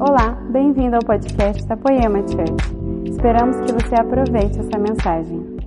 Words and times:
Olá, 0.00 0.30
bem-vindo 0.52 0.94
ao 0.94 1.02
podcast 1.02 1.66
da 1.66 1.76
Poema 1.76 2.20
Church. 2.20 3.10
Esperamos 3.10 3.56
que 3.66 3.72
você 3.72 3.96
aproveite 3.96 4.60
essa 4.60 4.78
mensagem. 4.78 5.58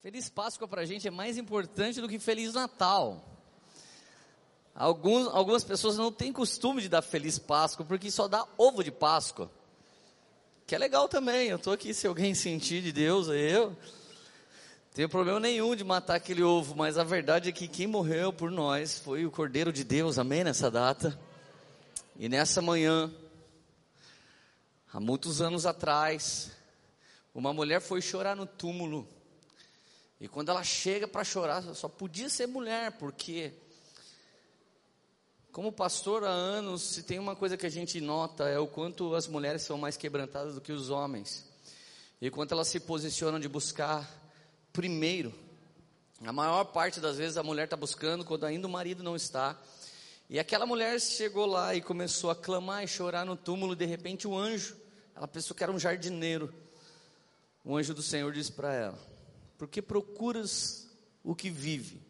Feliz 0.00 0.30
Páscoa 0.30 0.66
para 0.66 0.80
a 0.80 0.84
gente 0.86 1.06
é 1.06 1.10
mais 1.10 1.36
importante 1.36 2.00
do 2.00 2.08
que 2.08 2.18
Feliz 2.18 2.54
Natal. 2.54 3.22
Alguns, 4.74 5.28
algumas 5.28 5.62
pessoas 5.62 5.98
não 5.98 6.10
têm 6.10 6.32
costume 6.32 6.80
de 6.80 6.88
dar 6.88 7.02
Feliz 7.02 7.38
Páscoa 7.38 7.84
porque 7.84 8.10
só 8.10 8.26
dá 8.26 8.46
ovo 8.56 8.82
de 8.82 8.90
Páscoa. 8.90 9.50
Que 10.66 10.74
é 10.74 10.78
legal 10.78 11.06
também, 11.06 11.48
eu 11.48 11.56
estou 11.56 11.74
aqui 11.74 11.92
se 11.92 12.06
alguém 12.06 12.34
sentir 12.34 12.80
de 12.80 12.92
Deus, 12.92 13.28
é 13.28 13.36
eu. 13.36 13.76
Tenho 14.94 15.10
problema 15.10 15.38
nenhum 15.38 15.76
de 15.76 15.84
matar 15.84 16.14
aquele 16.14 16.42
ovo, 16.42 16.74
mas 16.74 16.96
a 16.96 17.04
verdade 17.04 17.50
é 17.50 17.52
que 17.52 17.68
quem 17.68 17.86
morreu 17.86 18.32
por 18.32 18.50
nós 18.50 18.98
foi 18.98 19.26
o 19.26 19.30
Cordeiro 19.30 19.70
de 19.70 19.84
Deus, 19.84 20.18
amém, 20.18 20.42
nessa 20.42 20.70
data. 20.70 21.18
E 22.22 22.28
nessa 22.28 22.62
manhã, 22.62 23.12
há 24.92 25.00
muitos 25.00 25.40
anos 25.40 25.66
atrás, 25.66 26.52
uma 27.34 27.52
mulher 27.52 27.80
foi 27.80 28.00
chorar 28.00 28.36
no 28.36 28.46
túmulo. 28.46 29.08
E 30.20 30.28
quando 30.28 30.50
ela 30.50 30.62
chega 30.62 31.08
para 31.08 31.24
chorar, 31.24 31.62
só 31.74 31.88
podia 31.88 32.28
ser 32.28 32.46
mulher, 32.46 32.92
porque, 32.92 33.52
como 35.50 35.72
pastor 35.72 36.22
há 36.22 36.30
anos, 36.30 36.82
se 36.82 37.02
tem 37.02 37.18
uma 37.18 37.34
coisa 37.34 37.56
que 37.56 37.66
a 37.66 37.68
gente 37.68 38.00
nota 38.00 38.48
é 38.48 38.56
o 38.56 38.68
quanto 38.68 39.16
as 39.16 39.26
mulheres 39.26 39.62
são 39.62 39.76
mais 39.76 39.96
quebrantadas 39.96 40.54
do 40.54 40.60
que 40.60 40.70
os 40.70 40.90
homens. 40.90 41.44
E 42.20 42.30
quanto 42.30 42.54
elas 42.54 42.68
se 42.68 42.78
posicionam 42.78 43.40
de 43.40 43.48
buscar 43.48 44.08
primeiro. 44.72 45.34
A 46.24 46.32
maior 46.32 46.62
parte 46.66 47.00
das 47.00 47.16
vezes 47.16 47.36
a 47.36 47.42
mulher 47.42 47.64
está 47.64 47.76
buscando 47.76 48.24
quando 48.24 48.46
ainda 48.46 48.68
o 48.68 48.70
marido 48.70 49.02
não 49.02 49.16
está. 49.16 49.60
E 50.32 50.38
aquela 50.38 50.64
mulher 50.64 50.98
chegou 50.98 51.44
lá 51.44 51.74
e 51.74 51.82
começou 51.82 52.30
a 52.30 52.34
clamar 52.34 52.82
e 52.82 52.88
chorar 52.88 53.26
no 53.26 53.36
túmulo. 53.36 53.76
De 53.76 53.84
repente, 53.84 54.26
o 54.26 54.34
anjo, 54.34 54.74
ela 55.14 55.28
pensou 55.28 55.54
que 55.54 55.62
era 55.62 55.70
um 55.70 55.78
jardineiro. 55.78 56.50
O 57.62 57.76
anjo 57.76 57.92
do 57.92 58.02
Senhor 58.02 58.32
disse 58.32 58.50
para 58.50 58.72
ela: 58.72 58.98
Por 59.58 59.68
que 59.68 59.82
procuras 59.82 60.88
o 61.22 61.34
que 61.34 61.50
vive 61.50 62.00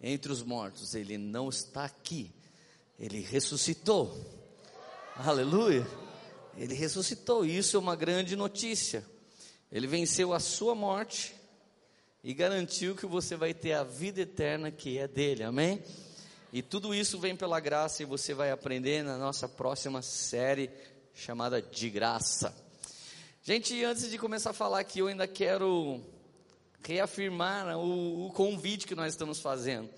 entre 0.00 0.32
os 0.32 0.42
mortos? 0.42 0.96
Ele 0.96 1.16
não 1.16 1.48
está 1.48 1.84
aqui, 1.84 2.34
ele 2.98 3.20
ressuscitou. 3.20 4.18
Aleluia! 5.14 5.86
Ele 6.56 6.74
ressuscitou. 6.74 7.44
Isso 7.44 7.76
é 7.76 7.78
uma 7.78 7.94
grande 7.94 8.34
notícia. 8.34 9.06
Ele 9.70 9.86
venceu 9.86 10.32
a 10.32 10.40
sua 10.40 10.74
morte 10.74 11.36
e 12.24 12.34
garantiu 12.34 12.96
que 12.96 13.06
você 13.06 13.36
vai 13.36 13.54
ter 13.54 13.74
a 13.74 13.84
vida 13.84 14.22
eterna 14.22 14.72
que 14.72 14.98
é 14.98 15.06
dele. 15.06 15.44
Amém? 15.44 15.80
E 16.52 16.60
tudo 16.60 16.94
isso 16.94 17.18
vem 17.18 17.34
pela 17.34 17.58
graça 17.58 18.02
e 18.02 18.06
você 18.06 18.34
vai 18.34 18.50
aprender 18.50 19.02
na 19.02 19.16
nossa 19.16 19.48
próxima 19.48 20.02
série 20.02 20.68
chamada 21.14 21.62
De 21.62 21.88
Graça. 21.88 22.54
Gente, 23.42 23.82
antes 23.82 24.10
de 24.10 24.18
começar 24.18 24.50
a 24.50 24.52
falar 24.52 24.80
aqui, 24.80 24.98
eu 24.98 25.06
ainda 25.06 25.26
quero 25.26 25.98
reafirmar 26.84 27.78
o, 27.78 28.26
o 28.26 28.32
convite 28.32 28.86
que 28.86 28.94
nós 28.94 29.14
estamos 29.14 29.40
fazendo. 29.40 29.88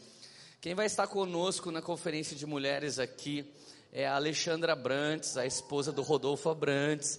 Quem 0.60 0.76
vai 0.76 0.86
estar 0.86 1.08
conosco 1.08 1.72
na 1.72 1.82
conferência 1.82 2.36
de 2.36 2.46
mulheres 2.46 3.00
aqui 3.00 3.44
é 3.92 4.06
a 4.06 4.14
Alexandra 4.14 4.76
Brantes, 4.76 5.36
a 5.36 5.44
esposa 5.44 5.90
do 5.90 6.02
Rodolfo 6.02 6.48
Abrantes, 6.48 7.18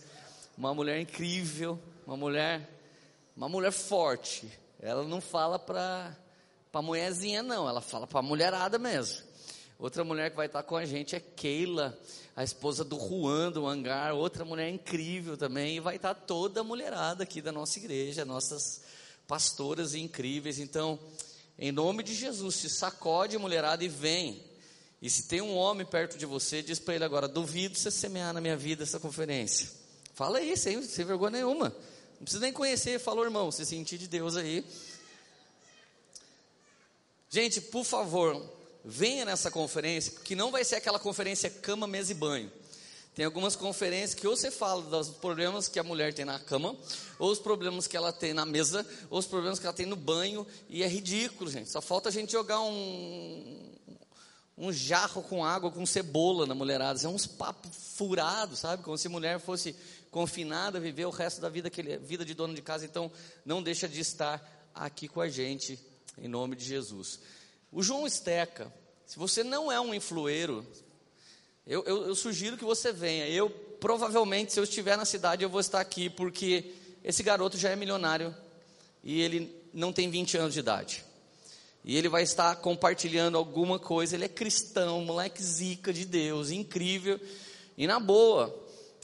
uma 0.58 0.74
mulher 0.74 0.98
incrível, 1.02 1.78
uma 2.08 2.16
mulher, 2.16 2.70
uma 3.36 3.50
mulher 3.50 3.74
forte. 3.74 4.50
Ela 4.80 5.04
não 5.04 5.20
fala 5.20 5.60
para 5.60 6.16
para 6.76 6.82
mulherzinha 6.82 7.42
não, 7.42 7.70
ela 7.70 7.80
fala 7.80 8.06
para 8.06 8.22
mulherada 8.22 8.78
mesmo. 8.78 9.25
Outra 9.78 10.04
mulher 10.06 10.30
que 10.30 10.38
vai 10.38 10.46
estar 10.46 10.64
com 10.64 10.78
a 10.78 10.86
gente 10.86 11.16
é 11.16 11.20
Keila, 11.20 11.98
a 12.36 12.44
esposa 12.44 12.84
do 12.84 12.98
Juan 12.98 13.52
do 13.52 13.68
Hangar, 13.68 14.14
outra 14.14 14.46
mulher 14.46 14.70
incrível 14.70 15.36
também, 15.36 15.78
e 15.78 15.80
vai 15.82 15.98
estar 15.98 16.14
toda 16.14 16.62
a 16.62 16.64
mulherada 16.64 17.24
aqui 17.24 17.42
da 17.42 17.52
nossa 17.52 17.78
igreja, 17.78 18.24
nossas 18.24 18.82
pastoras 19.28 19.94
incríveis. 19.94 20.60
Então, 20.60 20.98
em 21.60 21.72
nome 21.72 22.04
de 22.04 22.14
Jesus, 22.14 22.56
se 22.56 22.70
sacode 22.70 23.38
mulherada 23.38 23.84
e 23.84 23.90
vem. 23.90 24.42
E 25.02 25.10
se 25.10 25.28
tem 25.28 25.42
um 25.42 25.56
homem 25.56 25.86
perto 25.86 26.18
de 26.18 26.26
você, 26.26 26.62
diz 26.62 26.80
para 26.80 26.96
ele 26.96 27.04
agora: 27.04 27.28
duvido 27.28 27.78
você 27.78 27.92
semear 27.92 28.34
na 28.34 28.40
minha 28.40 28.56
vida 28.56 28.84
essa 28.84 29.00
conferência. 29.00 29.70
Fala 30.14 30.38
aí, 30.38 30.56
sem, 30.56 30.82
sem 30.84 31.04
vergonha 31.04 31.32
nenhuma. 31.32 31.76
Não 32.16 32.24
precisa 32.24 32.42
nem 32.42 32.54
conhecer, 32.54 32.98
falou 32.98 33.26
irmão, 33.26 33.52
se 33.52 33.66
sentir 33.66 33.98
de 33.98 34.08
Deus 34.08 34.38
aí. 34.38 34.66
Gente, 37.30 37.60
por 37.60 37.84
favor, 37.84 38.42
venha 38.86 39.26
nessa 39.26 39.50
conferência, 39.50 40.14
que 40.24 40.36
não 40.36 40.52
vai 40.52 40.64
ser 40.64 40.76
aquela 40.76 41.00
conferência 41.00 41.50
cama, 41.50 41.88
mesa 41.88 42.12
e 42.12 42.16
banho. 42.16 42.52
Tem 43.16 43.26
algumas 43.26 43.56
conferências 43.56 44.14
que 44.14 44.28
ou 44.28 44.36
você 44.36 44.52
fala 44.52 44.82
dos 44.84 45.10
problemas 45.10 45.68
que 45.68 45.80
a 45.80 45.84
mulher 45.84 46.14
tem 46.14 46.26
na 46.26 46.38
cama, 46.38 46.76
ou 47.18 47.32
os 47.32 47.40
problemas 47.40 47.88
que 47.88 47.98
ela 47.98 48.12
tem 48.12 48.34
na 48.34 48.46
mesa, 48.46 48.86
ou 49.10 49.18
os 49.18 49.26
problemas 49.26 49.58
que 49.58 49.66
ela 49.66 49.74
tem 49.74 49.86
no 49.86 49.96
banho, 49.96 50.46
e 50.70 50.84
é 50.84 50.88
ridículo, 50.88 51.50
gente. 51.50 51.70
Só 51.70 51.82
falta 51.82 52.10
a 52.10 52.12
gente 52.12 52.34
jogar 52.34 52.60
um, 52.60 53.72
um 54.58 54.72
jarro 54.72 55.24
com 55.24 55.44
água, 55.44 55.72
com 55.72 55.86
cebola 55.86 56.46
na 56.46 56.54
mulherada. 56.54 57.00
É 57.04 57.08
uns 57.08 57.26
papos 57.26 57.72
furados, 57.96 58.60
sabe? 58.60 58.84
Como 58.84 58.98
se 58.98 59.08
a 59.08 59.10
mulher 59.10 59.40
fosse 59.40 59.76
confinada 60.12 60.78
a 60.78 60.82
viver 60.82 61.06
o 61.06 61.10
resto 61.10 61.40
da 61.40 61.50
vida, 61.50 61.70
aquele, 61.70 61.98
vida 61.98 62.26
de 62.26 62.34
dono 62.34 62.54
de 62.54 62.62
casa. 62.62 62.86
Então, 62.86 63.10
não 63.46 63.64
deixa 63.64 63.88
de 63.88 64.02
estar 64.02 64.70
aqui 64.76 65.08
com 65.08 65.22
a 65.22 65.30
gente 65.30 65.80
em 66.18 66.28
nome 66.28 66.56
de 66.56 66.66
Jesus. 66.66 67.20
O 67.72 67.84
João 67.84 68.08
Esteca, 68.08 68.74
se 69.06 69.18
você 69.18 69.44
não 69.44 69.72
é 69.72 69.80
um 69.80 69.94
influeiro, 69.94 70.66
eu, 71.68 71.84
eu, 71.86 72.08
eu, 72.08 72.16
sugiro 72.16 72.58
que 72.58 72.64
você 72.64 72.92
venha. 72.92 73.28
Eu, 73.28 73.50
provavelmente, 73.50 74.54
se 74.54 74.60
eu 74.60 74.64
estiver 74.64 74.98
na 74.98 75.06
cidade, 75.06 75.44
eu 75.44 75.50
vou 75.50 75.60
estar 75.60 75.80
aqui, 75.80 76.10
porque 76.10 76.74
esse 77.04 77.24
garoto 77.24 77.58
já 77.58 77.70
é 77.70 77.76
milionário 77.76 78.36
e 79.04 79.22
ele 79.22 79.56
não 79.74 79.92
tem 79.92 80.10
20 80.10 80.38
anos 80.38 80.54
de 80.54 80.60
idade. 80.60 81.04
E 81.84 81.96
ele 81.96 82.10
vai 82.10 82.24
estar 82.24 82.56
compartilhando 82.56 83.38
alguma 83.38 83.78
coisa. 83.78 84.16
Ele 84.16 84.26
é 84.26 84.30
cristão, 84.30 85.02
moleque 85.02 85.42
zica 85.42 85.94
de 85.94 86.06
Deus, 86.06 86.50
incrível. 86.50 87.20
E 87.78 87.86
na 87.86 88.00
boa, 88.00 88.56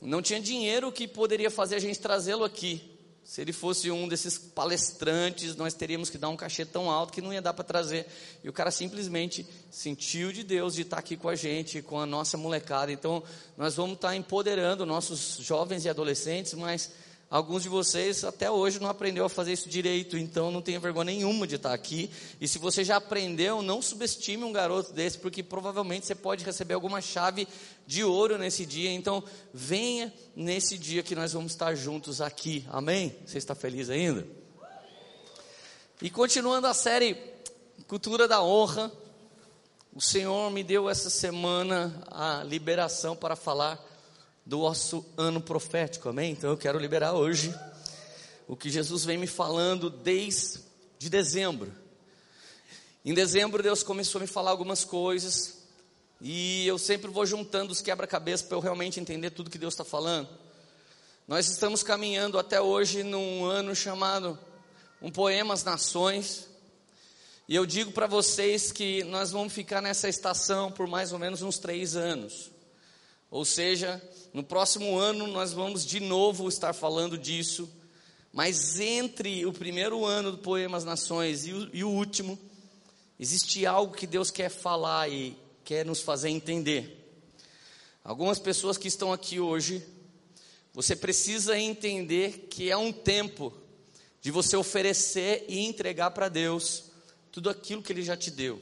não 0.01 0.21
tinha 0.21 0.41
dinheiro 0.41 0.91
que 0.91 1.07
poderia 1.07 1.51
fazer 1.51 1.75
a 1.75 1.79
gente 1.79 1.99
trazê-lo 1.99 2.43
aqui. 2.43 2.90
Se 3.31 3.39
ele 3.39 3.53
fosse 3.53 3.89
um 3.89 4.09
desses 4.09 4.37
palestrantes, 4.37 5.55
nós 5.55 5.73
teríamos 5.73 6.09
que 6.09 6.17
dar 6.17 6.27
um 6.27 6.35
cachê 6.35 6.65
tão 6.65 6.91
alto 6.91 7.13
que 7.13 7.21
não 7.21 7.31
ia 7.31 7.41
dar 7.41 7.53
para 7.53 7.63
trazer. 7.63 8.05
E 8.43 8.49
o 8.49 8.51
cara 8.51 8.71
simplesmente 8.71 9.47
sentiu 9.69 10.33
de 10.33 10.43
Deus 10.43 10.73
de 10.73 10.81
estar 10.81 10.97
aqui 10.97 11.15
com 11.15 11.29
a 11.29 11.35
gente, 11.35 11.81
com 11.81 11.97
a 11.97 12.05
nossa 12.05 12.37
molecada. 12.37 12.91
Então, 12.91 13.23
nós 13.55 13.77
vamos 13.77 13.93
estar 13.93 14.13
empoderando 14.17 14.85
nossos 14.85 15.37
jovens 15.39 15.85
e 15.85 15.89
adolescentes, 15.89 16.53
mas 16.55 16.91
Alguns 17.31 17.63
de 17.63 17.69
vocês 17.69 18.25
até 18.25 18.51
hoje 18.51 18.77
não 18.77 18.89
aprendeu 18.89 19.23
a 19.23 19.29
fazer 19.29 19.53
isso 19.53 19.69
direito, 19.69 20.17
então 20.17 20.51
não 20.51 20.61
tenha 20.61 20.81
vergonha 20.81 21.05
nenhuma 21.05 21.47
de 21.47 21.55
estar 21.55 21.73
aqui. 21.73 22.11
E 22.41 22.45
se 22.45 22.59
você 22.59 22.83
já 22.83 22.97
aprendeu, 22.97 23.61
não 23.61 23.81
subestime 23.81 24.43
um 24.43 24.51
garoto 24.51 24.91
desse, 24.91 25.17
porque 25.17 25.41
provavelmente 25.41 26.05
você 26.05 26.13
pode 26.13 26.43
receber 26.43 26.73
alguma 26.73 26.99
chave 26.99 27.47
de 27.87 28.03
ouro 28.03 28.37
nesse 28.37 28.65
dia. 28.65 28.91
Então, 28.91 29.23
venha 29.53 30.13
nesse 30.35 30.77
dia 30.77 31.01
que 31.01 31.15
nós 31.15 31.31
vamos 31.31 31.53
estar 31.53 31.73
juntos 31.73 32.19
aqui. 32.19 32.65
Amém? 32.69 33.15
Você 33.25 33.37
está 33.37 33.55
feliz 33.55 33.89
ainda? 33.89 34.27
E 36.01 36.09
continuando 36.09 36.67
a 36.67 36.73
série 36.73 37.15
Cultura 37.87 38.27
da 38.27 38.43
Honra, 38.43 38.91
o 39.95 40.01
Senhor 40.01 40.51
me 40.51 40.65
deu 40.65 40.89
essa 40.89 41.09
semana 41.09 42.03
a 42.11 42.43
liberação 42.43 43.15
para 43.15 43.37
falar 43.37 43.81
do 44.45 44.59
nosso 44.59 45.05
ano 45.17 45.41
profético, 45.41 46.09
amém? 46.09 46.31
Então 46.31 46.49
eu 46.49 46.57
quero 46.57 46.79
liberar 46.79 47.13
hoje 47.13 47.53
o 48.47 48.55
que 48.55 48.69
Jesus 48.69 49.05
vem 49.05 49.17
me 49.17 49.27
falando 49.27 49.89
desde 49.89 50.59
de 50.97 51.09
dezembro. 51.09 51.73
Em 53.03 53.13
dezembro 53.13 53.63
Deus 53.63 53.83
começou 53.83 54.19
a 54.19 54.23
me 54.23 54.27
falar 54.27 54.51
algumas 54.51 54.83
coisas 54.83 55.61
e 56.19 56.67
eu 56.67 56.77
sempre 56.77 57.09
vou 57.09 57.25
juntando 57.25 57.71
os 57.71 57.81
quebra-cabeças 57.81 58.45
para 58.45 58.55
eu 58.55 58.61
realmente 58.61 58.99
entender 58.99 59.31
tudo 59.31 59.49
que 59.49 59.57
Deus 59.57 59.73
está 59.73 59.83
falando. 59.83 60.29
Nós 61.27 61.47
estamos 61.47 61.81
caminhando 61.81 62.37
até 62.37 62.59
hoje 62.59 63.03
num 63.03 63.45
ano 63.45 63.75
chamado 63.75 64.37
um 65.01 65.09
poema 65.09 65.53
às 65.53 65.63
nações. 65.63 66.47
E 67.47 67.55
eu 67.55 67.65
digo 67.65 67.91
para 67.91 68.05
vocês 68.05 68.71
que 68.71 69.03
nós 69.05 69.31
vamos 69.31 69.53
ficar 69.53 69.81
nessa 69.81 70.07
estação 70.07 70.71
por 70.71 70.87
mais 70.87 71.11
ou 71.11 71.19
menos 71.19 71.41
uns 71.41 71.57
três 71.57 71.95
anos. 71.95 72.51
Ou 73.31 73.45
seja, 73.45 74.01
no 74.33 74.43
próximo 74.43 74.97
ano 74.97 75.27
nós 75.27 75.51
vamos 75.51 75.85
de 75.85 75.99
novo 75.99 76.47
estar 76.47 76.71
falando 76.71 77.17
disso, 77.17 77.69
mas 78.31 78.79
entre 78.79 79.45
o 79.45 79.51
primeiro 79.51 80.05
ano 80.05 80.31
do 80.31 80.37
Poemas 80.37 80.85
Nações 80.85 81.45
e 81.45 81.51
o, 81.51 81.69
e 81.73 81.83
o 81.83 81.89
último, 81.89 82.39
existe 83.19 83.65
algo 83.65 83.93
que 83.93 84.07
Deus 84.07 84.31
quer 84.31 84.49
falar 84.49 85.09
e 85.09 85.37
quer 85.65 85.85
nos 85.85 85.99
fazer 85.99 86.29
entender. 86.29 86.97
Algumas 88.05 88.39
pessoas 88.39 88.77
que 88.77 88.87
estão 88.87 89.11
aqui 89.11 89.37
hoje, 89.37 89.85
você 90.73 90.95
precisa 90.95 91.59
entender 91.59 92.47
que 92.49 92.71
é 92.71 92.77
um 92.77 92.93
tempo 92.93 93.53
de 94.21 94.31
você 94.31 94.55
oferecer 94.55 95.43
e 95.49 95.59
entregar 95.59 96.11
para 96.11 96.29
Deus 96.29 96.85
tudo 97.33 97.49
aquilo 97.49 97.83
que 97.83 97.91
Ele 97.91 98.01
já 98.01 98.15
te 98.15 98.31
deu. 98.31 98.61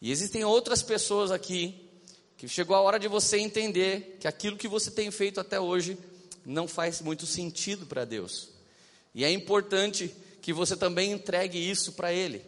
E 0.00 0.10
existem 0.10 0.42
outras 0.42 0.82
pessoas 0.82 1.30
aqui 1.30 1.83
que 2.36 2.48
chegou 2.48 2.76
a 2.76 2.80
hora 2.80 2.98
de 2.98 3.08
você 3.08 3.38
entender 3.38 4.18
que 4.20 4.28
aquilo 4.28 4.56
que 4.56 4.68
você 4.68 4.90
tem 4.90 5.10
feito 5.10 5.40
até 5.40 5.60
hoje 5.60 5.98
não 6.44 6.68
faz 6.68 7.00
muito 7.00 7.26
sentido 7.26 7.86
para 7.86 8.04
Deus. 8.04 8.48
E 9.14 9.24
é 9.24 9.30
importante 9.30 10.14
que 10.42 10.52
você 10.52 10.76
também 10.76 11.12
entregue 11.12 11.58
isso 11.58 11.92
para 11.92 12.12
Ele. 12.12 12.44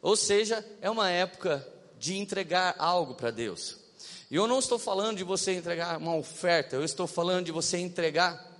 Ou 0.00 0.16
seja, 0.16 0.64
é 0.80 0.88
uma 0.88 1.10
época 1.10 1.66
de 1.98 2.16
entregar 2.16 2.74
algo 2.78 3.14
para 3.14 3.30
Deus. 3.30 3.76
E 4.30 4.36
eu 4.36 4.46
não 4.46 4.58
estou 4.58 4.78
falando 4.78 5.18
de 5.18 5.24
você 5.24 5.52
entregar 5.52 5.98
uma 5.98 6.16
oferta, 6.16 6.76
eu 6.76 6.84
estou 6.84 7.06
falando 7.06 7.46
de 7.46 7.52
você 7.52 7.78
entregar 7.78 8.52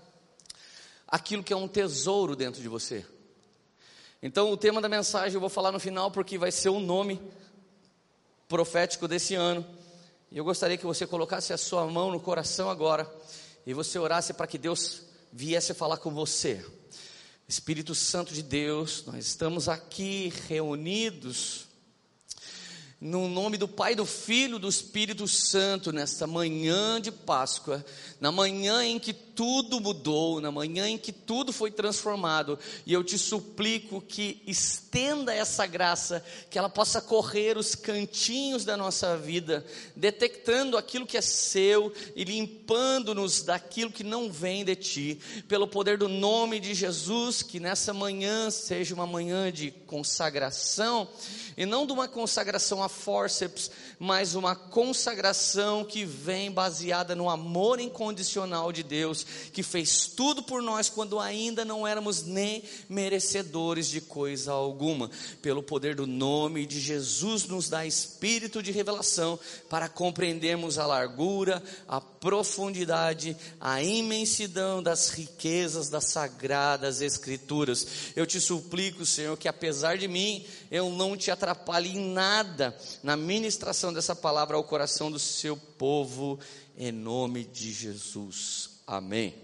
aquilo 1.06 1.42
que 1.42 1.52
é 1.52 1.56
um 1.56 1.68
tesouro 1.68 2.34
dentro 2.34 2.60
de 2.60 2.68
você. 2.68 3.04
Então, 4.22 4.50
o 4.50 4.56
tema 4.56 4.80
da 4.80 4.88
mensagem 4.88 5.34
eu 5.34 5.40
vou 5.40 5.50
falar 5.50 5.70
no 5.70 5.78
final 5.78 6.10
porque 6.10 6.38
vai 6.38 6.50
ser 6.50 6.70
o 6.70 6.80
nome 6.80 7.20
profético 8.48 9.06
desse 9.06 9.34
ano. 9.34 9.66
E 10.34 10.36
eu 10.38 10.44
gostaria 10.44 10.76
que 10.76 10.84
você 10.84 11.06
colocasse 11.06 11.52
a 11.52 11.56
sua 11.56 11.86
mão 11.86 12.10
no 12.10 12.18
coração 12.18 12.68
agora 12.68 13.08
e 13.64 13.72
você 13.72 14.00
orasse 14.00 14.34
para 14.34 14.48
que 14.48 14.58
Deus 14.58 15.02
viesse 15.32 15.72
falar 15.72 15.98
com 15.98 16.12
você. 16.12 16.66
Espírito 17.46 17.94
Santo 17.94 18.34
de 18.34 18.42
Deus, 18.42 19.04
nós 19.06 19.26
estamos 19.26 19.68
aqui 19.68 20.32
reunidos 20.48 21.68
no 23.00 23.28
nome 23.28 23.56
do 23.56 23.68
Pai, 23.68 23.94
do 23.94 24.06
Filho, 24.06 24.58
do 24.58 24.68
Espírito 24.68 25.28
Santo, 25.28 25.92
nesta 25.92 26.26
manhã 26.26 27.00
de 27.00 27.10
Páscoa, 27.10 27.84
na 28.20 28.32
manhã 28.32 28.84
em 28.84 28.98
que 28.98 29.12
tudo 29.12 29.80
mudou, 29.80 30.40
na 30.40 30.50
manhã 30.50 30.88
em 30.88 30.96
que 30.96 31.12
tudo 31.12 31.52
foi 31.52 31.70
transformado, 31.70 32.58
e 32.86 32.92
eu 32.92 33.02
te 33.02 33.18
suplico 33.18 34.00
que 34.00 34.40
estenda 34.46 35.34
essa 35.34 35.66
graça, 35.66 36.24
que 36.48 36.58
ela 36.58 36.68
possa 36.68 37.00
correr 37.00 37.58
os 37.58 37.74
cantinhos 37.74 38.64
da 38.64 38.76
nossa 38.76 39.16
vida, 39.18 39.66
detectando 39.96 40.76
aquilo 40.76 41.06
que 41.06 41.16
é 41.16 41.20
seu 41.20 41.92
e 42.14 42.24
limpando-nos 42.24 43.42
daquilo 43.42 43.90
que 43.90 44.04
não 44.04 44.30
vem 44.30 44.64
de 44.64 44.76
ti, 44.76 45.18
pelo 45.48 45.66
poder 45.66 45.98
do 45.98 46.08
nome 46.08 46.60
de 46.60 46.72
Jesus, 46.74 47.42
que 47.42 47.58
nessa 47.58 47.92
manhã 47.92 48.50
seja 48.50 48.94
uma 48.94 49.06
manhã 49.06 49.52
de 49.52 49.72
consagração, 49.94 51.06
e 51.56 51.64
não 51.64 51.86
de 51.86 51.92
uma 51.92 52.08
consagração 52.08 52.82
a 52.82 52.88
forceps, 52.88 53.70
mas 53.96 54.34
uma 54.34 54.56
consagração 54.56 55.84
que 55.84 56.04
vem 56.04 56.50
baseada 56.50 57.14
no 57.14 57.30
amor 57.30 57.78
incondicional 57.78 58.72
de 58.72 58.82
Deus, 58.82 59.24
que 59.52 59.62
fez 59.62 60.08
tudo 60.08 60.42
por 60.42 60.60
nós 60.60 60.88
quando 60.88 61.20
ainda 61.20 61.64
não 61.64 61.86
éramos 61.86 62.24
nem 62.24 62.64
merecedores 62.88 63.86
de 63.88 64.00
coisa 64.00 64.50
alguma. 64.50 65.08
Pelo 65.40 65.62
poder 65.62 65.94
do 65.94 66.08
nome 66.08 66.66
de 66.66 66.80
Jesus, 66.80 67.46
nos 67.46 67.68
dá 67.68 67.86
espírito 67.86 68.60
de 68.60 68.72
revelação 68.72 69.38
para 69.70 69.88
compreendermos 69.88 70.76
a 70.76 70.86
largura, 70.86 71.62
a 71.86 72.00
profundidade, 72.00 73.36
a 73.60 73.80
imensidão 73.80 74.82
das 74.82 75.10
riquezas 75.10 75.88
das 75.88 76.06
sagradas 76.06 77.00
Escrituras. 77.00 77.86
Eu 78.16 78.26
te 78.26 78.40
suplico, 78.40 79.04
Senhor, 79.04 79.36
que 79.36 79.46
apesar 79.46 79.83
de 79.92 80.08
mim, 80.08 80.46
eu 80.70 80.88
não 80.90 81.16
te 81.16 81.30
atrapalhe 81.30 81.90
em 81.90 82.12
nada 82.12 82.76
na 83.02 83.16
ministração 83.16 83.92
dessa 83.92 84.16
palavra 84.16 84.56
ao 84.56 84.64
coração 84.64 85.10
do 85.10 85.18
seu 85.18 85.56
povo, 85.56 86.38
em 86.76 86.90
nome 86.90 87.44
de 87.44 87.72
Jesus. 87.72 88.70
Amém. 88.86 89.34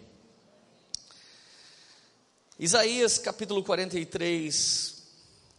Isaías 2.58 3.18
capítulo 3.18 3.62
43, 3.62 5.02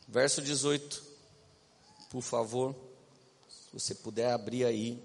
verso 0.08 0.42
18, 0.42 1.04
por 2.10 2.22
favor, 2.22 2.76
se 3.48 3.74
você 3.74 3.96
puder 3.96 4.32
abrir 4.32 4.66
aí, 4.66 5.02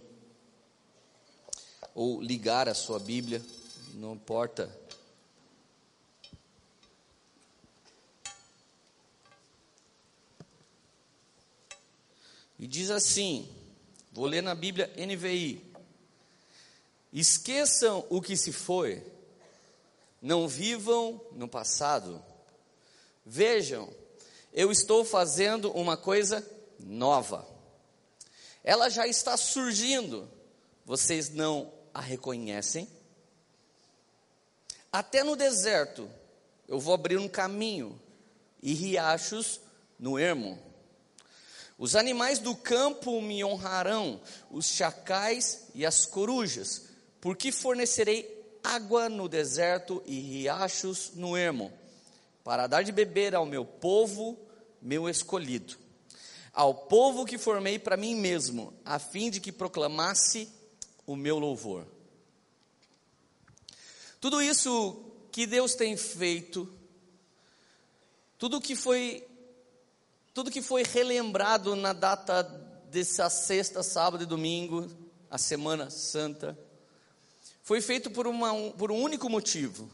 ou 1.95 2.21
ligar 2.21 2.69
a 2.69 2.75
sua 2.75 2.99
Bíblia, 2.99 3.43
não 3.95 4.15
importa 4.15 4.71
E 12.59 12.67
diz 12.67 12.91
assim: 12.91 13.49
vou 14.13 14.27
ler 14.27 14.43
na 14.43 14.55
Bíblia 14.55 14.93
NVI. 14.97 15.63
Esqueçam 17.13 18.05
o 18.11 18.21
que 18.21 18.37
se 18.37 18.53
foi, 18.53 19.03
não 20.21 20.47
vivam 20.47 21.21
no 21.33 21.49
passado. 21.49 22.23
Vejam, 23.25 23.93
eu 24.53 24.71
estou 24.71 25.05
fazendo 25.05 25.71
uma 25.73 25.97
coisa 25.97 26.45
nova. 26.79 27.47
Ela 28.63 28.89
já 28.89 29.07
está 29.07 29.37
surgindo, 29.37 30.29
vocês 30.85 31.31
não 31.31 31.73
a 31.95 32.01
reconhecem? 32.01 32.89
Até 34.93 35.23
no 35.23 35.37
deserto 35.37 36.11
eu 36.69 36.81
vou 36.81 36.95
abrir 36.95 37.19
um 37.19 37.29
caminho 37.29 38.01
e 38.63 38.73
riachos 38.75 39.61
no 39.99 40.19
ermo. 40.19 40.59
Os 41.79 41.95
animais 41.95 42.39
do 42.39 42.55
campo 42.57 43.21
me 43.21 43.45
honrarão, 43.45 44.21
os 44.51 44.67
chacais 44.67 45.69
e 45.75 45.85
as 45.85 46.07
corujas, 46.07 46.89
porque 47.21 47.53
fornecerei 47.53 48.35
água 48.65 49.09
no 49.09 49.29
deserto 49.29 50.03
e 50.07 50.19
riachos 50.19 51.13
no 51.15 51.37
ermo, 51.37 51.73
para 52.43 52.67
dar 52.67 52.83
de 52.83 52.93
beber 52.93 53.35
ao 53.35 53.45
meu 53.45 53.65
povo, 53.65 54.39
meu 54.81 55.09
escolhido, 55.09 55.77
ao 56.53 56.75
povo 56.75 57.27
que 57.27 57.37
formei 57.37 57.79
para 57.79 57.97
mim 57.97 58.15
mesmo, 58.15 58.73
a 58.85 58.99
fim 58.99 59.31
de 59.31 59.41
que 59.41 59.53
proclamasse 59.53 60.49
o 61.07 61.15
meu 61.15 61.39
louvor. 61.39 61.87
Tudo 64.19 64.41
isso 64.41 65.05
que 65.31 65.47
Deus 65.47 65.75
tem 65.75 65.97
feito, 65.97 66.73
tudo 68.39 68.61
que 68.61 68.75
foi 68.75 69.27
tudo 70.37 70.51
que 70.51 70.61
foi 70.61 70.83
relembrado 70.83 71.75
na 71.75 71.95
data 71.95 72.43
dessa 72.91 73.31
sexta, 73.31 73.83
sábado 73.83 74.23
e 74.23 74.27
domingo, 74.27 74.87
a 75.31 75.39
Semana 75.39 75.89
Santa, 75.89 76.59
foi 77.63 77.81
feito 77.81 78.11
por, 78.11 78.27
uma, 78.27 78.53
por 78.73 78.93
um 78.93 79.01
único 79.01 79.31
motivo. 79.31 79.89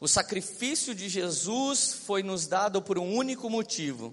O 0.00 0.08
sacrifício 0.08 0.92
de 0.92 1.08
Jesus 1.08 1.92
foi 2.04 2.24
nos 2.24 2.48
dado 2.48 2.82
por 2.82 2.98
um 2.98 3.14
único 3.14 3.48
motivo. 3.48 4.12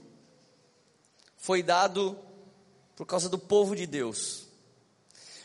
Foi 1.35 1.63
dado 1.63 2.15
por 2.95 3.07
causa 3.07 3.27
do 3.27 3.39
povo 3.39 3.75
de 3.75 3.87
Deus. 3.87 4.45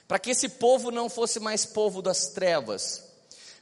Para 0.07 0.19
que 0.19 0.29
esse 0.29 0.51
povo 0.51 0.91
não 0.91 1.09
fosse 1.09 1.41
mais 1.41 1.65
povo 1.65 2.03
das 2.03 2.27
trevas, 2.27 3.10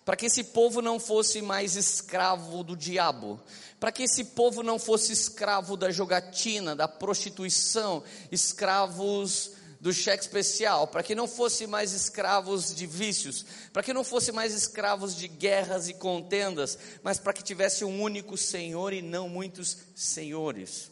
para 0.08 0.16
que 0.16 0.24
esse 0.24 0.42
povo 0.42 0.80
não 0.80 0.98
fosse 0.98 1.42
mais 1.42 1.76
escravo 1.76 2.64
do 2.64 2.74
diabo, 2.74 3.38
para 3.78 3.92
que 3.92 4.04
esse 4.04 4.24
povo 4.24 4.62
não 4.62 4.78
fosse 4.78 5.12
escravo 5.12 5.76
da 5.76 5.90
jogatina, 5.90 6.74
da 6.74 6.88
prostituição, 6.88 8.02
escravos 8.32 9.50
do 9.78 9.92
cheque 9.92 10.22
especial, 10.22 10.86
para 10.86 11.02
que 11.02 11.14
não 11.14 11.28
fosse 11.28 11.66
mais 11.66 11.92
escravos 11.92 12.74
de 12.74 12.86
vícios, 12.86 13.44
para 13.70 13.82
que 13.82 13.92
não 13.92 14.02
fosse 14.02 14.32
mais 14.32 14.54
escravos 14.54 15.14
de 15.14 15.28
guerras 15.28 15.90
e 15.90 15.92
contendas, 15.92 16.78
mas 17.02 17.18
para 17.18 17.34
que 17.34 17.44
tivesse 17.44 17.84
um 17.84 18.00
único 18.00 18.34
Senhor 18.34 18.94
e 18.94 19.02
não 19.02 19.28
muitos 19.28 19.76
senhores. 19.94 20.90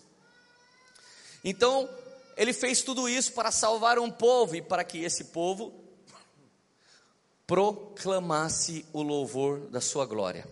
Então, 1.43 1.89
ele 2.37 2.53
fez 2.53 2.83
tudo 2.83 3.09
isso 3.09 3.33
para 3.33 3.51
salvar 3.51 3.99
um 3.99 4.11
povo 4.11 4.57
e 4.57 4.61
para 4.61 4.85
que 4.85 5.03
esse 5.03 5.25
povo 5.25 5.86
proclamasse 7.47 8.85
o 8.93 9.03
louvor 9.03 9.61
da 9.69 9.81
sua 9.81 10.05
glória. 10.05 10.47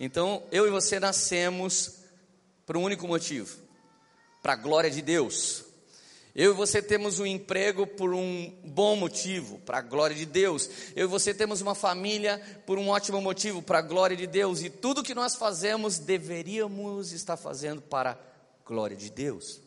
Então, 0.00 0.42
eu 0.50 0.66
e 0.66 0.70
você 0.70 0.98
nascemos 0.98 2.00
por 2.66 2.76
um 2.76 2.82
único 2.82 3.06
motivo: 3.06 3.56
para 4.42 4.54
a 4.54 4.56
glória 4.56 4.90
de 4.90 5.00
Deus. 5.00 5.64
Eu 6.34 6.50
e 6.50 6.54
você 6.54 6.82
temos 6.82 7.20
um 7.20 7.26
emprego 7.26 7.86
por 7.86 8.12
um 8.12 8.52
bom 8.64 8.96
motivo, 8.96 9.60
para 9.60 9.78
a 9.78 9.82
glória 9.82 10.16
de 10.16 10.26
Deus. 10.26 10.68
Eu 10.96 11.04
e 11.04 11.08
você 11.08 11.32
temos 11.32 11.60
uma 11.60 11.76
família 11.76 12.42
por 12.66 12.76
um 12.76 12.88
ótimo 12.88 13.20
motivo, 13.20 13.62
para 13.62 13.78
a 13.78 13.82
glória 13.82 14.16
de 14.16 14.26
Deus. 14.26 14.60
E 14.60 14.68
tudo 14.68 15.04
que 15.04 15.14
nós 15.14 15.36
fazemos 15.36 16.00
deveríamos 16.00 17.12
estar 17.12 17.36
fazendo 17.36 17.80
para 17.80 18.10
a 18.10 18.18
glória 18.66 18.96
de 18.96 19.10
Deus. 19.10 19.63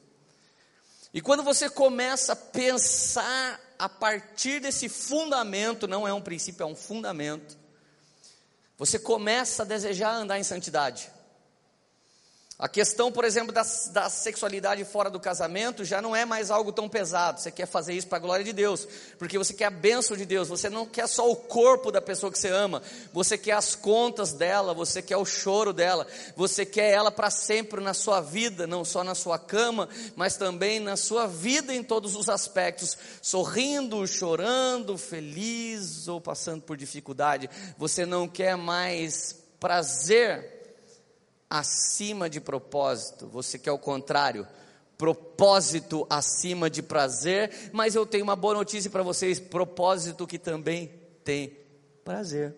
E 1.13 1.21
quando 1.21 1.43
você 1.43 1.69
começa 1.69 2.33
a 2.33 2.35
pensar 2.35 3.59
a 3.79 3.87
partir 3.87 4.59
desse 4.59 4.89
fundamento, 4.89 5.87
não 5.87 6.07
é 6.07 6.13
um 6.13 6.21
princípio, 6.21 6.63
é 6.63 6.65
um 6.65 6.75
fundamento, 6.75 7.57
você 8.77 8.99
começa 8.99 9.63
a 9.63 9.65
desejar 9.65 10.13
andar 10.13 10.39
em 10.39 10.43
santidade. 10.43 11.09
A 12.59 12.67
questão, 12.67 13.11
por 13.11 13.23
exemplo, 13.23 13.53
da, 13.53 13.61
da, 13.91 14.09
sexualidade 14.09 14.83
fora 14.83 15.11
do 15.11 15.19
casamento 15.19 15.85
já 15.85 16.01
não 16.01 16.15
é 16.15 16.25
mais 16.25 16.49
algo 16.49 16.71
tão 16.71 16.89
pesado. 16.89 17.39
Você 17.39 17.51
quer 17.51 17.67
fazer 17.67 17.93
isso 17.93 18.07
para 18.07 18.17
a 18.17 18.21
glória 18.21 18.43
de 18.43 18.51
Deus, 18.51 18.87
porque 19.19 19.37
você 19.37 19.53
quer 19.53 19.65
a 19.65 19.69
bênção 19.69 20.17
de 20.17 20.25
Deus. 20.25 20.47
Você 20.47 20.67
não 20.67 20.83
quer 20.83 21.05
só 21.05 21.29
o 21.29 21.35
corpo 21.35 21.91
da 21.91 22.01
pessoa 22.01 22.31
que 22.31 22.39
você 22.39 22.49
ama, 22.49 22.81
você 23.13 23.37
quer 23.37 23.51
as 23.51 23.75
contas 23.75 24.33
dela, 24.33 24.73
você 24.73 25.03
quer 25.03 25.17
o 25.17 25.25
choro 25.25 25.71
dela, 25.71 26.07
você 26.35 26.65
quer 26.65 26.89
ela 26.89 27.11
para 27.11 27.29
sempre 27.29 27.79
na 27.79 27.93
sua 27.93 28.21
vida, 28.21 28.65
não 28.65 28.83
só 28.83 29.03
na 29.03 29.13
sua 29.13 29.37
cama, 29.37 29.87
mas 30.15 30.35
também 30.35 30.79
na 30.79 30.97
sua 30.97 31.27
vida 31.27 31.75
em 31.75 31.83
todos 31.83 32.15
os 32.15 32.27
aspectos, 32.27 32.97
sorrindo, 33.21 34.07
chorando, 34.07 34.97
feliz 34.97 36.07
ou 36.07 36.19
passando 36.19 36.63
por 36.63 36.75
dificuldade. 36.75 37.51
Você 37.77 38.03
não 38.03 38.27
quer 38.27 38.57
mais 38.57 39.35
prazer 39.59 40.56
acima 41.49 42.29
de 42.29 42.39
propósito, 42.41 43.27
você 43.27 43.57
quer 43.57 43.71
o 43.71 43.77
contrário, 43.77 44.47
propósito 44.97 46.05
acima 46.09 46.69
de 46.69 46.81
prazer, 46.81 47.69
mas 47.71 47.95
eu 47.95 48.05
tenho 48.05 48.23
uma 48.23 48.35
boa 48.35 48.55
notícia 48.55 48.89
para 48.89 49.03
vocês: 49.03 49.39
propósito 49.39 50.27
que 50.27 50.39
também 50.39 50.91
tem 51.23 51.57
prazer. 52.03 52.55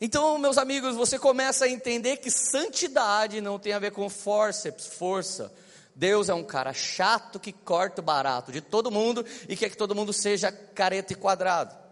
Então, 0.00 0.36
meus 0.38 0.58
amigos, 0.58 0.96
você 0.96 1.18
começa 1.18 1.64
a 1.64 1.68
entender 1.68 2.18
que 2.18 2.30
santidade 2.30 3.40
não 3.40 3.58
tem 3.58 3.72
a 3.72 3.78
ver 3.78 3.92
com 3.92 4.10
forceps, 4.10 4.86
força. 4.86 5.52
Deus 5.94 6.28
é 6.28 6.34
um 6.34 6.42
cara 6.42 6.72
chato 6.72 7.38
que 7.38 7.52
corta 7.52 8.00
o 8.00 8.04
barato 8.04 8.50
de 8.50 8.60
todo 8.60 8.90
mundo 8.90 9.24
e 9.48 9.56
quer 9.56 9.70
que 9.70 9.76
todo 9.76 9.94
mundo 9.94 10.12
seja 10.12 10.50
careta 10.50 11.12
e 11.12 11.16
quadrado. 11.16 11.83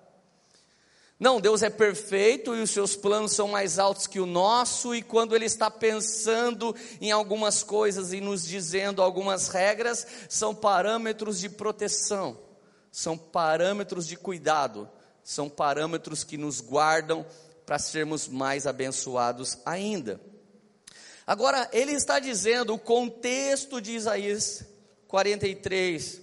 Não, 1.22 1.40
Deus 1.40 1.62
é 1.62 1.70
perfeito 1.70 2.52
e 2.52 2.62
os 2.62 2.72
seus 2.72 2.96
planos 2.96 3.30
são 3.30 3.46
mais 3.46 3.78
altos 3.78 4.08
que 4.08 4.18
o 4.18 4.26
nosso, 4.26 4.92
e 4.92 5.00
quando 5.00 5.36
Ele 5.36 5.44
está 5.44 5.70
pensando 5.70 6.74
em 7.00 7.12
algumas 7.12 7.62
coisas 7.62 8.12
e 8.12 8.20
nos 8.20 8.44
dizendo 8.44 9.00
algumas 9.00 9.46
regras, 9.46 10.04
são 10.28 10.52
parâmetros 10.52 11.38
de 11.38 11.48
proteção, 11.48 12.36
são 12.90 13.16
parâmetros 13.16 14.08
de 14.08 14.16
cuidado, 14.16 14.90
são 15.22 15.48
parâmetros 15.48 16.24
que 16.24 16.36
nos 16.36 16.60
guardam 16.60 17.24
para 17.64 17.78
sermos 17.78 18.26
mais 18.26 18.66
abençoados 18.66 19.58
ainda. 19.64 20.20
Agora, 21.24 21.70
ele 21.72 21.92
está 21.92 22.18
dizendo 22.18 22.74
o 22.74 22.80
contexto 22.80 23.80
de 23.80 23.92
Isaías 23.92 24.64
43. 25.06 26.20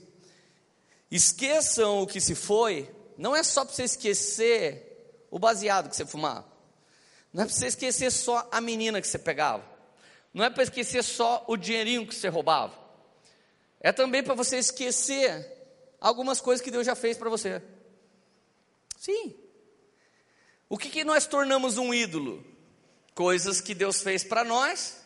Esqueçam 1.09 2.01
o 2.01 2.05
que 2.05 2.19
se 2.19 2.35
foi, 2.35 2.93
não 3.17 3.33
é 3.33 3.43
só 3.43 3.63
para 3.63 3.73
você 3.73 3.83
esquecer 3.83 4.88
o 5.29 5.39
baseado 5.39 5.89
que 5.89 5.95
você 5.95 6.05
fumava. 6.05 6.45
Não 7.33 7.43
é 7.43 7.45
para 7.45 7.55
você 7.55 7.67
esquecer 7.67 8.11
só 8.11 8.47
a 8.51 8.59
menina 8.59 9.01
que 9.01 9.07
você 9.07 9.19
pegava. 9.19 9.63
Não 10.33 10.43
é 10.43 10.49
para 10.49 10.63
esquecer 10.63 11.03
só 11.03 11.43
o 11.47 11.55
dinheirinho 11.55 12.07
que 12.07 12.15
você 12.15 12.27
roubava. 12.27 12.73
É 13.79 13.91
também 13.91 14.23
para 14.23 14.33
você 14.33 14.57
esquecer 14.57 15.45
algumas 15.99 16.41
coisas 16.41 16.63
que 16.63 16.71
Deus 16.71 16.85
já 16.85 16.95
fez 16.95 17.17
para 17.17 17.29
você. 17.29 17.61
Sim. 18.97 19.35
O 20.67 20.77
que, 20.77 20.89
que 20.89 21.03
nós 21.03 21.25
tornamos 21.25 21.77
um 21.77 21.93
ídolo? 21.93 22.45
Coisas 23.15 23.61
que 23.61 23.73
Deus 23.73 24.01
fez 24.01 24.23
para 24.23 24.43
nós, 24.43 24.97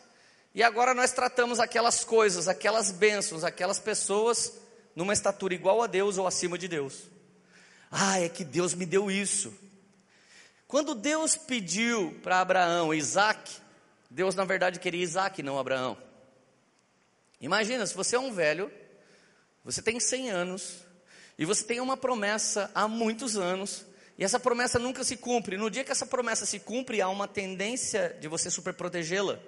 e 0.54 0.62
agora 0.62 0.94
nós 0.94 1.12
tratamos 1.12 1.58
aquelas 1.58 2.04
coisas, 2.04 2.46
aquelas 2.46 2.92
bênçãos, 2.92 3.42
aquelas 3.42 3.80
pessoas 3.80 4.52
numa 4.94 5.12
estatura 5.12 5.54
igual 5.54 5.82
a 5.82 5.86
Deus 5.86 6.16
ou 6.16 6.26
acima 6.26 6.56
de 6.56 6.68
Deus. 6.68 7.10
Ah, 7.90 8.20
é 8.20 8.28
que 8.28 8.44
Deus 8.44 8.74
me 8.74 8.86
deu 8.86 9.10
isso. 9.10 9.52
Quando 10.66 10.94
Deus 10.94 11.36
pediu 11.36 12.18
para 12.22 12.40
Abraão 12.40 12.92
Isaac, 12.92 13.58
Deus 14.10 14.34
na 14.34 14.44
verdade 14.44 14.80
queria 14.80 15.02
Isaac, 15.02 15.42
não 15.42 15.58
Abraão. 15.58 15.96
Imagina, 17.40 17.86
se 17.86 17.94
você 17.94 18.16
é 18.16 18.18
um 18.18 18.32
velho, 18.32 18.72
você 19.64 19.82
tem 19.82 20.00
100 20.00 20.30
anos, 20.30 20.84
e 21.38 21.44
você 21.44 21.64
tem 21.64 21.80
uma 21.80 21.96
promessa 21.96 22.70
há 22.74 22.88
muitos 22.88 23.36
anos, 23.36 23.84
e 24.16 24.24
essa 24.24 24.38
promessa 24.38 24.78
nunca 24.78 25.02
se 25.04 25.16
cumpre. 25.16 25.56
No 25.56 25.70
dia 25.70 25.84
que 25.84 25.92
essa 25.92 26.06
promessa 26.06 26.46
se 26.46 26.60
cumpre, 26.60 27.00
há 27.00 27.08
uma 27.08 27.26
tendência 27.26 28.16
de 28.20 28.28
você 28.28 28.50
superprotegê-la. 28.50 29.38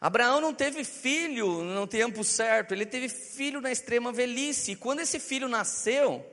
Abraão 0.00 0.40
não 0.40 0.54
teve 0.54 0.84
filho 0.84 1.62
no 1.62 1.86
tempo 1.86 2.22
certo, 2.24 2.72
ele 2.72 2.86
teve 2.86 3.08
filho 3.08 3.60
na 3.60 3.70
extrema 3.70 4.12
velhice. 4.12 4.72
E 4.72 4.76
quando 4.76 5.00
esse 5.00 5.18
filho 5.18 5.48
nasceu, 5.48 6.24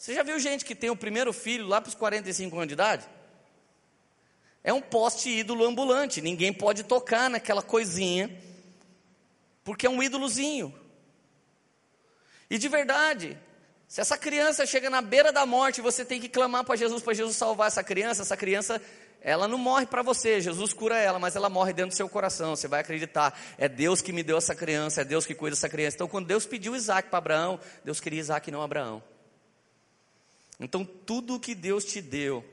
você 0.00 0.14
já 0.14 0.22
viu 0.22 0.38
gente 0.38 0.64
que 0.64 0.74
tem 0.74 0.88
o 0.88 0.96
primeiro 0.96 1.30
filho 1.30 1.66
lá 1.66 1.78
para 1.78 1.90
os 1.90 1.94
45 1.94 2.56
anos 2.56 2.68
de 2.68 2.72
idade? 2.72 3.06
É 4.64 4.72
um 4.72 4.80
poste 4.80 5.28
ídolo 5.28 5.62
ambulante, 5.62 6.22
ninguém 6.22 6.54
pode 6.54 6.84
tocar 6.84 7.28
naquela 7.28 7.60
coisinha, 7.60 8.34
porque 9.62 9.86
é 9.86 9.90
um 9.90 10.02
ídolozinho. 10.02 10.74
E 12.48 12.56
de 12.56 12.66
verdade, 12.66 13.36
se 13.86 14.00
essa 14.00 14.16
criança 14.16 14.64
chega 14.64 14.88
na 14.88 15.02
beira 15.02 15.30
da 15.30 15.44
morte, 15.44 15.82
você 15.82 16.02
tem 16.02 16.18
que 16.18 16.30
clamar 16.30 16.64
para 16.64 16.76
Jesus, 16.76 17.02
para 17.02 17.12
Jesus 17.12 17.36
salvar 17.36 17.66
essa 17.66 17.84
criança, 17.84 18.22
essa 18.22 18.38
criança, 18.38 18.80
ela 19.20 19.46
não 19.46 19.58
morre 19.58 19.84
para 19.84 20.00
você, 20.00 20.40
Jesus 20.40 20.72
cura 20.72 20.96
ela, 20.96 21.18
mas 21.18 21.36
ela 21.36 21.50
morre 21.50 21.74
dentro 21.74 21.90
do 21.90 21.94
seu 21.94 22.08
coração, 22.08 22.56
você 22.56 22.66
vai 22.66 22.80
acreditar, 22.80 23.38
é 23.58 23.68
Deus 23.68 24.00
que 24.00 24.14
me 24.14 24.22
deu 24.22 24.38
essa 24.38 24.54
criança, 24.54 25.02
é 25.02 25.04
Deus 25.04 25.26
que 25.26 25.34
cuida 25.34 25.54
dessa 25.54 25.68
criança. 25.68 25.96
Então, 25.96 26.08
quando 26.08 26.26
Deus 26.26 26.46
pediu 26.46 26.74
Isaac 26.74 27.10
para 27.10 27.18
Abraão, 27.18 27.60
Deus 27.84 28.00
queria 28.00 28.20
Isaac 28.20 28.50
não 28.50 28.62
Abraão. 28.62 29.02
Então, 30.60 30.84
tudo 30.84 31.34
o 31.34 31.40
que 31.40 31.54
Deus 31.54 31.84
te 31.84 32.02
deu, 32.02 32.44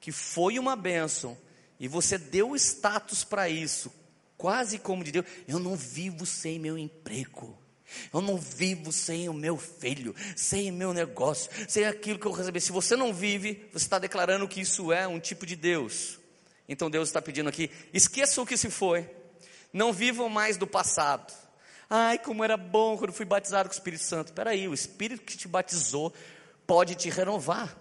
que 0.00 0.10
foi 0.10 0.58
uma 0.58 0.74
bênção, 0.74 1.38
e 1.78 1.86
você 1.86 2.18
deu 2.18 2.56
status 2.56 3.22
para 3.22 3.48
isso, 3.48 3.92
quase 4.36 4.78
como 4.78 5.04
de 5.04 5.12
Deus, 5.12 5.26
eu 5.46 5.58
não 5.58 5.76
vivo 5.76 6.26
sem 6.26 6.58
meu 6.58 6.76
emprego. 6.76 7.56
Eu 8.12 8.20
não 8.20 8.36
vivo 8.36 8.92
sem 8.92 9.28
o 9.28 9.32
meu 9.32 9.56
filho, 9.56 10.14
sem 10.36 10.70
o 10.70 10.74
meu 10.74 10.92
negócio, 10.92 11.50
sem 11.66 11.86
aquilo 11.86 12.18
que 12.18 12.26
eu 12.26 12.32
recebi. 12.32 12.60
Se 12.60 12.70
você 12.70 12.94
não 12.94 13.14
vive, 13.14 13.66
você 13.72 13.86
está 13.86 13.98
declarando 13.98 14.46
que 14.46 14.60
isso 14.60 14.92
é 14.92 15.08
um 15.08 15.18
tipo 15.18 15.46
de 15.46 15.56
Deus. 15.56 16.18
Então 16.68 16.90
Deus 16.90 17.08
está 17.08 17.22
pedindo 17.22 17.48
aqui: 17.48 17.70
esqueçam 17.92 18.44
o 18.44 18.46
que 18.46 18.58
se 18.58 18.70
foi, 18.70 19.08
não 19.72 19.90
vivam 19.90 20.28
mais 20.28 20.58
do 20.58 20.66
passado. 20.66 21.32
Ai, 21.88 22.18
como 22.18 22.44
era 22.44 22.58
bom 22.58 22.98
quando 22.98 23.12
fui 23.12 23.24
batizado 23.24 23.70
com 23.70 23.74
o 23.74 23.78
Espírito 23.78 24.04
Santo. 24.04 24.28
Espera 24.28 24.50
aí, 24.50 24.68
o 24.68 24.74
Espírito 24.74 25.22
que 25.22 25.38
te 25.38 25.48
batizou 25.48 26.12
pode 26.68 26.94
te 26.94 27.08
renovar. 27.08 27.74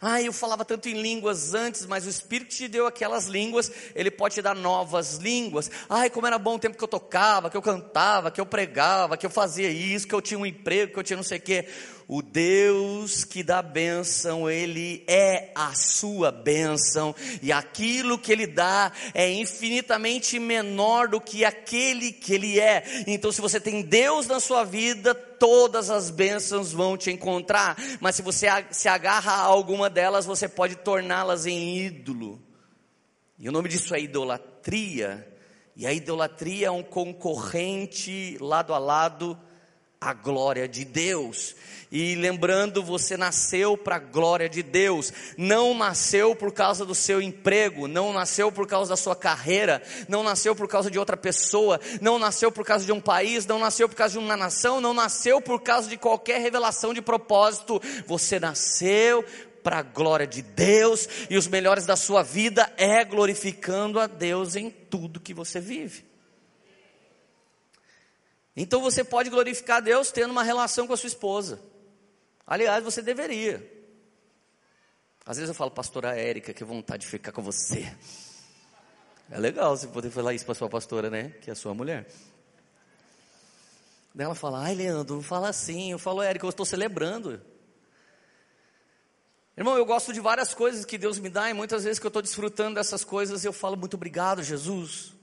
Ah, 0.00 0.20
eu 0.20 0.32
falava 0.32 0.64
tanto 0.64 0.88
em 0.88 1.00
línguas 1.00 1.54
antes, 1.54 1.86
mas 1.86 2.06
o 2.06 2.08
Espírito 2.08 2.54
te 2.54 2.68
deu 2.68 2.86
aquelas 2.86 3.26
línguas, 3.26 3.70
ele 3.94 4.10
pode 4.10 4.34
te 4.34 4.42
dar 4.42 4.54
novas 4.54 5.16
línguas. 5.16 5.70
Ai, 5.88 6.10
como 6.10 6.26
era 6.26 6.38
bom 6.38 6.56
o 6.56 6.58
tempo 6.58 6.76
que 6.76 6.82
eu 6.82 6.88
tocava, 6.88 7.48
que 7.48 7.56
eu 7.56 7.62
cantava, 7.62 8.30
que 8.30 8.40
eu 8.40 8.46
pregava, 8.46 9.16
que 9.16 9.24
eu 9.24 9.30
fazia 9.30 9.70
isso, 9.70 10.06
que 10.06 10.14
eu 10.14 10.20
tinha 10.20 10.38
um 10.38 10.46
emprego, 10.46 10.92
que 10.92 10.98
eu 10.98 11.04
tinha 11.04 11.16
não 11.16 11.22
sei 11.22 11.38
o 11.38 11.42
quê. 11.42 11.68
O 12.14 12.20
Deus 12.20 13.24
que 13.24 13.42
dá 13.42 13.62
bênção, 13.62 14.50
Ele 14.50 15.02
é 15.06 15.50
a 15.54 15.74
sua 15.74 16.30
bênção, 16.30 17.14
e 17.40 17.50
aquilo 17.50 18.18
que 18.18 18.30
Ele 18.30 18.46
dá 18.46 18.92
é 19.14 19.32
infinitamente 19.32 20.38
menor 20.38 21.08
do 21.08 21.18
que 21.18 21.42
aquele 21.42 22.12
que 22.12 22.34
Ele 22.34 22.60
é. 22.60 22.84
Então, 23.06 23.32
se 23.32 23.40
você 23.40 23.58
tem 23.58 23.80
Deus 23.80 24.26
na 24.26 24.40
sua 24.40 24.62
vida, 24.62 25.14
todas 25.14 25.88
as 25.88 26.10
bênçãos 26.10 26.70
vão 26.70 26.98
te 26.98 27.10
encontrar, 27.10 27.78
mas 27.98 28.16
se 28.16 28.20
você 28.20 28.46
se 28.70 28.88
agarra 28.88 29.32
a 29.32 29.44
alguma 29.44 29.88
delas, 29.88 30.26
você 30.26 30.46
pode 30.46 30.76
torná-las 30.76 31.46
em 31.46 31.78
ídolo. 31.78 32.38
E 33.38 33.48
o 33.48 33.52
nome 33.52 33.70
disso 33.70 33.94
é 33.94 34.00
idolatria. 34.02 35.26
E 35.74 35.86
a 35.86 35.94
idolatria 35.94 36.66
é 36.66 36.70
um 36.70 36.82
concorrente 36.82 38.36
lado 38.38 38.74
a 38.74 38.78
lado 38.78 39.34
a 40.02 40.12
glória 40.12 40.66
de 40.66 40.84
Deus. 40.84 41.54
E 41.90 42.14
lembrando, 42.16 42.82
você 42.82 43.16
nasceu 43.16 43.76
para 43.76 43.96
a 43.96 43.98
glória 43.98 44.48
de 44.48 44.62
Deus, 44.62 45.12
não 45.36 45.74
nasceu 45.74 46.34
por 46.34 46.50
causa 46.50 46.86
do 46.86 46.94
seu 46.94 47.20
emprego, 47.20 47.86
não 47.86 48.12
nasceu 48.12 48.50
por 48.50 48.66
causa 48.66 48.90
da 48.90 48.96
sua 48.96 49.14
carreira, 49.14 49.82
não 50.08 50.22
nasceu 50.22 50.56
por 50.56 50.66
causa 50.66 50.90
de 50.90 50.98
outra 50.98 51.18
pessoa, 51.18 51.78
não 52.00 52.18
nasceu 52.18 52.50
por 52.50 52.64
causa 52.64 52.84
de 52.84 52.92
um 52.92 53.00
país, 53.00 53.46
não 53.46 53.58
nasceu 53.58 53.88
por 53.88 53.94
causa 53.94 54.18
de 54.18 54.24
uma 54.24 54.36
nação, 54.36 54.80
não 54.80 54.94
nasceu 54.94 55.40
por 55.40 55.60
causa 55.60 55.88
de 55.88 55.98
qualquer 55.98 56.40
revelação 56.40 56.92
de 56.94 57.02
propósito. 57.02 57.80
Você 58.06 58.40
nasceu 58.40 59.22
para 59.62 59.78
a 59.78 59.82
glória 59.82 60.26
de 60.26 60.42
Deus 60.42 61.06
e 61.30 61.36
os 61.36 61.46
melhores 61.46 61.86
da 61.86 61.94
sua 61.94 62.22
vida 62.22 62.72
é 62.76 63.04
glorificando 63.04 64.00
a 64.00 64.06
Deus 64.06 64.56
em 64.56 64.70
tudo 64.70 65.20
que 65.20 65.34
você 65.34 65.60
vive. 65.60 66.11
Então 68.56 68.80
você 68.80 69.02
pode 69.02 69.30
glorificar 69.30 69.82
Deus 69.82 70.10
tendo 70.10 70.30
uma 70.30 70.42
relação 70.42 70.86
com 70.86 70.92
a 70.92 70.96
sua 70.96 71.06
esposa. 71.06 71.60
Aliás, 72.46 72.84
você 72.84 73.00
deveria. 73.00 73.56
Às 75.24 75.36
vezes 75.36 75.48
eu 75.48 75.54
falo, 75.54 75.70
pastora 75.70 76.16
Érica, 76.18 76.52
que 76.52 76.64
vontade 76.64 77.02
de 77.02 77.06
ficar 77.06 77.32
com 77.32 77.42
você. 77.42 77.94
É 79.30 79.38
legal 79.38 79.76
você 79.76 79.86
poder 79.86 80.10
falar 80.10 80.34
isso 80.34 80.44
para 80.44 80.54
sua 80.54 80.68
pastora, 80.68 81.08
né? 81.08 81.30
Que 81.40 81.48
é 81.48 81.52
a 81.52 81.56
sua 81.56 81.72
mulher. 81.72 82.06
Daí 84.14 84.26
ela 84.26 84.34
fala, 84.34 84.62
ai 84.62 84.74
Leandro, 84.74 85.22
fala 85.22 85.48
assim. 85.48 85.92
Eu 85.92 85.98
falo, 85.98 86.20
Érica, 86.20 86.44
eu 86.44 86.50
estou 86.50 86.66
celebrando. 86.66 87.40
Irmão, 89.56 89.76
eu 89.76 89.86
gosto 89.86 90.12
de 90.12 90.20
várias 90.20 90.52
coisas 90.52 90.84
que 90.84 90.98
Deus 90.98 91.18
me 91.18 91.30
dá 91.30 91.48
e 91.48 91.54
muitas 91.54 91.84
vezes 91.84 91.98
que 91.98 92.06
eu 92.06 92.08
estou 92.08 92.22
desfrutando 92.22 92.74
dessas 92.74 93.04
coisas 93.04 93.44
eu 93.44 93.52
falo 93.52 93.76
muito 93.76 93.94
obrigado, 93.94 94.42
Jesus. 94.42 95.14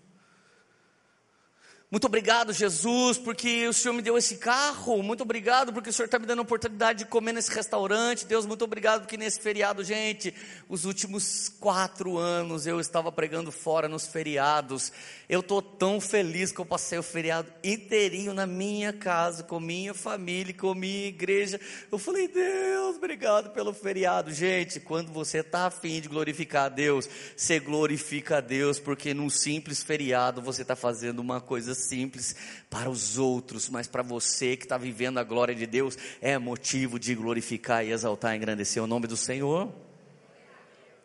Muito 1.91 2.05
obrigado, 2.05 2.53
Jesus, 2.53 3.17
porque 3.17 3.67
o 3.67 3.73
Senhor 3.73 3.95
me 3.95 4.03
deu 4.03 4.15
esse 4.15 4.37
carro. 4.37 5.01
Muito 5.01 5.23
obrigado, 5.23 5.73
porque 5.73 5.89
o 5.89 5.93
Senhor 5.93 6.05
está 6.05 6.19
me 6.19 6.27
dando 6.27 6.37
a 6.37 6.43
oportunidade 6.43 6.99
de 6.99 7.05
comer 7.05 7.33
nesse 7.33 7.51
restaurante. 7.51 8.27
Deus, 8.27 8.45
muito 8.45 8.63
obrigado, 8.63 9.01
porque 9.01 9.17
nesse 9.17 9.39
feriado, 9.39 9.83
gente, 9.83 10.31
os 10.69 10.85
últimos 10.85 11.49
quatro 11.59 12.15
anos 12.15 12.67
eu 12.67 12.79
estava 12.79 13.11
pregando 13.11 13.51
fora 13.51 13.87
nos 13.87 14.05
feriados. 14.05 14.91
Eu 15.27 15.39
estou 15.39 15.63
tão 15.63 15.99
feliz 15.99 16.51
que 16.51 16.59
eu 16.59 16.65
passei 16.65 16.99
o 16.99 17.03
feriado 17.03 17.51
inteirinho 17.63 18.35
na 18.35 18.45
minha 18.45 18.93
casa, 18.93 19.41
com 19.41 19.59
minha 19.59 19.95
família, 19.95 20.53
com 20.53 20.75
minha 20.75 21.07
igreja. 21.07 21.59
Eu 21.91 21.97
falei, 21.97 22.27
Deus, 22.27 22.97
obrigado 22.97 23.49
pelo 23.49 23.73
feriado. 23.73 24.31
Gente, 24.31 24.79
quando 24.79 25.11
você 25.11 25.39
está 25.39 25.65
afim 25.65 25.99
de 25.99 26.07
glorificar 26.07 26.65
a 26.65 26.69
Deus, 26.69 27.09
você 27.35 27.59
glorifica 27.59 28.37
a 28.37 28.41
Deus, 28.41 28.77
porque 28.77 29.11
num 29.11 29.29
simples 29.29 29.81
feriado 29.81 30.39
você 30.39 30.61
está 30.61 30.75
fazendo 30.75 31.17
uma 31.17 31.41
coisa 31.41 31.78
simples 31.79 32.35
para 32.69 32.89
os 32.89 33.17
outros, 33.17 33.69
mas 33.69 33.87
para 33.87 34.03
você 34.03 34.55
que 34.55 34.65
está 34.65 34.77
vivendo 34.77 35.17
a 35.17 35.23
glória 35.23 35.55
de 35.55 35.65
Deus, 35.65 35.97
é 36.21 36.37
motivo 36.37 36.99
de 36.99 37.15
glorificar 37.15 37.85
e 37.85 37.91
exaltar 37.91 38.33
e 38.33 38.37
engrandecer 38.37 38.83
o 38.83 38.87
nome 38.87 39.07
do 39.07 39.17
Senhor. 39.17 39.73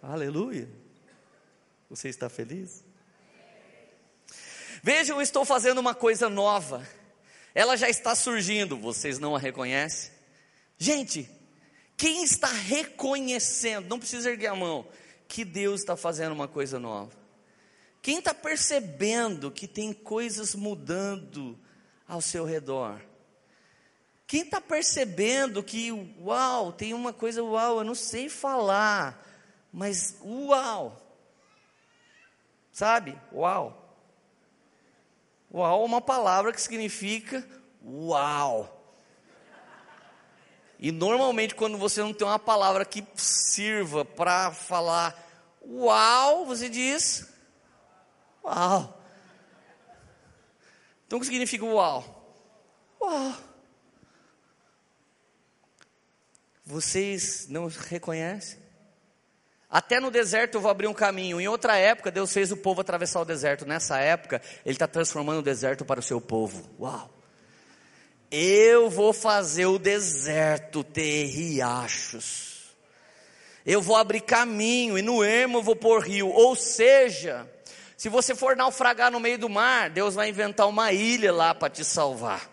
Aleluia. 0.02 0.68
Você 1.88 2.08
está 2.08 2.28
feliz? 2.28 2.84
Vejam, 4.82 5.22
estou 5.22 5.44
fazendo 5.44 5.78
uma 5.78 5.94
coisa 5.94 6.28
nova. 6.28 6.86
Ela 7.54 7.76
já 7.76 7.88
está 7.88 8.14
surgindo, 8.14 8.76
vocês 8.76 9.18
não 9.18 9.34
a 9.34 9.38
reconhecem? 9.38 10.10
Gente, 10.76 11.30
quem 11.96 12.24
está 12.24 12.48
reconhecendo, 12.48 13.88
não 13.88 13.98
precisa 13.98 14.30
erguer 14.30 14.48
a 14.48 14.54
mão, 14.54 14.86
que 15.26 15.44
Deus 15.44 15.80
está 15.80 15.96
fazendo 15.96 16.32
uma 16.32 16.48
coisa 16.48 16.78
nova? 16.78 17.23
Quem 18.04 18.18
está 18.18 18.34
percebendo 18.34 19.50
que 19.50 19.66
tem 19.66 19.90
coisas 19.90 20.54
mudando 20.54 21.58
ao 22.06 22.20
seu 22.20 22.44
redor? 22.44 23.00
Quem 24.26 24.42
está 24.42 24.61
percebendo 24.61 25.62
que, 25.62 25.90
uau, 26.20 26.70
tem 26.70 26.92
uma 26.92 27.14
coisa, 27.14 27.42
uau, 27.42 27.78
eu 27.78 27.84
não 27.84 27.94
sei 27.94 28.28
falar, 28.28 29.26
mas 29.73 30.18
uau, 30.23 31.00
sabe? 32.70 33.18
Uau. 33.32 33.96
Uau 35.50 35.82
é 35.82 35.87
uma 35.87 36.02
palavra 36.02 36.52
que 36.52 36.61
significa 36.61 37.42
uau. 37.82 38.87
E 40.78 40.92
normalmente, 40.92 41.54
quando 41.54 41.78
você 41.78 42.02
não 42.02 42.12
tem 42.12 42.28
uma 42.28 42.38
palavra 42.38 42.84
que 42.84 43.02
sirva 43.14 44.04
para 44.04 44.52
falar 44.52 45.18
uau, 45.66 46.44
você 46.44 46.68
diz 46.68 47.32
Uau! 48.44 49.02
Então 51.06 51.18
o 51.18 51.20
que 51.20 51.26
significa 51.26 51.64
uau? 51.64 52.04
Uau! 53.00 53.34
Vocês 56.66 57.46
não 57.48 57.66
reconhecem? 57.66 58.58
Até 59.68 59.98
no 59.98 60.10
deserto 60.10 60.54
eu 60.54 60.60
vou 60.60 60.70
abrir 60.70 60.86
um 60.86 60.94
caminho. 60.94 61.40
Em 61.40 61.48
outra 61.48 61.76
época, 61.76 62.10
Deus 62.10 62.32
fez 62.32 62.52
o 62.52 62.56
povo 62.56 62.80
atravessar 62.80 63.20
o 63.20 63.24
deserto. 63.24 63.66
Nessa 63.66 63.98
época, 63.98 64.40
Ele 64.64 64.74
está 64.74 64.86
transformando 64.86 65.40
o 65.40 65.42
deserto 65.42 65.84
para 65.84 66.00
o 66.00 66.02
seu 66.02 66.20
povo. 66.20 66.64
Uau! 66.78 67.10
Eu 68.30 68.88
vou 68.90 69.12
fazer 69.12 69.66
o 69.66 69.78
deserto 69.78 70.82
ter 70.82 71.26
riachos. 71.26 72.74
Eu 73.64 73.80
vou 73.80 73.96
abrir 73.96 74.20
caminho 74.20 74.98
e 74.98 75.02
no 75.02 75.24
ermo 75.24 75.58
eu 75.58 75.62
vou 75.62 75.76
pôr 75.76 76.02
rio. 76.02 76.28
Ou 76.28 76.54
seja, 76.54 77.48
se 78.04 78.11
você 78.11 78.34
for 78.34 78.54
naufragar 78.54 79.11
no 79.11 79.18
meio 79.18 79.38
do 79.38 79.49
mar, 79.49 79.88
Deus 79.88 80.14
vai 80.14 80.28
inventar 80.28 80.68
uma 80.68 80.92
ilha 80.92 81.32
lá 81.32 81.54
para 81.54 81.70
te 81.70 81.82
salvar. 81.82 82.50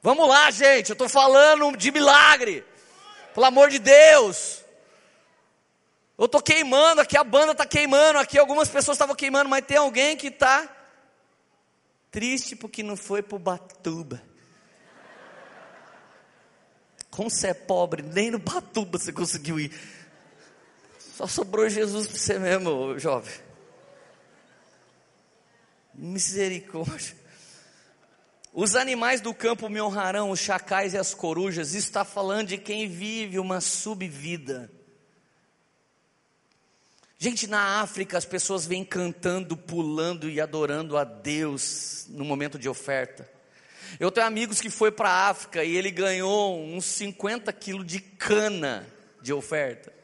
Vamos 0.00 0.26
lá, 0.26 0.50
gente, 0.50 0.88
eu 0.88 0.94
estou 0.94 1.06
falando 1.06 1.76
de 1.76 1.90
milagre. 1.92 2.64
Pelo 3.34 3.44
amor 3.44 3.68
de 3.68 3.78
Deus. 3.78 4.64
Eu 6.16 6.24
estou 6.24 6.40
queimando, 6.40 7.02
aqui 7.02 7.14
a 7.14 7.22
banda 7.22 7.52
está 7.52 7.66
queimando, 7.66 8.20
aqui 8.20 8.38
algumas 8.38 8.70
pessoas 8.70 8.94
estavam 8.94 9.14
queimando, 9.14 9.50
mas 9.50 9.66
tem 9.66 9.76
alguém 9.76 10.16
que 10.16 10.28
está 10.28 10.66
triste 12.10 12.56
porque 12.56 12.82
não 12.82 12.96
foi 12.96 13.20
para 13.20 13.36
o 13.36 13.38
Batuba. 13.38 14.22
Como 17.10 17.28
você 17.28 17.48
é 17.48 17.54
pobre, 17.54 18.00
nem 18.00 18.30
no 18.30 18.38
Batuba 18.38 18.98
você 18.98 19.12
conseguiu 19.12 19.60
ir. 19.60 19.78
Só 21.18 21.26
sobrou 21.26 21.68
Jesus 21.68 22.06
para 22.06 22.16
você 22.16 22.38
mesmo, 22.38 22.98
jovem. 22.98 23.41
Misericórdia. 25.94 27.16
Os 28.52 28.76
animais 28.76 29.20
do 29.20 29.32
campo 29.32 29.68
me 29.68 29.80
honrarão, 29.80 30.30
os 30.30 30.38
chacais 30.38 30.92
e 30.92 30.98
as 30.98 31.14
corujas. 31.14 31.74
Está 31.74 32.04
falando 32.04 32.48
de 32.48 32.58
quem 32.58 32.86
vive 32.86 33.38
uma 33.38 33.60
subvida. 33.60 34.70
Gente, 37.18 37.46
na 37.46 37.80
África 37.80 38.18
as 38.18 38.24
pessoas 38.24 38.66
vêm 38.66 38.84
cantando, 38.84 39.56
pulando 39.56 40.28
e 40.28 40.40
adorando 40.40 40.98
a 40.98 41.04
Deus 41.04 42.06
no 42.08 42.24
momento 42.24 42.58
de 42.58 42.68
oferta. 42.68 43.30
Eu 44.00 44.10
tenho 44.10 44.26
amigos 44.26 44.60
que 44.60 44.68
foi 44.68 44.90
para 44.90 45.08
a 45.08 45.28
África 45.28 45.62
e 45.64 45.76
ele 45.76 45.90
ganhou 45.90 46.60
uns 46.60 46.84
50 46.84 47.52
quilos 47.52 47.86
de 47.86 48.00
cana 48.00 48.86
de 49.22 49.32
oferta. 49.32 50.01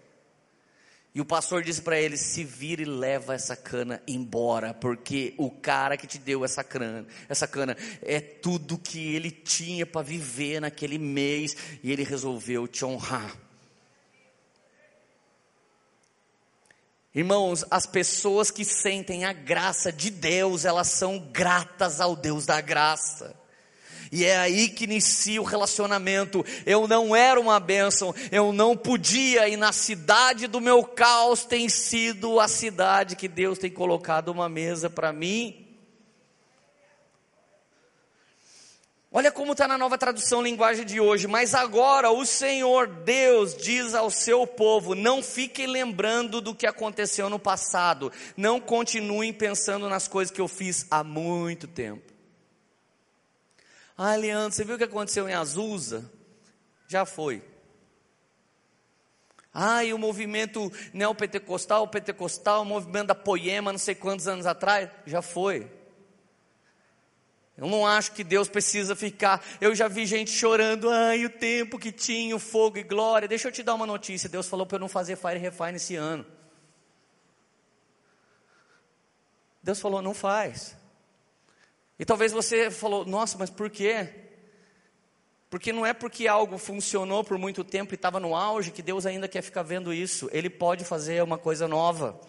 E 1.18 1.20
o 1.20 1.24
pastor 1.24 1.64
disse 1.64 1.82
para 1.82 2.00
ele: 2.00 2.16
se 2.16 2.44
vira 2.44 2.80
e 2.80 2.84
leva 2.84 3.34
essa 3.34 3.56
cana 3.56 4.00
embora, 4.06 4.72
porque 4.72 5.34
o 5.36 5.50
cara 5.50 5.96
que 5.96 6.06
te 6.06 6.16
deu 6.16 6.44
essa 6.44 6.62
cana, 6.62 7.04
essa 7.28 7.44
cana 7.44 7.76
é 8.02 8.20
tudo 8.20 8.78
que 8.78 9.16
ele 9.16 9.32
tinha 9.32 9.84
para 9.84 10.00
viver 10.00 10.60
naquele 10.60 10.96
mês 10.96 11.56
e 11.82 11.90
ele 11.90 12.04
resolveu 12.04 12.68
te 12.68 12.84
honrar. 12.84 13.36
Irmãos, 17.12 17.64
as 17.68 17.84
pessoas 17.84 18.52
que 18.52 18.64
sentem 18.64 19.24
a 19.24 19.32
graça 19.32 19.90
de 19.90 20.10
Deus, 20.10 20.64
elas 20.64 20.86
são 20.86 21.18
gratas 21.18 22.00
ao 22.00 22.14
Deus 22.14 22.46
da 22.46 22.60
graça. 22.60 23.34
E 24.10 24.24
é 24.24 24.36
aí 24.36 24.68
que 24.68 24.84
inicia 24.84 25.40
o 25.40 25.44
relacionamento. 25.44 26.44
Eu 26.64 26.88
não 26.88 27.14
era 27.14 27.40
uma 27.40 27.60
bênção, 27.60 28.14
eu 28.30 28.52
não 28.52 28.76
podia, 28.76 29.48
e 29.48 29.56
na 29.56 29.72
cidade 29.72 30.46
do 30.46 30.60
meu 30.60 30.82
caos 30.84 31.44
tem 31.44 31.68
sido 31.68 32.40
a 32.40 32.48
cidade 32.48 33.16
que 33.16 33.28
Deus 33.28 33.58
tem 33.58 33.70
colocado 33.70 34.28
uma 34.28 34.48
mesa 34.48 34.88
para 34.88 35.12
mim. 35.12 35.68
Olha 39.10 39.32
como 39.32 39.52
está 39.52 39.66
na 39.66 39.78
nova 39.78 39.96
tradução 39.96 40.42
linguagem 40.42 40.84
de 40.84 41.00
hoje. 41.00 41.26
Mas 41.26 41.54
agora 41.54 42.10
o 42.10 42.26
Senhor 42.26 42.86
Deus 42.86 43.56
diz 43.56 43.94
ao 43.94 44.10
seu 44.10 44.46
povo: 44.46 44.94
não 44.94 45.22
fiquem 45.22 45.66
lembrando 45.66 46.40
do 46.40 46.54
que 46.54 46.66
aconteceu 46.66 47.30
no 47.30 47.38
passado, 47.38 48.12
não 48.36 48.60
continuem 48.60 49.32
pensando 49.32 49.88
nas 49.88 50.06
coisas 50.06 50.32
que 50.32 50.40
eu 50.40 50.48
fiz 50.48 50.86
há 50.90 51.02
muito 51.02 51.66
tempo. 51.66 52.17
Ah, 54.00 54.14
Leandro, 54.14 54.52
você 54.52 54.64
viu 54.64 54.76
o 54.76 54.78
que 54.78 54.84
aconteceu 54.84 55.28
em 55.28 55.34
Azusa? 55.34 56.08
Já 56.86 57.04
foi. 57.04 57.42
Ah, 59.52 59.84
e 59.84 59.92
o 59.92 59.98
movimento 59.98 60.72
neopentecostal, 60.92 61.82
o 61.82 61.88
pentecostal, 61.88 62.62
o 62.62 62.64
movimento 62.64 63.08
da 63.08 63.14
poema, 63.16 63.72
não 63.72 63.78
sei 63.78 63.96
quantos 63.96 64.28
anos 64.28 64.46
atrás? 64.46 64.88
Já 65.04 65.20
foi. 65.20 65.68
Eu 67.56 67.66
não 67.66 67.84
acho 67.84 68.12
que 68.12 68.22
Deus 68.22 68.48
precisa 68.48 68.94
ficar. 68.94 69.44
Eu 69.60 69.74
já 69.74 69.88
vi 69.88 70.06
gente 70.06 70.30
chorando. 70.30 70.88
Ai, 70.88 71.24
o 71.24 71.30
tempo 71.30 71.76
que 71.76 71.90
tinha, 71.90 72.36
o 72.36 72.38
fogo 72.38 72.78
e 72.78 72.84
glória. 72.84 73.26
Deixa 73.26 73.48
eu 73.48 73.52
te 73.52 73.64
dar 73.64 73.74
uma 73.74 73.84
notícia. 73.84 74.28
Deus 74.28 74.46
falou 74.46 74.64
para 74.64 74.76
eu 74.76 74.80
não 74.80 74.88
fazer 74.88 75.16
Fire 75.16 75.38
Refine 75.38 75.74
esse 75.74 75.96
ano. 75.96 76.24
Deus 79.60 79.80
falou, 79.80 80.00
não 80.00 80.14
faz. 80.14 80.77
E 81.98 82.04
talvez 82.04 82.32
você 82.32 82.70
falou, 82.70 83.04
nossa, 83.04 83.36
mas 83.36 83.50
por 83.50 83.68
quê? 83.68 84.08
Porque 85.50 85.72
não 85.72 85.84
é 85.84 85.92
porque 85.92 86.28
algo 86.28 86.58
funcionou 86.58 87.24
por 87.24 87.38
muito 87.38 87.64
tempo 87.64 87.92
e 87.92 87.96
estava 87.96 88.20
no 88.20 88.36
auge 88.36 88.70
que 88.70 88.82
Deus 88.82 89.06
ainda 89.06 89.26
quer 89.26 89.42
ficar 89.42 89.62
vendo 89.62 89.92
isso. 89.92 90.28
Ele 90.32 90.50
pode 90.50 90.84
fazer 90.84 91.22
uma 91.22 91.38
coisa 91.38 91.66
nova. 91.66 92.20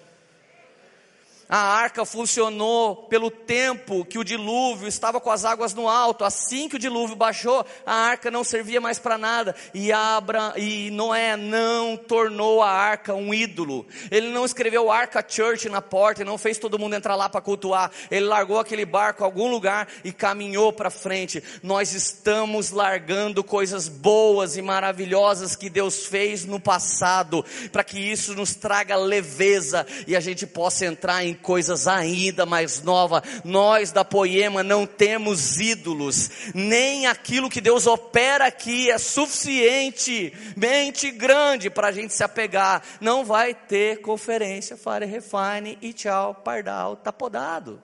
A 1.51 1.57
arca 1.57 2.05
funcionou 2.05 2.95
pelo 2.95 3.31
tempo 3.31 4.05
que 4.05 4.19
o 4.19 4.23
dilúvio 4.23 4.87
estava 4.87 5.19
com 5.19 5.31
as 5.31 5.43
águas 5.43 5.73
no 5.73 5.89
alto. 5.89 6.23
Assim 6.23 6.69
que 6.69 6.75
o 6.75 6.79
dilúvio 6.79 7.15
baixou, 7.15 7.65
a 7.83 7.91
arca 7.91 8.29
não 8.29 8.43
servia 8.43 8.79
mais 8.79 8.99
para 8.99 9.17
nada. 9.17 9.55
E, 9.73 9.91
Abra, 9.91 10.53
e 10.57 10.91
Noé 10.91 11.35
não 11.35 11.97
tornou 11.97 12.61
a 12.61 12.69
arca 12.69 13.15
um 13.15 13.33
ídolo. 13.33 13.87
Ele 14.11 14.29
não 14.29 14.45
escreveu 14.45 14.91
Arca 14.91 15.25
Church 15.27 15.67
na 15.69 15.81
porta 15.81 16.21
e 16.21 16.25
não 16.25 16.37
fez 16.37 16.59
todo 16.59 16.77
mundo 16.77 16.95
entrar 16.95 17.15
lá 17.15 17.27
para 17.27 17.41
cultuar. 17.41 17.89
Ele 18.11 18.27
largou 18.27 18.59
aquele 18.59 18.85
barco 18.85 19.23
em 19.23 19.25
algum 19.25 19.49
lugar 19.49 19.87
e 20.03 20.11
caminhou 20.11 20.71
para 20.71 20.91
frente. 20.91 21.43
Nós 21.63 21.93
estamos 21.93 22.69
largando 22.69 23.43
coisas 23.43 23.87
boas 23.87 24.55
e 24.55 24.61
maravilhosas 24.61 25.55
que 25.55 25.67
Deus 25.67 26.05
fez 26.05 26.45
no 26.45 26.59
passado, 26.59 27.43
para 27.71 27.83
que 27.83 27.99
isso 27.99 28.35
nos 28.35 28.53
traga 28.53 28.95
leveza 28.95 29.87
e 30.05 30.15
a 30.15 30.19
gente 30.19 30.45
possa 30.45 30.85
entrar 30.85 31.25
em 31.25 31.38
coisas 31.39 31.87
ainda 31.87 32.45
mais 32.45 32.81
novas. 32.81 33.21
Nós 33.43 33.91
da 33.91 34.05
Poema 34.05 34.63
não 34.63 34.85
temos 34.85 35.59
ídolos, 35.59 36.29
nem 36.53 37.07
aquilo 37.07 37.49
que 37.49 37.59
Deus 37.59 37.87
opera 37.87 38.45
aqui 38.47 38.91
é 38.91 38.97
suficientemente 38.97 41.11
grande 41.11 41.69
para 41.69 41.87
a 41.87 41.91
gente 41.91 42.13
se 42.13 42.23
apegar. 42.23 42.81
Não 43.01 43.25
vai 43.25 43.53
ter 43.53 44.01
conferência, 44.01 44.77
fare 44.77 45.05
refine 45.05 45.77
e 45.81 45.91
tchau, 45.93 46.35
pardal, 46.35 46.95
tá 46.95 47.11
podado. 47.11 47.83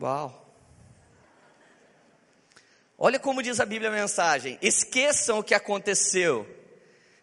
Uau. 0.00 0.46
Olha 2.96 3.18
como 3.18 3.42
diz 3.42 3.60
a 3.60 3.66
Bíblia 3.66 3.90
a 3.90 3.92
mensagem: 3.92 4.58
esqueçam 4.60 5.38
o 5.38 5.44
que 5.44 5.54
aconteceu 5.54 6.57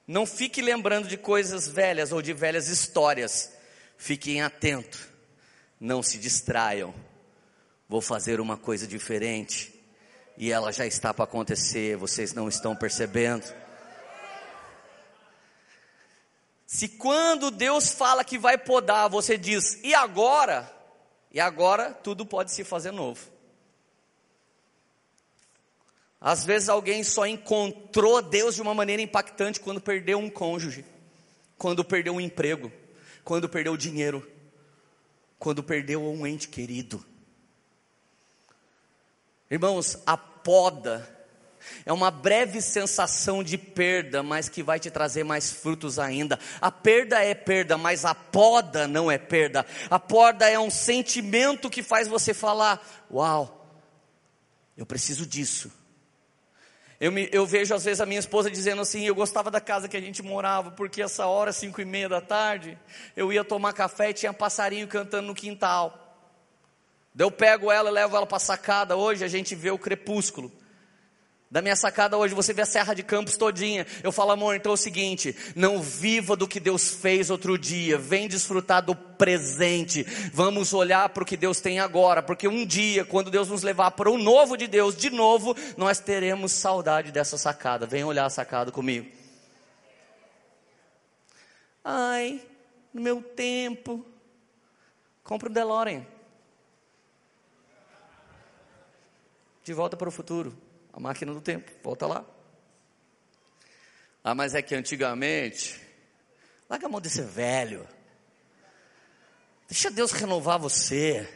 não 0.08 0.26
fique 0.26 0.62
lembrando 0.62 1.08
de 1.08 1.18
coisas 1.18 1.68
velhas 1.68 2.12
ou 2.12 2.22
de 2.22 2.32
velhas 2.32 2.68
histórias. 2.68 3.52
Fiquem 3.98 4.41
atentos. 4.41 5.02
Não 5.80 6.04
se 6.04 6.18
distraiam. 6.18 6.94
Vou 7.89 8.02
fazer 8.02 8.39
uma 8.39 8.56
coisa 8.56 8.86
diferente. 8.86 9.74
E 10.38 10.52
ela 10.52 10.72
já 10.72 10.86
está 10.86 11.13
para 11.13 11.24
acontecer. 11.24 11.98
Vocês 11.98 12.34
não 12.34 12.48
estão 12.48 12.76
percebendo. 12.76 13.52
Se 16.68 16.88
quando 16.89 17.50
Deus 17.50 17.89
fala 17.89 18.24
que 18.24 18.38
vai 18.38 18.58
podar, 18.58 19.10
você 19.10 19.38
diz, 19.38 19.80
e 19.84 19.94
agora? 19.94 20.72
E 21.32 21.39
agora 21.39 21.91
tudo 21.91 22.26
pode 22.26 22.52
se 22.52 22.63
fazer 22.63 22.91
novo. 22.91 23.35
Às 26.26 26.44
vezes 26.44 26.70
alguém 26.70 27.04
só 27.04 27.28
encontrou 27.28 28.20
Deus 28.20 28.56
de 28.56 28.62
uma 28.64 28.74
maneira 28.74 29.00
impactante 29.00 29.60
quando 29.60 29.80
perdeu 29.80 30.18
um 30.18 30.28
cônjuge, 30.28 30.84
quando 31.56 31.86
perdeu 31.86 32.16
um 32.16 32.20
emprego, 32.20 32.72
quando 33.24 33.48
perdeu 33.48 33.78
dinheiro, 33.78 34.28
quando 35.38 35.62
perdeu 35.62 36.02
um 36.04 36.26
ente 36.26 36.48
querido. 36.48 37.06
Irmãos, 39.52 40.00
a 40.04 40.18
poda 40.18 41.08
é 41.86 41.94
uma 41.94 42.10
breve 42.10 42.60
sensação 42.60 43.44
de 43.44 43.56
perda, 43.56 44.24
mas 44.24 44.50
que 44.50 44.64
vai 44.64 44.80
te 44.80 44.90
trazer 44.90 45.24
mais 45.24 45.52
frutos 45.52 46.00
ainda. 46.00 46.40
A 46.60 46.72
perda 46.72 47.24
é 47.24 47.36
perda, 47.36 47.78
mas 47.78 48.04
a 48.04 48.16
poda 48.16 48.88
não 48.88 49.12
é 49.12 49.20
perda. 49.20 49.64
A 49.92 50.00
poda 50.00 50.50
é 50.50 50.58
um 50.58 50.72
sentimento 50.72 51.70
que 51.70 51.84
faz 51.84 52.08
você 52.08 52.34
falar: 52.34 52.84
Uau, 53.12 53.64
eu 54.76 54.88
preciso 54.88 55.24
disso 55.24 55.85
eu, 56.99 57.12
me, 57.12 57.29
eu 57.31 57.45
vejo 57.45 57.73
às 57.73 57.84
vezes 57.84 58.01
a 58.01 58.05
minha 58.05 58.19
esposa 58.19 58.49
dizendo 58.49 58.81
assim: 58.81 59.05
eu 59.05 59.15
gostava 59.15 59.51
da 59.51 59.62
casa 59.62 59.88
que 59.88 59.97
a 59.97 60.01
gente 60.01 60.21
morava, 60.23 60.71
porque 60.71 61.01
essa 61.01 61.25
hora, 61.25 61.51
cinco 61.51 61.81
e 61.81 61.86
meia 61.86 62.10
da 62.10 62.21
tarde, 62.21 62.77
eu 63.15 63.31
ia 63.31 63.43
tomar 63.43 63.73
café 63.73 64.10
e 64.10 64.13
tinha 64.13 64.34
passarinho 64.34 64.88
cantando 64.88 65.27
no 65.27 65.36
quintal. 65.36 66.01
Eu 67.17 67.31
pego 67.31 67.71
ela 67.71 67.89
levo 67.89 68.15
ela 68.15 68.25
para 68.25 68.38
a 68.38 68.39
sacada. 68.39 68.97
Hoje 68.97 69.23
a 69.23 69.27
gente 69.27 69.55
vê 69.55 69.71
o 69.71 69.77
crepúsculo 69.77 70.51
da 71.49 71.62
minha 71.62 71.75
sacada 71.75 72.17
hoje, 72.17 72.34
você 72.34 72.53
vê 72.53 72.63
a 72.63 72.65
Serra 72.65 72.93
de 72.93 73.03
Campos 73.03 73.38
todinha. 73.38 73.86
Eu 74.03 74.12
falo, 74.12 74.31
amor, 74.31 74.55
então 74.55 74.71
é 74.71 74.73
o 74.73 74.77
seguinte: 74.77 75.36
não 75.55 75.81
viva 75.81 76.36
do 76.36 76.47
que 76.47 76.60
Deus 76.60 76.89
fez 76.89 77.29
outro 77.29 77.58
dia, 77.58 77.97
vem 77.97 78.27
desfrutar 78.27 78.84
do 78.84 78.95
presente. 78.95 80.03
Vamos 80.34 80.73
olhar 80.73 81.08
para 81.10 81.23
o 81.23 81.25
que 81.25 81.38
Deus 81.38 81.62
tem 81.62 81.79
agora, 81.79 82.23
porque 82.23 82.47
um 82.47 82.65
dia, 82.65 83.05
quando 83.05 83.29
Deus 83.29 83.47
nos 83.47 83.62
levar 83.62 83.91
para 83.91 84.10
o 84.10 84.17
novo 84.17 84.58
de 84.58 84.67
Deus, 84.67 84.97
de 84.97 85.10
novo, 85.10 85.55
nós 85.77 85.99
teremos 85.99 86.51
saudade 86.51 87.12
dessa 87.12 87.38
sacada. 87.38 87.86
Vem 87.86 88.03
olhar 88.03 88.25
a 88.25 88.29
sacada 88.29 88.71
comigo. 88.71 89.10
Ai, 91.84 92.41
no 92.91 92.99
meu 92.99 93.21
tempo, 93.21 94.03
compra 95.23 95.47
um 95.47 95.53
DeLorean. 95.53 96.03
De 99.63 99.73
volta 99.73 99.95
para 99.95 100.10
o 100.10 100.12
futuro. 100.12 100.64
A 100.95 100.99
máquina 100.99 101.34
do 101.34 101.41
tempo, 101.41 101.69
volta 101.84 102.08
lá. 102.08 102.25
Ah, 104.23 104.34
mas 104.34 104.55
é 104.55 104.62
que 104.62 104.73
antigamente, 104.73 105.77
larga 106.69 106.86
a 106.86 106.89
mão 106.89 107.01
de 107.01 107.10
ser 107.10 107.25
velho. 107.25 107.86
Deixa 109.67 109.91
Deus 109.91 110.13
renovar 110.13 110.58
você. 110.58 111.27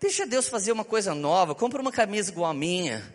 Deixa 0.00 0.26
Deus 0.26 0.48
fazer 0.48 0.72
uma 0.72 0.84
coisa 0.84 1.14
nova. 1.14 1.54
Compra 1.54 1.80
uma 1.80 1.92
camisa 1.92 2.32
igual 2.32 2.50
a 2.50 2.54
minha. 2.54 3.14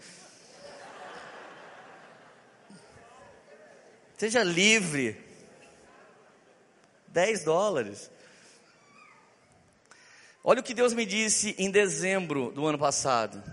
Seja 4.18 4.44
livre. 4.44 5.22
10 7.10 7.44
dólares. 7.44 8.10
Olha 10.42 10.62
o 10.62 10.64
que 10.64 10.74
Deus 10.74 10.94
me 10.94 11.06
disse 11.06 11.54
em 11.58 11.70
dezembro 11.70 12.50
do 12.52 12.66
ano 12.66 12.80
passado. 12.80 13.44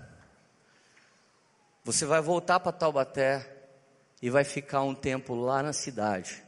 Você 1.85 2.05
vai 2.05 2.21
voltar 2.21 2.61
para 2.61 2.73
Taubaté 2.73 3.49
e 4.21 4.29
vai 4.29 4.45
ficar 4.45 4.83
um 4.83 4.95
tempo 4.95 5.35
lá 5.35 5.63
na 5.63 5.73
cidade. 5.73 6.43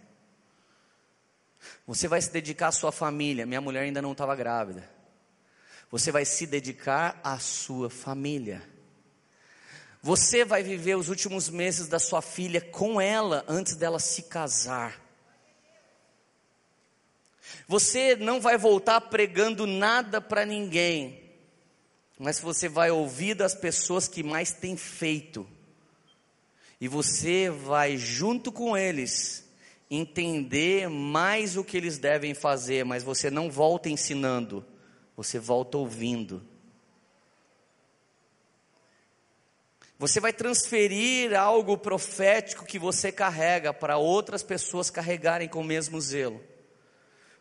Você 1.87 2.07
vai 2.07 2.21
se 2.21 2.31
dedicar 2.31 2.69
à 2.69 2.73
sua 2.73 2.93
família. 2.93 3.47
Minha 3.47 3.61
mulher 3.61 3.83
ainda 3.83 4.03
não 4.03 4.13
estava 4.13 4.37
grávida. 4.37 4.89
Você 5.91 6.11
vai 6.13 6.25
se 6.25 6.47
dedicar 6.47 7.21
à 7.25 7.39
sua 7.39 7.89
família. 7.89 8.63
Você 10.03 10.45
vai 10.45 10.63
viver 10.63 10.97
os 10.97 11.09
últimos 11.09 11.49
meses 11.49 11.87
da 11.87 11.99
sua 11.99 12.21
filha 12.21 12.61
com 12.61 13.01
ela 13.01 13.45
antes 13.47 13.77
dela 13.77 14.01
se 14.01 14.23
casar. 14.23 15.01
Você 17.69 18.17
não 18.17 18.41
vai 18.41 18.59
voltar 18.59 19.01
pregando 19.03 19.67
nada 19.67 20.21
para 20.21 20.45
ninguém 20.45 21.22
mas 22.19 22.39
você 22.39 22.69
vai 22.69 22.91
ouvir 22.91 23.35
das 23.35 23.55
pessoas 23.55 24.07
que 24.07 24.23
mais 24.23 24.53
têm 24.53 24.77
feito, 24.77 25.47
e 26.81 26.89
você 26.89 27.49
vai, 27.49 27.97
junto 27.97 28.51
com 28.51 28.77
eles, 28.77 29.49
entender 29.89 30.89
mais 30.89 31.57
o 31.57 31.63
que 31.63 31.77
eles 31.77 31.99
devem 31.99 32.35
fazer, 32.35 32.85
mas 32.85 33.05
você 33.05 33.31
não 33.31 33.51
volta 33.51 33.89
ensinando, 33.89 34.65
você 35.17 35.39
volta 35.39 35.79
ouvindo. 35.79 36.43
Você 39.99 40.19
vai 40.19 40.33
transferir 40.33 41.39
algo 41.39 41.79
profético 41.79 42.65
que 42.65 42.77
você 42.77 43.13
carrega 43.13 43.73
para 43.73 43.97
outras 43.97 44.43
pessoas 44.43 44.91
carregarem 44.91 45.49
com 45.49 45.61
o 45.61 45.65
mesmo 45.65 46.01
zelo. 46.01 46.43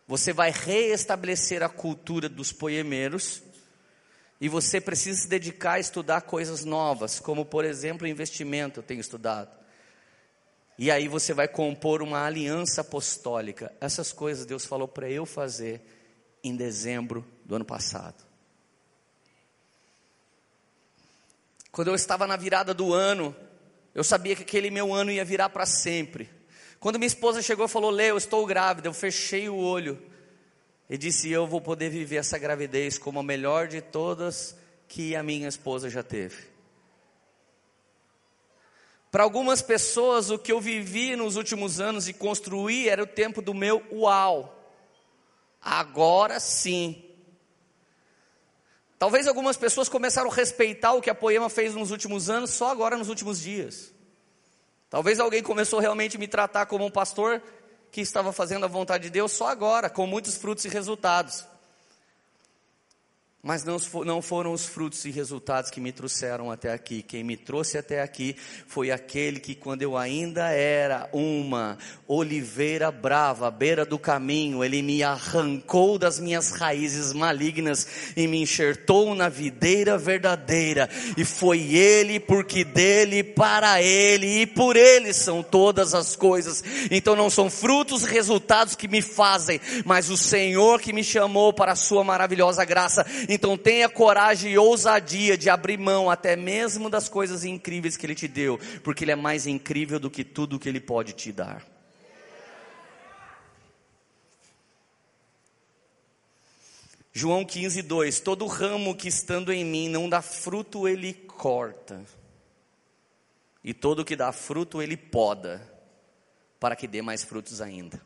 Você 0.08 0.32
vai 0.32 0.52
reestabelecer 0.52 1.64
a 1.64 1.70
cultura 1.70 2.30
dos 2.30 2.52
poemeiros 2.52 3.42
e 4.42 4.50
você 4.50 4.82
precisa 4.82 5.22
se 5.22 5.28
dedicar 5.28 5.74
a 5.74 5.80
estudar 5.80 6.22
coisas 6.22 6.66
novas, 6.66 7.20
como 7.20 7.46
por 7.46 7.64
exemplo 7.64 8.08
investimento, 8.08 8.80
eu 8.80 8.84
tenho 8.84 9.00
estudado. 9.00 9.56
E 10.80 10.90
aí 10.90 11.08
você 11.08 11.32
vai 11.32 11.48
compor 11.48 12.02
uma 12.02 12.26
aliança 12.26 12.82
apostólica. 12.82 13.72
Essas 13.80 14.12
coisas 14.12 14.48
Deus 14.48 14.66
falou 14.66 14.88
para 14.88 15.08
eu 15.08 15.28
fazer 15.28 15.80
em 16.44 16.56
dezembro 16.56 17.24
do 17.46 17.56
ano 17.56 17.64
passado. 17.64 18.26
Quando 21.72 21.90
eu 21.90 21.96
estava 21.96 22.26
na 22.26 22.36
virada 22.36 22.74
do 22.74 22.96
ano, 22.96 23.36
eu 23.94 24.04
sabia 24.04 24.36
que 24.36 24.42
aquele 24.42 24.72
meu 24.72 24.92
ano 24.92 25.12
ia 25.12 25.24
virar 25.24 25.50
para 25.50 25.68
sempre. 25.68 26.28
Quando 26.80 26.98
minha 26.98 27.06
esposa 27.06 27.44
chegou 27.44 27.68
e 27.68 27.70
falou: 27.70 27.92
Lê, 27.92 28.10
eu 28.10 28.18
estou 28.18 28.44
grávida, 28.48 28.88
eu 28.88 28.94
fechei 28.94 29.48
o 29.48 29.56
olho 29.56 30.11
e 30.92 30.98
disse: 30.98 31.32
Eu 31.32 31.48
vou 31.48 31.62
poder 31.62 31.90
viver 31.90 32.18
essa 32.18 32.38
gravidez 32.38 32.98
como 32.98 33.18
a 33.18 33.24
melhor 33.24 33.70
de 33.70 33.80
todas 33.80 34.54
que 34.90 35.16
a 35.16 35.24
minha 35.24 35.48
esposa 35.48 35.90
já 35.90 36.04
teve. 36.04 36.52
Para 39.10 39.24
algumas 39.24 39.62
pessoas, 39.62 40.30
o 40.30 40.38
que 40.38 40.52
eu 40.52 40.60
vivi 40.60 41.16
nos 41.16 41.38
últimos 41.38 41.80
anos 41.80 42.10
e 42.10 42.14
construí 42.14 42.90
era 42.90 43.02
o 43.02 43.08
tempo 43.08 43.42
do 43.42 43.54
meu 43.54 43.82
uau. 43.90 44.70
Agora 45.62 46.42
sim. 46.42 47.02
Talvez 49.00 49.28
algumas 49.28 49.56
pessoas 49.56 49.88
começaram 49.88 50.30
a 50.30 50.34
respeitar 50.34 50.92
o 50.92 51.02
que 51.02 51.10
a 51.10 51.16
Poema 51.16 51.50
fez 51.50 51.74
nos 51.74 51.90
últimos 51.90 52.30
anos 52.30 52.50
só 52.50 52.70
agora 52.70 52.98
nos 52.98 53.08
últimos 53.08 53.40
dias. 53.40 53.94
Talvez 54.90 55.22
alguém 55.22 55.42
começou 55.42 55.80
realmente 55.80 56.18
a 56.18 56.20
me 56.20 56.28
tratar 56.28 56.66
como 56.66 56.86
um 56.86 56.92
pastor 56.92 57.42
que 57.92 58.02
estava 58.02 58.32
fazendo 58.32 58.64
a 58.64 58.70
vontade 58.70 59.04
de 59.06 59.10
Deus 59.10 59.34
só 59.34 59.48
agora, 59.48 59.90
com 59.90 60.08
muitos 60.08 60.38
frutos 60.38 60.64
e 60.66 60.70
resultados. 60.70 61.46
Mas 63.44 63.64
não, 63.64 63.78
não 64.06 64.22
foram 64.22 64.54
os 64.54 64.68
frutos 64.68 65.04
e 65.04 65.10
resultados 65.10 65.72
que 65.72 65.82
me 65.82 65.92
trouxeram 65.92 66.52
até 66.52 66.72
aqui. 66.72 67.02
Quem 67.02 67.24
me 67.24 67.36
trouxe 67.36 67.76
até 67.76 68.00
aqui 68.00 68.36
foi 68.68 68.92
aquele 68.92 69.40
que, 69.40 69.56
quando 69.56 69.82
eu 69.82 69.98
ainda 69.98 70.50
era 70.50 71.10
uma 71.12 71.76
oliveira 72.08 72.92
brava, 72.92 73.48
à 73.48 73.52
beira 73.52 73.84
do 73.84 73.98
caminho, 73.98 74.64
ele 74.64 74.84
me 74.84 75.02
arrancou 75.02 75.98
das 75.98 76.20
minhas 76.20 76.52
raízes 76.52 77.14
malignas 77.14 77.88
e 78.16 78.28
me 78.28 78.40
enxertou 78.44 79.16
na 79.16 79.28
videira 79.28 79.98
verdadeira. 79.98 80.88
E 81.18 81.26
foi 81.26 81.74
ele, 81.74 82.20
porque 82.20 82.64
dele, 82.64 83.24
para 83.24 83.82
ele 83.82 84.42
e 84.42 84.46
por 84.46 84.76
ele 84.76 85.14
são 85.14 85.42
todas 85.42 85.96
as 85.96 86.16
coisas. 86.16 86.64
Então 86.92 87.16
não 87.16 87.30
são 87.30 87.50
frutos 87.50 88.04
e 88.04 88.08
resultados 88.08 88.76
que 88.76 88.88
me 88.88 89.02
fazem, 89.02 89.60
mas 89.84 90.12
o 90.12 90.18
Senhor 90.18 90.80
que 90.80 90.94
me 90.94 91.04
chamou 91.04 91.52
para 91.52 91.72
a 91.72 91.76
sua 91.76 92.04
maravilhosa 92.04 92.64
graça 92.64 93.04
então 93.34 93.58
tenha 93.58 93.88
coragem 93.88 94.52
e 94.52 94.58
ousadia 94.58 95.38
de 95.38 95.50
abrir 95.50 95.78
mão 95.78 96.10
até 96.10 96.36
mesmo 96.36 96.90
das 96.90 97.08
coisas 97.08 97.46
incríveis 97.46 97.96
que 97.96 98.06
Ele 98.06 98.14
te 98.14 98.28
deu, 98.28 98.60
porque 98.84 99.06
Ele 99.06 99.12
é 99.12 99.16
mais 99.16 99.48
incrível 99.48 100.00
do 100.02 100.10
que 100.10 100.26
tudo 100.26 100.60
que 100.60 100.68
Ele 100.68 100.82
pode 100.82 101.14
te 101.14 101.32
dar. 101.32 101.66
João 107.14 107.46
15, 107.46 107.82
2: 107.82 108.20
Todo 108.20 108.46
ramo 108.48 108.96
que 108.96 109.08
estando 109.08 109.54
em 109.54 109.64
mim 109.64 109.88
não 109.88 110.10
dá 110.10 110.22
fruto, 110.22 110.86
ele 110.86 111.14
corta, 111.14 112.04
e 113.64 113.74
todo 113.74 114.04
que 114.04 114.16
dá 114.16 114.34
fruto, 114.34 114.82
ele 114.82 114.98
poda, 114.98 115.62
para 116.60 116.76
que 116.76 116.86
dê 116.86 117.02
mais 117.02 117.24
frutos 117.24 117.62
ainda. 117.62 118.02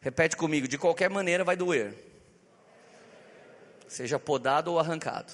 Repete 0.00 0.36
comigo: 0.36 0.68
de 0.68 0.78
qualquer 0.78 1.10
maneira 1.10 1.42
vai 1.42 1.56
doer 1.56 2.09
seja 3.90 4.20
podado 4.20 4.70
ou 4.70 4.78
arrancado. 4.78 5.32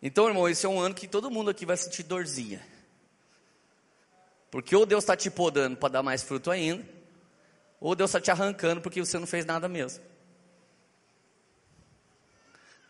Então, 0.00 0.28
irmão, 0.28 0.48
esse 0.48 0.64
é 0.64 0.68
um 0.68 0.78
ano 0.78 0.94
que 0.94 1.08
todo 1.08 1.30
mundo 1.30 1.50
aqui 1.50 1.66
vai 1.66 1.76
sentir 1.76 2.04
dorzinha. 2.04 2.64
Porque 4.48 4.74
ou 4.76 4.86
Deus 4.86 5.02
está 5.02 5.16
te 5.16 5.28
podando 5.30 5.76
para 5.76 5.88
dar 5.88 6.02
mais 6.02 6.22
fruto 6.22 6.48
ainda, 6.50 6.88
ou 7.80 7.96
Deus 7.96 8.10
está 8.10 8.20
te 8.20 8.30
arrancando 8.30 8.80
porque 8.80 9.00
você 9.00 9.18
não 9.18 9.26
fez 9.26 9.44
nada 9.44 9.68
mesmo. 9.68 10.02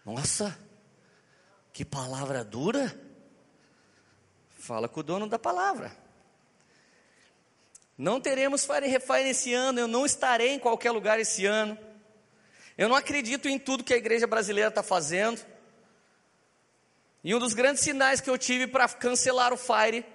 Nossa, 0.04 0.56
que 1.72 1.87
palavra 1.87 2.44
dura. 2.44 2.94
Fala 4.58 4.88
com 4.88 5.00
o 5.00 5.02
dono 5.02 5.26
da 5.26 5.38
palavra. 5.38 5.90
Não 7.96 8.20
teremos 8.20 8.66
Fire 8.66 8.87
Refine 8.87 9.30
esse 9.30 9.54
ano, 9.54 9.80
eu 9.80 9.88
não 9.88 10.04
estarei 10.04 10.50
em 10.50 10.58
qualquer 10.58 10.90
lugar 10.90 11.18
esse 11.18 11.46
ano. 11.46 11.88
Eu 12.78 12.88
não 12.88 12.94
acredito 12.94 13.48
em 13.48 13.58
tudo 13.58 13.82
que 13.82 13.92
a 13.92 13.96
igreja 13.96 14.24
brasileira 14.24 14.68
está 14.68 14.84
fazendo. 14.84 15.44
E 17.24 17.34
um 17.34 17.40
dos 17.40 17.52
grandes 17.52 17.82
sinais 17.82 18.20
que 18.20 18.30
eu 18.30 18.38
tive 18.38 18.68
para 18.68 18.88
cancelar 18.88 19.52
o 19.52 19.56
Fire, 19.56 20.06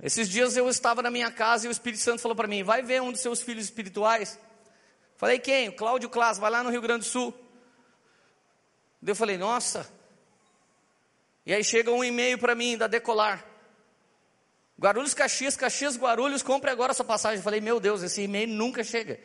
esses 0.00 0.28
dias 0.28 0.56
eu 0.56 0.68
estava 0.68 1.02
na 1.02 1.10
minha 1.10 1.28
casa 1.28 1.66
e 1.66 1.68
o 1.68 1.72
Espírito 1.72 2.00
Santo 2.00 2.22
falou 2.22 2.36
para 2.36 2.46
mim: 2.46 2.62
vai 2.62 2.82
ver 2.82 3.02
um 3.02 3.10
dos 3.10 3.20
seus 3.20 3.42
filhos 3.42 3.64
espirituais. 3.64 4.38
Falei, 5.16 5.40
quem? 5.40 5.70
O 5.70 5.72
Cláudio 5.72 6.08
Clas, 6.08 6.38
vai 6.38 6.50
lá 6.50 6.62
no 6.62 6.70
Rio 6.70 6.80
Grande 6.80 7.00
do 7.00 7.10
Sul. 7.10 7.34
Eu 9.04 9.16
falei, 9.16 9.36
nossa. 9.36 9.92
E 11.44 11.52
aí 11.52 11.64
chega 11.64 11.90
um 11.90 12.04
e-mail 12.04 12.38
para 12.38 12.54
mim 12.54 12.76
da 12.78 12.86
Decolar. 12.86 13.44
Guarulhos, 14.80 15.14
Caxias, 15.14 15.56
Caxias, 15.56 15.96
Guarulhos, 15.96 16.42
compre 16.42 16.70
agora 16.70 16.92
essa 16.92 17.04
passagem. 17.04 17.38
Eu 17.38 17.42
falei, 17.42 17.60
meu 17.60 17.80
Deus, 17.80 18.02
esse 18.02 18.22
e-mail 18.22 18.48
nunca 18.48 18.84
chega. 18.84 19.18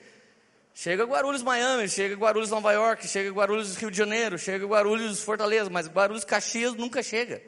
Chega 0.80 1.06
Guarulhos, 1.06 1.42
Miami, 1.42 1.90
chega 1.90 2.14
Guarulhos, 2.14 2.52
Nova 2.52 2.72
York, 2.72 3.08
chega 3.08 3.32
Guarulhos, 3.32 3.76
Rio 3.78 3.90
de 3.90 3.98
Janeiro, 3.98 4.38
chega 4.38 4.64
Guarulhos, 4.64 5.24
Fortaleza, 5.24 5.72
mas 5.72 5.88
Guarulhos, 5.88 6.24
Caxias 6.24 6.76
nunca 6.76 7.02
chega. 7.02 7.42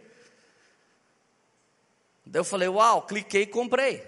Daí 2.26 2.40
eu 2.40 2.44
falei, 2.44 2.68
uau, 2.68 3.04
cliquei 3.04 3.44
e 3.44 3.46
comprei. 3.46 4.04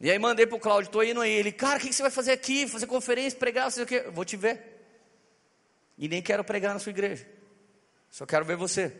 E 0.00 0.08
aí 0.08 0.16
mandei 0.16 0.46
para 0.46 0.56
o 0.56 0.60
Cláudio, 0.60 0.90
estou 0.90 1.02
indo 1.02 1.20
aí. 1.20 1.32
Ele, 1.32 1.50
cara, 1.50 1.78
o 1.78 1.82
que 1.82 1.92
você 1.92 2.02
vai 2.02 2.10
fazer 2.12 2.30
aqui? 2.30 2.68
Fazer 2.68 2.86
conferência, 2.86 3.36
pregar, 3.36 3.68
sei 3.72 3.82
o 3.82 3.86
quê. 3.86 4.02
Vou 4.12 4.24
te 4.24 4.36
ver. 4.36 4.62
E 5.98 6.06
nem 6.06 6.22
quero 6.22 6.44
pregar 6.44 6.74
na 6.74 6.78
sua 6.78 6.90
igreja. 6.90 7.26
Só 8.12 8.24
quero 8.24 8.44
ver 8.44 8.56
você. 8.56 8.96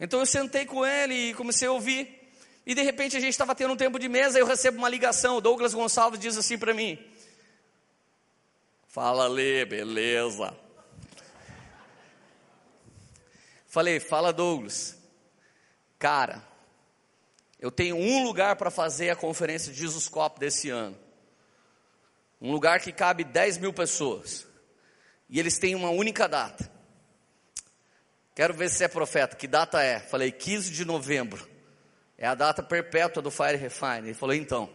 Então 0.00 0.18
eu 0.18 0.26
sentei 0.26 0.66
com 0.66 0.84
ele 0.84 1.14
e 1.14 1.34
comecei 1.34 1.68
a 1.68 1.72
ouvir. 1.72 2.21
E 2.64 2.74
de 2.74 2.82
repente 2.82 3.16
a 3.16 3.20
gente 3.20 3.30
estava 3.30 3.54
tendo 3.54 3.72
um 3.72 3.76
tempo 3.76 3.98
de 3.98 4.08
mesa, 4.08 4.38
eu 4.38 4.46
recebo 4.46 4.78
uma 4.78 4.88
ligação, 4.88 5.36
o 5.36 5.40
Douglas 5.40 5.74
Gonçalves 5.74 6.20
diz 6.20 6.36
assim 6.36 6.56
para 6.56 6.72
mim: 6.72 6.98
Fala 8.86 9.26
Lê, 9.26 9.64
beleza. 9.64 10.56
Falei, 13.66 13.98
fala 13.98 14.32
Douglas. 14.32 14.98
Cara, 15.98 16.46
eu 17.58 17.70
tenho 17.70 17.96
um 17.96 18.22
lugar 18.22 18.56
para 18.56 18.70
fazer 18.70 19.08
a 19.08 19.16
conferência 19.16 19.72
de 19.72 19.78
Jesus 19.78 20.08
Cop 20.08 20.38
desse 20.38 20.68
ano. 20.68 20.98
Um 22.40 22.52
lugar 22.52 22.80
que 22.80 22.92
cabe 22.92 23.24
10 23.24 23.58
mil 23.58 23.72
pessoas. 23.72 24.46
E 25.28 25.40
eles 25.40 25.58
têm 25.58 25.74
uma 25.74 25.88
única 25.88 26.28
data. 26.28 26.70
Quero 28.34 28.52
ver 28.52 28.68
se 28.68 28.84
é 28.84 28.88
profeta. 28.88 29.36
Que 29.36 29.46
data 29.46 29.82
é? 29.82 30.00
Falei, 30.00 30.30
15 30.30 30.70
de 30.70 30.84
novembro. 30.84 31.48
É 32.22 32.28
a 32.28 32.36
data 32.36 32.62
perpétua 32.62 33.20
do 33.20 33.32
Fire 33.32 33.56
Refine. 33.56 34.06
Ele 34.06 34.14
falou: 34.14 34.32
então, 34.32 34.70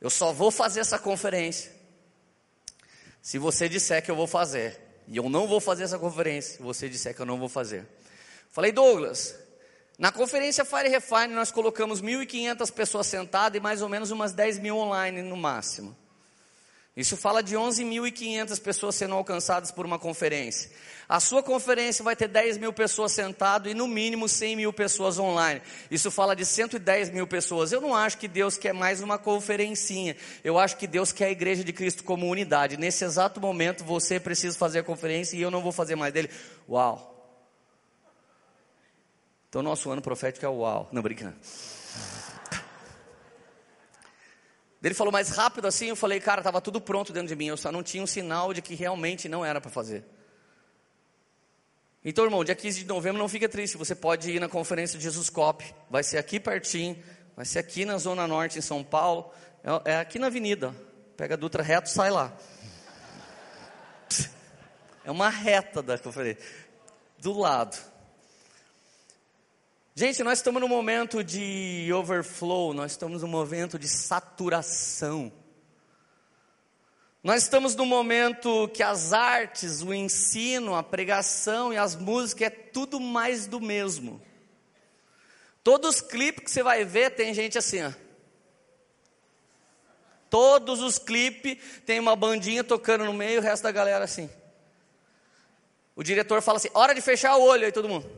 eu 0.00 0.10
só 0.10 0.32
vou 0.32 0.50
fazer 0.50 0.80
essa 0.80 0.98
conferência 0.98 1.70
se 3.22 3.38
você 3.38 3.68
disser 3.68 4.04
que 4.04 4.10
eu 4.10 4.16
vou 4.16 4.26
fazer. 4.26 4.76
E 5.06 5.16
eu 5.18 5.28
não 5.28 5.46
vou 5.46 5.60
fazer 5.60 5.84
essa 5.84 6.00
conferência 6.00 6.56
se 6.56 6.62
você 6.62 6.88
disser 6.88 7.14
que 7.14 7.22
eu 7.22 7.26
não 7.26 7.38
vou 7.38 7.48
fazer. 7.48 7.86
Falei, 8.50 8.72
Douglas, 8.72 9.38
na 9.96 10.10
conferência 10.10 10.64
Fire 10.64 10.88
Refine 10.88 11.28
nós 11.28 11.52
colocamos 11.52 12.02
1.500 12.02 12.72
pessoas 12.72 13.06
sentadas 13.06 13.56
e 13.56 13.60
mais 13.60 13.80
ou 13.80 13.88
menos 13.88 14.10
umas 14.10 14.32
10 14.32 14.58
mil 14.58 14.78
online 14.78 15.22
no 15.22 15.36
máximo. 15.36 15.96
Isso 16.96 17.16
fala 17.16 17.42
de 17.42 17.54
11.500 17.54 18.60
pessoas 18.60 18.96
sendo 18.96 19.14
alcançadas 19.14 19.70
por 19.70 19.86
uma 19.86 19.98
conferência. 19.98 20.70
A 21.08 21.20
sua 21.20 21.42
conferência 21.42 22.04
vai 22.04 22.16
ter 22.16 22.28
10 22.28 22.58
mil 22.58 22.72
pessoas 22.72 23.12
sentadas 23.12 23.70
e 23.70 23.74
no 23.74 23.86
mínimo 23.86 24.28
100 24.28 24.56
mil 24.56 24.72
pessoas 24.72 25.18
online. 25.18 25.62
Isso 25.90 26.10
fala 26.10 26.34
de 26.34 26.44
110 26.44 27.10
mil 27.10 27.26
pessoas. 27.26 27.70
Eu 27.70 27.80
não 27.80 27.94
acho 27.94 28.18
que 28.18 28.26
Deus 28.26 28.56
quer 28.56 28.74
mais 28.74 29.00
uma 29.00 29.18
conferencinha. 29.18 30.16
Eu 30.42 30.58
acho 30.58 30.76
que 30.76 30.86
Deus 30.86 31.12
quer 31.12 31.26
a 31.26 31.30
igreja 31.30 31.62
de 31.62 31.72
Cristo 31.72 32.02
como 32.02 32.28
unidade. 32.28 32.76
Nesse 32.76 33.04
exato 33.04 33.40
momento 33.40 33.84
você 33.84 34.18
precisa 34.18 34.58
fazer 34.58 34.80
a 34.80 34.84
conferência 34.84 35.36
e 35.36 35.42
eu 35.42 35.50
não 35.50 35.62
vou 35.62 35.72
fazer 35.72 35.94
mais 35.94 36.12
dele. 36.12 36.30
Uau! 36.68 37.06
Então 39.48 39.62
nosso 39.62 39.90
ano 39.90 40.02
profético 40.02 40.44
é 40.44 40.48
uau. 40.48 40.88
Não, 40.92 41.02
brincando. 41.02 41.34
Ele 44.82 44.94
falou 44.94 45.12
mais 45.12 45.28
rápido 45.30 45.66
assim, 45.66 45.88
eu 45.88 45.96
falei, 45.96 46.20
cara, 46.20 46.40
estava 46.40 46.60
tudo 46.60 46.80
pronto 46.80 47.12
dentro 47.12 47.28
de 47.28 47.36
mim, 47.36 47.46
eu 47.46 47.56
só 47.56 47.70
não 47.70 47.82
tinha 47.82 48.02
um 48.02 48.06
sinal 48.06 48.54
de 48.54 48.62
que 48.62 48.74
realmente 48.74 49.28
não 49.28 49.44
era 49.44 49.60
para 49.60 49.70
fazer. 49.70 50.04
Então, 52.02 52.24
irmão, 52.24 52.42
dia 52.42 52.54
15 52.54 52.80
de 52.80 52.86
novembro 52.86 53.18
não 53.18 53.28
fica 53.28 53.46
triste, 53.46 53.76
você 53.76 53.94
pode 53.94 54.30
ir 54.30 54.40
na 54.40 54.48
conferência 54.48 54.96
de 54.96 55.04
Jesus 55.04 55.28
Cop, 55.28 55.62
vai 55.90 56.02
ser 56.02 56.16
aqui 56.16 56.40
pertinho, 56.40 56.96
vai 57.36 57.44
ser 57.44 57.58
aqui 57.58 57.84
na 57.84 57.98
Zona 57.98 58.26
Norte, 58.26 58.58
em 58.58 58.62
São 58.62 58.82
Paulo, 58.82 59.30
é, 59.84 59.92
é 59.92 59.96
aqui 59.96 60.18
na 60.18 60.28
avenida, 60.28 60.74
pega 61.14 61.34
a 61.34 61.36
Dutra 61.36 61.62
reto, 61.62 61.90
sai 61.90 62.10
lá. 62.10 62.32
É 65.02 65.10
uma 65.10 65.30
reta 65.30 65.82
da 65.82 65.98
conferência, 65.98 66.44
do 67.18 67.32
lado. 67.32 67.74
Gente, 69.94 70.22
nós 70.22 70.38
estamos 70.38 70.60
num 70.60 70.68
momento 70.68 71.22
de 71.22 71.90
overflow, 71.92 72.72
nós 72.72 72.92
estamos 72.92 73.22
num 73.22 73.28
momento 73.28 73.78
de 73.78 73.88
saturação. 73.88 75.32
Nós 77.22 77.42
estamos 77.42 77.74
num 77.74 77.84
momento 77.84 78.68
que 78.68 78.82
as 78.82 79.12
artes, 79.12 79.82
o 79.82 79.92
ensino, 79.92 80.74
a 80.74 80.82
pregação 80.82 81.72
e 81.72 81.76
as 81.76 81.94
músicas 81.96 82.46
é 82.46 82.50
tudo 82.50 82.98
mais 83.00 83.46
do 83.46 83.60
mesmo. 83.60 84.22
Todos 85.62 85.96
os 85.96 86.00
clipes 86.00 86.44
que 86.44 86.50
você 86.50 86.62
vai 86.62 86.84
ver 86.84 87.10
tem 87.10 87.34
gente 87.34 87.58
assim, 87.58 87.82
ó. 87.82 87.92
Todos 90.30 90.80
os 90.80 90.98
clipes 90.98 91.58
tem 91.84 91.98
uma 91.98 92.14
bandinha 92.14 92.62
tocando 92.62 93.04
no 93.04 93.12
meio, 93.12 93.40
o 93.40 93.42
resto 93.42 93.64
da 93.64 93.72
galera 93.72 94.04
assim. 94.04 94.30
O 95.96 96.02
diretor 96.04 96.40
fala 96.40 96.56
assim: 96.56 96.70
hora 96.72 96.94
de 96.94 97.00
fechar 97.00 97.36
o 97.36 97.42
olho 97.42 97.66
aí 97.66 97.72
todo 97.72 97.88
mundo. 97.88 98.08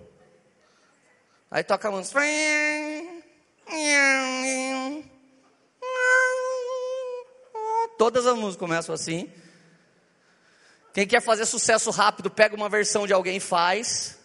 Aí 1.53 1.63
toca 1.63 1.87
a 1.87 1.91
música. 1.91 2.19
Todas 7.99 8.27
as 8.27 8.35
músicas 8.35 8.57
começam 8.57 8.95
assim. 8.95 9.31
Quem 10.95 11.07
quer 11.07 11.21
fazer 11.21 11.45
sucesso 11.45 11.91
rápido, 11.91 12.31
pega 12.31 12.57
uma 12.57 12.71
versão 12.71 13.07
de 13.07 13.13
alguém 13.13 13.37
e 13.37 13.41
faz. 13.41 14.19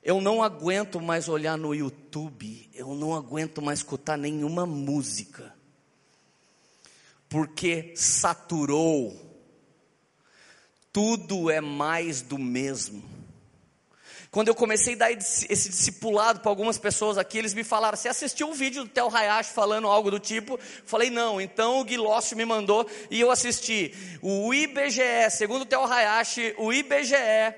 Eu 0.00 0.20
não 0.20 0.44
aguento 0.44 1.00
mais 1.00 1.28
olhar 1.28 1.58
no 1.58 1.74
YouTube, 1.74 2.70
eu 2.72 2.94
não 2.94 3.12
aguento 3.12 3.60
mais 3.60 3.80
escutar 3.80 4.16
nenhuma 4.16 4.64
música, 4.64 5.52
porque 7.28 7.94
saturou, 7.96 9.18
tudo 10.92 11.50
é 11.50 11.60
mais 11.60 12.22
do 12.22 12.38
mesmo. 12.38 13.13
Quando 14.34 14.48
eu 14.48 14.54
comecei 14.56 14.94
a 14.94 14.96
dar 14.96 15.12
esse 15.12 15.68
discipulado 15.68 16.40
para 16.40 16.50
algumas 16.50 16.76
pessoas 16.76 17.16
aqui, 17.16 17.38
eles 17.38 17.54
me 17.54 17.62
falaram: 17.62 17.96
Você 17.96 18.08
assistiu 18.08 18.50
o 18.50 18.52
vídeo 18.52 18.82
do 18.82 18.90
Theo 18.90 19.08
Hayashi 19.08 19.52
falando 19.52 19.86
algo 19.86 20.10
do 20.10 20.18
tipo? 20.18 20.58
Falei: 20.84 21.08
Não. 21.08 21.40
Então 21.40 21.78
o 21.78 21.84
Guilócio 21.84 22.36
me 22.36 22.44
mandou 22.44 22.84
e 23.12 23.20
eu 23.20 23.30
assisti. 23.30 23.94
O 24.20 24.52
IBGE, 24.52 25.30
segundo 25.30 25.62
o 25.62 25.64
Theo 25.64 25.84
Hayashi, 25.84 26.52
o 26.58 26.72
IBGE 26.72 27.54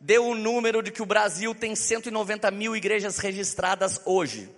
deu 0.00 0.26
o 0.26 0.34
número 0.34 0.82
de 0.82 0.90
que 0.90 1.00
o 1.00 1.06
Brasil 1.06 1.54
tem 1.54 1.76
190 1.76 2.50
mil 2.50 2.74
igrejas 2.74 3.18
registradas 3.18 4.00
hoje. 4.04 4.50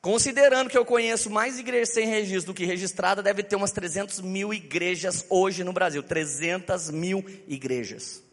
Considerando 0.00 0.70
que 0.70 0.76
eu 0.76 0.84
conheço 0.84 1.30
mais 1.30 1.56
igrejas 1.56 1.90
sem 1.90 2.08
registro 2.08 2.52
do 2.52 2.56
que 2.56 2.64
registrada, 2.64 3.22
deve 3.22 3.44
ter 3.44 3.54
umas 3.54 3.70
300 3.70 4.20
mil 4.22 4.52
igrejas 4.52 5.24
hoje 5.30 5.62
no 5.62 5.72
Brasil. 5.72 6.02
300 6.02 6.90
mil 6.90 7.24
igrejas. 7.46 8.23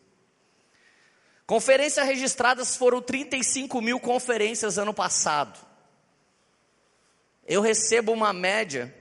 Conferências 1.52 2.08
registradas 2.08 2.78
foram 2.78 3.02
35 3.02 3.82
mil 3.82 4.00
conferências 4.00 4.78
ano 4.78 4.94
passado. 4.94 5.60
Eu 7.46 7.60
recebo 7.60 8.14
uma 8.14 8.32
média 8.32 8.96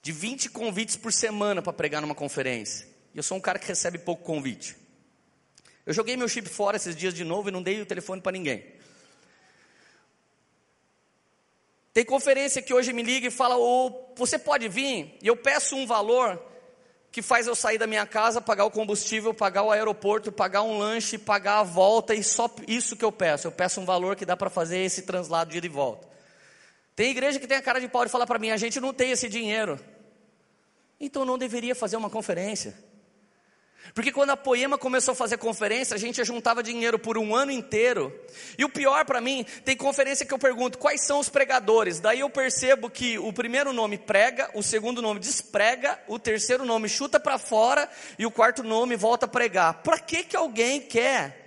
de 0.00 0.12
20 0.12 0.50
convites 0.50 0.94
por 0.94 1.12
semana 1.12 1.60
para 1.60 1.72
pregar 1.72 2.00
numa 2.00 2.14
conferência. 2.14 2.86
E 3.12 3.16
eu 3.16 3.24
sou 3.24 3.36
um 3.36 3.40
cara 3.40 3.58
que 3.58 3.66
recebe 3.66 3.98
pouco 3.98 4.22
convite. 4.22 4.76
Eu 5.84 5.92
joguei 5.92 6.16
meu 6.16 6.28
chip 6.28 6.48
fora 6.48 6.76
esses 6.76 6.94
dias 6.94 7.12
de 7.12 7.24
novo 7.24 7.48
e 7.48 7.50
não 7.50 7.60
dei 7.60 7.82
o 7.82 7.86
telefone 7.86 8.20
para 8.20 8.30
ninguém. 8.30 8.64
Tem 11.92 12.04
conferência 12.04 12.62
que 12.62 12.72
hoje 12.72 12.92
me 12.92 13.02
liga 13.02 13.26
e 13.26 13.32
fala: 13.32 13.56
oh, 13.58 14.12
você 14.14 14.38
pode 14.38 14.68
vir? 14.68 15.18
E 15.20 15.26
eu 15.26 15.36
peço 15.36 15.74
um 15.74 15.88
valor 15.88 16.40
que 17.14 17.22
faz 17.22 17.46
eu 17.46 17.54
sair 17.54 17.78
da 17.78 17.86
minha 17.86 18.04
casa, 18.04 18.40
pagar 18.40 18.64
o 18.64 18.70
combustível, 18.72 19.32
pagar 19.32 19.62
o 19.62 19.70
aeroporto, 19.70 20.32
pagar 20.32 20.62
um 20.62 20.76
lanche, 20.76 21.16
pagar 21.16 21.60
a 21.60 21.62
volta 21.62 22.12
e 22.12 22.24
só 22.24 22.52
isso 22.66 22.96
que 22.96 23.04
eu 23.04 23.12
peço. 23.12 23.46
Eu 23.46 23.52
peço 23.52 23.80
um 23.80 23.84
valor 23.84 24.16
que 24.16 24.26
dá 24.26 24.36
para 24.36 24.50
fazer 24.50 24.78
esse 24.78 25.02
translado 25.02 25.52
de 25.52 25.58
ida 25.58 25.66
e 25.66 25.70
volta. 25.70 26.08
Tem 26.96 27.12
igreja 27.12 27.38
que 27.38 27.46
tem 27.46 27.56
a 27.56 27.62
cara 27.62 27.80
de 27.80 27.86
pau 27.86 28.04
e 28.04 28.08
fala 28.08 28.26
para 28.26 28.36
mim: 28.36 28.50
a 28.50 28.56
gente 28.56 28.80
não 28.80 28.92
tem 28.92 29.12
esse 29.12 29.28
dinheiro. 29.28 29.78
Então 30.98 31.24
não 31.24 31.38
deveria 31.38 31.72
fazer 31.72 31.96
uma 31.96 32.10
conferência. 32.10 32.74
Porque 33.92 34.10
quando 34.10 34.30
a 34.30 34.36
Poema 34.36 34.78
começou 34.78 35.12
a 35.12 35.14
fazer 35.14 35.36
conferência, 35.36 35.94
a 35.94 35.98
gente 35.98 36.24
juntava 36.24 36.62
dinheiro 36.62 36.98
por 36.98 37.18
um 37.18 37.34
ano 37.34 37.50
inteiro. 37.50 38.12
E 38.56 38.64
o 38.64 38.68
pior 38.68 39.04
para 39.04 39.20
mim, 39.20 39.44
tem 39.64 39.76
conferência 39.76 40.24
que 40.24 40.32
eu 40.32 40.38
pergunto 40.38 40.78
quais 40.78 41.02
são 41.02 41.18
os 41.18 41.28
pregadores. 41.28 42.00
Daí 42.00 42.20
eu 42.20 42.30
percebo 42.30 42.88
que 42.88 43.18
o 43.18 43.32
primeiro 43.32 43.72
nome 43.72 43.98
prega, 43.98 44.50
o 44.54 44.62
segundo 44.62 45.02
nome 45.02 45.20
desprega, 45.20 46.00
o 46.08 46.18
terceiro 46.18 46.64
nome 46.64 46.88
chuta 46.88 47.20
para 47.20 47.38
fora 47.38 47.88
e 48.18 48.24
o 48.24 48.30
quarto 48.30 48.62
nome 48.62 48.96
volta 48.96 49.26
a 49.26 49.28
pregar. 49.28 49.82
Para 49.82 49.98
que 49.98 50.24
que 50.24 50.36
alguém 50.36 50.80
quer 50.80 51.42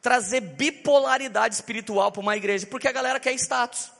trazer 0.00 0.40
bipolaridade 0.40 1.54
espiritual 1.54 2.12
para 2.12 2.20
uma 2.20 2.36
igreja? 2.36 2.66
Porque 2.66 2.88
a 2.88 2.92
galera 2.92 3.20
quer 3.20 3.32
status. 3.34 3.90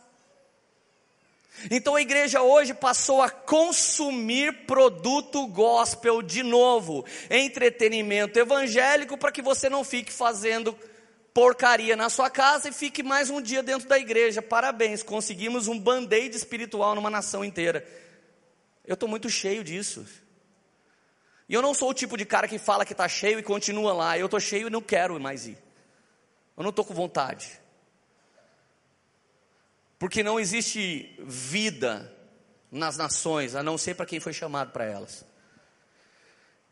Então 1.70 1.94
a 1.94 2.02
igreja 2.02 2.42
hoje 2.42 2.74
passou 2.74 3.22
a 3.22 3.30
consumir 3.30 4.66
produto 4.66 5.46
gospel 5.46 6.22
de 6.22 6.42
novo, 6.42 7.04
entretenimento 7.30 8.38
evangélico, 8.38 9.16
para 9.16 9.32
que 9.32 9.42
você 9.42 9.68
não 9.68 9.84
fique 9.84 10.12
fazendo 10.12 10.76
porcaria 11.32 11.96
na 11.96 12.08
sua 12.08 12.28
casa 12.28 12.68
e 12.68 12.72
fique 12.72 13.02
mais 13.02 13.30
um 13.30 13.40
dia 13.40 13.62
dentro 13.62 13.88
da 13.88 13.98
igreja. 13.98 14.42
Parabéns, 14.42 15.02
conseguimos 15.02 15.68
um 15.68 15.78
band-aid 15.78 16.36
espiritual 16.36 16.94
numa 16.94 17.10
nação 17.10 17.44
inteira. 17.44 17.86
Eu 18.84 18.94
estou 18.94 19.08
muito 19.08 19.30
cheio 19.30 19.62
disso. 19.62 20.04
E 21.48 21.54
eu 21.54 21.62
não 21.62 21.74
sou 21.74 21.90
o 21.90 21.94
tipo 21.94 22.16
de 22.16 22.24
cara 22.24 22.48
que 22.48 22.58
fala 22.58 22.84
que 22.84 22.92
está 22.92 23.08
cheio 23.08 23.38
e 23.38 23.42
continua 23.42 23.92
lá. 23.92 24.18
Eu 24.18 24.26
estou 24.26 24.40
cheio 24.40 24.66
e 24.66 24.70
não 24.70 24.80
quero 24.80 25.18
mais 25.20 25.46
ir. 25.46 25.58
Eu 26.56 26.62
não 26.62 26.70
estou 26.70 26.84
com 26.84 26.94
vontade. 26.94 27.61
Porque 30.02 30.20
não 30.24 30.40
existe 30.40 31.14
vida 31.20 32.12
nas 32.72 32.96
nações, 32.96 33.54
a 33.54 33.62
não 33.62 33.78
ser 33.78 33.94
para 33.94 34.04
quem 34.04 34.18
foi 34.18 34.32
chamado 34.32 34.72
para 34.72 34.84
elas. 34.84 35.24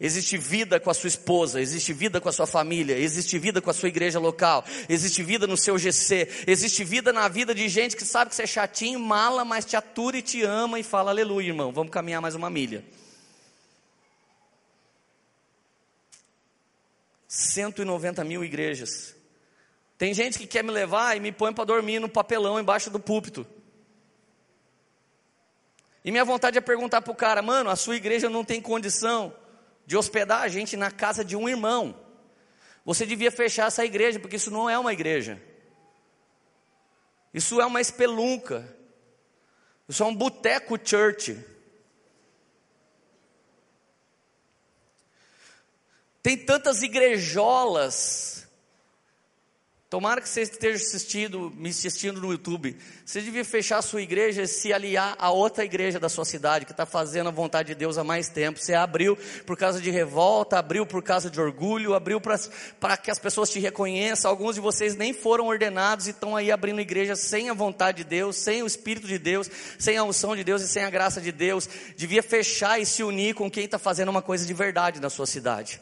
Existe 0.01 0.37
vida 0.37 0.81
com 0.81 0.91
a 0.91 0.95
sua 0.95 1.07
esposa, 1.07 1.61
existe 1.61 1.93
vida 1.93 2.21
com 2.21 2.29
a 2.29 2.33
sua 2.33 2.45
família, 2.45 2.99
existe 2.99 3.39
vida 3.39 3.63
com 3.63 3.71
a 3.71 3.73
sua 3.73 3.89
igreja 3.89 4.19
local, 4.19 4.65
existe 4.89 5.23
vida 5.23 5.47
no 5.47 5.57
seu 5.57 5.79
GC, 5.79 6.45
existe 6.45 6.83
vida 6.83 7.13
na 7.13 7.29
vida 7.29 7.55
de 7.55 7.69
gente 7.69 7.97
que 7.97 8.05
sabe 8.05 8.31
que 8.31 8.35
você 8.35 8.43
é 8.43 8.47
chatinho, 8.49 8.99
mala, 8.99 9.45
mas 9.45 9.65
te 9.65 9.77
atura 9.77 10.19
e 10.19 10.23
te 10.23 10.43
ama 10.43 10.81
e 10.81 10.83
fala 10.83 11.13
aleluia, 11.13 11.51
irmão, 11.51 11.71
vamos 11.71 11.93
caminhar 11.93 12.21
mais 12.21 12.35
uma 12.35 12.51
milha. 12.51 12.85
190 17.29 18.25
mil 18.25 18.43
igrejas. 18.43 19.20
Tem 20.01 20.15
gente 20.15 20.39
que 20.39 20.47
quer 20.47 20.65
me 20.65 20.71
levar 20.71 21.15
e 21.15 21.21
me 21.21 21.31
põe 21.31 21.53
para 21.53 21.67
dormir 21.67 21.99
no 21.99 22.09
papelão 22.09 22.59
embaixo 22.59 22.89
do 22.89 22.99
púlpito. 22.99 23.47
E 26.03 26.11
minha 26.11 26.25
vontade 26.25 26.57
é 26.57 26.61
perguntar 26.63 27.03
para 27.03 27.13
o 27.13 27.15
cara, 27.15 27.43
mano, 27.43 27.69
a 27.69 27.77
sua 27.77 27.97
igreja 27.97 28.31
não 28.31 28.43
tem 28.43 28.63
condição 28.63 29.37
de 29.85 29.99
hospedar 29.99 30.41
a 30.41 30.49
gente 30.49 30.75
na 30.75 30.91
casa 30.91 31.23
de 31.23 31.37
um 31.37 31.47
irmão. 31.47 31.95
Você 32.83 33.05
devia 33.05 33.31
fechar 33.31 33.67
essa 33.67 33.85
igreja, 33.85 34.19
porque 34.19 34.37
isso 34.37 34.51
não 34.51 34.71
é 34.71 34.79
uma 34.79 34.91
igreja. 34.91 35.39
Isso 37.35 37.61
é 37.61 37.67
uma 37.67 37.83
espelunca. 37.83 38.75
Isso 39.87 40.03
é 40.03 40.07
um 40.07 40.17
boteco 40.17 40.79
church. 40.83 41.39
Tem 46.23 46.39
tantas 46.39 46.83
igrejolas 46.83 48.49
Tomara 49.91 50.21
que 50.21 50.29
você 50.29 50.43
esteja 50.43 50.77
assistindo, 50.77 51.53
me 51.57 51.69
assistindo 51.69 52.21
no 52.21 52.31
YouTube. 52.31 52.77
Você 53.05 53.21
devia 53.21 53.45
fechar 53.45 53.79
a 53.79 53.83
sua 53.83 54.01
igreja 54.01 54.43
e 54.43 54.47
se 54.47 54.73
aliar 54.73 55.17
a 55.19 55.33
outra 55.33 55.65
igreja 55.65 55.99
da 55.99 56.09
sua 56.09 56.25
cidade 56.25 56.65
que 56.65 56.71
está 56.71 56.87
fazendo 56.87 57.27
a 57.27 57.33
vontade 57.33 57.71
de 57.71 57.75
Deus 57.75 57.99
há 57.99 58.05
mais 58.05 58.29
tempo. 58.29 58.61
Você 58.61 58.73
abriu 58.73 59.19
por 59.45 59.57
causa 59.57 59.81
de 59.81 59.91
revolta, 59.91 60.61
abriu 60.61 60.87
por 60.87 61.03
causa 61.03 61.29
de 61.29 61.41
orgulho, 61.41 61.93
abriu 61.93 62.21
para 62.21 62.97
que 62.97 63.11
as 63.11 63.19
pessoas 63.19 63.51
te 63.51 63.59
reconheçam. 63.59 64.31
Alguns 64.31 64.55
de 64.55 64.61
vocês 64.61 64.95
nem 64.95 65.13
foram 65.13 65.49
ordenados 65.49 66.07
e 66.07 66.11
estão 66.11 66.37
aí 66.37 66.53
abrindo 66.53 66.81
igreja 66.81 67.17
sem 67.17 67.51
a 67.51 67.53
vontade 67.53 68.05
de 68.05 68.05
Deus, 68.05 68.37
sem 68.37 68.63
o 68.63 68.69
Espírito 68.69 69.09
de 69.09 69.19
Deus, 69.19 69.51
sem 69.77 69.97
a 69.97 70.05
unção 70.05 70.37
de 70.37 70.45
Deus 70.45 70.63
e 70.63 70.69
sem 70.69 70.85
a 70.85 70.91
graça 70.91 71.21
de 71.21 71.33
Deus. 71.33 71.69
Devia 71.97 72.23
fechar 72.23 72.81
e 72.81 72.87
se 72.87 73.03
unir 73.03 73.35
com 73.35 73.51
quem 73.51 73.65
está 73.65 73.77
fazendo 73.77 74.11
uma 74.11 74.23
coisa 74.23 74.47
de 74.47 74.55
verdade 74.55 75.01
na 75.01 75.11
sua 75.11 75.27
cidade. 75.27 75.81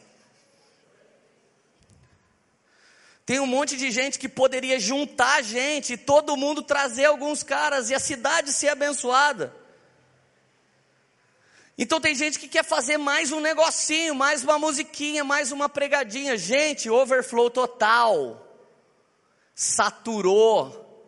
Tem 3.28 3.38
um 3.38 3.46
monte 3.46 3.76
de 3.76 3.90
gente 3.90 4.18
que 4.18 4.26
poderia 4.26 4.80
juntar 4.80 5.42
gente 5.42 5.98
todo 5.98 6.34
mundo 6.34 6.62
trazer 6.62 7.04
alguns 7.04 7.42
caras 7.42 7.90
e 7.90 7.94
a 7.94 8.00
cidade 8.00 8.54
ser 8.54 8.68
abençoada. 8.68 9.54
Então 11.76 12.00
tem 12.00 12.14
gente 12.14 12.38
que 12.38 12.48
quer 12.48 12.64
fazer 12.64 12.96
mais 12.96 13.30
um 13.30 13.38
negocinho, 13.38 14.14
mais 14.14 14.42
uma 14.42 14.58
musiquinha, 14.58 15.24
mais 15.24 15.52
uma 15.52 15.68
pregadinha. 15.68 16.38
Gente, 16.38 16.88
overflow 16.88 17.50
total. 17.50 18.42
Saturou. 19.54 21.06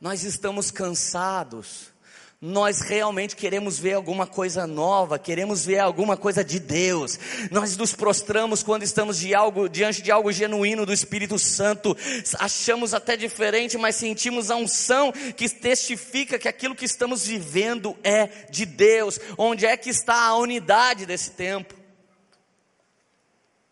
Nós 0.00 0.24
estamos 0.24 0.70
cansados 0.70 1.92
nós 2.40 2.80
realmente 2.80 3.34
queremos 3.34 3.80
ver 3.80 3.94
alguma 3.94 4.24
coisa 4.24 4.64
nova, 4.64 5.18
queremos 5.18 5.66
ver 5.66 5.80
alguma 5.80 6.16
coisa 6.16 6.44
de 6.44 6.60
Deus. 6.60 7.18
Nós 7.50 7.76
nos 7.76 7.96
prostramos 7.96 8.62
quando 8.62 8.84
estamos 8.84 9.18
de 9.18 9.34
algo, 9.34 9.68
diante 9.68 10.00
de 10.00 10.12
algo 10.12 10.30
genuíno 10.30 10.86
do 10.86 10.92
Espírito 10.92 11.36
Santo. 11.36 11.96
Achamos 12.38 12.94
até 12.94 13.16
diferente, 13.16 13.76
mas 13.76 13.96
sentimos 13.96 14.52
a 14.52 14.56
unção 14.56 15.10
que 15.10 15.48
testifica 15.48 16.38
que 16.38 16.46
aquilo 16.46 16.76
que 16.76 16.84
estamos 16.84 17.26
vivendo 17.26 17.96
é 18.04 18.28
de 18.48 18.64
Deus. 18.64 19.18
Onde 19.36 19.66
é 19.66 19.76
que 19.76 19.90
está 19.90 20.14
a 20.14 20.36
unidade 20.36 21.06
desse 21.06 21.32
tempo? 21.32 21.74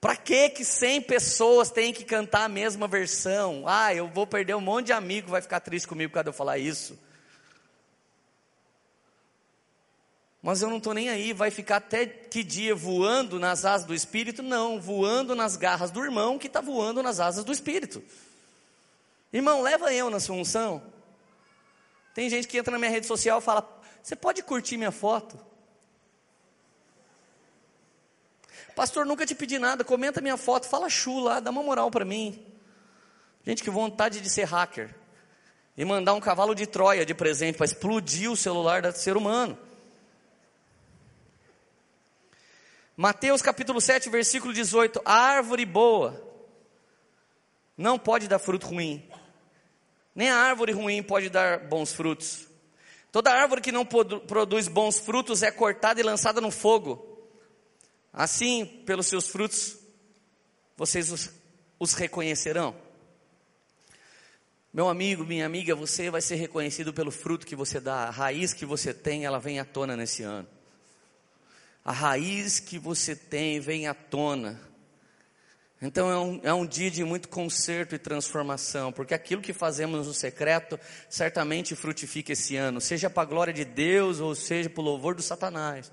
Para 0.01 0.17
que 0.17 0.49
que 0.51 0.65
100 0.65 1.03
pessoas 1.03 1.71
têm 1.71 1.93
que 1.93 2.05
cantar 2.05 2.45
a 2.45 2.49
mesma 2.49 2.89
versão? 2.89 3.63
Ah, 3.65 3.95
eu 3.95 4.09
vou 4.09 4.27
perder 4.27 4.57
um 4.57 4.61
monte 4.61 4.87
de 4.87 4.93
amigo, 4.93 5.31
vai 5.31 5.41
ficar 5.41 5.61
triste 5.61 5.87
comigo 5.87 6.13
de 6.21 6.29
eu 6.29 6.33
falar 6.33 6.59
isso. 6.59 7.06
Mas 10.47 10.63
eu 10.63 10.71
não 10.71 10.77
estou 10.77 10.95
nem 10.95 11.09
aí, 11.09 11.33
vai 11.33 11.51
ficar 11.51 11.79
até 11.79 12.07
que 12.07 12.45
dia 12.45 12.73
voando 12.73 13.37
nas 13.37 13.65
asas 13.65 13.85
do 13.85 13.93
Espírito? 13.93 14.45
Não, 14.45 14.81
voando 14.81 15.35
nas 15.35 15.57
garras 15.57 15.91
do 15.91 16.05
irmão 16.05 16.39
que 16.39 16.47
está 16.47 16.61
voando 16.61 17.03
nas 17.03 17.19
asas 17.19 17.45
do 17.45 17.51
Espírito. 17.51 18.01
Irmão, 19.33 19.61
leva 19.61 19.93
eu 19.93 20.09
na 20.09 20.21
sua 20.21 20.37
unção. 20.37 20.81
Tem 22.15 22.31
gente 22.31 22.47
que 22.47 22.57
entra 22.57 22.71
na 22.71 22.79
minha 22.79 22.93
rede 22.93 23.07
social 23.07 23.41
e 23.41 23.43
fala: 23.43 23.69
Você 24.01 24.15
pode 24.15 24.41
curtir 24.45 24.77
minha 24.77 24.93
foto? 24.93 25.37
Pastor, 28.77 29.05
nunca 29.05 29.27
te 29.27 29.35
pedi 29.35 29.59
nada, 29.59 29.83
comenta 29.83 30.21
minha 30.21 30.37
foto, 30.37 30.69
fala 30.69 30.89
chu 30.89 31.19
lá, 31.19 31.41
dá 31.41 31.51
uma 31.51 31.65
moral 31.65 31.91
para 31.91 32.05
mim. 32.05 32.41
Gente, 33.45 33.65
que 33.65 33.71
vontade 33.71 34.21
de 34.21 34.31
ser 34.31 34.45
hacker. 34.45 34.95
E 35.77 35.85
mandar 35.85 36.15
um 36.15 36.21
cavalo 36.21 36.55
de 36.55 36.69
Troia 36.69 37.05
de 37.05 37.15
presente 37.15 37.57
para 37.57 37.67
explodir 37.67 38.31
o 38.31 38.37
celular 38.37 38.81
do 38.81 38.97
ser 38.97 39.17
humano. 39.17 39.66
Mateus 42.97 43.43
capítulo 43.43 43.79
7, 43.79 44.09
versículo 44.09 44.55
18: 44.55 45.03
A 45.05 45.13
árvore 45.13 45.67
boa 45.67 46.19
não 47.77 47.99
pode 47.99 48.27
dar 48.27 48.39
fruto 48.39 48.69
ruim, 48.69 49.07
nem 50.15 50.31
a 50.31 50.37
árvore 50.37 50.73
ruim 50.73 51.03
pode 51.03 51.29
dar 51.29 51.69
bons 51.69 51.93
frutos. 51.93 52.47
Toda 53.13 53.33
árvore 53.33 53.61
que 53.61 53.71
não 53.71 53.85
produz 53.85 54.67
bons 54.67 54.99
frutos 54.99 55.43
é 55.43 55.51
cortada 55.51 56.01
e 56.01 56.03
lançada 56.03 56.41
no 56.41 56.51
fogo. 56.51 57.21
Assim, 58.13 58.65
pelos 58.87 59.07
seus 59.07 59.29
frutos, 59.29 59.77
vocês 60.75 61.13
os, 61.13 61.31
os 61.79 61.93
reconhecerão. 61.93 62.75
Meu 64.73 64.89
amigo, 64.89 65.25
minha 65.25 65.45
amiga, 65.45 65.75
você 65.75 66.11
vai 66.11 66.23
ser 66.23 66.37
reconhecido 66.37 66.95
pelo 66.95 67.11
fruto 67.11 67.47
que 67.47 67.57
você 67.57 67.79
dá. 67.79 68.05
A 68.05 68.11
raiz 68.11 68.55
que 68.55 68.65
você 68.65 68.93
tem, 68.93 69.27
ela 69.27 69.39
vem 69.39 69.59
à 69.59 69.65
tona 69.67 69.97
nesse 69.97 70.23
ano 70.23 70.56
a 71.87 71.93
raiz 71.93 72.59
que 72.59 72.81
você 72.81 73.15
tem 73.15 73.61
vem 73.61 73.87
à 73.87 73.95
tona. 73.95 74.61
Então 75.81 76.11
é 76.11 76.19
um, 76.19 76.41
é 76.43 76.53
um 76.53 76.67
dia 76.67 76.91
de 76.91 77.05
muito 77.05 77.29
conserto 77.29 77.95
e 77.95 77.99
transformação, 77.99 78.93
porque 78.93 79.15
aquilo 79.15 79.41
que 79.41 79.53
fazemos 79.53 80.09
no 80.09 80.13
secreto 80.13 80.81
certamente 81.09 81.77
frutifica 81.77 82.33
esse 82.33 82.57
ano, 82.57 82.81
seja 82.81 83.09
para 83.09 83.23
a 83.23 83.27
glória 83.27 83.53
de 83.53 83.65
Deus 83.65 84.19
ou 84.19 84.35
seja 84.35 84.69
para 84.69 84.81
o 84.81 84.85
louvor 84.85 85.15
do 85.15 85.23
Satanás. 85.23 85.93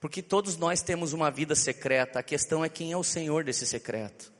Porque 0.00 0.22
todos 0.22 0.56
nós 0.56 0.80
temos 0.80 1.12
uma 1.12 1.30
vida 1.30 1.54
secreta, 1.54 2.20
a 2.20 2.22
questão 2.22 2.64
é 2.64 2.68
quem 2.70 2.92
é 2.92 2.96
o 2.96 3.04
Senhor 3.04 3.44
desse 3.44 3.66
secreto. 3.66 4.32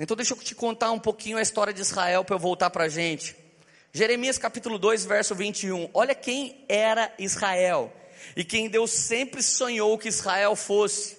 Então 0.00 0.16
deixa 0.16 0.34
eu 0.34 0.38
te 0.38 0.56
contar 0.56 0.90
um 0.90 0.98
pouquinho 0.98 1.38
a 1.38 1.42
história 1.42 1.72
de 1.72 1.80
Israel 1.80 2.24
para 2.24 2.34
eu 2.34 2.40
voltar 2.40 2.70
para 2.70 2.84
a 2.84 2.88
gente. 2.88 3.46
Jeremias 3.92 4.36
capítulo 4.36 4.78
2, 4.78 5.06
verso 5.06 5.34
21. 5.34 5.88
Olha 5.94 6.14
quem 6.14 6.64
era 6.68 7.12
Israel 7.18 7.92
e 8.36 8.44
quem 8.44 8.68
Deus 8.68 8.90
sempre 8.90 9.42
sonhou 9.42 9.96
que 9.96 10.08
Israel 10.08 10.54
fosse. 10.54 11.16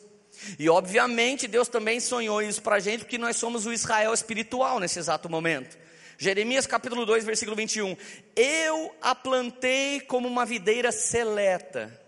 E 0.58 0.70
obviamente 0.70 1.48
Deus 1.48 1.68
também 1.68 2.00
sonhou 2.00 2.42
isso 2.42 2.62
para 2.62 2.76
a 2.76 2.80
gente, 2.80 3.00
porque 3.00 3.18
nós 3.18 3.38
somos 3.38 3.66
o 3.66 3.74
Israel 3.74 4.14
espiritual 4.14 4.80
nesse 4.80 5.00
exato 5.00 5.28
momento. 5.28 5.78
Jeremias 6.18 6.68
capítulo 6.68 7.06
2, 7.06 7.26
versículo 7.26 7.56
21. 7.56 7.98
Eu 8.36 8.96
a 9.02 9.16
plantei 9.16 10.00
como 10.02 10.28
uma 10.28 10.46
videira 10.46 10.92
seleta, 10.92 12.00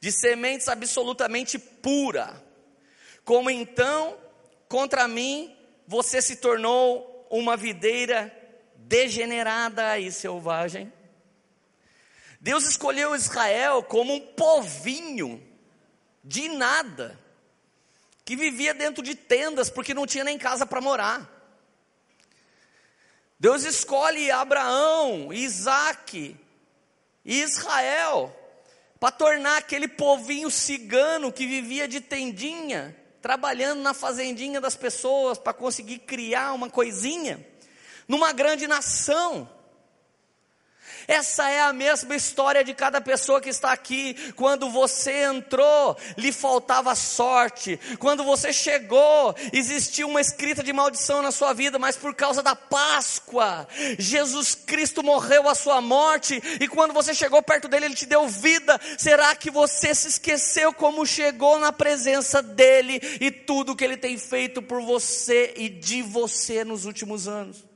de 0.00 0.10
sementes 0.10 0.68
absolutamente 0.68 1.58
pura. 1.58 2.42
Como 3.24 3.48
então, 3.48 4.16
contra 4.68 5.06
mim, 5.06 5.54
você 5.86 6.20
se 6.20 6.36
tornou 6.36 7.26
uma 7.30 7.56
videira 7.56 8.34
degenerada 8.88 9.98
e 9.98 10.10
selvagem. 10.10 10.90
Deus 12.40 12.64
escolheu 12.64 13.14
Israel 13.14 13.82
como 13.82 14.14
um 14.14 14.20
povinho 14.20 15.42
de 16.24 16.48
nada, 16.48 17.18
que 18.24 18.34
vivia 18.34 18.72
dentro 18.72 19.02
de 19.02 19.14
tendas 19.14 19.68
porque 19.68 19.92
não 19.92 20.06
tinha 20.06 20.24
nem 20.24 20.38
casa 20.38 20.64
para 20.64 20.80
morar. 20.80 21.28
Deus 23.38 23.62
escolhe 23.64 24.30
Abraão, 24.30 25.32
Isaac 25.32 26.34
e 27.24 27.42
Israel 27.42 28.34
para 28.98 29.12
tornar 29.12 29.58
aquele 29.58 29.86
povinho 29.86 30.50
cigano 30.50 31.30
que 31.30 31.46
vivia 31.46 31.86
de 31.86 32.00
tendinha, 32.00 32.96
trabalhando 33.20 33.80
na 33.80 33.94
fazendinha 33.94 34.60
das 34.60 34.74
pessoas 34.74 35.38
para 35.38 35.52
conseguir 35.52 36.00
criar 36.00 36.52
uma 36.52 36.68
coisinha 36.68 37.46
numa 38.08 38.32
grande 38.32 38.66
nação. 38.66 39.48
Essa 41.08 41.48
é 41.48 41.62
a 41.62 41.72
mesma 41.72 42.14
história 42.14 42.62
de 42.62 42.74
cada 42.74 43.00
pessoa 43.00 43.40
que 43.40 43.48
está 43.48 43.72
aqui. 43.72 44.14
Quando 44.36 44.68
você 44.68 45.24
entrou, 45.24 45.96
lhe 46.18 46.30
faltava 46.30 46.94
sorte. 46.94 47.80
Quando 47.98 48.22
você 48.22 48.52
chegou, 48.52 49.34
existia 49.50 50.06
uma 50.06 50.20
escrita 50.20 50.62
de 50.62 50.70
maldição 50.70 51.22
na 51.22 51.32
sua 51.32 51.54
vida, 51.54 51.78
mas 51.78 51.96
por 51.96 52.14
causa 52.14 52.42
da 52.42 52.54
Páscoa, 52.54 53.66
Jesus 53.98 54.54
Cristo 54.54 55.02
morreu 55.02 55.48
a 55.48 55.54
sua 55.54 55.80
morte, 55.80 56.42
e 56.60 56.68
quando 56.68 56.92
você 56.92 57.14
chegou 57.14 57.42
perto 57.42 57.68
dele, 57.68 57.86
ele 57.86 57.94
te 57.94 58.04
deu 58.04 58.28
vida. 58.28 58.78
Será 58.98 59.34
que 59.34 59.50
você 59.50 59.94
se 59.94 60.08
esqueceu 60.08 60.74
como 60.74 61.06
chegou 61.06 61.58
na 61.58 61.72
presença 61.72 62.42
dele 62.42 63.00
e 63.18 63.30
tudo 63.30 63.74
que 63.74 63.84
ele 63.84 63.96
tem 63.96 64.18
feito 64.18 64.60
por 64.60 64.82
você 64.82 65.54
e 65.56 65.70
de 65.70 66.02
você 66.02 66.64
nos 66.64 66.84
últimos 66.84 67.26
anos? 67.26 67.67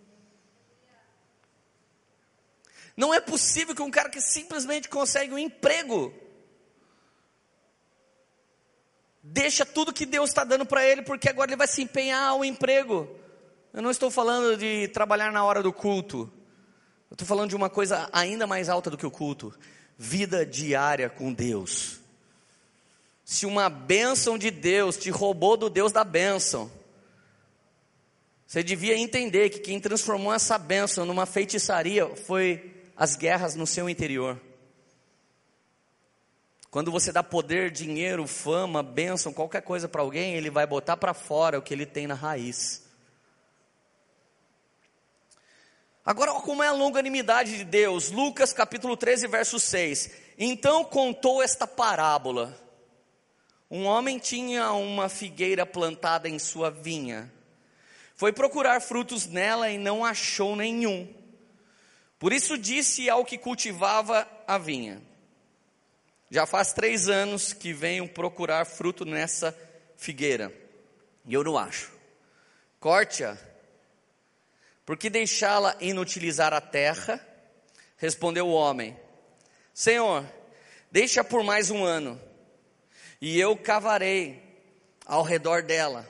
Não 3.02 3.12
é 3.12 3.20
possível 3.20 3.74
que 3.74 3.82
um 3.82 3.90
cara 3.90 4.08
que 4.08 4.20
simplesmente 4.20 4.88
consegue 4.88 5.34
um 5.34 5.38
emprego 5.38 6.14
deixa 9.20 9.66
tudo 9.66 9.92
que 9.92 10.06
Deus 10.06 10.30
está 10.30 10.44
dando 10.44 10.64
para 10.64 10.86
ele, 10.86 11.02
porque 11.02 11.28
agora 11.28 11.50
ele 11.50 11.56
vai 11.56 11.66
se 11.66 11.82
empenhar 11.82 12.28
ao 12.28 12.44
emprego. 12.44 13.10
Eu 13.72 13.82
não 13.82 13.90
estou 13.90 14.08
falando 14.08 14.56
de 14.56 14.86
trabalhar 14.86 15.32
na 15.32 15.42
hora 15.42 15.64
do 15.64 15.72
culto. 15.72 16.32
Eu 17.10 17.14
estou 17.16 17.26
falando 17.26 17.48
de 17.50 17.56
uma 17.56 17.68
coisa 17.68 18.08
ainda 18.12 18.46
mais 18.46 18.68
alta 18.68 18.88
do 18.88 18.96
que 18.96 19.04
o 19.04 19.10
culto: 19.10 19.52
vida 19.98 20.46
diária 20.46 21.10
com 21.10 21.32
Deus. 21.32 21.98
Se 23.24 23.46
uma 23.46 23.68
bênção 23.68 24.38
de 24.38 24.52
Deus 24.52 24.96
te 24.96 25.10
roubou 25.10 25.56
do 25.56 25.68
Deus 25.68 25.90
da 25.90 26.04
bênção, 26.04 26.70
você 28.46 28.62
devia 28.62 28.96
entender 28.96 29.50
que 29.50 29.58
quem 29.58 29.80
transformou 29.80 30.32
essa 30.32 30.56
bênção 30.56 31.04
numa 31.04 31.26
feitiçaria 31.26 32.06
foi 32.14 32.71
as 32.96 33.16
guerras 33.16 33.54
no 33.54 33.66
seu 33.66 33.88
interior. 33.88 34.40
Quando 36.70 36.90
você 36.90 37.12
dá 37.12 37.22
poder, 37.22 37.70
dinheiro, 37.70 38.26
fama, 38.26 38.82
bênção, 38.82 39.32
qualquer 39.32 39.60
coisa 39.60 39.88
para 39.88 40.00
alguém, 40.00 40.34
ele 40.34 40.48
vai 40.48 40.66
botar 40.66 40.96
para 40.96 41.12
fora 41.12 41.58
o 41.58 41.62
que 41.62 41.74
ele 41.74 41.84
tem 41.84 42.06
na 42.06 42.14
raiz. 42.14 42.82
Agora, 46.04 46.32
como 46.40 46.62
é 46.62 46.68
a 46.68 46.72
longanimidade 46.72 47.58
de 47.58 47.64
Deus? 47.64 48.10
Lucas 48.10 48.52
capítulo 48.52 48.96
13, 48.96 49.28
verso 49.28 49.60
6. 49.60 50.10
Então 50.38 50.82
contou 50.82 51.42
esta 51.42 51.66
parábola. 51.66 52.58
Um 53.70 53.84
homem 53.84 54.18
tinha 54.18 54.72
uma 54.72 55.08
figueira 55.08 55.64
plantada 55.64 56.28
em 56.28 56.38
sua 56.38 56.70
vinha. 56.70 57.32
Foi 58.16 58.32
procurar 58.32 58.80
frutos 58.80 59.26
nela 59.26 59.70
e 59.70 59.78
não 59.78 60.04
achou 60.04 60.56
nenhum. 60.56 61.08
Por 62.22 62.32
isso 62.32 62.56
disse 62.56 63.10
ao 63.10 63.24
que 63.24 63.36
cultivava 63.36 64.28
a 64.46 64.56
vinha: 64.56 65.02
Já 66.30 66.46
faz 66.46 66.72
três 66.72 67.08
anos 67.08 67.52
que 67.52 67.72
venho 67.72 68.08
procurar 68.08 68.64
fruto 68.64 69.04
nessa 69.04 69.52
figueira, 69.96 70.54
e 71.26 71.34
eu 71.34 71.42
não 71.42 71.58
acho. 71.58 71.90
Corte-a, 72.78 73.36
porque 74.86 75.10
deixá-la 75.10 75.76
inutilizar 75.80 76.52
a 76.52 76.60
terra? 76.60 77.20
Respondeu 77.96 78.46
o 78.46 78.52
homem: 78.52 78.96
Senhor, 79.74 80.24
deixa 80.92 81.24
por 81.24 81.42
mais 81.42 81.72
um 81.72 81.84
ano, 81.84 82.22
e 83.20 83.36
eu 83.36 83.56
cavarei 83.56 84.40
ao 85.04 85.24
redor 85.24 85.64
dela, 85.64 86.08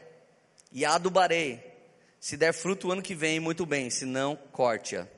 e 0.70 0.84
adubarei. 0.84 1.72
Se 2.20 2.36
der 2.36 2.52
fruto 2.52 2.88
o 2.88 2.92
ano 2.92 3.00
que 3.00 3.14
vem, 3.14 3.40
muito 3.40 3.64
bem, 3.64 3.88
se 3.88 4.04
não, 4.04 4.36
corte-a. 4.36 5.08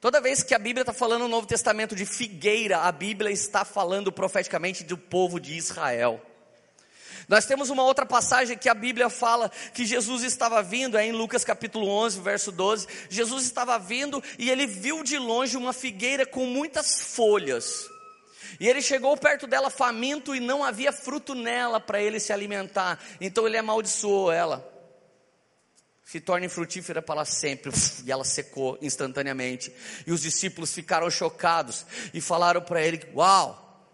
Toda 0.00 0.18
vez 0.18 0.42
que 0.42 0.54
a 0.54 0.58
Bíblia 0.58 0.80
está 0.80 0.94
falando 0.94 1.22
no 1.22 1.28
Novo 1.28 1.46
Testamento 1.46 1.94
de 1.94 2.06
figueira, 2.06 2.78
a 2.78 2.90
Bíblia 2.90 3.30
está 3.30 3.66
falando 3.66 4.10
profeticamente 4.10 4.82
do 4.82 4.96
povo 4.96 5.38
de 5.38 5.54
Israel. 5.54 6.18
Nós 7.28 7.44
temos 7.44 7.68
uma 7.68 7.82
outra 7.82 8.06
passagem 8.06 8.56
que 8.56 8.70
a 8.70 8.74
Bíblia 8.74 9.10
fala 9.10 9.50
que 9.74 9.84
Jesus 9.84 10.22
estava 10.22 10.62
vindo, 10.62 10.96
é 10.96 11.04
em 11.04 11.12
Lucas 11.12 11.44
capítulo 11.44 11.86
11, 11.86 12.18
verso 12.20 12.50
12. 12.50 12.86
Jesus 13.10 13.44
estava 13.44 13.78
vindo 13.78 14.24
e 14.38 14.50
ele 14.50 14.66
viu 14.66 15.04
de 15.04 15.18
longe 15.18 15.54
uma 15.54 15.74
figueira 15.74 16.24
com 16.24 16.46
muitas 16.46 17.02
folhas. 17.02 17.86
E 18.58 18.66
ele 18.66 18.80
chegou 18.80 19.14
perto 19.18 19.46
dela 19.46 19.68
faminto 19.68 20.34
e 20.34 20.40
não 20.40 20.64
havia 20.64 20.92
fruto 20.92 21.34
nela 21.34 21.78
para 21.78 22.00
ele 22.00 22.18
se 22.18 22.32
alimentar. 22.32 22.98
Então 23.20 23.46
ele 23.46 23.58
amaldiçoou 23.58 24.32
ela 24.32 24.79
se 26.10 26.20
torne 26.20 26.48
frutífera 26.48 27.00
para 27.00 27.24
sempre. 27.24 27.70
E 28.04 28.10
ela 28.10 28.24
secou 28.24 28.76
instantaneamente. 28.82 29.72
E 30.04 30.10
os 30.10 30.20
discípulos 30.20 30.74
ficaram 30.74 31.08
chocados 31.08 31.86
e 32.12 32.20
falaram 32.20 32.60
para 32.60 32.82
ele: 32.82 33.00
Uau! 33.14 33.88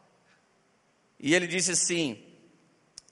E 1.20 1.34
ele 1.34 1.46
disse 1.46 1.72
assim: 1.72 2.24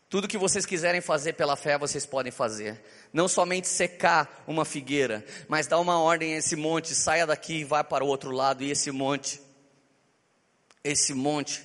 Tudo 0.09 0.27
que 0.27 0.39
vocês 0.39 0.65
quiserem 0.65 1.03
fazer 1.03 1.35
pela 1.35 1.55
fé, 1.55 1.77
vocês 1.77 2.07
podem 2.07 2.33
fazer. 2.33 2.83
Não 3.13 3.29
somente 3.29 3.69
secar 3.69 4.43
uma 4.47 4.65
figueira, 4.65 5.23
mas 5.49 5.67
dar 5.67 5.81
uma 5.81 6.01
ordem 6.01 6.33
a 6.33 6.39
esse 6.39 6.57
monte: 6.57 6.95
saia 6.95 7.27
daqui 7.27 7.57
e 7.57 7.65
vá 7.65 7.85
para 7.85 8.03
o 8.03 8.09
outro 8.09 8.31
lado. 8.31 8.65
E 8.65 8.71
esse 8.71 8.91
monte 8.91 9.39
esse 10.83 11.13
monte 11.13 11.63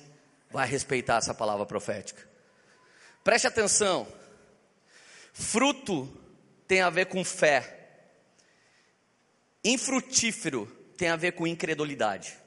vai 0.50 0.68
respeitar 0.68 1.16
essa 1.16 1.32
palavra 1.32 1.64
profética. 1.64 2.22
Preste 3.24 3.46
atenção. 3.46 4.06
Fruto 5.32 6.20
tem 6.70 6.82
a 6.82 6.88
ver 6.88 7.06
com 7.06 7.24
fé. 7.24 7.78
Infrutífero 9.64 10.66
tem 10.96 11.08
a 11.08 11.16
ver 11.16 11.32
com 11.32 11.44
incredulidade. 11.44 12.38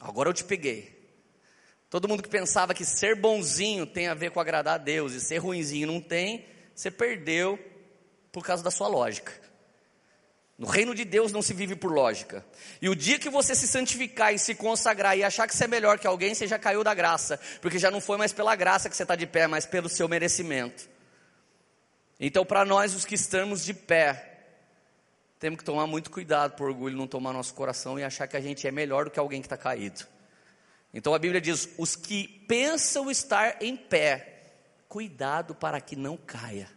Agora 0.00 0.30
eu 0.30 0.32
te 0.32 0.42
peguei. 0.42 1.06
Todo 1.90 2.08
mundo 2.08 2.22
que 2.22 2.30
pensava 2.30 2.72
que 2.72 2.82
ser 2.82 3.14
bonzinho 3.14 3.84
tem 3.84 4.08
a 4.08 4.14
ver 4.14 4.30
com 4.30 4.40
agradar 4.40 4.76
a 4.76 4.78
Deus 4.78 5.12
e 5.12 5.20
ser 5.20 5.36
ruinzinho 5.36 5.86
não 5.86 6.00
tem, 6.00 6.46
você 6.74 6.90
perdeu 6.90 7.58
por 8.32 8.42
causa 8.42 8.62
da 8.62 8.70
sua 8.70 8.88
lógica. 8.88 9.34
No 10.56 10.66
reino 10.66 10.94
de 10.94 11.04
Deus 11.04 11.32
não 11.32 11.42
se 11.42 11.52
vive 11.52 11.76
por 11.76 11.92
lógica. 11.92 12.42
E 12.80 12.88
o 12.88 12.96
dia 12.96 13.18
que 13.18 13.28
você 13.28 13.54
se 13.54 13.68
santificar 13.68 14.32
e 14.32 14.38
se 14.38 14.54
consagrar 14.54 15.14
e 15.14 15.22
achar 15.22 15.46
que 15.46 15.54
você 15.54 15.64
é 15.64 15.68
melhor 15.68 15.98
que 15.98 16.06
alguém, 16.06 16.34
você 16.34 16.46
já 16.46 16.58
caiu 16.58 16.82
da 16.82 16.94
graça, 16.94 17.38
porque 17.60 17.78
já 17.78 17.90
não 17.90 18.00
foi 18.00 18.16
mais 18.16 18.32
pela 18.32 18.56
graça 18.56 18.88
que 18.88 18.96
você 18.96 19.02
está 19.02 19.14
de 19.14 19.26
pé, 19.26 19.46
mas 19.46 19.66
pelo 19.66 19.90
seu 19.90 20.08
merecimento. 20.08 20.95
Então, 22.18 22.44
para 22.44 22.64
nós, 22.64 22.94
os 22.94 23.04
que 23.04 23.14
estamos 23.14 23.64
de 23.64 23.74
pé, 23.74 24.36
temos 25.38 25.58
que 25.58 25.64
tomar 25.64 25.86
muito 25.86 26.10
cuidado 26.10 26.56
por 26.56 26.68
orgulho 26.68 26.96
não 26.96 27.06
tomar 27.06 27.32
nosso 27.32 27.52
coração 27.54 27.98
e 27.98 28.04
achar 28.04 28.26
que 28.26 28.36
a 28.36 28.40
gente 28.40 28.66
é 28.66 28.70
melhor 28.70 29.04
do 29.04 29.10
que 29.10 29.18
alguém 29.18 29.40
que 29.40 29.46
está 29.46 29.56
caído. 29.56 30.06
Então 30.94 31.12
a 31.12 31.18
Bíblia 31.18 31.40
diz: 31.40 31.68
os 31.76 31.94
que 31.94 32.26
pensam 32.48 33.10
estar 33.10 33.62
em 33.62 33.76
pé, 33.76 34.44
cuidado 34.88 35.54
para 35.54 35.78
que 35.80 35.94
não 35.94 36.16
caia. 36.16 36.70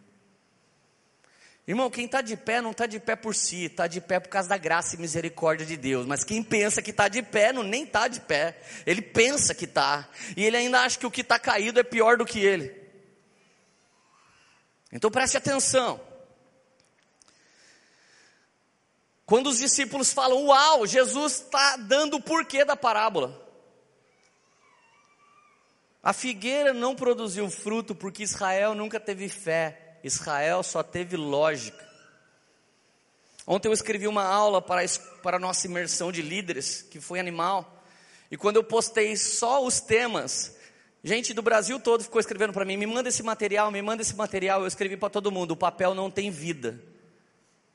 Irmão, 1.66 1.88
quem 1.88 2.04
está 2.04 2.20
de 2.20 2.36
pé 2.36 2.60
não 2.60 2.72
está 2.72 2.84
de 2.84 2.98
pé 2.98 3.14
por 3.16 3.34
si, 3.34 3.64
está 3.64 3.86
de 3.86 4.00
pé 4.00 4.18
por 4.18 4.28
causa 4.28 4.48
da 4.48 4.58
graça 4.58 4.96
e 4.96 4.98
misericórdia 4.98 5.64
de 5.64 5.76
Deus. 5.76 6.04
Mas 6.04 6.24
quem 6.24 6.42
pensa 6.42 6.82
que 6.82 6.90
está 6.90 7.06
de 7.08 7.22
pé, 7.22 7.52
não 7.52 7.62
nem 7.62 7.84
está 7.84 8.08
de 8.08 8.20
pé. 8.20 8.58
Ele 8.84 9.00
pensa 9.00 9.54
que 9.54 9.64
está. 9.64 10.08
E 10.36 10.44
ele 10.44 10.56
ainda 10.56 10.80
acha 10.80 10.98
que 10.98 11.06
o 11.06 11.10
que 11.10 11.20
está 11.20 11.38
caído 11.38 11.78
é 11.78 11.84
pior 11.84 12.18
do 12.18 12.26
que 12.26 12.40
ele. 12.40 12.79
Então 14.92 15.10
preste 15.10 15.36
atenção. 15.36 16.00
Quando 19.24 19.48
os 19.48 19.58
discípulos 19.58 20.12
falam, 20.12 20.46
uau, 20.46 20.86
Jesus 20.86 21.34
está 21.34 21.76
dando 21.76 22.16
o 22.16 22.22
porquê 22.22 22.64
da 22.64 22.74
parábola. 22.74 23.48
A 26.02 26.12
figueira 26.12 26.72
não 26.72 26.96
produziu 26.96 27.48
fruto 27.48 27.94
porque 27.94 28.22
Israel 28.22 28.74
nunca 28.74 28.98
teve 28.98 29.28
fé, 29.28 29.98
Israel 30.02 30.62
só 30.62 30.82
teve 30.82 31.16
lógica. 31.16 31.88
Ontem 33.46 33.68
eu 33.68 33.72
escrevi 33.72 34.08
uma 34.08 34.24
aula 34.24 34.62
para, 34.62 34.82
para 35.22 35.36
a 35.36 35.40
nossa 35.40 35.66
imersão 35.66 36.10
de 36.10 36.22
líderes, 36.22 36.82
que 36.82 37.00
foi 37.00 37.20
animal, 37.20 37.84
e 38.30 38.36
quando 38.36 38.56
eu 38.56 38.64
postei 38.64 39.16
só 39.16 39.64
os 39.64 39.80
temas, 39.80 40.56
gente 41.02 41.32
do 41.32 41.42
Brasil 41.42 41.78
todo 41.80 42.04
ficou 42.04 42.20
escrevendo 42.20 42.52
para 42.52 42.64
mim: 42.64 42.76
me 42.76 42.86
manda 42.86 43.08
esse 43.08 43.22
material, 43.22 43.70
me 43.70 43.82
manda 43.82 44.02
esse 44.02 44.14
material. 44.14 44.60
Eu 44.60 44.66
escrevi 44.66 44.96
para 44.96 45.10
todo 45.10 45.30
mundo: 45.30 45.52
o 45.52 45.56
papel 45.56 45.94
não 45.94 46.10
tem 46.10 46.30
vida. 46.30 46.80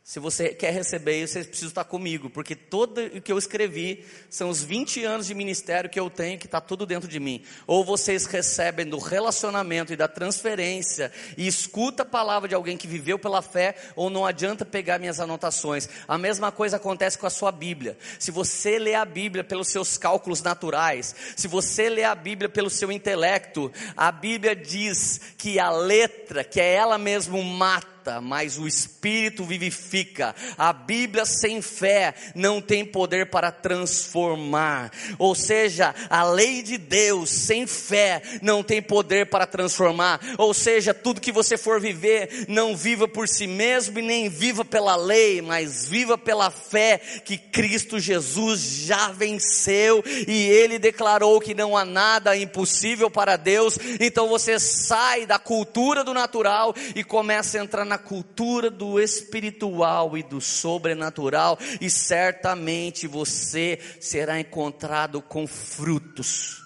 Se 0.08 0.20
você 0.20 0.50
quer 0.50 0.72
receber 0.72 1.24
isso, 1.24 1.34
você 1.34 1.44
precisa 1.44 1.72
estar 1.72 1.84
comigo, 1.84 2.30
porque 2.30 2.56
tudo 2.56 3.02
o 3.02 3.20
que 3.20 3.32
eu 3.32 3.40
escrevi 3.40 4.06
são 4.30 4.52
os 4.52 4.62
20 4.62 5.04
anos 5.04 5.26
de 5.26 5.34
ministério 5.34 5.90
que 5.90 6.00
eu 6.00 6.12
tenho, 6.12 6.38
que 6.38 6.46
está 6.46 6.62
tudo 6.62 6.86
dentro 6.86 7.10
de 7.10 7.20
mim. 7.20 7.44
Ou 7.66 7.84
vocês 7.84 8.28
recebem 8.28 8.86
do 8.86 9.00
relacionamento 9.00 9.92
e 9.92 9.96
da 9.96 10.08
transferência 10.08 11.12
e 11.36 11.48
escuta 11.48 12.04
a 12.04 12.06
palavra 12.06 12.48
de 12.48 12.54
alguém 12.54 12.78
que 12.78 12.86
viveu 12.86 13.18
pela 13.18 13.42
fé, 13.42 13.76
ou 13.96 14.12
não 14.12 14.28
adianta 14.28 14.64
pegar 14.64 15.00
minhas 15.00 15.20
anotações. 15.20 15.90
A 16.08 16.20
mesma 16.20 16.52
coisa 16.52 16.78
acontece 16.78 17.18
com 17.18 17.26
a 17.26 17.32
sua 17.32 17.52
Bíblia. 17.52 17.98
Se 18.20 18.30
você 18.30 18.78
lê 18.78 18.94
a 18.94 19.06
Bíblia 19.06 19.44
pelos 19.44 19.70
seus 19.70 19.98
cálculos 19.98 20.44
naturais, 20.44 21.16
se 21.36 21.48
você 21.48 21.90
lê 21.90 22.04
a 22.04 22.14
Bíblia 22.14 22.48
pelo 22.48 22.70
seu 22.70 22.92
intelecto, 22.92 23.74
a 23.98 24.12
Bíblia 24.12 24.56
diz 24.56 25.20
que 25.36 25.58
a 25.60 25.72
letra, 25.72 26.44
que 26.44 26.62
é 26.62 26.76
ela 26.76 27.00
mesmo 27.00 27.44
mata, 27.44 27.95
mata, 28.06 28.22
mas 28.22 28.58
o 28.58 28.68
Espírito 28.68 29.44
vivifica. 29.44 30.36
A 30.58 30.72
Bíblia 30.72 31.26
sem 31.26 31.62
fé 31.62 32.14
não 32.36 32.62
tem 32.62 32.86
poder 32.86 33.30
para 33.30 33.52
transformar. 33.52 34.92
Ou 35.18 35.34
seja, 35.34 35.94
a 36.10 36.24
lei 36.24 36.62
de 36.62 36.78
Deus 36.78 37.30
sem 37.30 37.66
fé 37.66 38.22
não 38.42 38.62
tem 38.62 38.82
poder 38.82 39.28
para 39.28 39.48
transformar. 39.48 40.20
Ou 40.38 40.54
seja, 40.54 40.94
tudo 40.94 41.22
que 41.22 41.32
você 41.32 41.58
for 41.58 41.82
viver, 41.82 42.46
não 42.48 42.76
viva 42.76 43.08
por 43.08 43.28
si 43.28 43.48
mesmo 43.48 43.98
e 44.00 44.02
nem 44.02 44.30
viva 44.30 44.64
pela 44.64 44.96
lei, 44.96 45.42
mas 45.42 45.86
viva 45.86 46.18
pela 46.18 46.52
fé 46.52 47.00
que 47.26 47.38
Cristo 47.38 48.00
Jesus 48.00 48.60
já 48.86 49.10
venceu 49.12 50.04
e 50.28 50.44
ele 50.48 50.78
declarou 50.78 51.42
que 51.42 51.56
não 51.56 51.76
há 51.76 51.84
nada 51.84 52.38
impossível 52.38 53.10
para 53.10 53.36
Deus. 53.36 53.78
Então 54.00 54.28
você 54.28 54.60
sai 54.60 55.26
da 55.26 55.40
cultura 55.40 56.04
do 56.04 56.14
natural 56.14 56.76
e 56.96 57.04
começa 57.04 57.58
a 57.58 57.64
entrar 57.64 57.86
na 57.86 57.95
na 57.96 57.98
cultura 57.98 58.70
do 58.70 59.00
espiritual 59.00 60.18
e 60.18 60.24
do 60.24 60.42
sobrenatural, 60.42 61.58
e 61.80 61.90
certamente 61.90 63.08
você 63.08 63.80
será 64.02 64.38
encontrado 64.38 65.22
com 65.22 65.48
frutos 65.48 66.62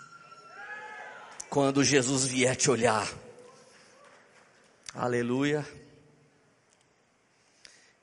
quando 1.48 1.84
Jesus 1.84 2.26
vier 2.26 2.56
te 2.56 2.72
olhar. 2.72 3.08
Aleluia. 4.92 5.66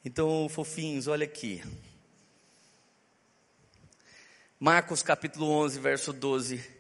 Então, 0.05 0.49
fofinhos, 0.49 1.09
olha 1.09 1.25
aqui. 1.25 1.65
Marcos 4.61 5.03
capítulo 5.03 5.51
11, 5.51 5.81
verso 5.81 6.13
12 6.13 6.76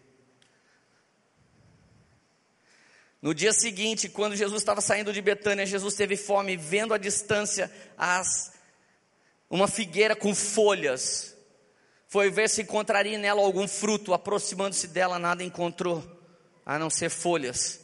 No 3.26 3.34
dia 3.34 3.52
seguinte, 3.52 4.08
quando 4.08 4.36
Jesus 4.36 4.62
estava 4.62 4.80
saindo 4.80 5.12
de 5.12 5.20
Betânia, 5.20 5.66
Jesus 5.66 5.96
teve 5.96 6.16
fome, 6.16 6.56
vendo 6.56 6.94
à 6.94 6.96
distância 6.96 7.68
as, 7.98 8.52
uma 9.50 9.66
figueira 9.66 10.14
com 10.14 10.32
folhas. 10.32 11.36
Foi 12.06 12.30
ver 12.30 12.48
se 12.48 12.62
encontraria 12.62 13.18
nela 13.18 13.42
algum 13.42 13.66
fruto. 13.66 14.14
Aproximando-se 14.14 14.86
dela, 14.86 15.18
nada 15.18 15.42
encontrou, 15.42 16.04
a 16.64 16.78
não 16.78 16.88
ser 16.88 17.10
folhas, 17.10 17.80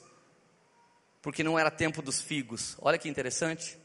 porque 1.21 1.43
não 1.43 1.59
era 1.59 1.73
tempo 1.73 2.01
dos 2.03 2.23
figos. 2.23 2.77
Olha 2.81 2.97
que 2.97 3.09
interessante. 3.09 3.77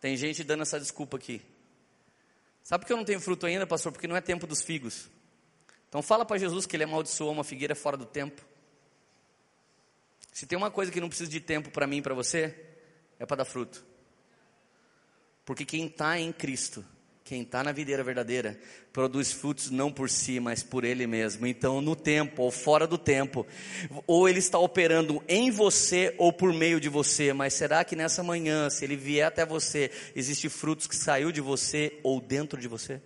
Tem 0.00 0.16
gente 0.16 0.44
dando 0.44 0.62
essa 0.62 0.78
desculpa 0.78 1.16
aqui. 1.16 1.42
Sabe 2.62 2.82
por 2.82 2.86
que 2.86 2.92
eu 2.92 2.98
não 2.98 3.04
tenho 3.04 3.20
fruto 3.20 3.46
ainda, 3.46 3.66
pastor? 3.66 3.90
Porque 3.90 4.06
não 4.06 4.14
é 4.14 4.20
tempo 4.20 4.46
dos 4.46 4.62
figos. 4.62 5.08
Então 5.88 6.00
fala 6.00 6.24
para 6.24 6.38
Jesus 6.38 6.66
que 6.66 6.76
ele 6.76 6.84
amaldiçoou 6.84 7.32
uma 7.32 7.42
figueira 7.42 7.74
fora 7.74 7.96
do 7.96 8.06
tempo. 8.06 8.53
Se 10.34 10.46
tem 10.46 10.58
uma 10.58 10.68
coisa 10.68 10.90
que 10.90 11.00
não 11.00 11.08
precisa 11.08 11.30
de 11.30 11.38
tempo 11.38 11.70
para 11.70 11.86
mim 11.86 11.98
e 11.98 12.02
para 12.02 12.12
você, 12.12 12.52
é 13.20 13.24
para 13.24 13.36
dar 13.36 13.44
fruto. 13.44 13.86
Porque 15.44 15.64
quem 15.64 15.86
está 15.86 16.18
em 16.18 16.32
Cristo, 16.32 16.84
quem 17.22 17.42
está 17.42 17.62
na 17.62 17.70
videira 17.70 18.02
verdadeira, 18.02 18.58
produz 18.92 19.30
frutos 19.30 19.70
não 19.70 19.92
por 19.92 20.10
si, 20.10 20.40
mas 20.40 20.60
por 20.60 20.82
Ele 20.82 21.06
mesmo. 21.06 21.46
Então, 21.46 21.80
no 21.80 21.94
tempo 21.94 22.42
ou 22.42 22.50
fora 22.50 22.84
do 22.84 22.98
tempo, 22.98 23.46
ou 24.08 24.28
Ele 24.28 24.40
está 24.40 24.58
operando 24.58 25.22
em 25.28 25.52
você 25.52 26.12
ou 26.18 26.32
por 26.32 26.52
meio 26.52 26.80
de 26.80 26.88
você. 26.88 27.32
Mas 27.32 27.54
será 27.54 27.84
que 27.84 27.94
nessa 27.94 28.20
manhã, 28.20 28.68
se 28.68 28.84
Ele 28.84 28.96
vier 28.96 29.28
até 29.28 29.46
você, 29.46 29.88
existe 30.16 30.48
frutos 30.48 30.88
que 30.88 30.96
saiu 30.96 31.30
de 31.30 31.40
você 31.40 32.00
ou 32.02 32.20
dentro 32.20 32.60
de 32.60 32.66
você? 32.66 33.00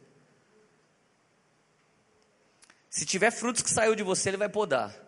Se 2.88 3.04
tiver 3.04 3.30
frutos 3.30 3.60
que 3.60 3.70
saiu 3.70 3.94
de 3.94 4.02
você, 4.02 4.30
Ele 4.30 4.38
vai 4.38 4.48
podar. 4.48 5.07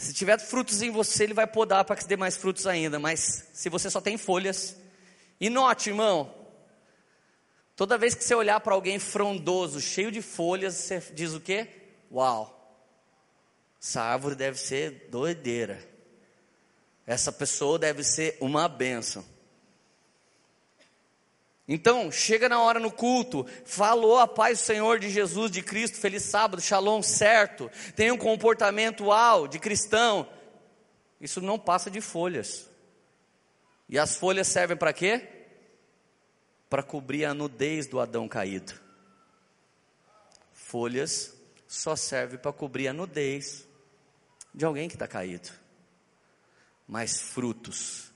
Se 0.00 0.14
tiver 0.14 0.40
frutos 0.40 0.80
em 0.80 0.90
você, 0.90 1.24
ele 1.24 1.34
vai 1.34 1.46
podar 1.46 1.84
para 1.84 1.94
que 1.94 2.06
dê 2.06 2.16
mais 2.16 2.34
frutos 2.34 2.66
ainda. 2.66 2.98
Mas 2.98 3.50
se 3.52 3.68
você 3.68 3.90
só 3.90 4.00
tem 4.00 4.16
folhas, 4.16 4.74
e 5.38 5.50
note, 5.50 5.90
irmão, 5.90 6.34
toda 7.76 7.98
vez 7.98 8.14
que 8.14 8.24
você 8.24 8.34
olhar 8.34 8.58
para 8.60 8.72
alguém 8.72 8.98
frondoso, 8.98 9.78
cheio 9.78 10.10
de 10.10 10.22
folhas, 10.22 10.74
você 10.74 11.00
diz 11.12 11.34
o 11.34 11.40
quê? 11.40 11.68
Uau, 12.10 12.82
essa 13.78 14.00
árvore 14.00 14.34
deve 14.34 14.58
ser 14.58 15.08
doideira. 15.10 15.86
Essa 17.06 17.30
pessoa 17.30 17.78
deve 17.78 18.02
ser 18.02 18.38
uma 18.40 18.70
bênção. 18.70 19.22
Então, 21.72 22.10
chega 22.10 22.48
na 22.48 22.60
hora 22.60 22.80
no 22.80 22.90
culto, 22.90 23.46
falou 23.64 24.18
a 24.18 24.26
paz 24.26 24.58
do 24.58 24.64
Senhor 24.64 24.98
de 24.98 25.08
Jesus, 25.08 25.52
de 25.52 25.62
Cristo, 25.62 25.98
feliz 25.98 26.24
sábado, 26.24 26.60
shalom, 26.60 27.00
certo, 27.00 27.70
tem 27.94 28.10
um 28.10 28.18
comportamento 28.18 29.04
uau, 29.04 29.46
de 29.46 29.60
cristão. 29.60 30.28
Isso 31.20 31.40
não 31.40 31.60
passa 31.60 31.88
de 31.88 32.00
folhas. 32.00 32.68
E 33.88 33.96
as 34.00 34.16
folhas 34.16 34.48
servem 34.48 34.76
para 34.76 34.92
quê? 34.92 35.28
Para 36.68 36.82
cobrir 36.82 37.24
a 37.24 37.32
nudez 37.32 37.86
do 37.86 38.00
Adão 38.00 38.26
caído. 38.26 38.72
Folhas 40.52 41.36
só 41.68 41.94
servem 41.94 42.36
para 42.36 42.52
cobrir 42.52 42.88
a 42.88 42.92
nudez 42.92 43.64
de 44.52 44.64
alguém 44.64 44.88
que 44.88 44.96
está 44.96 45.06
caído. 45.06 45.50
Mas 46.88 47.20
frutos 47.20 48.09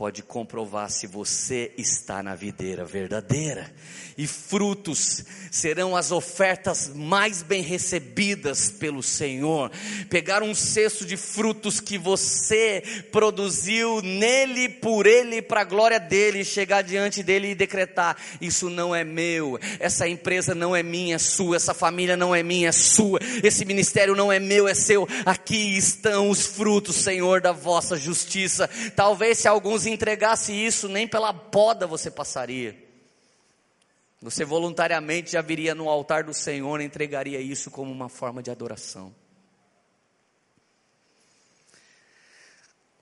pode 0.00 0.22
comprovar 0.22 0.90
se 0.90 1.06
você 1.06 1.72
está 1.76 2.22
na 2.22 2.34
videira 2.34 2.86
verdadeira. 2.86 3.70
E 4.16 4.26
frutos 4.26 5.24
serão 5.50 5.94
as 5.94 6.10
ofertas 6.10 6.90
mais 6.94 7.42
bem 7.42 7.62
recebidas 7.62 8.70
pelo 8.70 9.02
Senhor. 9.02 9.70
Pegar 10.08 10.42
um 10.42 10.54
cesto 10.54 11.04
de 11.04 11.18
frutos 11.18 11.80
que 11.80 11.98
você 11.98 12.82
produziu 13.12 14.00
nele, 14.00 14.70
por 14.70 15.06
ele, 15.06 15.42
para 15.42 15.60
a 15.60 15.64
glória 15.64 16.00
dele, 16.00 16.44
chegar 16.44 16.82
diante 16.82 17.22
dele 17.22 17.50
e 17.50 17.54
decretar: 17.54 18.16
Isso 18.40 18.70
não 18.70 18.94
é 18.94 19.04
meu, 19.04 19.58
essa 19.78 20.08
empresa 20.08 20.54
não 20.54 20.74
é 20.74 20.82
minha, 20.82 21.16
é 21.16 21.18
sua, 21.18 21.56
essa 21.56 21.74
família 21.74 22.16
não 22.16 22.34
é 22.34 22.42
minha, 22.42 22.70
é 22.70 22.72
sua, 22.72 23.20
esse 23.42 23.66
ministério 23.66 24.16
não 24.16 24.32
é 24.32 24.38
meu, 24.38 24.66
é 24.66 24.74
seu. 24.74 25.06
Aqui 25.26 25.76
estão 25.76 26.30
os 26.30 26.46
frutos, 26.46 26.96
Senhor, 26.96 27.42
da 27.42 27.52
vossa 27.52 27.96
justiça. 27.96 28.68
Talvez 28.96 29.38
se 29.38 29.48
alguns 29.48 29.89
entregasse 29.92 30.52
isso, 30.52 30.88
nem 30.88 31.06
pela 31.06 31.32
poda 31.32 31.86
você 31.86 32.10
passaria. 32.10 32.76
Você 34.22 34.44
voluntariamente 34.44 35.32
já 35.32 35.40
viria 35.40 35.74
no 35.74 35.88
altar 35.88 36.24
do 36.24 36.34
Senhor 36.34 36.80
e 36.80 36.84
entregaria 36.84 37.40
isso 37.40 37.70
como 37.70 37.90
uma 37.90 38.08
forma 38.08 38.42
de 38.42 38.50
adoração. 38.50 39.14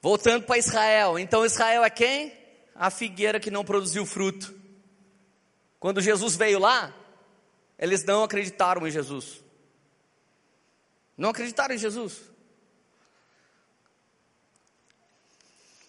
Voltando 0.01 0.45
para 0.45 0.59
Israel, 0.59 1.18
então 1.18 1.45
Israel 1.45 1.84
é 1.84 1.91
quem? 1.91 2.32
A 2.74 2.89
figueira 2.89 3.41
que 3.41 3.51
não 3.51 3.64
produziu 3.64 4.07
fruto. 4.07 4.55
Quando 5.80 6.01
Jesus 6.01 6.36
veio 6.36 6.61
lá, 6.61 6.95
eles 7.76 8.05
não 8.05 8.22
acreditaram 8.22 8.86
em 8.86 8.91
Jesus. 8.91 9.43
Não 11.16 11.30
acreditaram 11.30 11.74
em 11.74 11.78
Jesus. 11.78 12.28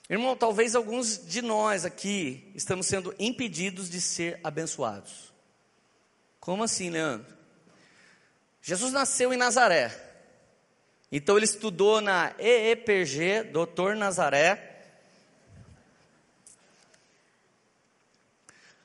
Irmão, 0.10 0.36
talvez 0.36 0.74
alguns 0.76 1.24
de 1.28 1.40
nós 1.40 1.86
aqui 1.86 2.52
estamos 2.56 2.88
sendo 2.88 3.14
impedidos 3.20 3.90
de 3.90 4.02
ser 4.02 4.40
abençoados. 4.44 5.32
Como 6.40 6.64
assim, 6.64 6.90
Leandro? 6.90 7.32
Jesus 8.62 8.92
nasceu 8.92 9.32
em 9.32 9.38
Nazaré. 9.38 9.96
Então 11.12 11.38
ele 11.38 11.46
estudou 11.46 12.02
na 12.02 12.34
EEPG, 12.40 13.44
Doutor 13.52 13.96
Nazaré. 13.96 14.82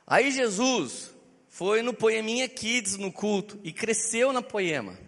Aí 0.07 0.31
Jesus 0.31 1.11
foi 1.49 1.81
no 1.81 1.95
Poeminha 1.95 2.49
Kids 2.49 2.99
no 2.99 3.11
culto 3.11 3.59
e 3.65 3.73
cresceu 3.73 4.31
na 4.31 4.43
Poema. 4.43 4.99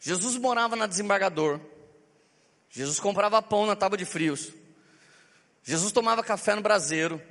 Jesus 0.00 0.36
morava 0.36 0.74
na 0.74 0.86
Desembargador. 0.86 1.60
Jesus 2.74 2.98
comprava 2.98 3.40
pão 3.40 3.66
na 3.66 3.76
tábua 3.76 3.96
de 3.96 4.04
frios. 4.04 4.50
Jesus 5.62 5.92
tomava 5.92 6.24
café 6.24 6.56
no 6.56 6.60
braseiro. 6.60 7.22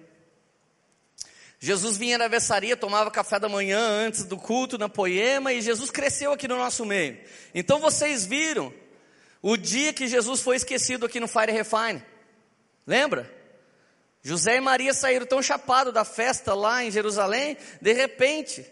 Jesus 1.59 1.97
vinha 1.97 2.17
na 2.17 2.29
versaria, 2.29 2.77
tomava 2.77 3.11
café 3.11 3.39
da 3.39 3.49
manhã 3.49 3.77
antes 3.77 4.23
do 4.23 4.37
culto 4.37 4.77
na 4.77 4.87
poema 4.87 5.51
e 5.51 5.61
Jesus 5.61 5.91
cresceu 5.91 6.31
aqui 6.31 6.47
no 6.47 6.57
nosso 6.57 6.85
meio. 6.85 7.19
Então 7.53 7.77
vocês 7.79 8.25
viram 8.25 8.73
o 9.41 9.57
dia 9.57 9.91
que 9.91 10.07
Jesus 10.07 10.39
foi 10.39 10.55
esquecido 10.55 11.05
aqui 11.05 11.19
no 11.19 11.27
Fire 11.27 11.51
Refine. 11.51 12.01
Lembra? 12.87 13.29
José 14.21 14.55
e 14.55 14.61
Maria 14.61 14.93
saíram 14.93 15.25
tão 15.25 15.41
chapados 15.41 15.93
da 15.93 16.05
festa 16.05 16.53
lá 16.53 16.85
em 16.85 16.91
Jerusalém, 16.91 17.57
de 17.81 17.91
repente, 17.91 18.65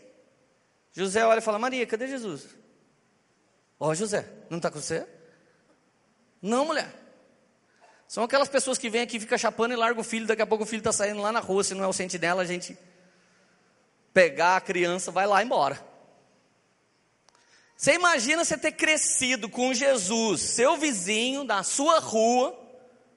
José 0.94 1.26
olha 1.26 1.40
e 1.40 1.42
fala: 1.42 1.60
Maria, 1.60 1.86
cadê 1.86 2.08
Jesus? 2.08 2.48
Ó, 3.78 3.90
oh, 3.90 3.96
José, 3.96 4.26
não 4.50 4.58
está 4.58 4.72
com 4.72 4.80
você? 4.80 5.06
Não, 6.42 6.66
mulher. 6.66 6.92
São 8.08 8.24
aquelas 8.24 8.50
pessoas 8.50 8.78
que 8.78 8.90
vêm 8.90 9.04
aqui, 9.04 9.20
fica 9.20 9.38
chapando 9.38 9.72
e 9.74 9.78
larga 9.78 10.02
o 10.02 10.04
filho, 10.04 10.28
daqui 10.28 10.42
a 10.42 10.46
pouco 10.46 10.64
o 10.64 10.68
filho 10.68 10.82
está 10.82 10.92
saindo 10.92 11.22
lá 11.22 11.32
na 11.32 11.40
rua, 11.40 11.64
se 11.64 11.74
não 11.74 11.84
é 11.84 11.88
o 11.88 11.94
sentinela, 11.94 12.42
a 12.42 12.46
gente 12.46 12.78
pegar 14.14 14.58
a 14.58 14.62
criança, 14.62 15.12
vai 15.12 15.26
lá 15.26 15.42
embora. 15.42 15.82
Você 17.78 17.94
imagina 17.94 18.44
você 18.44 18.58
ter 18.58 18.74
crescido 18.74 19.48
com 19.48 19.74
Jesus, 19.74 20.42
seu 20.42 20.76
vizinho, 20.78 21.44
na 21.44 21.64
sua 21.64 22.00
rua, 22.00 22.54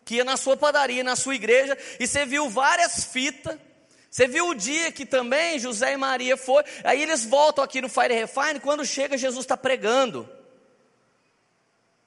que 0.05 0.15
ia 0.15 0.25
na 0.25 0.37
sua 0.37 0.57
padaria, 0.57 1.03
na 1.03 1.17
sua 1.17 1.35
igreja, 1.35 1.77
e 1.99 2.07
você 2.07 2.25
viu 2.25 2.49
várias 2.49 3.05
fitas, 3.05 3.59
você 4.09 4.29
viu 4.29 4.49
o 4.49 4.55
dia 4.55 4.93
que 4.93 5.05
também 5.05 5.59
José 5.59 5.93
e 5.93 5.97
Maria 5.97 6.37
foram, 6.37 6.69
aí 6.85 7.03
eles 7.03 7.25
voltam 7.25 7.65
aqui 7.65 7.81
no 7.81 7.89
Fire 7.89 8.15
Refine, 8.15 8.61
quando 8.61 8.87
chega 8.87 9.19
Jesus 9.19 9.45
está 9.45 9.57
pregando. 9.57 10.29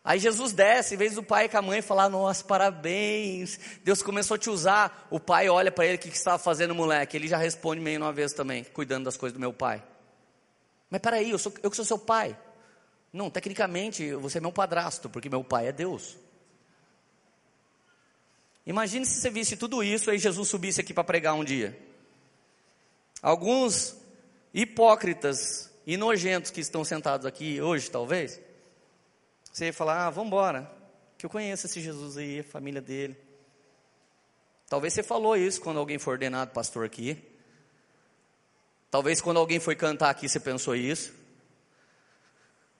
Aí 0.07 0.19
Jesus 0.19 0.53
desce, 0.53 0.95
em 0.95 0.97
vez 0.97 1.15
do 1.15 1.21
pai 1.21 1.49
com 1.49 1.57
a 1.57 1.61
mãe 1.61 1.81
falar, 1.81 2.07
nossa, 2.07 2.41
parabéns, 2.41 3.59
Deus 3.83 4.01
começou 4.01 4.35
a 4.35 4.37
te 4.37 4.49
usar. 4.49 5.05
O 5.11 5.19
pai 5.19 5.49
olha 5.49 5.69
para 5.69 5.85
ele, 5.85 5.95
o 5.95 5.99
que, 5.99 6.09
que 6.09 6.15
estava 6.15 6.39
fazendo, 6.39 6.73
moleque? 6.73 7.17
Ele 7.17 7.27
já 7.27 7.35
responde 7.35 7.81
meio 7.81 7.99
uma 7.99 8.13
vez 8.13 8.31
também, 8.31 8.63
cuidando 8.63 9.03
das 9.03 9.17
coisas 9.17 9.33
do 9.33 9.39
meu 9.41 9.51
pai. 9.51 9.83
Mas 10.89 11.01
peraí, 11.01 11.29
eu, 11.29 11.37
sou, 11.37 11.53
eu 11.61 11.69
que 11.69 11.75
sou 11.75 11.83
seu 11.83 11.99
pai. 11.99 12.39
Não, 13.11 13.29
tecnicamente, 13.29 14.13
você 14.13 14.37
é 14.37 14.41
meu 14.41 14.53
padrasto, 14.53 15.09
porque 15.09 15.27
meu 15.27 15.43
pai 15.43 15.67
é 15.67 15.71
Deus. 15.73 16.15
Imagine 18.65 19.05
se 19.05 19.19
você 19.19 19.29
visse 19.29 19.57
tudo 19.57 19.83
isso, 19.83 20.09
aí 20.09 20.17
Jesus 20.17 20.47
subisse 20.47 20.79
aqui 20.79 20.93
para 20.93 21.03
pregar 21.03 21.33
um 21.33 21.43
dia. 21.43 21.77
Alguns 23.21 23.93
hipócritas 24.53 25.69
e 25.85 25.97
nojentos 25.97 26.49
que 26.49 26.61
estão 26.61 26.85
sentados 26.85 27.25
aqui 27.25 27.59
hoje, 27.59 27.91
talvez, 27.91 28.46
você 29.57 29.65
ia 29.65 29.73
falar, 29.73 30.05
ah, 30.05 30.09
vamos 30.11 30.27
embora, 30.27 30.71
que 31.17 31.25
eu 31.25 31.29
conheço 31.31 31.65
esse 31.65 31.81
Jesus 31.81 32.15
aí, 32.15 32.41
a 32.41 32.43
família 32.43 32.79
dele. 32.79 33.17
Talvez 34.69 34.93
você 34.93 35.01
falou 35.01 35.35
isso 35.35 35.59
quando 35.59 35.79
alguém 35.79 35.97
foi 35.97 36.13
ordenado 36.13 36.51
pastor 36.51 36.85
aqui. 36.85 37.17
Talvez 38.91 39.19
quando 39.19 39.37
alguém 39.37 39.59
foi 39.59 39.75
cantar 39.75 40.11
aqui 40.11 40.29
você 40.29 40.39
pensou 40.39 40.75
isso. 40.75 41.11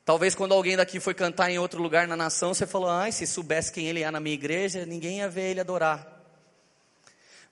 Talvez 0.06 0.36
quando 0.36 0.54
alguém 0.54 0.78
daqui 0.78 1.00
foi 1.00 1.16
cantar 1.16 1.50
em 1.50 1.58
outro 1.58 1.82
lugar 1.82 2.08
na 2.08 2.16
nação, 2.16 2.54
você 2.54 2.68
falou: 2.68 2.92
ai, 2.92 3.12
se 3.12 3.26
soubesse 3.26 3.72
quem 3.72 3.88
ele 3.88 4.04
é 4.04 4.12
na 4.12 4.20
minha 4.20 4.36
igreja, 4.36 4.86
ninguém 4.86 5.18
ia 5.18 5.28
ver 5.28 5.50
ele 5.50 5.62
adorar. 5.62 6.17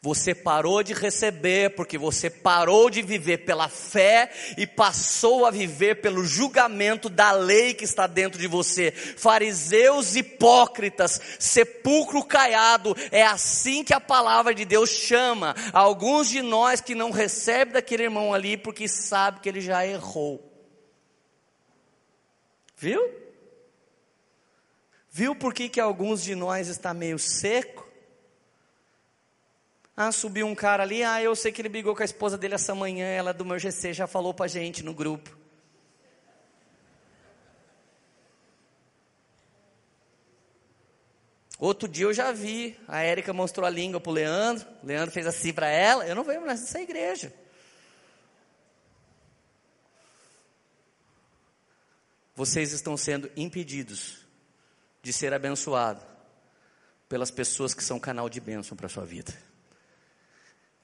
Você 0.06 0.36
parou 0.36 0.84
de 0.84 0.93
receber 0.93 1.72
porque 1.72 1.97
você 1.97 2.30
parou 2.30 2.91
de 2.91 3.01
viver 3.01 3.39
pela 3.39 3.68
fé 3.68 4.30
e 4.56 4.68
passou 4.68 5.47
a 5.47 5.49
viver 5.49 5.95
pelo 5.95 6.24
julgamento 6.24 7.10
da 7.10 7.32
lei 7.32 7.74
que 7.74 7.86
está 7.86 8.06
dentro 8.06 8.39
de 8.39 8.45
você. 8.45 8.91
Fariseus 8.91 10.16
hipócritas, 10.16 11.20
sepulcro 11.39 12.24
caiado, 12.24 12.95
é 13.10 13.26
assim 13.26 13.84
que 13.84 13.95
a 13.95 13.99
palavra 13.99 14.53
de 14.53 14.64
Deus 14.64 14.91
chama 14.91 15.56
alguns 15.74 16.30
de 16.30 16.43
nós 16.43 16.82
que 16.82 16.93
não 16.93 17.10
recebem 17.10 17.74
daquele 17.74 18.03
irmão 18.03 18.32
ali 18.32 18.58
porque 18.58 18.88
sabe 18.88 19.39
que 19.39 19.49
ele 19.49 19.60
já 19.60 19.88
errou. 19.88 20.39
Viu? 22.78 23.10
Viu 25.10 25.36
por 25.36 25.51
que, 25.51 25.68
que 25.68 25.80
alguns 25.80 26.22
de 26.22 26.36
nós 26.36 26.68
está 26.68 26.93
meio 26.93 27.18
seco? 27.18 27.85
Ah, 29.98 30.12
subiu 30.12 30.46
um 30.46 30.54
cara 30.54 30.84
ali, 30.84 31.04
ah, 31.04 31.22
eu 31.22 31.34
sei 31.36 31.54
que 31.54 31.62
ele 31.62 31.70
brigou 31.70 31.96
com 31.96 32.02
a 32.02 32.06
esposa 32.06 32.38
dele 32.38 32.56
essa 32.56 32.76
manhã, 32.76 33.08
ela 33.08 33.34
do 33.34 33.46
meu 33.46 33.58
GC 33.58 33.93
já 33.93 34.06
falou 34.06 34.34
pra 34.34 34.46
gente 34.48 34.84
no 34.84 34.93
grupo. 34.93 35.38
Outro 41.58 41.88
dia 41.88 42.04
eu 42.04 42.14
já 42.14 42.34
vi, 42.34 42.78
a 42.86 43.02
Érica 43.02 43.32
mostrou 43.32 43.66
a 43.66 43.70
língua 43.70 44.02
pro 44.02 44.12
Leandro, 44.12 44.68
o 44.84 44.86
Leandro 44.86 45.12
fez 45.12 45.26
assim 45.26 45.54
para 45.54 45.68
ela, 45.68 46.06
eu 46.06 46.14
não 46.14 46.26
vejo 46.26 46.41
mais 46.41 46.60
nessa 46.60 46.82
igreja. 46.82 47.34
Vocês 52.36 52.74
estão 52.74 52.98
sendo 52.98 53.32
impedidos 53.38 54.26
de 55.02 55.14
ser 55.14 55.34
abençoados 55.34 56.04
pelas 57.08 57.32
pessoas 57.32 57.74
que 57.74 57.82
são 57.82 57.98
canal 57.98 58.28
de 58.28 58.41
bênção 58.41 58.76
para 58.76 58.88
a 58.88 58.89
sua 58.89 59.06
vida. 59.06 59.34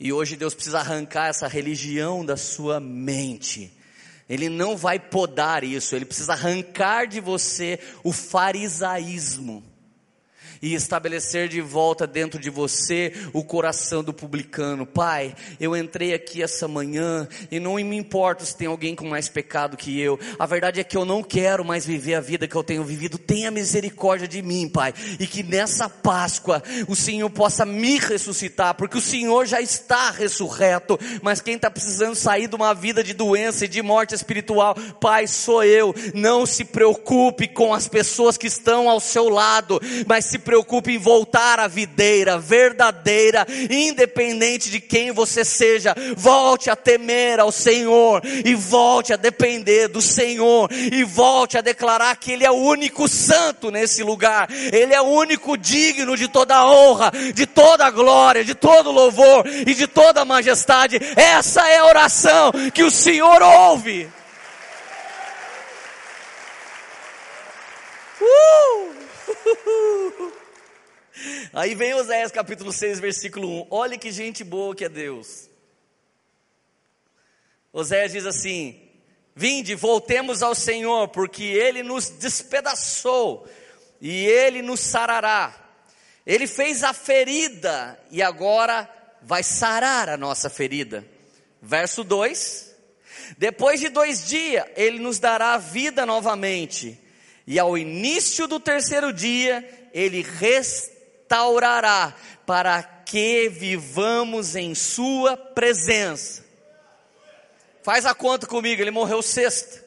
E 0.03 0.11
hoje 0.11 0.35
Deus 0.35 0.55
precisa 0.55 0.79
arrancar 0.79 1.27
essa 1.27 1.47
religião 1.47 2.25
da 2.25 2.35
sua 2.35 2.79
mente. 2.79 3.71
Ele 4.27 4.49
não 4.49 4.75
vai 4.75 4.97
podar 4.97 5.63
isso, 5.63 5.95
ele 5.95 6.05
precisa 6.05 6.33
arrancar 6.33 7.05
de 7.05 7.19
você 7.19 7.79
o 8.03 8.11
farisaísmo 8.11 9.63
e 10.61 10.75
estabelecer 10.75 11.47
de 11.47 11.59
volta 11.59 12.05
dentro 12.05 12.39
de 12.39 12.49
você 12.49 13.13
o 13.33 13.43
coração 13.43 14.03
do 14.03 14.13
publicano. 14.13 14.85
Pai, 14.85 15.35
eu 15.59 15.75
entrei 15.75 16.13
aqui 16.13 16.43
essa 16.43 16.67
manhã 16.67 17.27
e 17.49 17.59
não 17.59 17.75
me 17.75 17.97
importa 17.97 18.45
se 18.45 18.55
tem 18.55 18.67
alguém 18.67 18.95
com 18.95 19.07
mais 19.07 19.27
pecado 19.27 19.75
que 19.75 19.99
eu. 19.99 20.19
A 20.37 20.45
verdade 20.45 20.79
é 20.79 20.83
que 20.83 20.95
eu 20.95 21.03
não 21.03 21.23
quero 21.23 21.65
mais 21.65 21.85
viver 21.85 22.13
a 22.15 22.21
vida 22.21 22.47
que 22.47 22.55
eu 22.55 22.63
tenho 22.63 22.83
vivido. 22.83 23.17
Tenha 23.17 23.49
misericórdia 23.49 24.27
de 24.27 24.41
mim, 24.41 24.69
Pai, 24.69 24.93
e 25.19 25.25
que 25.25 25.41
nessa 25.41 25.89
Páscoa 25.89 26.61
o 26.87 26.95
Senhor 26.95 27.29
possa 27.29 27.65
me 27.65 27.97
ressuscitar, 27.97 28.75
porque 28.75 28.97
o 28.97 29.01
Senhor 29.01 29.45
já 29.45 29.59
está 29.59 30.11
ressurreto, 30.11 30.99
mas 31.21 31.41
quem 31.41 31.55
está 31.55 31.71
precisando 31.71 32.15
sair 32.15 32.47
de 32.47 32.55
uma 32.55 32.73
vida 32.73 33.03
de 33.03 33.13
doença 33.13 33.65
e 33.65 33.67
de 33.67 33.81
morte 33.81 34.13
espiritual, 34.13 34.75
Pai, 34.99 35.25
sou 35.25 35.63
eu. 35.63 35.93
Não 36.13 36.45
se 36.45 36.63
preocupe 36.65 37.47
com 37.47 37.73
as 37.73 37.87
pessoas 37.87 38.37
que 38.37 38.47
estão 38.47 38.89
ao 38.89 38.99
seu 38.99 39.27
lado, 39.27 39.79
mas 40.05 40.25
se 40.25 40.37
preocupe 40.37 40.50
preocupe 40.51 40.91
em 40.91 40.97
voltar 40.97 41.61
à 41.61 41.67
videira 41.69 42.37
verdadeira, 42.37 43.47
independente 43.69 44.69
de 44.69 44.81
quem 44.81 45.13
você 45.13 45.45
seja. 45.45 45.95
Volte 46.17 46.69
a 46.69 46.75
temer 46.75 47.39
ao 47.39 47.53
Senhor 47.53 48.21
e 48.25 48.53
volte 48.53 49.13
a 49.13 49.15
depender 49.15 49.87
do 49.87 50.01
Senhor 50.01 50.69
e 50.73 51.05
volte 51.05 51.57
a 51.57 51.61
declarar 51.61 52.17
que 52.17 52.33
Ele 52.33 52.43
é 52.43 52.51
o 52.51 52.55
único 52.55 53.07
santo 53.07 53.71
nesse 53.71 54.03
lugar. 54.03 54.49
Ele 54.51 54.93
é 54.93 54.99
o 54.99 55.05
único 55.05 55.55
digno 55.55 56.17
de 56.17 56.27
toda 56.27 56.65
honra, 56.65 57.13
de 57.33 57.45
toda 57.45 57.89
glória, 57.89 58.43
de 58.43 58.53
todo 58.53 58.91
louvor 58.91 59.47
e 59.47 59.73
de 59.73 59.87
toda 59.87 60.25
majestade. 60.25 60.99
Essa 61.15 61.65
é 61.69 61.77
a 61.77 61.85
oração 61.85 62.51
que 62.73 62.83
o 62.83 62.91
Senhor 62.91 63.41
ouve. 63.41 64.09
Uh! 68.19 68.91
Aí 71.53 71.75
vem 71.75 71.93
Oséias 71.93 72.31
capítulo 72.31 72.71
6, 72.71 72.99
versículo 72.99 73.63
1. 73.63 73.67
Olha 73.69 73.97
que 73.97 74.11
gente 74.11 74.43
boa 74.43 74.75
que 74.75 74.85
é 74.85 74.89
Deus. 74.89 75.49
Oséias 77.71 78.11
diz 78.11 78.25
assim: 78.25 78.81
Vinde, 79.35 79.75
voltemos 79.75 80.41
ao 80.41 80.55
Senhor, 80.55 81.07
porque 81.09 81.43
Ele 81.43 81.83
nos 81.83 82.09
despedaçou 82.09 83.47
e 83.99 84.25
Ele 84.25 84.61
nos 84.61 84.79
sarará. 84.79 85.57
Ele 86.25 86.47
fez 86.47 86.83
a 86.83 86.93
ferida 86.93 87.99
e 88.09 88.21
agora 88.21 88.89
vai 89.21 89.43
sarar 89.43 90.09
a 90.09 90.17
nossa 90.17 90.49
ferida. 90.49 91.05
Verso 91.61 92.03
2: 92.03 92.75
Depois 93.37 93.79
de 93.79 93.89
dois 93.89 94.27
dias, 94.27 94.65
Ele 94.75 94.99
nos 94.99 95.19
dará 95.19 95.57
vida 95.57 96.05
novamente 96.05 96.99
e 97.45 97.59
ao 97.59 97.77
início 97.77 98.47
do 98.47 98.59
terceiro 98.59 99.11
dia, 99.11 99.89
ele 99.93 100.21
restaurará 100.21 100.90
para 102.45 102.83
que 102.83 103.49
vivamos 103.49 104.55
em 104.55 104.75
Sua 104.75 105.37
presença. 105.37 106.43
Faz 107.83 108.05
a 108.05 108.13
conta 108.13 108.45
comigo, 108.45 108.81
ele 108.81 108.91
morreu 108.91 109.21
sexta. 109.21 109.83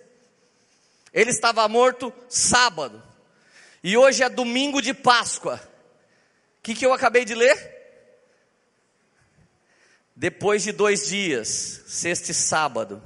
Ele 1.12 1.30
estava 1.30 1.68
morto 1.68 2.12
sábado. 2.28 3.02
E 3.82 3.96
hoje 3.96 4.22
é 4.22 4.28
domingo 4.28 4.82
de 4.82 4.92
Páscoa. 4.92 5.60
O 6.58 6.62
que, 6.62 6.74
que 6.74 6.84
eu 6.84 6.92
acabei 6.92 7.24
de 7.24 7.34
ler? 7.34 7.72
Depois 10.16 10.62
de 10.62 10.72
dois 10.72 11.08
dias, 11.08 11.82
sexta 11.86 12.30
e 12.30 12.34
sábado, 12.34 13.02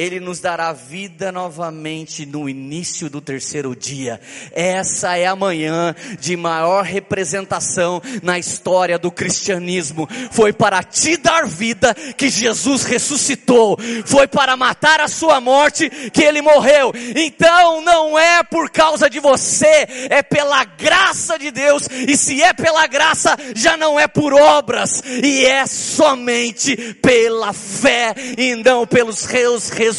ele 0.00 0.18
nos 0.18 0.40
dará 0.40 0.72
vida 0.72 1.30
novamente 1.30 2.24
no 2.24 2.48
início 2.48 3.10
do 3.10 3.20
terceiro 3.20 3.76
dia. 3.76 4.18
Essa 4.50 5.18
é 5.18 5.26
a 5.26 5.36
manhã 5.36 5.94
de 6.18 6.38
maior 6.38 6.84
representação 6.84 8.00
na 8.22 8.38
história 8.38 8.98
do 8.98 9.10
cristianismo. 9.10 10.08
Foi 10.30 10.54
para 10.54 10.82
te 10.82 11.18
dar 11.18 11.46
vida 11.46 11.94
que 12.16 12.30
Jesus 12.30 12.84
ressuscitou. 12.84 13.78
Foi 14.06 14.26
para 14.26 14.56
matar 14.56 15.00
a 15.00 15.08
sua 15.08 15.38
morte 15.38 15.90
que 16.10 16.22
ele 16.22 16.40
morreu. 16.40 16.94
Então 17.14 17.82
não 17.82 18.18
é 18.18 18.42
por 18.42 18.70
causa 18.70 19.10
de 19.10 19.20
você, 19.20 19.86
é 20.08 20.22
pela 20.22 20.64
graça 20.64 21.38
de 21.38 21.50
Deus. 21.50 21.86
E 22.08 22.16
se 22.16 22.42
é 22.42 22.54
pela 22.54 22.86
graça, 22.86 23.36
já 23.54 23.76
não 23.76 24.00
é 24.00 24.08
por 24.08 24.32
obras, 24.32 25.02
e 25.22 25.44
é 25.44 25.66
somente 25.66 26.94
pela 27.02 27.52
fé 27.52 28.14
e 28.38 28.54
não 28.54 28.86
pelos 28.86 29.18
seus 29.18 29.68
resultados, 29.68 29.89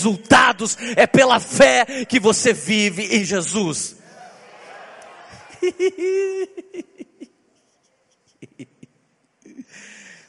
é 0.96 1.08
pela 1.08 1.40
fé 1.40 2.06
que 2.06 2.20
você 2.20 2.54
vive 2.54 3.04
em 3.16 3.24
Jesus. 3.24 3.96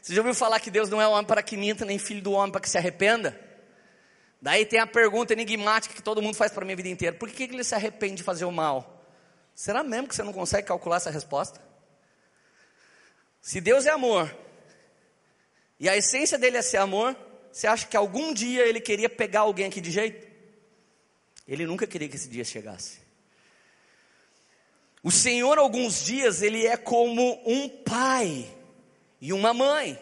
Você 0.03 0.17
já 0.17 0.21
ouviu 0.21 0.35
falar 0.35 0.59
que 0.59 0.71
Deus 0.71 0.91
não 0.91 1.01
é 1.01 1.07
homem 1.07 1.25
para 1.25 1.43
que 1.45 1.57
minta, 1.57 1.85
nem 1.85 1.97
filho 1.97 2.21
do 2.21 2.33
homem 2.33 2.51
para 2.51 2.61
que 2.61 2.69
se 2.69 2.77
arrependa? 2.77 3.39
Daí 4.43 4.67
tem 4.67 4.81
a 4.81 4.87
pergunta 4.87 5.33
enigmática 5.33 5.95
que 5.95 6.03
todo 6.03 6.21
mundo 6.21 6.35
faz 6.35 6.51
para 6.51 6.65
a 6.65 6.67
minha 6.67 6.77
vida 6.77 6.89
inteira: 6.89 7.17
por 7.17 7.31
que 7.31 7.45
ele 7.45 7.63
se 7.63 7.75
arrepende 7.75 8.17
de 8.17 8.23
fazer 8.25 8.45
o 8.45 8.51
mal? 8.51 9.07
Será 9.55 9.85
mesmo 9.85 10.09
que 10.09 10.17
você 10.17 10.25
não 10.25 10.33
consegue 10.33 10.67
calcular 10.67 10.97
essa 10.97 11.11
resposta? 11.11 11.61
Se 13.41 13.61
Deus 13.61 13.87
é 13.87 13.91
amor, 13.91 14.35
e 15.79 15.89
a 15.89 15.97
essência 15.97 16.37
dele 16.37 16.57
é 16.57 16.63
ser 16.63 16.79
amor, 16.79 17.17
você 17.53 17.67
acha 17.67 17.87
que 17.87 17.97
algum 17.97 18.33
dia 18.33 18.67
ele 18.67 18.81
queria 18.81 19.11
pegar 19.11 19.41
alguém 19.41 19.67
aqui 19.67 19.81
de 19.81 19.91
jeito? 19.91 20.27
Ele 21.47 21.67
nunca 21.67 21.87
queria 21.87 22.09
que 22.09 22.17
esse 22.17 22.29
dia 22.29 22.45
chegasse. 22.45 23.01
O 25.03 25.11
Senhor, 25.11 25.59
alguns 25.59 26.03
dias, 26.03 26.41
ele 26.41 26.67
é 26.67 26.77
como 26.77 27.43
um 27.45 27.69
pai 27.69 28.49
e 29.21 29.33
uma 29.33 29.53
mãe, 29.53 30.01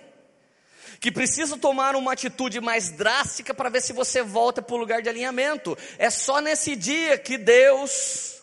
que 1.00 1.10
precisa 1.10 1.56
tomar 1.56 1.96
uma 1.96 2.12
atitude 2.12 2.60
mais 2.60 2.90
drástica 2.90 3.52
para 3.52 3.68
ver 3.68 3.82
se 3.82 3.92
você 3.92 4.22
volta 4.22 4.62
para 4.62 4.74
o 4.74 4.78
lugar 4.78 5.02
de 5.02 5.08
alinhamento. 5.08 5.76
É 5.98 6.08
só 6.08 6.40
nesse 6.40 6.76
dia 6.76 7.18
que 7.18 7.36
Deus 7.36 8.42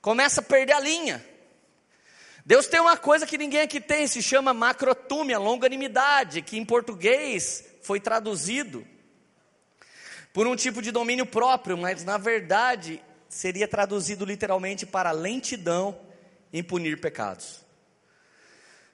começa 0.00 0.40
a 0.40 0.44
perder 0.44 0.72
a 0.74 0.80
linha. 0.80 1.26
Deus 2.46 2.66
tem 2.66 2.80
uma 2.80 2.96
coisa 2.96 3.26
que 3.26 3.36
ninguém 3.36 3.60
aqui 3.60 3.80
tem, 3.80 4.06
se 4.06 4.22
chama 4.22 4.54
macrotúmia, 4.54 5.38
longanimidade, 5.38 6.40
que 6.40 6.56
em 6.56 6.64
português 6.64 7.69
foi 7.90 7.98
traduzido 7.98 8.86
por 10.32 10.46
um 10.46 10.54
tipo 10.54 10.80
de 10.80 10.92
domínio 10.92 11.26
próprio, 11.26 11.76
mas 11.76 12.04
na 12.04 12.18
verdade 12.18 13.02
seria 13.28 13.66
traduzido 13.66 14.24
literalmente 14.24 14.86
para 14.86 15.10
lentidão 15.10 16.00
em 16.52 16.62
punir 16.62 17.00
pecados. 17.00 17.64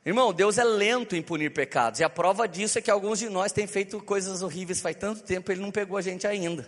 Irmão, 0.03 0.33
Deus 0.33 0.57
é 0.57 0.65
lento 0.65 1.15
em 1.15 1.21
punir 1.21 1.53
pecados, 1.53 2.01
e 2.01 2.05
a 2.05 2.09
prova 2.09 2.49
disso 2.49 2.79
é 2.79 2.81
que 2.81 2.91
alguns 2.91 3.19
de 3.19 3.29
nós 3.29 3.53
têm 3.53 3.67
feito 3.67 4.01
coisas 4.01 4.41
horríveis 4.41 4.81
faz 4.81 4.97
tanto 4.97 5.23
tempo, 5.23 5.53
Ele 5.53 5.61
não 5.61 5.71
pegou 5.71 5.99
a 5.99 6.01
gente 6.01 6.27
ainda. 6.27 6.67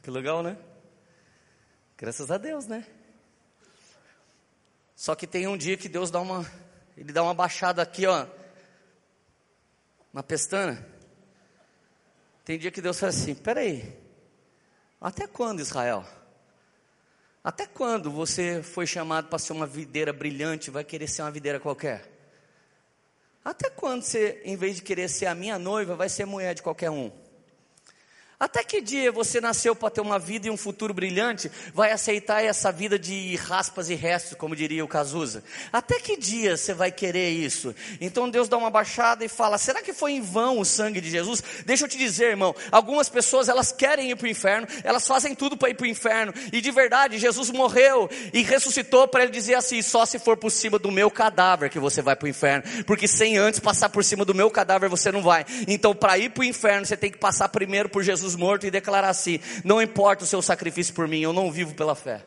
Que 0.00 0.12
legal, 0.12 0.44
né? 0.44 0.56
Graças 1.98 2.30
a 2.30 2.38
Deus, 2.38 2.68
né? 2.68 2.86
Só 4.94 5.16
que 5.16 5.26
tem 5.26 5.48
um 5.48 5.56
dia 5.56 5.76
que 5.76 5.88
Deus 5.88 6.08
dá 6.08 6.20
uma, 6.20 6.48
Ele 6.96 7.12
dá 7.12 7.20
uma 7.24 7.34
baixada 7.34 7.82
aqui, 7.82 8.06
ó, 8.06 8.28
na 10.12 10.22
pestana. 10.22 10.86
Tem 12.44 12.58
dia 12.58 12.70
que 12.70 12.82
Deus 12.82 12.98
fala 12.98 13.10
assim: 13.10 13.34
peraí, 13.34 13.96
até 15.00 15.26
quando 15.26 15.60
Israel? 15.60 16.04
Até 17.44 17.66
quando 17.66 18.10
você 18.10 18.62
foi 18.62 18.86
chamado 18.86 19.28
para 19.28 19.38
ser 19.38 19.52
uma 19.52 19.66
videira 19.66 20.12
brilhante 20.12 20.70
vai 20.70 20.84
querer 20.84 21.08
ser 21.08 21.22
uma 21.22 21.30
videira 21.30 21.58
qualquer? 21.58 22.08
Até 23.44 23.68
quando 23.68 24.02
você, 24.02 24.40
em 24.44 24.54
vez 24.54 24.76
de 24.76 24.82
querer 24.82 25.08
ser 25.08 25.26
a 25.26 25.34
minha 25.34 25.58
noiva, 25.58 25.96
vai 25.96 26.08
ser 26.08 26.24
mulher 26.24 26.54
de 26.54 26.62
qualquer 26.62 26.90
um? 26.90 27.10
Até 28.42 28.64
que 28.64 28.80
dia 28.80 29.12
você 29.12 29.40
nasceu 29.40 29.72
para 29.72 29.88
ter 29.88 30.00
uma 30.00 30.18
vida 30.18 30.48
e 30.48 30.50
um 30.50 30.56
futuro 30.56 30.92
brilhante, 30.92 31.48
vai 31.72 31.92
aceitar 31.92 32.42
essa 32.42 32.72
vida 32.72 32.98
de 32.98 33.36
raspas 33.36 33.88
e 33.88 33.94
restos, 33.94 34.36
como 34.36 34.56
diria 34.56 34.84
o 34.84 34.88
Cazuza? 34.88 35.44
Até 35.72 36.00
que 36.00 36.16
dia 36.16 36.56
você 36.56 36.74
vai 36.74 36.90
querer 36.90 37.30
isso? 37.30 37.72
Então 38.00 38.28
Deus 38.28 38.48
dá 38.48 38.56
uma 38.56 38.68
baixada 38.68 39.24
e 39.24 39.28
fala: 39.28 39.58
será 39.58 39.80
que 39.80 39.92
foi 39.92 40.14
em 40.14 40.20
vão 40.20 40.58
o 40.58 40.64
sangue 40.64 41.00
de 41.00 41.08
Jesus? 41.08 41.40
Deixa 41.64 41.84
eu 41.84 41.88
te 41.88 41.96
dizer, 41.96 42.30
irmão, 42.30 42.52
algumas 42.72 43.08
pessoas 43.08 43.48
elas 43.48 43.70
querem 43.70 44.10
ir 44.10 44.16
para 44.16 44.26
o 44.26 44.30
inferno, 44.30 44.66
elas 44.82 45.06
fazem 45.06 45.36
tudo 45.36 45.56
para 45.56 45.70
ir 45.70 45.74
para 45.74 45.84
o 45.84 45.88
inferno, 45.88 46.34
e 46.52 46.60
de 46.60 46.70
verdade, 46.72 47.18
Jesus 47.18 47.48
morreu 47.48 48.10
e 48.32 48.42
ressuscitou 48.42 49.06
para 49.06 49.22
ele 49.22 49.30
dizer 49.30 49.54
assim: 49.54 49.80
só 49.82 50.04
se 50.04 50.18
for 50.18 50.36
por 50.36 50.50
cima 50.50 50.80
do 50.80 50.90
meu 50.90 51.12
cadáver 51.12 51.70
que 51.70 51.78
você 51.78 52.02
vai 52.02 52.16
para 52.16 52.26
o 52.26 52.28
inferno, 52.28 52.64
porque 52.86 53.06
sem 53.06 53.38
antes 53.38 53.60
passar 53.60 53.88
por 53.88 54.02
cima 54.02 54.24
do 54.24 54.34
meu 54.34 54.50
cadáver 54.50 54.88
você 54.88 55.12
não 55.12 55.22
vai. 55.22 55.46
Então, 55.68 55.94
para 55.94 56.18
ir 56.18 56.30
para 56.30 56.40
o 56.40 56.44
inferno, 56.44 56.84
você 56.84 56.96
tem 56.96 57.08
que 57.08 57.18
passar 57.18 57.48
primeiro 57.48 57.88
por 57.88 58.02
Jesus 58.02 58.31
Jesus 58.32 58.36
morto 58.36 58.66
e 58.66 58.70
declarar 58.70 59.08
assim: 59.08 59.38
Não 59.64 59.80
importa 59.80 60.24
o 60.24 60.26
seu 60.26 60.42
sacrifício 60.42 60.94
por 60.94 61.06
mim, 61.06 61.20
eu 61.20 61.32
não 61.32 61.50
vivo 61.50 61.74
pela 61.74 61.94
fé. 61.94 62.24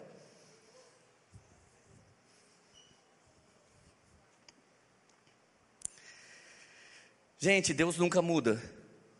Gente, 7.37 7.73
Deus 7.73 7.97
nunca 7.97 8.21
muda. 8.21 8.61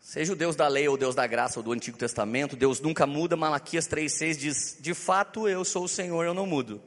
Seja 0.00 0.32
o 0.32 0.36
Deus 0.36 0.56
da 0.56 0.68
lei 0.68 0.88
ou 0.88 0.94
o 0.94 0.98
Deus 0.98 1.14
da 1.14 1.26
graça 1.26 1.58
ou 1.58 1.62
do 1.62 1.72
Antigo 1.72 1.98
Testamento, 1.98 2.56
Deus 2.56 2.80
nunca 2.80 3.06
muda. 3.06 3.36
Malaquias 3.36 3.88
3,6 3.88 4.36
diz: 4.36 4.76
De 4.80 4.94
fato 4.94 5.48
eu 5.48 5.64
sou 5.64 5.84
o 5.84 5.88
Senhor, 5.88 6.24
eu 6.24 6.34
não 6.34 6.46
mudo. 6.46 6.80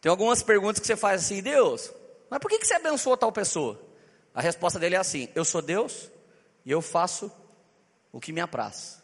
Tem 0.00 0.10
algumas 0.10 0.42
perguntas 0.42 0.80
que 0.80 0.86
você 0.86 0.96
faz 0.96 1.24
assim: 1.24 1.42
Deus, 1.42 1.90
mas 2.30 2.38
por 2.38 2.50
que 2.50 2.64
você 2.64 2.74
abençoou 2.74 3.16
tal 3.16 3.32
pessoa? 3.32 3.80
A 4.34 4.42
resposta 4.42 4.78
dele 4.78 4.94
é 4.94 4.98
assim: 4.98 5.28
Eu 5.34 5.44
sou 5.44 5.62
Deus 5.62 6.10
e 6.64 6.70
eu 6.70 6.82
faço 6.82 7.30
o 8.14 8.20
que 8.20 8.32
me 8.32 8.40
apraz. 8.40 9.02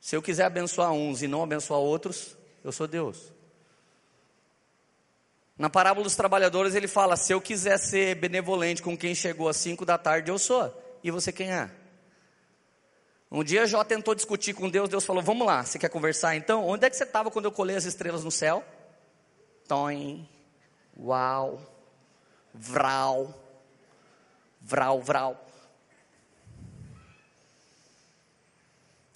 Se 0.00 0.16
eu 0.16 0.20
quiser 0.20 0.46
abençoar 0.46 0.90
uns 0.90 1.22
e 1.22 1.28
não 1.28 1.44
abençoar 1.44 1.78
outros, 1.78 2.36
eu 2.64 2.72
sou 2.72 2.88
Deus. 2.88 3.32
Na 5.56 5.70
parábola 5.70 6.02
dos 6.02 6.16
trabalhadores 6.16 6.74
ele 6.74 6.88
fala: 6.88 7.16
se 7.16 7.32
eu 7.32 7.40
quiser 7.40 7.78
ser 7.78 8.16
benevolente 8.16 8.82
com 8.82 8.98
quem 8.98 9.14
chegou 9.14 9.48
às 9.48 9.56
5 9.58 9.86
da 9.86 9.96
tarde, 9.96 10.28
eu 10.28 10.38
sou. 10.40 10.76
E 11.04 11.10
você 11.10 11.32
quem 11.32 11.52
é? 11.52 11.70
Um 13.30 13.44
dia 13.44 13.64
Jó 13.64 13.84
tentou 13.84 14.12
discutir 14.12 14.54
com 14.54 14.68
Deus, 14.68 14.88
Deus 14.88 15.04
falou: 15.04 15.22
Vamos 15.22 15.46
lá, 15.46 15.64
você 15.64 15.78
quer 15.78 15.88
conversar 15.88 16.34
então? 16.34 16.66
Onde 16.66 16.84
é 16.84 16.90
que 16.90 16.96
você 16.96 17.04
estava 17.04 17.30
quando 17.30 17.44
eu 17.44 17.52
colei 17.52 17.76
as 17.76 17.84
estrelas 17.84 18.24
no 18.24 18.30
céu? 18.32 18.64
Toim. 19.68 20.28
Uau. 20.98 21.60
Vral. 22.52 23.32
Vral, 24.60 25.00
vral. 25.00 25.45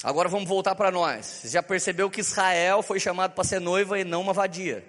Agora 0.02 0.28
vamos 0.28 0.48
voltar 0.48 0.74
para 0.74 0.90
nós. 0.90 1.26
Você 1.26 1.48
já 1.48 1.62
percebeu 1.62 2.10
que 2.10 2.20
Israel 2.20 2.82
foi 2.82 2.98
chamado 2.98 3.32
para 3.32 3.44
ser 3.44 3.60
noiva 3.60 3.98
e 3.98 4.04
não 4.04 4.22
uma 4.22 4.32
vadia? 4.32 4.84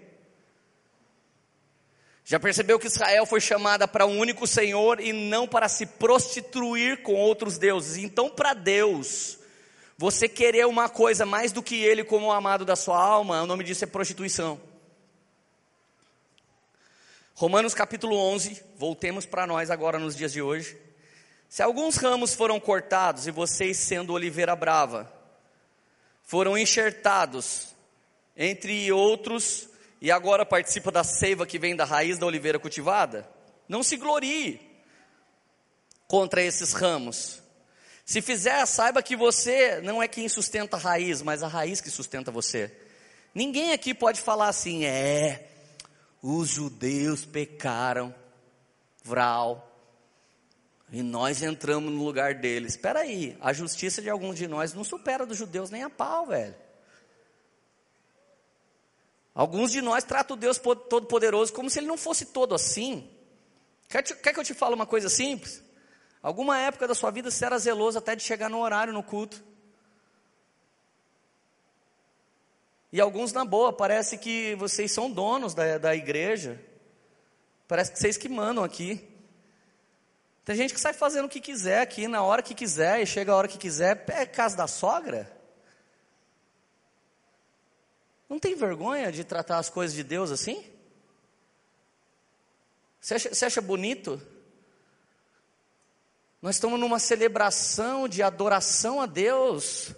Já 2.23 2.39
percebeu 2.39 2.79
que 2.79 2.87
Israel 2.87 3.25
foi 3.25 3.41
chamada 3.41 3.87
para 3.87 4.05
um 4.05 4.17
único 4.17 4.47
Senhor 4.47 5.01
e 5.01 5.11
não 5.11 5.47
para 5.47 5.67
se 5.67 5.85
prostituir 5.85 7.01
com 7.01 7.15
outros 7.15 7.57
deuses? 7.57 7.97
Então, 7.97 8.29
para 8.29 8.53
Deus, 8.53 9.37
você 9.97 10.29
querer 10.29 10.65
uma 10.65 10.87
coisa 10.87 11.25
mais 11.25 11.51
do 11.51 11.61
que 11.61 11.83
Ele 11.83 12.05
como 12.05 12.27
o 12.27 12.31
amado 12.31 12.63
da 12.63 12.75
sua 12.75 12.97
alma, 12.97 13.41
o 13.41 13.45
nome 13.45 13.63
disso 13.65 13.83
é 13.83 13.87
prostituição. 13.87 14.61
Romanos 17.33 17.73
capítulo 17.73 18.15
11, 18.15 18.63
voltemos 18.77 19.25
para 19.25 19.47
nós 19.47 19.69
agora 19.69 19.99
nos 19.99 20.15
dias 20.15 20.31
de 20.31 20.41
hoje. 20.41 20.77
Se 21.51 21.61
alguns 21.61 21.97
ramos 21.97 22.33
foram 22.33 22.61
cortados 22.61 23.27
e 23.27 23.31
vocês, 23.31 23.75
sendo 23.75 24.13
oliveira 24.13 24.55
brava, 24.55 25.11
foram 26.23 26.57
enxertados 26.57 27.75
entre 28.37 28.89
outros 28.89 29.67
e 29.99 30.09
agora 30.09 30.45
participa 30.45 30.89
da 30.89 31.03
seiva 31.03 31.45
que 31.45 31.59
vem 31.59 31.75
da 31.75 31.83
raiz 31.83 32.17
da 32.17 32.25
oliveira 32.25 32.57
cultivada, 32.57 33.29
não 33.67 33.83
se 33.83 33.97
glorie 33.97 34.61
contra 36.07 36.41
esses 36.41 36.71
ramos. 36.71 37.41
Se 38.05 38.21
fizer, 38.21 38.65
saiba 38.65 39.03
que 39.03 39.17
você 39.17 39.81
não 39.81 40.01
é 40.01 40.07
quem 40.07 40.29
sustenta 40.29 40.77
a 40.77 40.79
raiz, 40.79 41.21
mas 41.21 41.43
a 41.43 41.49
raiz 41.49 41.81
que 41.81 41.91
sustenta 41.91 42.31
você. 42.31 42.73
Ninguém 43.35 43.73
aqui 43.73 43.93
pode 43.93 44.21
falar 44.21 44.47
assim, 44.47 44.85
é, 44.85 45.49
os 46.23 46.47
judeus 46.47 47.25
pecaram, 47.25 48.15
vral, 49.03 49.70
e 50.91 51.01
nós 51.01 51.41
entramos 51.41 51.91
no 51.91 52.03
lugar 52.03 52.35
deles. 52.35 52.73
Espera 52.73 52.99
aí, 52.99 53.37
a 53.39 53.53
justiça 53.53 54.01
de 54.01 54.09
alguns 54.09 54.37
de 54.37 54.45
nós 54.45 54.73
não 54.73 54.83
supera 54.83 55.25
dos 55.25 55.37
judeus 55.37 55.69
nem 55.69 55.83
a 55.83 55.89
pau, 55.89 56.27
velho. 56.27 56.53
Alguns 59.33 59.71
de 59.71 59.81
nós 59.81 60.03
tratam 60.03 60.35
o 60.35 60.39
Deus 60.39 60.57
Todo-Poderoso 60.57 61.53
como 61.53 61.69
se 61.69 61.79
ele 61.79 61.87
não 61.87 61.97
fosse 61.97 62.25
todo 62.25 62.53
assim. 62.53 63.09
Quer, 63.87 64.01
te, 64.01 64.13
quer 64.15 64.33
que 64.33 64.39
eu 64.41 64.43
te 64.43 64.53
fale 64.53 64.75
uma 64.75 64.85
coisa 64.85 65.07
simples? 65.07 65.63
Alguma 66.21 66.59
época 66.59 66.85
da 66.87 66.93
sua 66.93 67.09
vida 67.09 67.31
você 67.31 67.45
era 67.45 67.57
zeloso 67.57 67.97
até 67.97 68.13
de 68.13 68.23
chegar 68.23 68.49
no 68.49 68.59
horário 68.59 68.91
no 68.91 69.01
culto. 69.01 69.41
E 72.91 72.99
alguns 72.99 73.31
na 73.31 73.45
boa, 73.45 73.71
parece 73.71 74.17
que 74.17 74.53
vocês 74.55 74.91
são 74.91 75.09
donos 75.09 75.53
da, 75.53 75.77
da 75.77 75.95
igreja. 75.95 76.61
Parece 77.65 77.93
que 77.93 77.99
vocês 77.99 78.17
que 78.17 78.27
mandam 78.27 78.65
aqui. 78.65 79.10
Tem 80.43 80.55
gente 80.55 80.73
que 80.73 80.79
sai 80.79 80.93
fazendo 80.93 81.25
o 81.25 81.29
que 81.29 81.39
quiser 81.39 81.81
aqui, 81.81 82.07
na 82.07 82.23
hora 82.23 82.41
que 82.41 82.55
quiser, 82.55 83.01
e 83.01 83.05
chega 83.05 83.31
a 83.31 83.35
hora 83.35 83.47
que 83.47 83.57
quiser. 83.57 84.05
É 84.09 84.25
casa 84.25 84.57
da 84.57 84.67
sogra? 84.67 85.31
Não 88.27 88.39
tem 88.39 88.55
vergonha 88.55 89.11
de 89.11 89.23
tratar 89.23 89.57
as 89.57 89.69
coisas 89.69 89.95
de 89.95 90.03
Deus 90.03 90.31
assim? 90.31 90.65
Você 92.99 93.15
acha, 93.15 93.33
você 93.33 93.45
acha 93.45 93.61
bonito? 93.61 94.21
Nós 96.41 96.55
estamos 96.55 96.79
numa 96.79 96.97
celebração 96.97 98.07
de 98.07 98.23
adoração 98.23 98.99
a 98.99 99.05
Deus. 99.05 99.93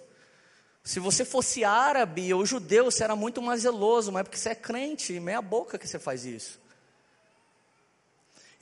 Se 0.82 1.00
você 1.00 1.24
fosse 1.24 1.64
árabe 1.64 2.34
ou 2.34 2.44
judeu, 2.44 2.86
você 2.86 3.02
era 3.02 3.16
muito 3.16 3.40
mais 3.40 3.62
zeloso, 3.62 4.12
mas 4.12 4.20
é 4.20 4.24
porque 4.24 4.36
você 4.36 4.50
é 4.50 4.54
crente, 4.54 5.18
meia 5.20 5.40
boca 5.40 5.78
que 5.78 5.88
você 5.88 5.98
faz 5.98 6.26
isso. 6.26 6.60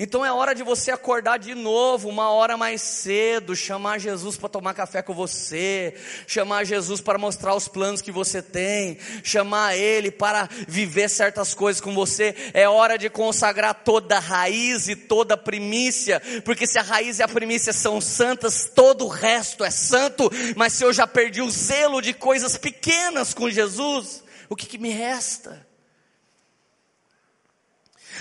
Então 0.05 0.27
é 0.27 0.33
hora 0.33 0.53
de 0.53 0.65
você 0.65 0.91
acordar 0.91 1.39
de 1.39 1.55
novo, 1.55 2.09
uma 2.09 2.29
hora 2.29 2.57
mais 2.57 2.83
cedo, 2.83 3.55
chamar 3.55 4.01
Jesus 4.01 4.37
para 4.37 4.49
tomar 4.49 4.75
café 4.75 5.01
com 5.01 5.15
você, 5.15 5.95
chamar 6.27 6.65
Jesus 6.65 7.01
para 7.01 7.19
mostrar 7.19 7.55
os 7.55 7.69
planos 7.69 8.03
que 8.03 8.11
você 8.11 8.43
tem, 8.43 8.99
chamar 9.23 9.77
Ele 9.77 10.11
para 10.11 10.49
viver 10.67 11.09
certas 11.09 11.55
coisas 11.55 11.81
com 11.81 11.95
você. 11.95 12.35
É 12.53 12.69
hora 12.69 12.99
de 12.99 13.09
consagrar 13.09 13.85
toda 13.85 14.17
a 14.17 14.19
raiz 14.19 14.89
e 14.89 14.97
toda 14.97 15.35
a 15.35 15.37
primícia, 15.37 16.21
porque 16.45 16.67
se 16.67 16.81
a 16.81 16.83
raiz 16.83 17.21
e 17.21 17.23
a 17.23 17.29
primícia 17.29 17.73
são 17.73 18.01
santas, 18.01 18.69
todo 18.75 19.05
o 19.05 19.09
resto 19.09 19.63
é 19.63 19.71
santo. 19.71 20.29
Mas 20.57 20.73
se 20.73 20.85
eu 20.85 20.93
já 20.93 21.07
perdi 21.07 21.41
o 21.41 21.49
zelo 21.49 22.03
de 22.03 22.13
coisas 22.13 22.57
pequenas 22.57 23.33
com 23.33 23.49
Jesus, 23.49 24.25
o 24.49 24.57
que, 24.57 24.67
que 24.67 24.79
me 24.79 24.91
resta? 24.91 25.65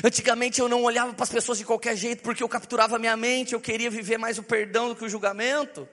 Antigamente 0.04 0.60
eu 0.60 0.68
não 0.68 0.84
olhava 0.84 1.14
para 1.14 1.24
as 1.24 1.30
pessoas 1.30 1.58
de 1.58 1.66
qualquer 1.66 1.96
jeito 1.96 2.24
porque 2.24 2.42
eu 2.44 2.50
capturava 2.50 2.98
minha 2.98 3.16
mente, 3.16 3.54
eu 3.54 3.62
queria 3.62 3.90
viver 3.90 4.18
mais 4.18 4.38
o 4.38 4.44
perdão 4.44 4.90
do 4.90 4.96
que 4.96 5.06
o 5.06 5.10
julgamento. 5.10 5.88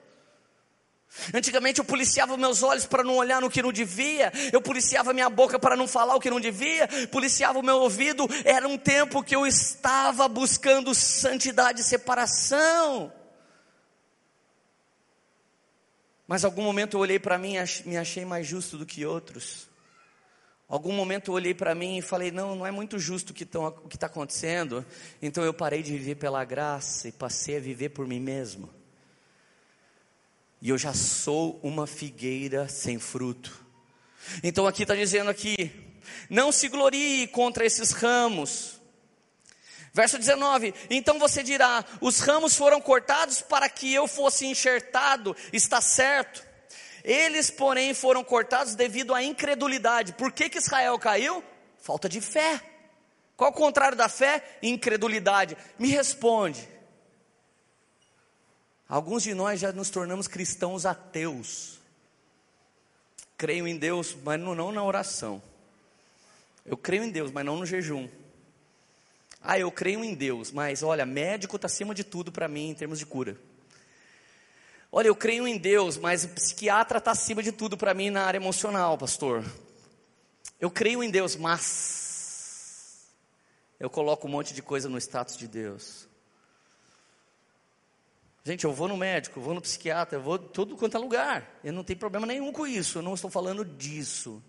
Antigamente 1.33 1.79
eu 1.79 1.85
policiava 1.85 2.37
meus 2.37 2.63
olhos 2.63 2.87
para 2.87 3.03
não 3.03 3.17
olhar 3.17 3.41
no 3.41 3.51
que 3.51 3.63
não 3.63 3.73
devia, 3.73 4.31
eu 4.53 4.61
policiava 4.61 5.13
minha 5.13 5.29
boca 5.31 5.59
para 5.59 5.75
não 5.75 5.89
falar 5.89 6.15
o 6.15 6.21
que 6.21 6.31
não 6.31 6.41
devia, 6.41 6.89
policiava 7.11 7.59
o 7.59 7.63
meu 7.63 7.79
ouvido. 7.79 8.29
Era 8.45 8.69
um 8.69 8.79
tempo 8.79 9.23
que 9.23 9.35
eu 9.35 9.47
estava 9.47 10.29
buscando 10.29 10.95
santidade 10.95 11.81
e 11.81 11.85
separação. 11.85 13.13
Mas 16.27 16.45
algum 16.45 16.63
momento 16.63 16.97
eu 16.97 17.01
olhei 17.01 17.19
para 17.19 17.39
mim 17.39 17.55
e 17.57 17.89
me 17.89 17.97
achei 17.97 18.25
mais 18.25 18.47
justo 18.47 18.77
do 18.77 18.85
que 18.85 19.07
outros. 19.07 19.68
Algum 20.69 20.93
momento 20.93 21.31
eu 21.31 21.35
olhei 21.35 21.55
para 21.55 21.75
mim 21.75 21.97
e 21.97 22.03
falei: 22.03 22.31
não, 22.31 22.55
não 22.55 22.67
é 22.67 22.71
muito 22.71 22.99
justo 22.99 23.31
o 23.31 23.35
que 23.35 23.45
está 23.45 24.07
acontecendo. 24.07 24.85
Então 25.23 25.43
eu 25.43 25.55
parei 25.55 25.83
de 25.83 25.93
viver 25.93 26.17
pela 26.17 26.45
graça 26.45 27.09
e 27.09 27.13
passei 27.13 27.57
a 27.57 27.61
viver 27.61 27.89
por 27.89 28.07
mim 28.07 28.21
mesmo. 28.21 28.69
E 30.61 30.69
eu 30.69 30.77
já 30.77 30.93
sou 30.93 31.59
uma 31.63 31.87
figueira 31.87 32.69
sem 32.69 32.99
fruto. 32.99 33.65
Então 34.43 34.67
aqui 34.67 34.83
está 34.83 34.95
dizendo 34.95 35.31
aqui: 35.31 35.71
não 36.29 36.53
se 36.53 36.69
glorie 36.69 37.27
contra 37.29 37.65
esses 37.65 37.93
ramos. 37.93 38.79
Verso 39.95 40.19
19: 40.19 40.75
Então 40.91 41.19
você 41.19 41.43
dirá: 41.43 41.83
os 41.99 42.21
ramos 42.21 42.55
foram 42.55 42.79
cortados 42.79 43.41
para 43.41 43.71
que 43.71 43.93
eu 43.95 44.07
fosse 44.07 44.45
enxertado, 44.45 45.35
está 45.51 45.81
certo. 45.81 46.48
Eles, 47.05 47.51
porém, 47.51 47.95
foram 47.95 48.25
cortados 48.25 48.75
devido 48.75 49.15
à 49.15 49.23
incredulidade. 49.23 50.13
Por 50.13 50.33
que, 50.33 50.49
que 50.49 50.59
Israel 50.59 50.99
caiu? 50.99 51.43
Falta 51.79 52.09
de 52.09 52.21
fé. 52.21 52.61
Qual 53.37 53.51
o 53.51 53.55
contrário 53.55 53.97
da 53.97 54.09
fé? 54.09 54.59
Incredulidade. 54.63 55.57
Me 55.79 55.89
responde. 55.89 56.69
Alguns 58.89 59.23
de 59.23 59.35
nós 59.35 59.61
já 59.61 59.71
nos 59.71 59.91
tornamos 59.91 60.27
cristãos 60.27 60.87
ateus. 60.87 61.79
Creio 63.37 63.69
em 63.69 63.77
Deus, 63.77 64.17
mas 64.25 64.41
não, 64.41 64.55
não 64.55 64.73
na 64.73 64.83
oração. 64.83 65.41
Eu 66.67 66.77
creio 66.77 67.05
em 67.05 67.11
Deus, 67.11 67.31
mas 67.31 67.45
não 67.45 67.57
no 67.57 67.65
jejum. 67.65 68.09
Ah, 69.41 69.59
eu 69.59 69.71
creio 69.71 70.03
em 70.03 70.15
Deus, 70.15 70.51
mas 70.51 70.83
olha, 70.83 71.07
médico 71.07 71.57
está 71.57 71.67
acima 71.67 71.95
de 71.95 72.03
tudo 72.03 72.33
para 72.33 72.49
mim 72.49 72.71
em 72.71 72.75
termos 72.75 72.99
de 72.99 73.07
cura. 73.07 73.37
Olha, 74.91 75.09
eu 75.09 75.15
creio 75.15 75.47
em 75.47 75.59
Deus, 75.59 75.99
mas 75.99 76.25
o 76.25 76.29
psiquiatra 76.29 76.99
está 76.99 77.11
acima 77.11 77.43
de 77.43 77.53
tudo 77.53 77.77
para 77.77 77.93
mim 77.93 78.09
na 78.09 78.25
área 78.25 78.39
emocional, 78.39 78.97
pastor. 78.97 79.45
Eu 80.59 80.71
creio 80.71 81.03
em 81.03 81.11
Deus, 81.11 81.37
mas 81.37 83.07
eu 83.79 83.91
coloco 83.91 84.27
um 84.27 84.31
monte 84.31 84.55
de 84.55 84.63
coisa 84.63 84.89
no 84.89 84.99
status 84.99 85.37
de 85.37 85.47
Deus. 85.47 86.09
Gente, 88.45 88.65
eu 88.65 88.73
vou 88.73 88.89
no 88.89 88.97
médico, 88.97 89.39
eu 89.39 89.43
vou 89.43 89.53
no 89.53 89.61
psiquiatra, 89.61 90.17
eu 90.17 90.23
vou 90.23 90.39
tudo 90.39 90.75
quanto 90.75 90.97
é 90.97 91.01
lugar. 91.01 91.61
Eu 91.63 91.73
não 91.73 91.85
tenho 91.85 91.99
problema 91.99 92.27
nenhum 92.27 92.51
com 92.51 92.67
isso, 92.67 92.99
eu 92.99 93.03
não 93.03 93.13
estou 93.13 93.31
falando 93.31 93.65
disso. 93.65 94.43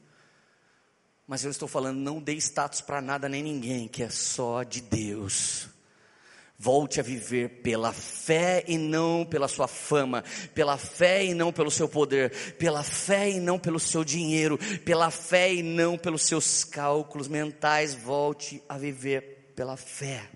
Mas 1.28 1.44
eu 1.44 1.52
estou 1.52 1.68
falando, 1.68 1.98
não 1.98 2.22
dê 2.22 2.34
status 2.36 2.80
para 2.80 3.02
nada 3.02 3.28
nem 3.28 3.44
ninguém, 3.44 3.90
que 3.90 4.02
é 4.02 4.10
só 4.10 4.64
de 4.64 4.80
Deus. 4.82 5.68
Volte 6.62 6.99
a 6.99 7.03
viver 7.03 7.62
pela 7.62 7.93
fé 7.93 8.66
e 8.68 8.78
não 8.78 9.26
pela 9.26 9.47
sua 9.47 9.66
fama, 9.66 10.26
pela 10.53 10.78
fé 10.78 11.24
e 11.24 11.34
não 11.34 11.53
pelo 11.53 11.72
seu 11.72 11.88
poder, 11.88 12.32
pela 12.55 12.84
fé 12.84 13.30
e 13.30 13.39
não 13.39 13.57
pelo 13.57 13.80
seu 13.80 14.03
dinheiro, 14.03 14.57
pela 14.84 15.10
fé 15.10 15.53
e 15.53 15.64
não 15.64 15.97
pelos 15.97 16.24
seus 16.24 16.66
cálculos 16.66 17.30
mentais. 17.30 17.93
Volte 17.93 18.62
a 18.68 18.78
viver 18.78 19.53
pela 19.55 19.78
fé. 19.78 20.30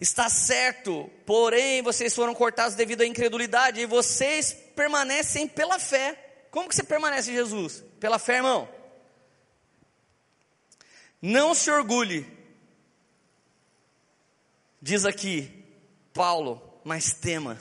Está 0.00 0.28
certo, 0.28 1.08
porém 1.24 1.80
vocês 1.80 2.12
foram 2.12 2.34
cortados 2.34 2.74
devido 2.74 3.02
à 3.02 3.06
incredulidade 3.06 3.80
e 3.80 3.86
vocês 3.86 4.56
permanecem 4.74 5.46
pela 5.46 5.78
fé. 5.78 6.16
Como 6.50 6.68
que 6.68 6.74
você 6.74 6.82
permanece 6.82 7.30
em 7.30 7.34
Jesus? 7.34 7.84
Pela 8.00 8.18
fé, 8.18 8.38
irmão. 8.38 8.68
Não 11.22 11.54
se 11.54 11.70
orgulhe 11.70 12.37
Diz 14.80 15.04
aqui, 15.04 15.64
Paulo, 16.12 16.80
mas 16.84 17.12
tema. 17.12 17.58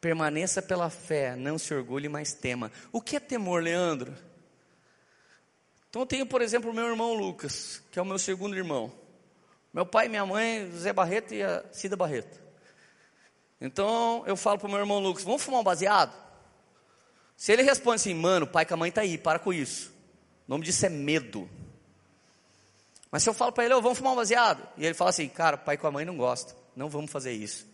Permaneça 0.00 0.62
pela 0.62 0.88
fé, 0.88 1.34
não 1.34 1.58
se 1.58 1.74
orgulhe, 1.74 2.08
mas 2.08 2.32
tema. 2.32 2.70
O 2.92 3.00
que 3.00 3.16
é 3.16 3.20
temor, 3.20 3.62
Leandro? 3.62 4.14
Então 5.88 6.02
eu 6.02 6.06
tenho, 6.06 6.26
por 6.26 6.42
exemplo, 6.42 6.70
o 6.70 6.74
meu 6.74 6.86
irmão 6.86 7.14
Lucas, 7.14 7.82
que 7.90 7.98
é 7.98 8.02
o 8.02 8.04
meu 8.04 8.18
segundo 8.18 8.56
irmão. 8.56 8.92
Meu 9.72 9.84
pai, 9.84 10.08
minha 10.08 10.24
mãe, 10.24 10.70
Zé 10.72 10.92
Barreto 10.92 11.34
e 11.34 11.42
a 11.42 11.64
Cida 11.72 11.96
Barreto. 11.96 12.40
Então 13.60 14.22
eu 14.26 14.36
falo 14.36 14.58
para 14.58 14.68
o 14.68 14.70
meu 14.70 14.78
irmão 14.78 15.00
Lucas: 15.00 15.24
vamos 15.24 15.42
fumar 15.42 15.60
um 15.60 15.64
baseado? 15.64 16.14
Se 17.36 17.52
ele 17.52 17.62
responde 17.62 17.96
assim, 17.96 18.14
mano, 18.14 18.46
pai 18.46 18.64
com 18.64 18.74
a 18.74 18.76
mãe 18.76 18.90
tá 18.90 19.02
aí, 19.02 19.18
para 19.18 19.38
com 19.38 19.52
isso. 19.52 19.90
O 20.46 20.50
nome 20.50 20.64
disso 20.64 20.86
é 20.86 20.88
medo. 20.88 21.48
Mas 23.10 23.22
se 23.22 23.28
eu 23.28 23.34
falo 23.34 23.52
para 23.52 23.64
ele, 23.64 23.74
oh, 23.74 23.82
vamos 23.82 23.98
fumar 23.98 24.12
um 24.12 24.16
baseado? 24.16 24.66
E 24.76 24.84
ele 24.84 24.94
fala 24.94 25.10
assim, 25.10 25.28
cara, 25.28 25.56
pai 25.56 25.76
com 25.76 25.86
a 25.86 25.90
mãe 25.90 26.04
não 26.04 26.16
gosta, 26.16 26.54
não 26.74 26.88
vamos 26.88 27.10
fazer 27.10 27.32
isso. 27.32 27.66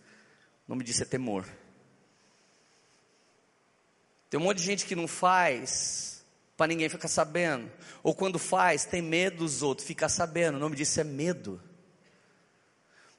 O 0.67 0.71
nome 0.71 0.83
disso 0.83 1.03
é 1.03 1.05
temor. 1.05 1.45
Tem 4.29 4.39
um 4.39 4.43
monte 4.43 4.57
de 4.57 4.63
gente 4.63 4.85
que 4.85 4.95
não 4.95 5.07
faz 5.07 6.25
para 6.57 6.67
ninguém 6.67 6.89
ficar 6.89 7.07
sabendo. 7.07 7.71
Ou 8.01 8.15
quando 8.15 8.39
faz, 8.39 8.85
tem 8.85 9.01
medo 9.01 9.37
dos 9.37 9.61
outros 9.61 9.87
ficar 9.87 10.09
sabendo. 10.09 10.55
O 10.55 10.59
nome 10.59 10.75
disso 10.75 10.99
é 10.99 11.03
medo 11.03 11.61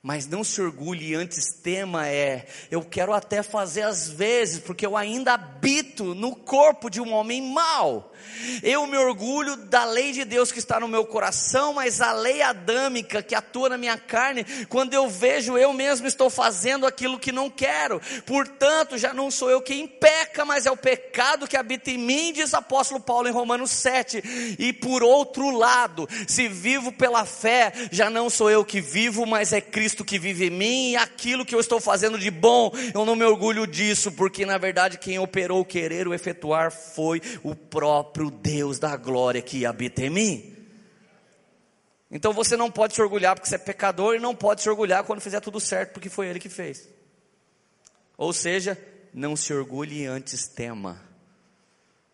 mas 0.04 0.26
não 0.26 0.44
se 0.44 0.60
orgulhe, 0.60 1.14
antes 1.14 1.50
tema 1.50 2.06
é: 2.06 2.44
eu 2.70 2.82
quero 2.82 3.14
até 3.14 3.42
fazer 3.42 3.80
às 3.80 4.06
vezes, 4.06 4.58
porque 4.58 4.84
eu 4.84 4.98
ainda 4.98 5.32
habito 5.32 6.14
no 6.14 6.36
corpo 6.36 6.90
de 6.90 7.00
um 7.00 7.10
homem 7.14 7.40
mau. 7.40 8.12
Eu 8.62 8.86
me 8.86 8.98
orgulho 8.98 9.56
da 9.56 9.84
lei 9.84 10.12
de 10.12 10.24
Deus 10.24 10.52
que 10.52 10.58
está 10.58 10.78
no 10.78 10.88
meu 10.88 11.06
coração, 11.06 11.72
mas 11.74 12.02
a 12.02 12.12
lei 12.12 12.42
adâmica 12.42 13.22
que 13.22 13.34
atua 13.34 13.70
na 13.70 13.78
minha 13.78 13.96
carne, 13.96 14.44
quando 14.68 14.92
eu 14.92 15.08
vejo 15.08 15.56
eu 15.56 15.72
mesmo 15.72 16.06
estou 16.06 16.28
fazendo 16.28 16.86
aquilo 16.86 17.18
que 17.18 17.32
não 17.32 17.48
quero. 17.48 18.00
Portanto, 18.26 18.98
já 18.98 19.14
não 19.14 19.30
sou 19.30 19.50
eu 19.50 19.62
quem 19.62 19.86
peca, 19.86 20.44
mas 20.44 20.66
é 20.66 20.70
o 20.70 20.76
pecado 20.76 21.48
que 21.48 21.56
habita 21.56 21.90
em 21.90 21.98
mim, 21.98 22.32
diz 22.32 22.52
apóstolo 22.52 23.00
Paulo 23.00 23.28
em 23.28 23.32
Romanos 23.32 23.70
7. 23.70 24.56
E 24.58 24.72
por 24.72 25.02
outro 25.02 25.50
lado, 25.50 26.06
se 26.26 26.46
vivo 26.46 26.92
pela 26.92 27.24
fé, 27.24 27.72
já 27.90 28.10
não 28.10 28.28
sou 28.28 28.50
eu 28.50 28.64
que 28.64 28.80
vivo, 28.82 29.24
mas 29.24 29.52
é 29.52 29.60
Cristo 29.60 29.93
que 30.02 30.18
vive 30.18 30.46
em 30.46 30.50
mim, 30.50 30.90
e 30.92 30.96
aquilo 30.96 31.44
que 31.44 31.54
eu 31.54 31.60
estou 31.60 31.78
fazendo 31.78 32.18
de 32.18 32.30
bom, 32.30 32.72
eu 32.94 33.04
não 33.04 33.14
me 33.14 33.24
orgulho 33.24 33.66
disso, 33.66 34.10
porque 34.10 34.46
na 34.46 34.56
verdade 34.56 34.96
quem 34.96 35.18
operou 35.18 35.60
o 35.60 35.64
querer, 35.64 36.08
o 36.08 36.14
efetuar 36.14 36.72
foi 36.72 37.20
o 37.42 37.54
próprio 37.54 38.30
Deus 38.30 38.78
da 38.78 38.96
glória 38.96 39.42
que 39.42 39.66
habita 39.66 40.00
em 40.00 40.08
mim. 40.08 40.56
Então 42.10 42.32
você 42.32 42.56
não 42.56 42.70
pode 42.70 42.94
se 42.94 43.02
orgulhar 43.02 43.34
porque 43.34 43.48
você 43.48 43.56
é 43.56 43.58
pecador 43.58 44.14
e 44.14 44.20
não 44.20 44.34
pode 44.34 44.62
se 44.62 44.70
orgulhar 44.70 45.04
quando 45.04 45.20
fizer 45.20 45.40
tudo 45.40 45.60
certo 45.60 45.92
porque 45.92 46.08
foi 46.08 46.28
ele 46.28 46.38
que 46.38 46.48
fez. 46.48 46.88
Ou 48.16 48.32
seja, 48.32 48.78
não 49.12 49.36
se 49.36 49.52
orgulhe 49.52 50.06
antes 50.06 50.46
tema. 50.48 51.00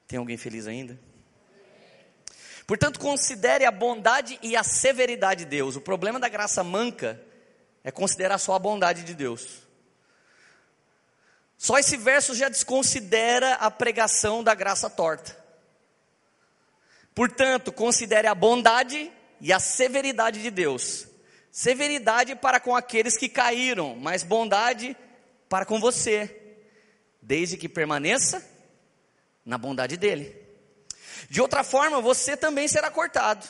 Tem 0.08 0.18
alguém 0.18 0.36
feliz 0.36 0.66
ainda? 0.66 0.98
Portanto, 2.66 3.00
considere 3.00 3.64
a 3.64 3.70
bondade 3.70 4.38
e 4.42 4.56
a 4.56 4.62
severidade 4.62 5.44
de 5.44 5.50
Deus. 5.50 5.76
O 5.76 5.80
problema 5.80 6.20
da 6.20 6.28
graça 6.28 6.62
manca 6.62 7.20
é 7.82 7.90
considerar 7.90 8.38
só 8.38 8.54
a 8.54 8.58
bondade 8.58 9.02
de 9.02 9.14
Deus. 9.14 9.62
Só 11.56 11.78
esse 11.78 11.96
verso 11.96 12.34
já 12.34 12.48
desconsidera 12.48 13.54
a 13.54 13.70
pregação 13.70 14.42
da 14.42 14.54
graça 14.54 14.88
torta. 14.88 15.36
Portanto, 17.14 17.70
considere 17.70 18.26
a 18.26 18.34
bondade 18.34 19.12
e 19.40 19.52
a 19.52 19.60
severidade 19.60 20.40
de 20.40 20.50
Deus. 20.50 21.06
Severidade 21.50 22.34
para 22.36 22.60
com 22.60 22.74
aqueles 22.74 23.16
que 23.16 23.28
caíram, 23.28 23.96
mas 23.96 24.22
bondade 24.22 24.96
para 25.48 25.66
com 25.66 25.80
você, 25.80 26.56
desde 27.20 27.56
que 27.56 27.68
permaneça 27.68 28.42
na 29.44 29.58
bondade 29.58 29.96
dele. 29.96 30.40
De 31.28 31.40
outra 31.40 31.62
forma, 31.64 32.00
você 32.00 32.36
também 32.36 32.68
será 32.68 32.90
cortado. 32.90 33.46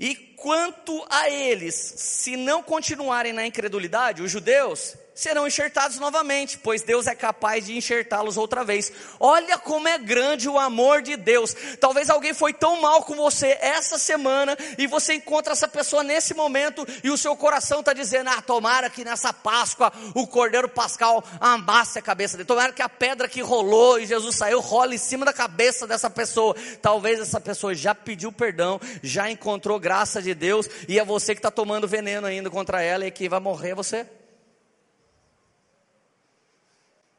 E 0.00 0.14
quanto 0.14 1.06
a 1.10 1.28
eles, 1.28 1.74
se 1.74 2.34
não 2.34 2.62
continuarem 2.62 3.34
na 3.34 3.46
incredulidade, 3.46 4.22
os 4.22 4.30
judeus, 4.30 4.96
serão 5.14 5.46
enxertados 5.46 5.98
novamente, 5.98 6.58
pois 6.58 6.82
Deus 6.82 7.06
é 7.06 7.14
capaz 7.14 7.66
de 7.66 7.76
enxertá-los 7.76 8.36
outra 8.36 8.64
vez. 8.64 8.92
Olha 9.18 9.58
como 9.58 9.88
é 9.88 9.98
grande 9.98 10.48
o 10.48 10.58
amor 10.58 11.02
de 11.02 11.16
Deus. 11.16 11.54
Talvez 11.78 12.08
alguém 12.08 12.32
foi 12.32 12.52
tão 12.52 12.80
mal 12.80 13.02
com 13.04 13.14
você 13.14 13.58
essa 13.60 13.98
semana 13.98 14.56
e 14.78 14.86
você 14.86 15.14
encontra 15.14 15.52
essa 15.52 15.68
pessoa 15.68 16.02
nesse 16.02 16.34
momento 16.34 16.86
e 17.04 17.10
o 17.10 17.16
seu 17.16 17.36
coração 17.36 17.80
está 17.80 17.92
dizendo: 17.92 18.30
Ah, 18.30 18.40
tomara 18.40 18.88
que 18.88 19.04
nessa 19.04 19.32
Páscoa 19.32 19.92
o 20.14 20.26
Cordeiro 20.26 20.68
Pascal 20.68 21.22
amasse 21.40 21.98
a 21.98 22.02
cabeça 22.02 22.36
dele. 22.36 22.46
Tomara 22.46 22.72
que 22.72 22.82
a 22.82 22.88
pedra 22.88 23.28
que 23.28 23.40
rolou 23.40 23.98
e 23.98 24.06
Jesus 24.06 24.36
saiu 24.36 24.60
rola 24.60 24.94
em 24.94 24.98
cima 24.98 25.24
da 25.24 25.32
cabeça 25.32 25.86
dessa 25.86 26.08
pessoa. 26.08 26.54
Talvez 26.80 27.20
essa 27.20 27.40
pessoa 27.40 27.74
já 27.74 27.94
pediu 27.94 28.32
perdão, 28.32 28.80
já 29.02 29.30
encontrou 29.30 29.78
graça 29.78 30.22
de 30.22 30.34
Deus 30.34 30.68
e 30.88 30.98
é 30.98 31.04
você 31.04 31.34
que 31.34 31.38
está 31.38 31.50
tomando 31.50 31.86
veneno 31.86 32.26
ainda 32.26 32.50
contra 32.50 32.82
ela 32.82 33.06
e 33.06 33.10
que 33.10 33.28
vai 33.28 33.40
morrer 33.40 33.74
você. 33.74 34.06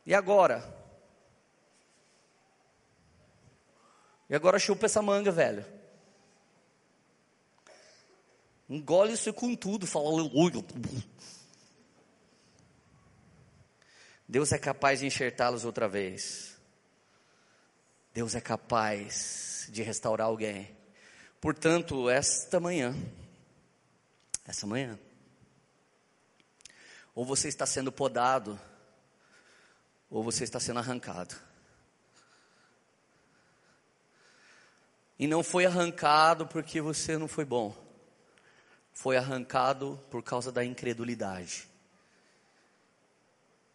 E 0.06 0.14
agora? 0.14 0.82
E 4.30 4.36
agora 4.36 4.58
chupa 4.58 4.86
essa 4.86 5.02
manga, 5.02 5.32
velho. 5.32 5.66
Engole 8.70 9.14
isso 9.14 9.34
com 9.34 9.54
tudo, 9.54 9.86
fala 9.86 10.08
aleluia. 10.08 10.64
Deus 14.28 14.54
é 14.54 14.58
capaz 14.58 15.02
de 15.02 15.06
enxertá-los 15.06 15.66
outra 15.66 15.90
vez. 15.90 16.58
Deus 18.14 18.34
é 18.34 18.40
capaz 18.40 19.68
de 19.70 19.84
restaurar 19.84 20.28
alguém. 20.28 20.74
Portanto, 21.42 22.10
esta 22.10 22.60
manhã, 22.60 22.96
essa 24.46 24.66
manhã, 24.66 24.98
ou 27.14 27.26
você 27.26 27.50
está 27.50 27.66
sendo 27.66 27.92
podado, 27.92 28.58
ou 30.12 30.22
você 30.22 30.44
está 30.44 30.60
sendo 30.60 30.80
arrancado. 30.80 31.34
E 35.18 35.26
não 35.26 35.42
foi 35.42 35.66
arrancado 35.66 36.46
porque 36.46 36.82
você 36.82 37.18
não 37.18 37.28
foi 37.28 37.46
bom, 37.46 37.74
foi 38.92 39.16
arrancado 39.16 39.98
por 40.10 40.22
causa 40.22 40.52
da 40.52 40.66
incredulidade. 40.66 41.70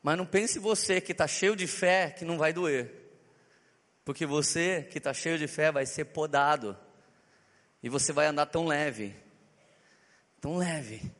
Mas 0.02 0.18
não 0.18 0.26
pense 0.26 0.58
você 0.58 1.00
que 1.00 1.12
está 1.12 1.26
cheio 1.26 1.56
de 1.56 1.66
fé 1.66 2.10
que 2.10 2.24
não 2.24 2.36
vai 2.36 2.52
doer, 2.52 2.92
porque 4.04 4.26
você 4.26 4.82
que 4.82 4.98
está 4.98 5.14
cheio 5.14 5.38
de 5.38 5.48
fé 5.48 5.72
vai 5.72 5.86
ser 5.86 6.04
podado, 6.06 6.76
e 7.82 7.88
você 7.88 8.12
vai 8.12 8.26
andar 8.26 8.46
tão 8.46 8.66
leve, 8.66 9.16
tão 10.40 10.56
leve 10.56 11.10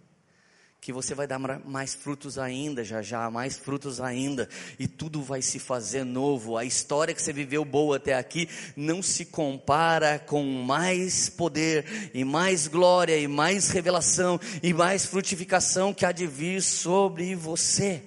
que 0.87 0.93
você 0.93 1.17
vai 1.17 1.27
dar 1.27 1.41
mais 1.41 1.97
frutos 1.97 2.39
ainda, 2.39 2.85
já 2.85 3.03
já, 3.03 3.29
mais 3.29 3.57
frutos 3.57 4.01
ainda, 4.01 4.49
e 4.79 4.87
tudo 4.87 5.21
vai 5.21 5.43
se 5.43 5.59
fazer 5.59 6.05
novo. 6.05 6.57
A 6.57 6.65
história 6.65 7.13
que 7.13 7.21
você 7.21 7.33
viveu 7.33 7.65
boa 7.65 7.97
até 7.97 8.15
aqui 8.15 8.49
não 8.77 9.03
se 9.03 9.25
compara 9.25 10.17
com 10.21 10.45
mais 10.45 11.29
poder, 11.29 12.13
e 12.15 12.25
mais 12.25 12.69
glória, 12.69 13.19
e 13.19 13.27
mais 13.27 13.69
revelação, 13.71 14.39
e 14.63 14.73
mais 14.73 15.05
frutificação 15.05 15.93
que 15.93 16.07
há 16.07 16.13
de 16.13 16.25
vir 16.25 16.63
sobre 16.63 17.35
você. 17.35 18.05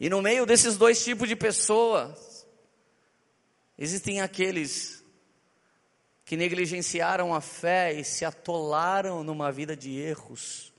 E 0.00 0.10
no 0.10 0.20
meio 0.20 0.44
desses 0.44 0.76
dois 0.76 1.04
tipos 1.04 1.28
de 1.28 1.36
pessoas, 1.36 2.44
existem 3.78 4.20
aqueles 4.20 5.00
que 6.24 6.36
negligenciaram 6.36 7.32
a 7.32 7.40
fé 7.40 7.92
e 7.92 8.02
se 8.02 8.24
atolaram 8.24 9.22
numa 9.22 9.52
vida 9.52 9.76
de 9.76 9.96
erros 9.96 10.73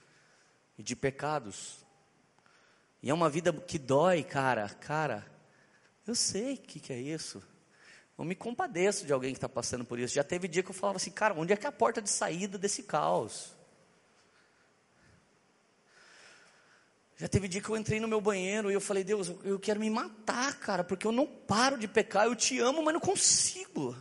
e 0.78 0.84
de 0.84 0.96
pecados. 0.96 1.86
E 3.02 3.10
é 3.10 3.14
uma 3.14 3.30
vida 3.30 3.54
que 3.54 3.78
dói, 3.78 4.24
cara. 4.24 4.68
Cara, 4.70 5.26
eu 6.08 6.16
sei 6.16 6.56
o 6.56 6.58
que, 6.58 6.80
que 6.80 6.92
é 6.92 7.00
isso. 7.00 7.42
Eu 8.18 8.24
me 8.24 8.36
compadeço 8.36 9.06
de 9.06 9.14
alguém 9.14 9.32
que 9.32 9.38
está 9.38 9.50
passando 9.50 9.84
por 9.84 10.00
isso. 10.00 10.16
Já 10.16 10.24
teve 10.24 10.48
dia 10.48 10.64
que 10.64 10.70
eu 10.70 10.74
falava 10.74 10.98
assim, 10.98 11.12
cara, 11.12 11.34
onde 11.34 11.54
é 11.54 11.58
que 11.58 11.66
é 11.66 11.70
a 11.70 11.72
porta 11.72 12.02
de 12.02 12.10
saída 12.10 12.58
desse 12.58 12.84
caos? 12.84 13.54
Já 17.18 17.28
teve 17.28 17.48
dia 17.48 17.62
que 17.62 17.70
eu 17.70 17.78
entrei 17.78 18.00
no 18.00 18.08
meu 18.08 18.20
banheiro 18.20 18.72
e 18.72 18.74
eu 18.74 18.82
falei, 18.82 19.04
Deus, 19.04 19.32
eu 19.44 19.60
quero 19.60 19.80
me 19.80 19.90
matar, 19.90 20.56
cara, 20.60 20.84
porque 20.84 21.06
eu 21.06 21.12
não 21.12 21.28
paro 21.28 21.78
de 21.78 21.88
pecar. 21.88 22.26
Eu 22.26 22.36
te 22.36 22.60
amo, 22.60 22.82
mas 22.82 22.94
não 22.94 23.02
consigo. 23.02 23.96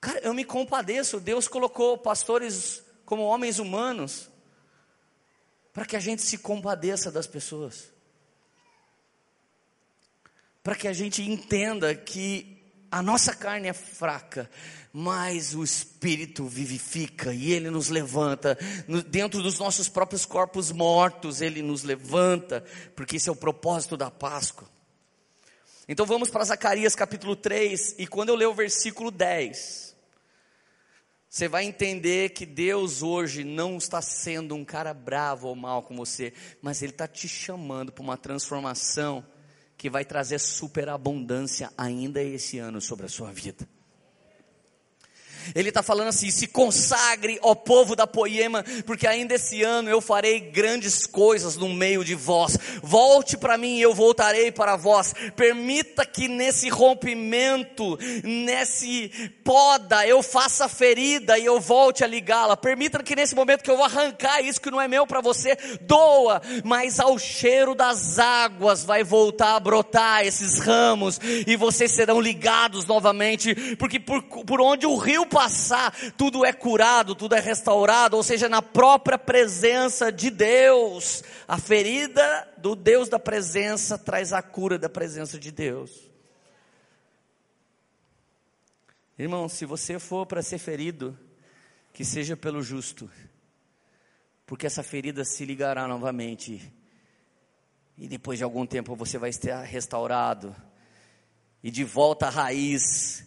Cara, 0.00 0.18
eu 0.20 0.34
me 0.34 0.44
compadeço. 0.44 1.20
Deus 1.20 1.46
colocou 1.46 1.96
pastores 1.96 2.82
como 3.04 3.22
homens 3.22 3.58
humanos 3.58 4.31
para 5.72 5.86
que 5.86 5.96
a 5.96 6.00
gente 6.00 6.22
se 6.22 6.38
compadeça 6.38 7.10
das 7.10 7.26
pessoas, 7.26 7.90
para 10.62 10.74
que 10.74 10.86
a 10.86 10.92
gente 10.92 11.22
entenda 11.22 11.94
que 11.94 12.62
a 12.90 13.02
nossa 13.02 13.34
carne 13.34 13.68
é 13.68 13.72
fraca, 13.72 14.50
mas 14.92 15.54
o 15.54 15.64
Espírito 15.64 16.46
vivifica 16.46 17.32
e 17.32 17.50
Ele 17.50 17.70
nos 17.70 17.88
levanta, 17.88 18.58
dentro 19.08 19.42
dos 19.42 19.58
nossos 19.58 19.88
próprios 19.88 20.26
corpos 20.26 20.70
mortos, 20.70 21.40
Ele 21.40 21.62
nos 21.62 21.82
levanta, 21.82 22.62
porque 22.94 23.16
esse 23.16 23.30
é 23.30 23.32
o 23.32 23.36
propósito 23.36 23.96
da 23.96 24.10
Páscoa. 24.10 24.68
Então 25.88 26.04
vamos 26.04 26.28
para 26.28 26.44
Zacarias 26.44 26.94
capítulo 26.94 27.34
3, 27.34 27.96
e 27.98 28.06
quando 28.06 28.28
eu 28.28 28.36
ler 28.36 28.46
o 28.46 28.54
versículo 28.54 29.10
10, 29.10 29.91
você 31.32 31.48
vai 31.48 31.64
entender 31.64 32.28
que 32.34 32.44
Deus 32.44 33.02
hoje 33.02 33.42
não 33.42 33.78
está 33.78 34.02
sendo 34.02 34.54
um 34.54 34.66
cara 34.66 34.92
bravo 34.92 35.48
ou 35.48 35.56
mal 35.56 35.82
com 35.82 35.96
você, 35.96 36.30
mas 36.60 36.82
Ele 36.82 36.92
está 36.92 37.08
te 37.08 37.26
chamando 37.26 37.90
para 37.90 38.02
uma 38.02 38.18
transformação 38.18 39.24
que 39.78 39.88
vai 39.88 40.04
trazer 40.04 40.38
superabundância 40.38 41.72
ainda 41.74 42.22
esse 42.22 42.58
ano 42.58 42.82
sobre 42.82 43.06
a 43.06 43.08
sua 43.08 43.32
vida. 43.32 43.66
Ele 45.54 45.68
está 45.68 45.82
falando 45.82 46.08
assim: 46.08 46.30
se 46.30 46.46
consagre, 46.46 47.38
ó 47.42 47.54
povo 47.54 47.96
da 47.96 48.06
Poema, 48.06 48.64
porque 48.86 49.06
ainda 49.06 49.34
esse 49.34 49.62
ano 49.62 49.88
eu 49.88 50.00
farei 50.00 50.40
grandes 50.40 51.06
coisas 51.06 51.56
no 51.56 51.68
meio 51.68 52.04
de 52.04 52.14
vós. 52.14 52.58
Volte 52.82 53.36
para 53.36 53.56
mim 53.56 53.78
e 53.78 53.82
eu 53.82 53.94
voltarei 53.94 54.50
para 54.50 54.76
vós. 54.76 55.14
Permita 55.36 56.04
que 56.04 56.28
nesse 56.28 56.68
rompimento, 56.68 57.98
nesse 58.22 59.10
poda, 59.44 60.06
eu 60.06 60.22
faça 60.22 60.68
ferida 60.68 61.38
e 61.38 61.44
eu 61.44 61.60
volte 61.60 62.04
a 62.04 62.06
ligá-la. 62.06 62.56
Permita 62.56 63.02
que 63.02 63.16
nesse 63.16 63.34
momento 63.34 63.62
que 63.62 63.70
eu 63.70 63.76
vou 63.76 63.84
arrancar 63.84 64.40
isso 64.42 64.60
que 64.60 64.70
não 64.70 64.80
é 64.80 64.88
meu 64.88 65.06
para 65.06 65.20
você, 65.20 65.56
doa, 65.82 66.40
mas 66.64 67.00
ao 67.00 67.18
cheiro 67.18 67.74
das 67.74 68.18
águas 68.18 68.84
vai 68.84 69.02
voltar 69.02 69.56
a 69.56 69.60
brotar 69.60 70.24
esses 70.24 70.58
ramos 70.58 71.20
e 71.46 71.56
vocês 71.56 71.92
serão 71.92 72.20
ligados 72.20 72.86
novamente, 72.86 73.76
porque 73.76 73.98
por, 73.98 74.22
por 74.22 74.60
onde 74.60 74.86
o 74.86 74.96
rio 74.96 75.26
passar, 75.32 76.12
tudo 76.12 76.44
é 76.44 76.52
curado, 76.52 77.14
tudo 77.14 77.34
é 77.34 77.40
restaurado, 77.40 78.16
ou 78.16 78.22
seja, 78.22 78.48
na 78.48 78.60
própria 78.60 79.18
presença 79.18 80.12
de 80.12 80.28
Deus. 80.28 81.24
A 81.48 81.58
ferida 81.58 82.48
do 82.58 82.76
Deus 82.76 83.08
da 83.08 83.18
presença 83.18 83.96
traz 83.96 84.32
a 84.32 84.42
cura 84.42 84.78
da 84.78 84.88
presença 84.88 85.38
de 85.38 85.50
Deus. 85.50 85.90
Irmão, 89.18 89.48
se 89.48 89.64
você 89.64 89.98
for 89.98 90.26
para 90.26 90.42
ser 90.42 90.58
ferido, 90.58 91.18
que 91.92 92.04
seja 92.04 92.36
pelo 92.36 92.62
justo, 92.62 93.10
porque 94.46 94.66
essa 94.66 94.82
ferida 94.82 95.24
se 95.24 95.44
ligará 95.44 95.86
novamente, 95.86 96.72
e 97.96 98.08
depois 98.08 98.38
de 98.38 98.44
algum 98.44 98.66
tempo 98.66 98.96
você 98.96 99.18
vai 99.18 99.30
estar 99.30 99.62
restaurado, 99.62 100.54
e 101.62 101.70
de 101.70 101.84
volta 101.84 102.26
à 102.26 102.30
raiz, 102.30 103.24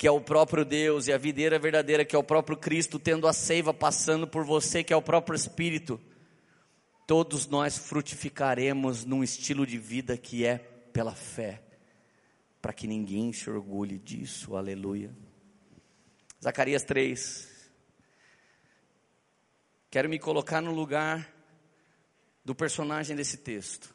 que 0.00 0.06
é 0.06 0.10
o 0.10 0.18
próprio 0.18 0.64
Deus, 0.64 1.08
e 1.08 1.12
a 1.12 1.18
videira 1.18 1.58
verdadeira, 1.58 2.06
que 2.06 2.16
é 2.16 2.18
o 2.18 2.24
próprio 2.24 2.56
Cristo, 2.56 2.98
tendo 2.98 3.28
a 3.28 3.34
seiva 3.34 3.74
passando 3.74 4.26
por 4.26 4.46
você, 4.46 4.82
que 4.82 4.94
é 4.94 4.96
o 4.96 5.02
próprio 5.02 5.36
Espírito, 5.36 6.00
todos 7.06 7.46
nós 7.46 7.76
frutificaremos 7.76 9.04
num 9.04 9.22
estilo 9.22 9.66
de 9.66 9.76
vida 9.76 10.16
que 10.16 10.42
é 10.46 10.56
pela 10.56 11.14
fé, 11.14 11.62
para 12.62 12.72
que 12.72 12.86
ninguém 12.86 13.30
se 13.30 13.50
orgulhe 13.50 13.98
disso, 13.98 14.56
aleluia. 14.56 15.14
Zacarias 16.42 16.82
3. 16.82 17.70
Quero 19.90 20.08
me 20.08 20.18
colocar 20.18 20.62
no 20.62 20.72
lugar 20.72 21.30
do 22.42 22.54
personagem 22.54 23.14
desse 23.14 23.36
texto. 23.36 23.94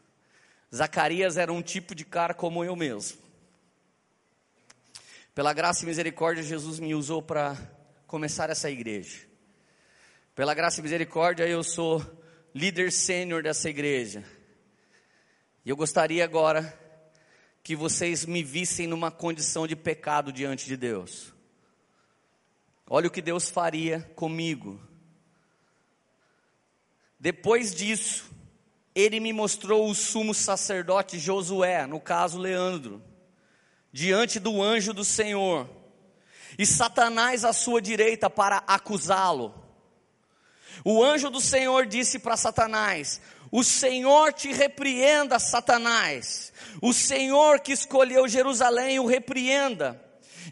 Zacarias 0.71 1.35
era 1.35 1.51
um 1.51 1.63
tipo 1.63 1.95
de 1.95 2.05
cara 2.05 2.35
como 2.35 2.63
eu 2.63 2.75
mesmo. 2.75 3.24
Pela 5.35 5.51
graça 5.51 5.83
e 5.83 5.85
misericórdia, 5.85 6.41
Jesus 6.41 6.79
me 6.79 6.95
usou 6.95 7.21
para 7.21 7.57
começar 8.07 8.49
essa 8.49 8.71
igreja. 8.71 9.19
Pela 10.33 10.53
graça 10.53 10.79
e 10.79 10.83
misericórdia, 10.83 11.45
eu 11.45 11.61
sou 11.61 12.01
líder 12.53 12.89
sênior 12.89 13.43
dessa 13.43 13.69
igreja. 13.69 14.23
E 15.65 15.69
eu 15.69 15.75
gostaria 15.75 16.23
agora 16.23 16.73
que 17.61 17.75
vocês 17.75 18.25
me 18.25 18.41
vissem 18.41 18.87
numa 18.87 19.11
condição 19.11 19.67
de 19.67 19.75
pecado 19.75 20.31
diante 20.31 20.67
de 20.67 20.77
Deus. 20.77 21.33
Olha 22.89 23.09
o 23.09 23.11
que 23.11 23.21
Deus 23.21 23.49
faria 23.49 24.09
comigo. 24.15 24.79
Depois 27.19 27.75
disso, 27.75 28.31
ele 28.95 29.19
me 29.19 29.33
mostrou 29.33 29.89
o 29.89 29.95
sumo 29.95 30.33
sacerdote 30.33 31.19
Josué, 31.19 31.85
no 31.85 31.99
caso 31.99 32.39
Leandro 32.39 33.03
diante 33.95 34.41
do 34.41 34.61
anjo 34.61 34.93
do 34.93 35.05
Senhor, 35.05 35.69
e 36.59 36.65
Satanás 36.65 37.45
à 37.45 37.53
sua 37.53 37.81
direita 37.81 38.29
para 38.29 38.61
acusá-lo. 38.67 39.55
O 40.83 41.01
anjo 41.01 41.29
do 41.29 41.39
Senhor 41.39 41.85
disse 41.85 42.19
para 42.19 42.35
Satanás: 42.35 43.21
O 43.49 43.63
Senhor 43.63 44.33
te 44.33 44.51
repreenda, 44.51 45.39
Satanás. 45.39 46.51
O 46.81 46.91
Senhor 46.91 47.61
que 47.61 47.71
escolheu 47.71 48.27
Jerusalém 48.27 48.99
o 48.99 49.05
repreenda. 49.05 50.03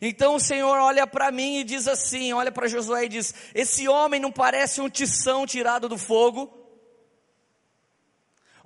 Então 0.01 0.35
o 0.35 0.39
Senhor 0.39 0.77
olha 0.77 1.05
para 1.05 1.29
mim 1.29 1.57
e 1.57 1.63
diz 1.65 1.85
assim: 1.85 2.31
olha 2.31 2.49
para 2.49 2.69
Josué 2.69 3.07
e 3.07 3.09
diz: 3.09 3.35
Esse 3.53 3.89
homem 3.89 4.21
não 4.21 4.31
parece 4.31 4.79
um 4.79 4.89
tição 4.89 5.45
tirado 5.45 5.89
do 5.89 5.97
fogo? 5.97 6.62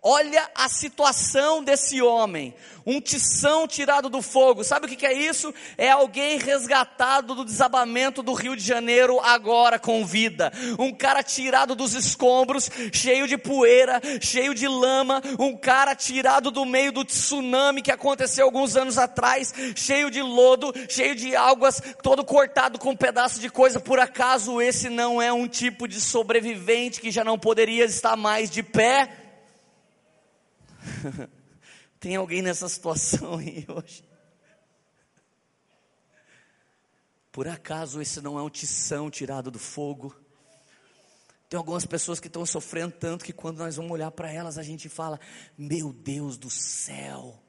Olha 0.09 0.49
a 0.55 0.69
situação 0.69 1.61
desse 1.61 2.01
homem, 2.01 2.55
um 2.85 3.01
tição 3.01 3.67
tirado 3.67 4.07
do 4.07 4.21
fogo. 4.21 4.63
Sabe 4.63 4.85
o 4.85 4.89
que 4.89 5.05
é 5.05 5.11
isso? 5.11 5.53
É 5.77 5.89
alguém 5.89 6.39
resgatado 6.39 7.35
do 7.35 7.43
desabamento 7.43 8.23
do 8.23 8.31
Rio 8.31 8.55
de 8.55 8.63
Janeiro 8.63 9.19
agora 9.19 9.77
com 9.77 10.05
vida. 10.05 10.49
Um 10.79 10.93
cara 10.93 11.21
tirado 11.21 11.75
dos 11.75 11.93
escombros, 11.93 12.71
cheio 12.93 13.27
de 13.27 13.37
poeira, 13.37 14.01
cheio 14.21 14.55
de 14.55 14.65
lama. 14.65 15.21
Um 15.37 15.57
cara 15.57 15.93
tirado 15.93 16.51
do 16.51 16.63
meio 16.63 16.93
do 16.93 17.03
tsunami 17.03 17.81
que 17.81 17.91
aconteceu 17.91 18.45
alguns 18.45 18.77
anos 18.77 18.97
atrás, 18.97 19.53
cheio 19.75 20.09
de 20.09 20.21
lodo, 20.21 20.73
cheio 20.87 21.15
de 21.15 21.35
águas, 21.35 21.81
todo 22.01 22.23
cortado 22.23 22.79
com 22.79 22.91
um 22.91 22.95
pedaço 22.95 23.41
de 23.41 23.49
coisa. 23.49 23.77
Por 23.77 23.99
acaso 23.99 24.61
esse 24.61 24.87
não 24.87 25.21
é 25.21 25.33
um 25.33 25.49
tipo 25.49 25.85
de 25.85 25.99
sobrevivente 25.99 27.01
que 27.01 27.11
já 27.11 27.25
não 27.25 27.37
poderia 27.37 27.83
estar 27.83 28.15
mais 28.15 28.49
de 28.49 28.63
pé? 28.63 29.26
Tem 31.99 32.15
alguém 32.15 32.41
nessa 32.41 32.67
situação 32.69 33.37
aí 33.37 33.65
hoje? 33.67 34.07
Por 37.31 37.47
acaso 37.47 38.01
esse 38.01 38.19
não 38.21 38.37
é 38.37 38.41
um 38.41 38.49
tição 38.49 39.09
tirado 39.11 39.51
do 39.51 39.59
fogo? 39.59 40.15
Tem 41.49 41.57
algumas 41.57 41.85
pessoas 41.85 42.19
que 42.19 42.27
estão 42.27 42.45
sofrendo 42.45 42.93
tanto 42.99 43.23
que 43.23 43.31
quando 43.31 43.59
nós 43.59 43.75
vamos 43.75 43.91
olhar 43.91 44.11
para 44.11 44.31
elas, 44.31 44.57
a 44.57 44.63
gente 44.63 44.89
fala: 44.89 45.19
Meu 45.57 45.93
Deus 45.93 46.37
do 46.37 46.49
céu, 46.49 47.41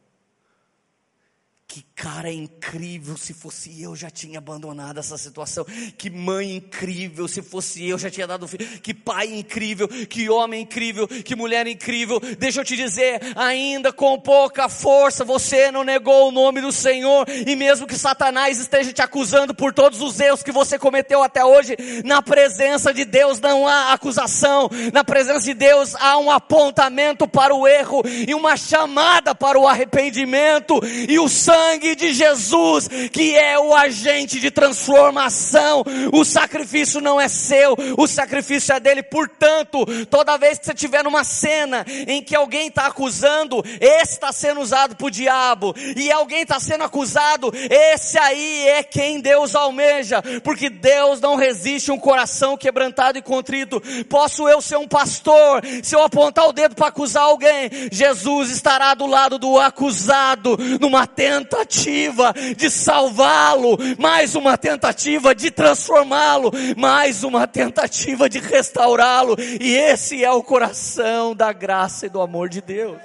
que 1.69 1.85
cara 1.95 2.33
incrível, 2.33 3.15
se 3.19 3.35
fosse 3.35 3.83
eu 3.83 3.95
já 3.95 4.09
tinha 4.09 4.39
abandonado 4.39 4.99
essa 4.99 5.19
situação. 5.19 5.67
Que 5.99 6.09
mãe 6.09 6.57
incrível, 6.57 7.29
se 7.29 7.43
fosse 7.43 7.87
eu 7.87 7.99
já 7.99 8.09
tinha 8.09 8.27
dado 8.27 8.49
filho. 8.49 8.67
Que 8.81 8.95
pai 8.95 9.27
incrível, 9.27 9.87
que 9.87 10.31
homem 10.31 10.63
incrível, 10.63 11.07
que 11.07 11.37
mulher 11.37 11.67
incrível. 11.67 12.19
Deixa 12.39 12.61
eu 12.61 12.65
te 12.65 12.75
dizer, 12.75 13.21
ainda 13.37 13.93
com 13.93 14.19
pouca 14.19 14.67
força 14.71 15.27
você 15.27 15.71
não 15.71 15.85
negou 15.85 16.29
o 16.29 16.33
nome 16.33 16.63
do 16.63 16.73
Senhor 16.73 17.27
e 17.29 17.55
mesmo 17.55 17.87
que 17.87 17.99
Satanás 17.99 18.59
esteja 18.59 18.91
te 18.91 19.03
acusando 19.03 19.55
por 19.55 19.75
todos 19.75 20.01
os 20.01 20.19
erros 20.19 20.43
que 20.43 20.51
você 20.51 20.79
cometeu 20.79 21.23
até 21.23 21.45
hoje, 21.45 21.77
na 22.03 22.23
presença 22.23 22.95
de 22.95 23.05
Deus 23.05 23.41
não 23.41 23.69
há 23.69 23.93
acusação. 23.93 24.71
Na 24.91 25.05
presença 25.05 25.45
de 25.45 25.53
Deus 25.53 25.95
há 25.97 26.17
um 26.17 26.31
apontamento 26.31 27.29
para 27.29 27.55
o 27.55 27.69
erro 27.69 28.03
e 28.07 28.35
uma 28.35 28.57
chamada 28.57 29.35
para 29.35 29.59
o 29.61 29.69
arrependimento 29.69 30.81
e 31.07 31.19
o 31.19 31.29
sangue 31.29 31.58
sangue 31.59 31.97
de 31.97 32.13
Jesus, 32.13 32.89
que 33.13 33.37
é 33.37 33.59
o 33.59 33.75
agente 33.75 34.39
de 34.39 34.51
transformação. 34.51 35.83
O 36.13 36.25
sacrifício 36.25 37.01
não 37.01 37.21
é 37.21 37.27
seu, 37.27 37.77
o 37.97 38.07
sacrifício 38.07 38.73
é 38.73 38.79
dele. 38.81 39.03
Portanto, 39.03 39.85
toda 40.07 40.39
vez 40.39 40.59
que 40.59 40.67
você 40.67 40.73
estiver 40.73 41.03
numa 41.03 41.25
cena 41.25 41.85
em 42.07 42.23
que 42.23 42.37
alguém 42.37 42.69
está 42.69 42.87
acusando, 42.87 43.63
esse 43.81 44.13
está 44.13 44.31
sendo 44.31 44.61
usado 44.61 44.95
para 44.95 45.07
o 45.07 45.11
diabo, 45.11 45.75
e 45.97 46.13
alguém 46.13 46.43
está 46.43 46.61
sendo 46.61 46.85
acusado, 46.85 47.53
esse 47.69 48.17
aí 48.19 48.69
é 48.69 48.83
quem 48.85 49.21
Deus 49.21 49.57
almeja, 49.57 50.23
porque 50.45 50.71
Deus 50.71 51.21
não 51.21 51.35
resiste 51.35 51.91
um 51.91 51.99
coração 51.99 52.57
quebrantado 52.57 53.19
e 53.19 53.23
contrito. 53.23 53.83
Posso 54.09 54.49
eu 54.49 54.63
ser 54.63 54.77
um 54.77 54.87
pastor, 54.87 55.63
se 55.83 55.95
eu 55.95 56.03
apontar 56.05 56.47
o 56.47 56.53
dedo 56.53 56.77
para 56.77 56.87
acusar 56.87 57.25
alguém, 57.25 57.69
Jesus 57.91 58.51
estará 58.51 58.95
do 58.95 59.07
lado 59.07 59.39
do 59.39 59.59
acusado, 59.59 60.57
numa 60.81 61.07
tenta 61.07 61.48
tentativa 61.49 62.35
de 62.57 62.71
salvá-lo, 62.71 63.79
mais 63.99 64.35
uma 64.35 64.59
tentativa 64.59 65.35
de 65.35 65.51
transformá-lo, 65.51 66.53
mais 66.77 67.25
uma 67.25 67.47
tentativa 67.47 68.29
de 68.29 68.39
restaurá-lo, 68.39 69.37
e 69.39 69.75
esse 69.75 70.23
é 70.23 70.31
o 70.31 70.43
coração 70.43 71.35
da 71.35 71.53
graça 71.53 72.07
e 72.07 72.11
do 72.11 72.21
amor 72.21 72.49
de 72.49 72.61
Deus. 72.61 73.01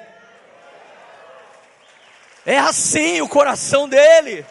É 2.45 2.59
assim 2.59 3.22
o 3.22 3.30
coração 3.30 3.88
dele. 3.88 4.45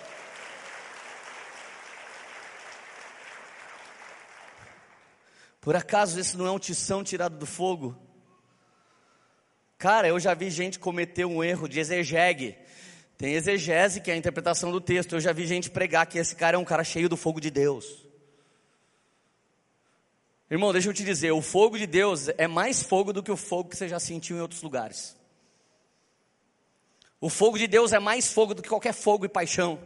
Por 5.61 5.77
acaso 5.77 6.19
esse 6.19 6.37
não 6.37 6.47
é 6.47 6.51
um 6.51 6.59
tição 6.59 7.05
tirado 7.05 7.37
do 7.37 7.47
fogo? 7.47 7.97
Cara, 9.79 10.09
eu 10.09 10.19
já 10.19 10.33
vi 10.33 10.49
gente 10.49 10.79
cometer 10.79 11.25
um 11.25 11.45
erro 11.45 11.69
de 11.69 11.79
exegege 11.79 12.57
Tem 13.23 13.35
exegese, 13.35 14.01
que 14.01 14.11
é 14.11 14.15
a 14.15 14.16
interpretação 14.16 14.73
do 14.73 14.81
texto. 14.81 15.12
Eu 15.12 15.20
já 15.20 15.32
vi 15.32 15.47
gente 15.47 15.70
pregar 15.70 16.07
que 16.07 16.19
esse 16.19 16.35
cara 16.35 16.57
é 16.57 16.59
um 16.59 16.65
cara 16.65 16.82
cheio 16.82 17.09
do 17.09 17.16
fogo 17.16 17.40
de 17.40 17.53
Deus. 17.53 18.05
Irmão, 20.51 20.73
deixa 20.73 20.89
eu 20.89 20.93
te 20.93 21.05
dizer, 21.05 21.31
o 21.31 21.40
fogo 21.40 21.78
de 21.78 21.86
Deus 21.86 22.28
é 22.36 22.49
mais 22.49 22.82
fogo 22.82 23.12
do 23.12 23.23
que 23.23 23.31
o 23.31 23.36
fogo 23.36 23.69
que 23.69 23.77
você 23.77 23.86
já 23.86 24.01
sentiu 24.01 24.36
em 24.36 24.40
outros 24.40 24.61
lugares. 24.61 25.16
O 27.20 27.28
fogo 27.28 27.59
de 27.59 27.69
Deus 27.69 27.93
é 27.93 28.01
mais 28.01 28.32
fogo 28.32 28.55
do 28.55 28.61
que 28.61 28.69
qualquer 28.69 28.93
fogo 28.93 29.24
e 29.24 29.28
paixão. 29.28 29.78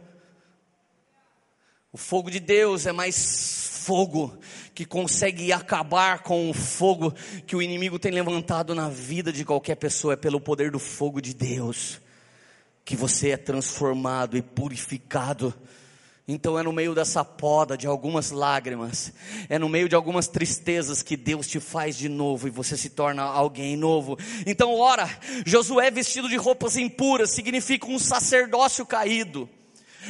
O 1.93 1.97
fogo 1.97 2.31
de 2.31 2.39
Deus 2.39 2.87
é 2.87 2.91
mais 2.91 3.83
fogo 3.83 4.35
que 4.73 4.83
consegue 4.83 5.53
acabar 5.53 6.23
com 6.23 6.49
o 6.49 6.55
fogo 6.55 7.13
que 7.45 7.55
o 7.55 7.61
inimigo 7.61 7.99
tem 7.99 8.11
levantado 8.11 8.73
na 8.73 8.89
vida 8.89 9.31
de 9.31 9.45
qualquer 9.45 9.75
pessoa. 9.75 10.15
É 10.15 10.17
pelo 10.17 10.41
poder 10.41 10.71
do 10.71 10.79
fogo 10.79 11.21
de 11.21 11.35
Deus 11.35 12.01
que 12.87 12.95
você 12.95 13.31
é 13.31 13.37
transformado 13.37 14.37
e 14.37 14.41
purificado. 14.41 15.53
Então 16.25 16.57
é 16.57 16.63
no 16.63 16.71
meio 16.71 16.95
dessa 16.95 17.23
poda 17.23 17.77
de 17.77 17.85
algumas 17.85 18.31
lágrimas, 18.31 19.11
é 19.49 19.59
no 19.59 19.67
meio 19.67 19.89
de 19.89 19.95
algumas 19.95 20.29
tristezas 20.29 21.03
que 21.03 21.17
Deus 21.17 21.49
te 21.49 21.59
faz 21.59 21.97
de 21.97 22.07
novo 22.07 22.47
e 22.47 22.49
você 22.49 22.77
se 22.77 22.89
torna 22.89 23.23
alguém 23.23 23.75
novo. 23.75 24.17
Então, 24.45 24.73
ora, 24.73 25.05
Josué 25.45 25.91
vestido 25.91 26.29
de 26.29 26.37
roupas 26.37 26.77
impuras 26.77 27.31
significa 27.31 27.87
um 27.87 27.99
sacerdócio 27.99 28.85
caído. 28.85 29.49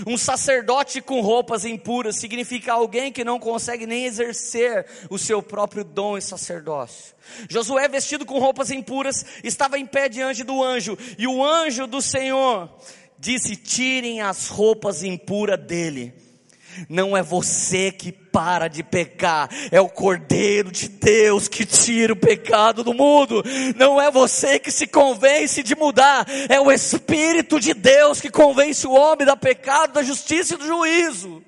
Um 0.05 0.17
sacerdote 0.17 1.01
com 1.01 1.21
roupas 1.21 1.65
impuras 1.65 2.17
significa 2.17 2.73
alguém 2.73 3.11
que 3.11 3.23
não 3.23 3.39
consegue 3.39 3.85
nem 3.85 4.05
exercer 4.05 4.85
o 5.09 5.17
seu 5.17 5.41
próprio 5.41 5.83
dom 5.83 6.17
e 6.17 6.21
sacerdócio. 6.21 7.15
Josué, 7.49 7.87
vestido 7.87 8.25
com 8.25 8.39
roupas 8.39 8.71
impuras, 8.71 9.25
estava 9.43 9.79
em 9.79 9.85
pé 9.85 10.09
diante 10.09 10.43
do 10.43 10.63
anjo, 10.63 10.97
e 11.17 11.27
o 11.27 11.43
anjo 11.43 11.87
do 11.87 12.01
Senhor 12.01 12.69
disse: 13.17 13.55
Tirem 13.55 14.21
as 14.21 14.47
roupas 14.47 15.03
impuras 15.03 15.59
dele. 15.59 16.26
Não 16.89 17.15
é 17.15 17.21
você 17.21 17.91
que 17.91 18.11
para 18.11 18.67
de 18.67 18.83
pecar, 18.83 19.49
é 19.71 19.81
o 19.81 19.89
Cordeiro 19.89 20.71
de 20.71 20.87
Deus 20.87 21.47
que 21.47 21.65
tira 21.65 22.13
o 22.13 22.15
pecado 22.15 22.83
do 22.83 22.93
mundo. 22.93 23.43
Não 23.75 23.99
é 23.99 24.11
você 24.11 24.59
que 24.59 24.71
se 24.71 24.85
convence 24.87 25.63
de 25.63 25.75
mudar, 25.75 26.25
é 26.49 26.59
o 26.59 26.71
Espírito 26.71 27.59
de 27.59 27.73
Deus 27.73 28.21
que 28.21 28.29
convence 28.29 28.85
o 28.85 28.93
homem 28.93 29.25
da 29.25 29.35
pecado, 29.35 29.93
da 29.93 30.03
justiça 30.03 30.53
e 30.53 30.57
do 30.57 30.65
juízo. 30.65 31.43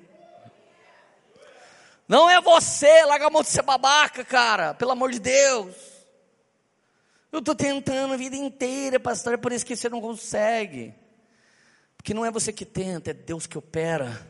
Não 2.08 2.28
é 2.28 2.40
você, 2.40 3.04
larga 3.04 3.28
a 3.28 3.30
mão 3.30 3.42
de 3.42 3.48
ser 3.48 3.62
babaca, 3.62 4.24
cara, 4.24 4.74
pelo 4.74 4.90
amor 4.90 5.12
de 5.12 5.20
Deus. 5.20 5.76
Eu 7.30 7.38
estou 7.38 7.54
tentando 7.54 8.14
a 8.14 8.16
vida 8.16 8.34
inteira, 8.34 8.98
pastor, 8.98 9.34
é 9.34 9.36
por 9.36 9.52
isso 9.52 9.64
que 9.64 9.76
você 9.76 9.88
não 9.88 10.00
consegue. 10.00 10.92
Porque 11.96 12.12
não 12.12 12.24
é 12.24 12.30
você 12.30 12.52
que 12.52 12.64
tenta, 12.64 13.10
é 13.10 13.14
Deus 13.14 13.46
que 13.46 13.56
opera. 13.56 14.29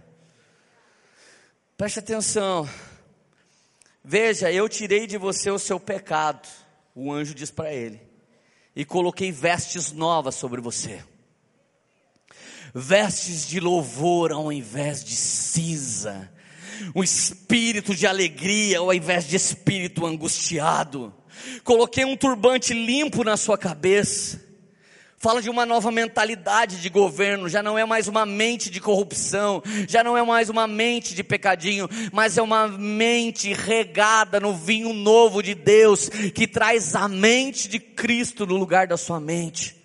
Preste 1.80 1.98
atenção. 2.00 2.68
Veja, 4.04 4.52
eu 4.52 4.68
tirei 4.68 5.06
de 5.06 5.16
você 5.16 5.50
o 5.50 5.58
seu 5.58 5.80
pecado, 5.80 6.46
o 6.94 7.10
anjo 7.10 7.34
diz 7.34 7.50
para 7.50 7.72
ele, 7.72 7.98
e 8.76 8.84
coloquei 8.84 9.32
vestes 9.32 9.90
novas 9.90 10.34
sobre 10.34 10.60
você. 10.60 11.02
Vestes 12.74 13.48
de 13.48 13.58
louvor 13.60 14.30
ao 14.30 14.52
invés 14.52 15.02
de 15.02 15.16
cinza, 15.16 16.30
um 16.94 17.02
espírito 17.02 17.94
de 17.94 18.06
alegria 18.06 18.80
ao 18.80 18.92
invés 18.92 19.26
de 19.26 19.36
espírito 19.36 20.04
angustiado. 20.04 21.14
Coloquei 21.64 22.04
um 22.04 22.14
turbante 22.14 22.74
limpo 22.74 23.24
na 23.24 23.38
sua 23.38 23.56
cabeça 23.56 24.49
fala 25.20 25.42
de 25.42 25.50
uma 25.50 25.66
nova 25.66 25.90
mentalidade 25.92 26.80
de 26.80 26.88
governo, 26.88 27.46
já 27.46 27.62
não 27.62 27.76
é 27.76 27.84
mais 27.84 28.08
uma 28.08 28.24
mente 28.24 28.70
de 28.70 28.80
corrupção, 28.80 29.62
já 29.86 30.02
não 30.02 30.16
é 30.16 30.22
mais 30.22 30.48
uma 30.48 30.66
mente 30.66 31.14
de 31.14 31.22
pecadinho, 31.22 31.86
mas 32.10 32.38
é 32.38 32.42
uma 32.42 32.66
mente 32.66 33.52
regada 33.52 34.40
no 34.40 34.54
vinho 34.54 34.94
novo 34.94 35.42
de 35.42 35.54
Deus, 35.54 36.08
que 36.08 36.48
traz 36.48 36.96
a 36.96 37.06
mente 37.06 37.68
de 37.68 37.78
Cristo 37.78 38.46
no 38.46 38.56
lugar 38.56 38.86
da 38.86 38.96
sua 38.96 39.20
mente. 39.20 39.76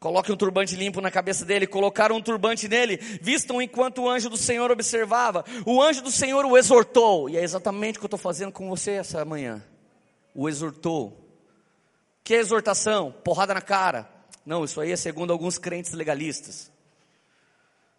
Coloque 0.00 0.32
um 0.32 0.36
turbante 0.36 0.74
limpo 0.74 1.02
na 1.02 1.10
cabeça 1.10 1.44
dele, 1.44 1.66
colocaram 1.66 2.16
um 2.16 2.22
turbante 2.22 2.66
nele, 2.66 2.96
vistam 3.20 3.60
enquanto 3.60 4.00
o 4.00 4.08
anjo 4.08 4.30
do 4.30 4.38
Senhor 4.38 4.70
observava. 4.70 5.44
O 5.66 5.82
anjo 5.82 6.00
do 6.00 6.10
Senhor 6.10 6.46
o 6.46 6.56
exortou, 6.56 7.28
e 7.28 7.36
é 7.36 7.44
exatamente 7.44 7.96
o 7.96 8.00
que 8.00 8.06
eu 8.06 8.08
estou 8.08 8.18
fazendo 8.18 8.52
com 8.52 8.70
você 8.70 8.92
essa 8.92 9.22
manhã. 9.22 9.62
O 10.34 10.48
exortou 10.48 11.27
que 12.28 12.34
exortação? 12.34 13.10
Porrada 13.10 13.54
na 13.54 13.62
cara. 13.62 14.06
Não, 14.44 14.62
isso 14.62 14.82
aí 14.82 14.92
é 14.92 14.96
segundo 14.96 15.32
alguns 15.32 15.56
crentes 15.56 15.94
legalistas. 15.94 16.70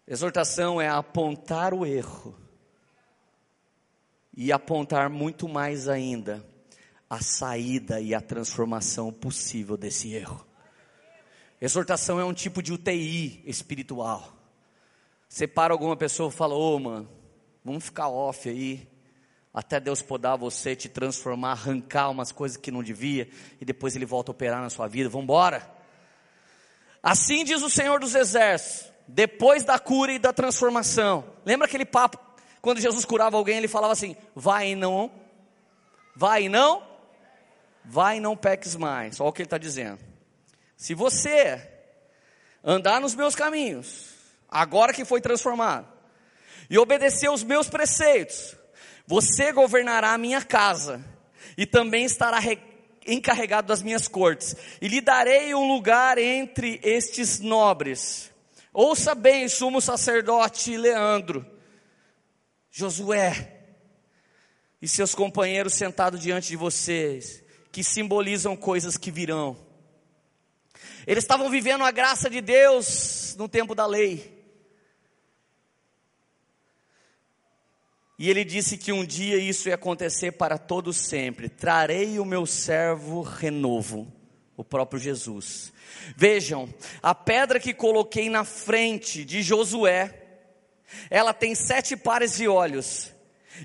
Exortação 0.06 0.80
é 0.80 0.88
apontar 0.88 1.74
o 1.74 1.84
erro 1.84 2.38
e 4.32 4.52
apontar 4.52 5.10
muito 5.10 5.48
mais 5.48 5.88
ainda 5.88 6.46
a 7.08 7.20
saída 7.20 8.00
e 8.00 8.14
a 8.14 8.20
transformação 8.20 9.12
possível 9.12 9.76
desse 9.76 10.14
erro. 10.14 10.46
Exortação 11.60 12.20
é 12.20 12.24
um 12.24 12.32
tipo 12.32 12.62
de 12.62 12.72
UTI 12.72 13.42
espiritual. 13.44 14.32
Você 15.28 15.48
para 15.48 15.74
alguma 15.74 15.96
pessoa 15.96 16.28
e 16.28 16.32
fala, 16.32 16.54
ô 16.54 16.76
oh, 16.76 16.78
mano, 16.78 17.10
vamos 17.64 17.84
ficar 17.84 18.08
off 18.08 18.48
aí 18.48 18.88
até 19.52 19.80
Deus 19.80 20.00
podar 20.00 20.36
você, 20.36 20.76
te 20.76 20.88
transformar, 20.88 21.52
arrancar 21.52 22.10
umas 22.10 22.30
coisas 22.30 22.56
que 22.56 22.70
não 22.70 22.82
devia, 22.82 23.28
e 23.60 23.64
depois 23.64 23.96
Ele 23.96 24.06
volta 24.06 24.30
a 24.30 24.32
operar 24.32 24.62
na 24.62 24.70
sua 24.70 24.86
vida. 24.86 25.08
Vamos 25.08 25.24
embora. 25.24 25.68
Assim 27.02 27.44
diz 27.44 27.62
o 27.62 27.70
Senhor 27.70 27.98
dos 27.98 28.14
Exércitos, 28.14 28.92
depois 29.08 29.64
da 29.64 29.78
cura 29.78 30.12
e 30.12 30.18
da 30.18 30.32
transformação. 30.32 31.24
Lembra 31.44 31.66
aquele 31.66 31.84
papo, 31.84 32.18
quando 32.60 32.80
Jesus 32.80 33.04
curava 33.04 33.36
alguém, 33.36 33.56
ele 33.58 33.68
falava 33.68 33.92
assim: 33.92 34.16
vai 34.34 34.70
e 34.70 34.74
não, 34.76 35.10
vai 36.14 36.44
e 36.44 36.48
não, 36.48 36.86
vai 37.84 38.18
e 38.18 38.20
não 38.20 38.36
peques 38.36 38.76
mais. 38.76 39.18
Olha 39.18 39.30
o 39.30 39.32
que 39.32 39.42
ele 39.42 39.46
está 39.46 39.58
dizendo. 39.58 39.98
Se 40.76 40.94
você 40.94 41.68
andar 42.62 43.00
nos 43.00 43.14
meus 43.14 43.34
caminhos, 43.34 44.14
agora 44.48 44.92
que 44.92 45.04
foi 45.04 45.20
transformado, 45.20 45.88
e 46.68 46.78
obedecer 46.78 47.30
os 47.30 47.42
meus 47.42 47.68
preceitos, 47.68 48.54
você 49.10 49.50
governará 49.50 50.12
a 50.12 50.18
minha 50.18 50.40
casa, 50.40 51.04
e 51.58 51.66
também 51.66 52.04
estará 52.04 52.38
encarregado 53.04 53.66
das 53.66 53.82
minhas 53.82 54.06
cortes, 54.06 54.54
e 54.80 54.86
lhe 54.86 55.00
darei 55.00 55.52
um 55.52 55.66
lugar 55.66 56.16
entre 56.16 56.78
estes 56.80 57.40
nobres. 57.40 58.30
Ouça 58.72 59.12
bem, 59.12 59.48
sumo 59.48 59.80
sacerdote 59.80 60.76
Leandro, 60.76 61.44
Josué 62.70 63.64
e 64.80 64.86
seus 64.86 65.12
companheiros 65.12 65.74
sentados 65.74 66.20
diante 66.20 66.46
de 66.46 66.56
vocês, 66.56 67.42
que 67.72 67.82
simbolizam 67.82 68.56
coisas 68.56 68.96
que 68.96 69.10
virão. 69.10 69.56
Eles 71.04 71.24
estavam 71.24 71.50
vivendo 71.50 71.82
a 71.82 71.90
graça 71.90 72.30
de 72.30 72.40
Deus 72.40 73.34
no 73.36 73.48
tempo 73.48 73.74
da 73.74 73.86
lei. 73.86 74.39
E 78.20 78.28
ele 78.28 78.44
disse 78.44 78.76
que 78.76 78.92
um 78.92 79.02
dia 79.02 79.38
isso 79.38 79.70
ia 79.70 79.76
acontecer 79.76 80.32
para 80.32 80.58
todos 80.58 80.98
sempre. 80.98 81.48
Trarei 81.48 82.18
o 82.18 82.24
meu 82.26 82.44
servo 82.44 83.22
renovo, 83.22 84.12
o 84.58 84.62
próprio 84.62 85.00
Jesus. 85.00 85.72
Vejam, 86.14 86.68
a 87.02 87.14
pedra 87.14 87.58
que 87.58 87.72
coloquei 87.72 88.28
na 88.28 88.44
frente 88.44 89.24
de 89.24 89.42
Josué, 89.42 90.22
ela 91.08 91.32
tem 91.32 91.54
sete 91.54 91.96
pares 91.96 92.36
de 92.36 92.46
olhos 92.46 93.10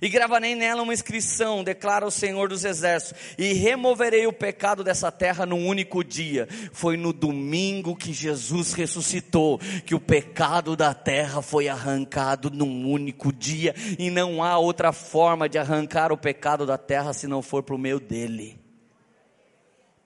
e 0.02 0.10
gravarei 0.10 0.56
nela 0.56 0.82
uma 0.82 0.94
inscrição, 0.94 1.64
declara 1.64 2.06
o 2.06 2.12
Senhor 2.12 2.50
dos 2.50 2.66
Exércitos, 2.66 3.22
e 3.38 3.54
removerei 3.54 4.28
o 4.28 4.34
pecado 4.34 4.84
dessa 4.84 5.12
terra 5.12 5.46
num 5.46 5.68
único 5.68 6.04
dia. 6.04 6.48
Foi 6.74 6.98
no 6.98 7.14
domingo 7.14 7.96
que 7.96 8.14
Jesus 8.14 8.74
ressuscitou, 8.74 9.60
que 9.86 9.96
o 9.96 10.00
pecado 10.00 10.76
da 10.76 10.94
terra 10.94 11.42
foi 11.42 11.68
arrancado 11.68 12.50
num 12.50 12.90
único 12.90 13.32
dia, 13.32 13.76
e 14.00 14.10
não 14.10 14.44
há 14.44 14.58
outra 14.58 14.92
forma 14.92 15.48
de 15.48 15.58
arrancar 15.58 16.12
o 16.12 16.18
pecado 16.18 16.66
da 16.66 16.78
terra 16.78 17.14
se 17.14 17.28
não 17.28 17.42
for 17.42 17.64
por 17.64 17.78
meio 17.78 18.00
dele. 18.00 18.60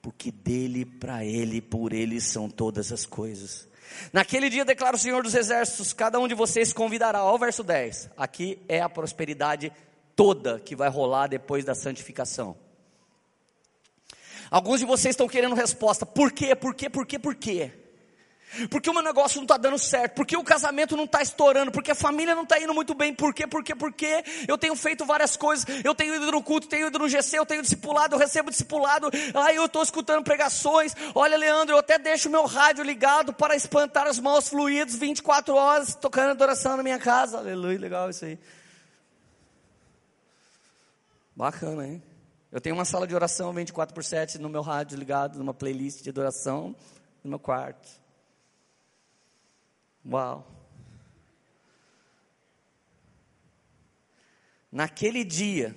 Porque 0.02 0.32
dele, 0.32 0.86
para 0.86 1.26
ele, 1.26 1.62
por 1.62 1.94
ele 1.94 2.22
são 2.22 2.50
todas 2.50 2.92
as 2.92 3.06
coisas. 3.06 3.69
Naquele 4.12 4.50
dia 4.50 4.66
declara 4.66 4.96
o 4.96 5.00
Senhor 5.00 5.24
dos 5.24 5.36
Exércitos: 5.36 5.94
cada 5.94 6.20
um 6.20 6.28
de 6.28 6.36
vocês 6.36 6.74
convidará. 6.74 7.24
Olha 7.24 7.36
o 7.36 7.40
verso 7.40 7.64
10. 7.64 8.10
Aqui 8.18 8.60
é 8.68 8.82
a 8.82 8.90
prosperidade 8.90 9.72
toda 10.16 10.60
que 10.60 10.76
vai 10.76 10.90
rolar 10.90 11.28
depois 11.28 11.64
da 11.64 11.76
santificação. 11.76 12.56
Alguns 14.52 14.80
de 14.80 14.86
vocês 14.86 15.14
estão 15.14 15.28
querendo 15.28 15.56
resposta. 15.56 16.06
Por 16.06 16.32
quê? 16.32 16.56
Por 16.56 16.74
quê? 16.74 16.90
Por 16.90 17.06
quê? 17.06 17.20
Por 17.20 17.36
quê? 17.36 17.72
Porque 18.70 18.90
o 18.90 18.94
meu 18.94 19.04
negócio 19.04 19.38
não 19.38 19.44
está 19.44 19.58
dando 19.58 19.78
certo, 19.78 20.16
porque 20.16 20.36
o 20.36 20.44
casamento 20.44 20.98
não 20.98 21.04
está 21.04 21.22
estourando, 21.22 21.72
porque 21.72 21.92
a 21.92 21.96
família 21.96 22.34
não 22.34 22.44
está 22.44 22.60
indo 22.60 22.74
muito 22.74 22.96
bem, 22.96 23.14
por 23.14 23.34
quê, 23.34 23.46
por 23.46 23.64
quê, 23.64 23.76
por 23.76 23.94
quê? 23.94 24.24
Eu 24.48 24.58
tenho 24.58 24.76
feito 24.76 25.06
várias 25.06 25.38
coisas, 25.38 25.66
eu 25.84 25.94
tenho 25.94 26.16
ido 26.16 26.32
no 26.32 26.42
culto, 26.42 26.68
tenho 26.68 26.88
ido 26.88 26.98
no 26.98 27.08
GC, 27.08 27.38
eu 27.38 27.46
tenho 27.46 27.62
discipulado, 27.62 28.16
eu 28.16 28.20
recebo 28.20 28.50
discipulado, 28.50 29.10
aí 29.36 29.56
eu 29.56 29.66
estou 29.66 29.84
escutando 29.84 30.24
pregações, 30.24 30.96
olha 31.14 31.38
Leandro, 31.38 31.76
eu 31.76 31.80
até 31.80 32.00
deixo 32.00 32.30
meu 32.30 32.46
rádio 32.46 32.84
ligado 32.84 33.34
para 33.34 33.56
espantar 33.56 34.10
os 34.10 34.20
maus 34.20 34.50
fluidos 34.50 34.96
24 34.96 35.54
horas, 35.54 35.94
tocando 35.96 36.32
adoração 36.32 36.76
na 36.76 36.84
minha 36.84 37.00
casa, 37.00 37.38
aleluia, 37.38 37.78
legal 37.78 38.10
isso 38.10 38.26
aí. 38.26 38.40
Bacana, 41.36 41.88
hein? 41.88 42.04
Eu 42.52 42.60
tenho 42.60 42.76
uma 42.76 42.84
sala 42.84 43.06
de 43.06 43.14
oração 43.14 43.54
24 43.54 43.94
por 43.94 44.04
7 44.04 44.40
no 44.40 44.50
meu 44.50 44.64
rádio 44.64 44.98
ligado, 44.98 45.38
numa 45.38 45.54
playlist 45.54 46.02
de 46.02 46.10
adoração 46.10 46.76
no 47.24 47.30
meu 47.30 47.40
quarto. 47.40 47.99
Uau! 50.12 50.46
Naquele 54.72 55.24
dia, 55.24 55.76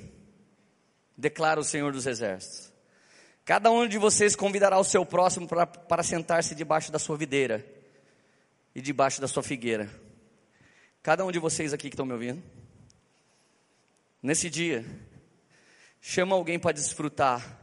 declara 1.16 1.60
o 1.60 1.64
Senhor 1.64 1.92
dos 1.92 2.06
Exércitos, 2.06 2.72
cada 3.44 3.70
um 3.70 3.86
de 3.86 3.98
vocês 3.98 4.36
convidará 4.36 4.78
o 4.78 4.84
seu 4.84 5.04
próximo 5.04 5.48
para, 5.48 5.66
para 5.66 6.02
sentar-se 6.02 6.54
debaixo 6.54 6.92
da 6.92 6.98
sua 6.98 7.16
videira 7.16 7.66
e 8.74 8.80
debaixo 8.80 9.20
da 9.20 9.28
sua 9.28 9.42
figueira. 9.42 9.90
Cada 11.02 11.24
um 11.24 11.32
de 11.32 11.38
vocês 11.38 11.72
aqui 11.72 11.88
que 11.88 11.94
estão 11.94 12.06
me 12.06 12.12
ouvindo, 12.12 12.42
nesse 14.22 14.48
dia, 14.48 14.84
Chama 16.04 16.34
alguém 16.34 16.58
para 16.58 16.72
desfrutar 16.72 17.60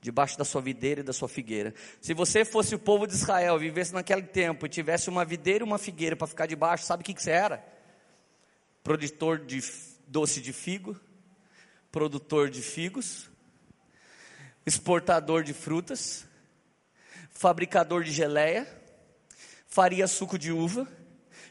debaixo 0.00 0.38
da 0.38 0.44
sua 0.44 0.60
videira 0.60 1.00
e 1.00 1.02
da 1.02 1.12
sua 1.12 1.28
figueira. 1.28 1.74
Se 2.00 2.14
você 2.14 2.44
fosse 2.44 2.74
o 2.74 2.78
povo 2.78 3.06
de 3.06 3.14
Israel, 3.14 3.58
vivesse 3.58 3.92
naquele 3.92 4.22
tempo 4.22 4.66
e 4.66 4.68
tivesse 4.68 5.08
uma 5.08 5.24
videira 5.24 5.64
e 5.64 5.66
uma 5.66 5.78
figueira 5.78 6.16
para 6.16 6.26
ficar 6.26 6.46
debaixo, 6.46 6.84
sabe 6.84 7.02
o 7.02 7.04
que, 7.04 7.14
que 7.14 7.22
você 7.22 7.30
era? 7.30 7.64
Produtor 8.82 9.38
de 9.38 9.60
doce 10.06 10.40
de 10.40 10.52
figo, 10.52 10.98
produtor 11.90 12.48
de 12.48 12.62
figos, 12.62 13.28
exportador 14.64 15.42
de 15.42 15.52
frutas, 15.52 16.26
fabricador 17.30 18.04
de 18.04 18.12
geleia, 18.12 18.66
faria 19.66 20.06
suco 20.06 20.38
de 20.38 20.52
uva, 20.52 20.88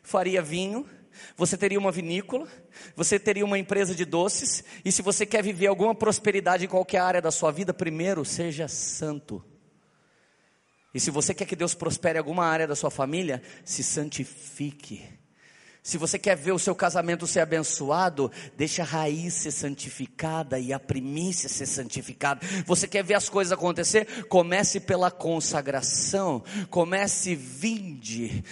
faria 0.01 0.41
vinho, 0.41 0.87
você 1.35 1.57
teria 1.57 1.79
uma 1.79 1.91
vinícola, 1.91 2.47
você 2.95 3.19
teria 3.19 3.45
uma 3.45 3.57
empresa 3.57 3.93
de 3.93 4.05
doces, 4.05 4.63
e 4.83 4.91
se 4.91 5.01
você 5.01 5.25
quer 5.25 5.43
viver 5.43 5.67
alguma 5.67 5.95
prosperidade 5.95 6.65
em 6.65 6.69
qualquer 6.69 6.99
área 6.99 7.21
da 7.21 7.31
sua 7.31 7.51
vida, 7.51 7.73
primeiro 7.73 8.23
seja 8.25 8.67
santo. 8.67 9.43
E 10.93 10.99
se 10.99 11.11
você 11.11 11.33
quer 11.33 11.45
que 11.45 11.55
Deus 11.55 11.73
prospere 11.73 12.17
alguma 12.17 12.45
área 12.45 12.67
da 12.67 12.75
sua 12.75 12.89
família, 12.89 13.41
se 13.63 13.83
santifique. 13.83 15.03
Se 15.87 15.97
você 15.97 16.19
quer 16.19 16.35
ver 16.35 16.51
o 16.51 16.59
seu 16.59 16.75
casamento 16.75 17.25
ser 17.25 17.39
abençoado, 17.39 18.29
deixa 18.57 18.81
a 18.81 18.85
raiz 18.85 19.33
ser 19.35 19.51
santificada 19.51 20.59
e 20.59 20.73
a 20.73 20.79
primícia 20.79 21.47
ser 21.47 21.65
santificada. 21.65 22.41
Você 22.65 22.89
quer 22.89 23.05
ver 23.05 23.13
as 23.13 23.29
coisas 23.29 23.53
acontecer? 23.53 24.25
Comece 24.25 24.81
pela 24.81 25.09
consagração. 25.09 26.43
Comece 26.69 27.35
vinde. 27.35 28.43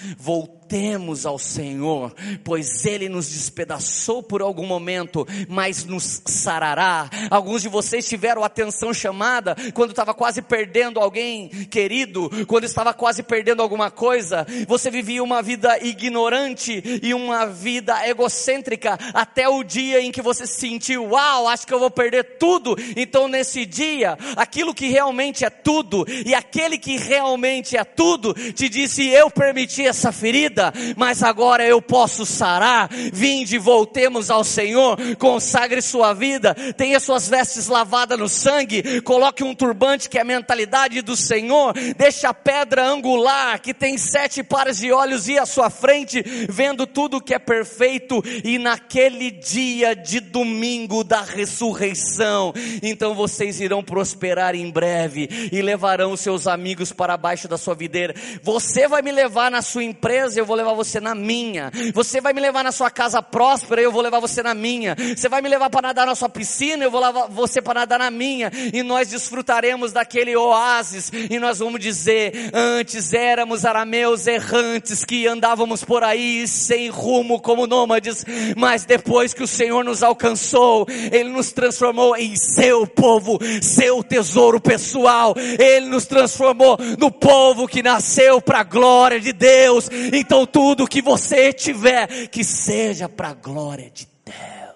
Voltemos 0.65 1.27
ao 1.27 1.37
Senhor, 1.37 2.11
pois 2.43 2.85
Ele 2.85 3.07
nos 3.07 3.29
despedaçou 3.29 4.23
por 4.23 4.41
algum 4.41 4.65
momento, 4.65 5.27
mas 5.47 5.85
nos 5.85 6.23
sarará. 6.25 7.07
Alguns 7.29 7.61
de 7.61 7.69
vocês 7.69 8.07
tiveram 8.07 8.43
atenção 8.43 8.91
chamada 8.91 9.55
quando 9.75 9.91
estava 9.91 10.11
quase 10.11 10.41
perdendo 10.41 10.99
alguém 10.99 11.49
querido, 11.49 12.31
quando 12.47 12.63
estava 12.63 12.95
quase 12.95 13.21
perdendo 13.21 13.61
alguma 13.61 13.91
coisa. 13.91 14.45
Você 14.67 14.89
vivia 14.89 15.23
uma 15.23 15.39
vida 15.43 15.77
ignorante 15.83 16.81
e 17.03 17.13
um 17.13 17.25
uma 17.25 17.45
vida 17.45 18.07
egocêntrica 18.07 18.97
até 19.13 19.49
o 19.49 19.63
dia 19.63 20.01
em 20.01 20.11
que 20.11 20.21
você 20.21 20.45
se 20.45 20.59
sentiu, 20.59 21.05
uau, 21.09 21.47
acho 21.47 21.65
que 21.65 21.73
eu 21.73 21.79
vou 21.79 21.91
perder 21.91 22.37
tudo. 22.37 22.75
Então 22.95 23.27
nesse 23.27 23.65
dia, 23.65 24.17
aquilo 24.35 24.73
que 24.73 24.87
realmente 24.87 25.43
é 25.43 25.49
tudo 25.49 26.05
e 26.25 26.33
aquele 26.33 26.77
que 26.77 26.97
realmente 26.97 27.75
é 27.75 27.83
tudo 27.83 28.33
te 28.33 28.69
disse: 28.69 29.07
Eu 29.07 29.29
permiti 29.29 29.85
essa 29.85 30.11
ferida, 30.11 30.54
mas 30.95 31.23
agora 31.23 31.65
eu 31.65 31.81
posso 31.81 32.25
sarar. 32.25 32.89
Vinde, 32.91 33.57
voltemos 33.57 34.29
ao 34.29 34.43
Senhor, 34.43 34.97
consagre 35.17 35.81
sua 35.81 36.13
vida, 36.13 36.53
tenha 36.75 36.99
suas 36.99 37.27
vestes 37.29 37.67
lavadas 37.67 38.19
no 38.19 38.29
sangue, 38.29 39.01
coloque 39.01 39.43
um 39.43 39.55
turbante 39.55 40.09
que 40.09 40.17
é 40.17 40.21
a 40.21 40.25
mentalidade 40.25 41.01
do 41.01 41.15
Senhor, 41.15 41.73
deixa 41.97 42.29
a 42.29 42.33
pedra 42.33 42.85
angular 42.85 43.59
que 43.59 43.73
tem 43.73 43.97
sete 43.97 44.43
pares 44.43 44.77
de 44.77 44.91
olhos 44.91 45.27
ir 45.27 45.39
à 45.39 45.45
sua 45.45 45.69
frente, 45.69 46.21
vendo 46.49 46.85
tudo 46.85 47.05
tudo 47.05 47.21
que 47.21 47.33
é 47.35 47.39
perfeito, 47.39 48.23
e 48.43 48.57
naquele 48.57 49.29
dia 49.29 49.95
de 49.95 50.19
domingo 50.19 51.03
da 51.03 51.21
ressurreição, 51.21 52.51
então 52.81 53.13
vocês 53.13 53.61
irão 53.61 53.83
prosperar 53.83 54.55
em 54.55 54.69
breve 54.71 55.29
e 55.51 55.61
levarão 55.61 56.17
seus 56.17 56.47
amigos 56.47 56.91
para 56.91 57.15
baixo 57.15 57.47
da 57.47 57.57
sua 57.57 57.75
videira. 57.75 58.15
Você 58.41 58.87
vai 58.87 59.01
me 59.03 59.11
levar 59.11 59.51
na 59.51 59.61
sua 59.61 59.83
empresa, 59.83 60.39
eu 60.39 60.44
vou 60.45 60.55
levar 60.55 60.73
você 60.73 60.99
na 60.99 61.15
minha. 61.15 61.71
Você 61.93 62.21
vai 62.21 62.33
me 62.33 62.41
levar 62.41 62.63
na 62.63 62.71
sua 62.71 62.89
casa 62.89 63.21
próspera, 63.21 63.81
eu 63.81 63.91
vou 63.91 64.01
levar 64.01 64.19
você 64.19 64.41
na 64.41 64.53
minha. 64.53 64.95
Você 65.15 65.29
vai 65.29 65.41
me 65.41 65.49
levar 65.49 65.69
para 65.69 65.87
nadar 65.89 66.05
na 66.05 66.15
sua 66.15 66.29
piscina, 66.29 66.83
eu 66.83 66.91
vou 66.91 67.01
levar 67.01 67.27
você 67.27 67.61
para 67.61 67.81
nadar 67.81 67.99
na 67.99 68.11
minha. 68.11 68.51
E 68.73 68.83
nós 68.83 69.09
desfrutaremos 69.09 69.91
daquele 69.91 70.35
oásis 70.35 71.11
e 71.29 71.39
nós 71.39 71.59
vamos 71.59 71.79
dizer: 71.79 72.51
antes 72.53 73.13
éramos 73.13 73.65
arameus 73.65 74.27
errantes 74.27 75.03
que 75.03 75.27
andávamos 75.27 75.83
por 75.83 76.03
aí 76.03 76.47
sem 76.47 76.89
rumo 76.89 77.39
como 77.39 77.67
nômades, 77.67 78.25
mas 78.55 78.85
depois 78.85 79.33
que 79.33 79.43
o 79.43 79.47
Senhor 79.47 79.83
nos 79.83 80.03
alcançou, 80.03 80.85
Ele 81.11 81.29
nos 81.29 81.51
transformou 81.51 82.15
em 82.15 82.35
seu 82.35 82.87
povo, 82.87 83.39
seu 83.61 84.03
tesouro 84.03 84.59
pessoal, 84.59 85.33
Ele 85.37 85.87
nos 85.87 86.05
transformou 86.05 86.77
no 86.97 87.11
povo 87.11 87.67
que 87.67 87.83
nasceu 87.83 88.41
para 88.41 88.59
a 88.59 88.63
glória 88.63 89.19
de 89.19 89.31
Deus. 89.31 89.89
Então 90.13 90.34
tudo 90.43 90.87
que 90.87 91.03
você 91.03 91.53
tiver, 91.53 92.27
que 92.29 92.43
seja 92.43 93.07
para 93.07 93.29
a 93.29 93.33
glória 93.35 93.91
de 93.91 94.07
Deus. 94.25 94.75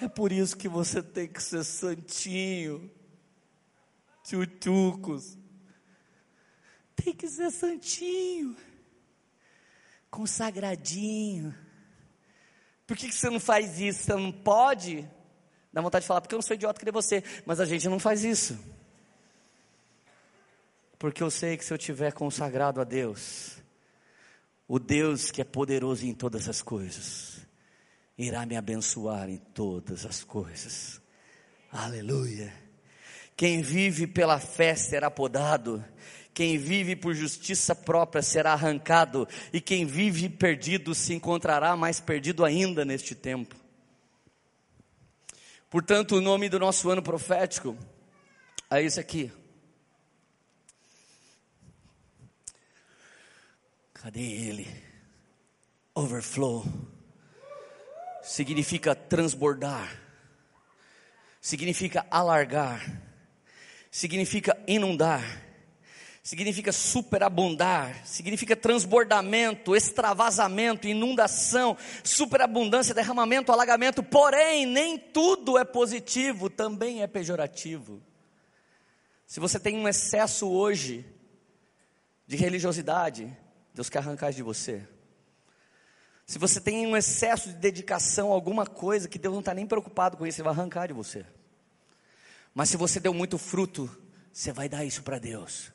É 0.00 0.08
por 0.08 0.30
isso 0.30 0.56
que 0.56 0.68
você 0.68 1.02
tem 1.02 1.26
que 1.26 1.42
ser 1.42 1.64
santinho, 1.64 2.88
tchutchucos. 4.22 5.36
Tem 6.94 7.12
que 7.12 7.26
ser 7.26 7.50
santinho 7.50 8.56
consagradinho. 10.16 11.54
Por 12.86 12.96
que, 12.96 13.08
que 13.08 13.14
você 13.14 13.28
não 13.28 13.38
faz 13.38 13.78
isso? 13.78 14.04
Você 14.04 14.14
não 14.14 14.32
pode? 14.32 15.06
Dá 15.70 15.82
vontade 15.82 16.04
de 16.04 16.06
falar, 16.06 16.22
porque 16.22 16.34
eu 16.34 16.38
não 16.38 16.42
sou 16.42 16.54
idiota 16.54 16.78
que 16.78 16.86
nem 16.86 16.92
você. 16.92 17.22
Mas 17.44 17.60
a 17.60 17.66
gente 17.66 17.86
não 17.86 17.98
faz 17.98 18.24
isso. 18.24 18.58
Porque 20.98 21.22
eu 21.22 21.30
sei 21.30 21.56
que 21.56 21.64
se 21.64 21.72
eu 21.72 21.78
tiver 21.78 22.12
consagrado 22.12 22.80
a 22.80 22.84
Deus, 22.84 23.58
o 24.66 24.78
Deus 24.78 25.30
que 25.30 25.40
é 25.40 25.44
poderoso 25.44 26.06
em 26.06 26.14
todas 26.14 26.48
as 26.48 26.62
coisas, 26.62 27.38
irá 28.16 28.46
me 28.46 28.56
abençoar 28.56 29.28
em 29.28 29.36
todas 29.36 30.06
as 30.06 30.24
coisas. 30.24 31.00
Aleluia. 31.70 32.52
Quem 33.36 33.60
vive 33.60 34.06
pela 34.06 34.38
fé 34.38 34.74
será 34.74 35.10
podado 35.10 35.84
quem 36.36 36.58
vive 36.58 36.94
por 36.94 37.14
justiça 37.14 37.74
própria 37.74 38.20
será 38.20 38.52
arrancado, 38.52 39.26
e 39.54 39.58
quem 39.58 39.86
vive 39.86 40.28
perdido 40.28 40.94
se 40.94 41.14
encontrará 41.14 41.74
mais 41.74 41.98
perdido 41.98 42.44
ainda 42.44 42.84
neste 42.84 43.14
tempo. 43.14 43.56
Portanto, 45.70 46.16
o 46.16 46.20
nome 46.20 46.50
do 46.50 46.58
nosso 46.58 46.90
ano 46.90 47.02
profético 47.02 47.74
é 48.70 48.82
esse 48.82 49.00
aqui. 49.00 49.32
Cadê 54.06 54.20
ele? 54.22 54.68
Overflow. 55.92 56.64
Significa 58.22 58.94
transbordar. 58.94 60.00
Significa 61.40 62.06
alargar. 62.08 63.02
Significa 63.90 64.56
inundar 64.68 65.24
significa 66.22 66.72
superabundar, 66.72 68.04
significa 68.04 68.56
transbordamento, 68.56 69.76
extravasamento, 69.76 70.88
inundação, 70.88 71.76
superabundância, 72.02 72.94
derramamento, 72.94 73.52
alagamento. 73.52 74.02
Porém, 74.02 74.66
nem 74.66 74.98
tudo 74.98 75.56
é 75.56 75.64
positivo, 75.64 76.50
também 76.50 77.02
é 77.02 77.06
pejorativo. 77.08 78.00
Se 79.24 79.38
você 79.38 79.58
tem 79.58 79.76
um 79.76 79.88
excesso 79.88 80.48
hoje 80.48 81.04
de 82.26 82.36
religiosidade, 82.36 83.36
Deus 83.76 83.90
quer 83.90 83.98
arrancar 83.98 84.32
de 84.32 84.42
você. 84.42 84.88
Se 86.24 86.38
você 86.38 86.58
tem 86.58 86.86
um 86.86 86.96
excesso 86.96 87.50
de 87.50 87.56
dedicação 87.56 88.32
a 88.32 88.34
alguma 88.34 88.64
coisa 88.64 89.06
que 89.06 89.18
Deus 89.18 89.34
não 89.34 89.40
está 89.40 89.52
nem 89.52 89.66
preocupado 89.66 90.16
com 90.16 90.26
isso, 90.26 90.40
Ele 90.40 90.48
vai 90.48 90.54
arrancar 90.54 90.86
de 90.86 90.94
você. 90.94 91.26
Mas 92.54 92.70
se 92.70 92.76
você 92.78 92.98
deu 92.98 93.12
muito 93.12 93.36
fruto, 93.36 93.94
você 94.32 94.50
vai 94.50 94.66
dar 94.66 94.82
isso 94.82 95.02
para 95.02 95.18
Deus. 95.18 95.70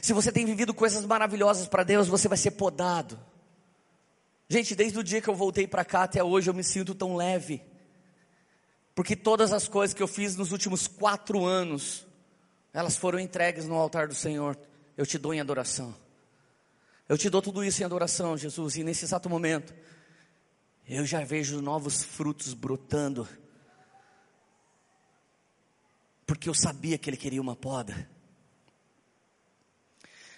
Se 0.00 0.14
você 0.14 0.32
tem 0.32 0.46
vivido 0.46 0.72
coisas 0.72 1.04
maravilhosas 1.04 1.68
para 1.68 1.84
Deus, 1.84 2.08
você 2.08 2.28
vai 2.28 2.38
ser 2.38 2.52
podado. 2.52 3.20
Gente, 4.48 4.74
desde 4.74 4.98
o 4.98 5.04
dia 5.04 5.20
que 5.20 5.28
eu 5.28 5.34
voltei 5.34 5.66
para 5.66 5.84
cá 5.84 6.04
até 6.04 6.24
hoje, 6.24 6.48
eu 6.48 6.54
me 6.54 6.64
sinto 6.64 6.94
tão 6.94 7.14
leve. 7.14 7.62
Porque 8.94 9.14
todas 9.14 9.52
as 9.52 9.68
coisas 9.68 9.92
que 9.92 10.02
eu 10.02 10.08
fiz 10.08 10.34
nos 10.34 10.50
últimos 10.50 10.88
quatro 10.88 11.44
anos, 11.44 12.06
elas 12.72 12.96
foram 12.96 13.18
entregues 13.18 13.66
no 13.66 13.74
altar 13.74 14.08
do 14.08 14.14
Senhor. 14.14 14.58
Eu 14.96 15.04
te 15.04 15.18
dou 15.18 15.34
em 15.34 15.40
adoração. 15.40 15.94
Eu 17.10 17.18
te 17.18 17.28
dou 17.28 17.42
tudo 17.42 17.64
isso 17.64 17.82
em 17.82 17.84
adoração, 17.84 18.38
Jesus. 18.38 18.76
E 18.76 18.84
nesse 18.84 19.04
exato 19.04 19.28
momento, 19.28 19.74
eu 20.88 21.04
já 21.04 21.24
vejo 21.24 21.60
novos 21.60 22.04
frutos 22.04 22.54
brotando. 22.54 23.28
Porque 26.24 26.48
eu 26.48 26.54
sabia 26.54 26.96
que 26.96 27.10
Ele 27.10 27.16
queria 27.16 27.40
uma 27.40 27.56
poda. 27.56 28.08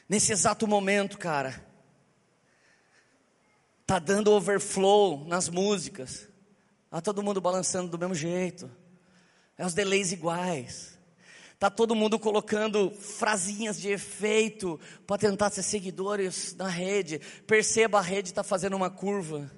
Nesse 0.08 0.32
exato 0.32 0.66
momento, 0.66 1.18
cara, 1.18 1.62
tá 3.86 3.98
dando 3.98 4.32
overflow 4.32 5.26
nas 5.26 5.50
músicas. 5.50 6.26
Tá 6.88 7.02
todo 7.02 7.22
mundo 7.22 7.38
balançando 7.38 7.90
do 7.90 7.98
mesmo 7.98 8.14
jeito. 8.14 8.74
É 9.58 9.66
os 9.66 9.74
delays 9.74 10.10
iguais. 10.10 10.91
Tá 11.62 11.70
todo 11.70 11.94
mundo 11.94 12.18
colocando 12.18 12.90
frasinhas 12.90 13.80
de 13.80 13.88
efeito 13.88 14.80
para 15.06 15.16
tentar 15.16 15.48
ser 15.50 15.62
seguidores 15.62 16.56
na 16.56 16.66
rede. 16.66 17.20
Perceba, 17.46 18.00
a 18.00 18.02
rede 18.02 18.30
está 18.30 18.42
fazendo 18.42 18.74
uma 18.74 18.90
curva. 18.90 19.48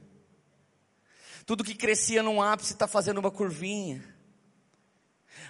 Tudo 1.47 1.65
que 1.65 1.75
crescia 1.75 2.23
num 2.23 2.43
ápice 2.43 2.75
está 2.75 2.87
fazendo 2.87 3.21
uma 3.21 3.31
curvinha. 3.31 4.05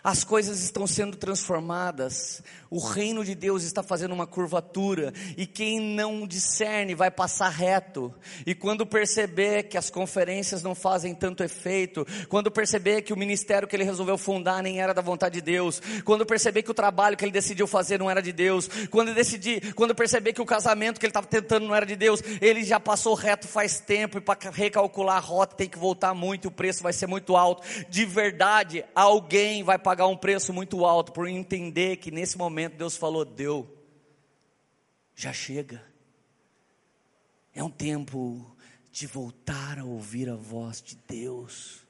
As 0.04 0.22
coisas 0.22 0.60
estão 0.60 0.86
sendo 0.86 1.16
transformadas, 1.16 2.42
o 2.68 2.78
reino 2.78 3.24
de 3.24 3.34
Deus 3.34 3.62
está 3.62 3.82
fazendo 3.82 4.12
uma 4.12 4.26
curvatura, 4.26 5.14
e 5.34 5.46
quem 5.46 5.80
não 5.80 6.26
discerne 6.26 6.94
vai 6.94 7.10
passar 7.10 7.48
reto. 7.48 8.12
E 8.44 8.54
quando 8.54 8.84
perceber 8.84 9.62
que 9.62 9.78
as 9.78 9.88
conferências 9.88 10.62
não 10.62 10.74
fazem 10.74 11.14
tanto 11.14 11.42
efeito, 11.42 12.06
quando 12.28 12.50
perceber 12.50 13.00
que 13.00 13.14
o 13.14 13.16
ministério 13.16 13.66
que 13.66 13.74
ele 13.74 13.82
resolveu 13.82 14.18
fundar 14.18 14.62
nem 14.62 14.78
era 14.78 14.92
da 14.92 15.00
vontade 15.00 15.36
de 15.36 15.40
Deus, 15.40 15.80
quando 16.04 16.26
perceber 16.26 16.62
que 16.62 16.70
o 16.70 16.74
trabalho 16.74 17.16
que 17.16 17.24
ele 17.24 17.32
decidiu 17.32 17.66
fazer 17.66 17.98
não 17.98 18.10
era 18.10 18.20
de 18.20 18.30
Deus, 18.32 18.68
quando 18.90 19.14
decidir, 19.14 19.72
quando 19.72 19.94
perceber 19.94 20.34
que 20.34 20.42
o 20.42 20.46
casamento 20.46 21.00
que 21.00 21.06
ele 21.06 21.12
estava 21.12 21.26
tentando 21.26 21.66
não 21.66 21.74
era 21.74 21.86
de 21.86 21.96
Deus, 21.96 22.22
ele 22.42 22.62
já 22.62 22.78
passou 22.78 23.14
reto 23.14 23.48
faz 23.48 23.80
tempo 23.80 24.18
e 24.18 24.20
para 24.20 24.50
recalcular 24.50 25.16
a 25.16 25.20
rota 25.20 25.56
tem 25.56 25.68
que 25.68 25.78
voltar 25.78 26.12
muito, 26.12 26.48
o 26.48 26.50
preço 26.50 26.82
vai 26.82 26.92
ser 26.92 27.06
muito 27.06 27.36
alto. 27.36 27.62
De 27.88 28.04
verdade, 28.04 28.84
alguém 28.94 29.62
vai 29.62 29.78
pagar 29.78 29.93
pagar 29.94 30.08
um 30.08 30.16
preço 30.16 30.52
muito 30.52 30.84
alto 30.84 31.12
por 31.12 31.28
entender 31.28 31.98
que 31.98 32.10
nesse 32.10 32.36
momento 32.36 32.76
Deus 32.76 32.96
falou: 32.96 33.24
deu, 33.24 33.80
já 35.14 35.32
chega. 35.32 35.80
É 37.54 37.62
um 37.62 37.70
tempo 37.70 38.44
de 38.90 39.06
voltar 39.06 39.78
a 39.78 39.84
ouvir 39.84 40.28
a 40.28 40.34
voz 40.34 40.82
de 40.82 40.96
Deus. 41.06 41.86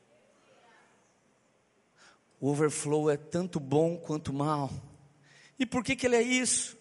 O 2.38 2.50
overflow 2.50 3.10
é 3.10 3.16
tanto 3.16 3.58
bom 3.58 3.96
quanto 3.96 4.34
mal. 4.34 4.70
E 5.58 5.64
por 5.64 5.82
que, 5.82 5.96
que 5.96 6.04
ele 6.04 6.16
é 6.16 6.22
isso? 6.22 6.76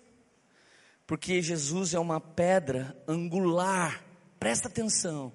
Porque 1.08 1.42
Jesus 1.42 1.94
é 1.94 2.00
uma 2.00 2.20
pedra 2.20 3.02
angular, 3.08 4.04
presta 4.38 4.68
atenção, 4.68 5.32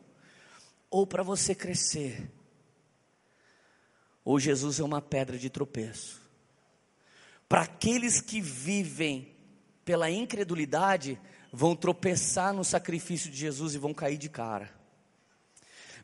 ou 0.91 1.07
para 1.07 1.23
você 1.23 1.55
crescer, 1.55 2.31
ou 4.29 4.39
Jesus 4.39 4.79
é 4.79 4.85
uma 4.85 5.01
pedra 5.01 5.39
de 5.39 5.49
tropeço. 5.49 6.21
Para 7.49 7.63
aqueles 7.63 8.21
que 8.21 8.43
vivem 8.43 9.27
pela 9.87 10.11
incredulidade, 10.11 11.19
vão 11.51 11.75
tropeçar 11.75 12.53
no 12.53 12.63
sacrifício 12.63 13.31
de 13.31 13.39
Jesus 13.39 13.75
e 13.75 13.79
vão 13.79 13.95
cair 13.95 14.19
de 14.19 14.29
cara. 14.29 14.71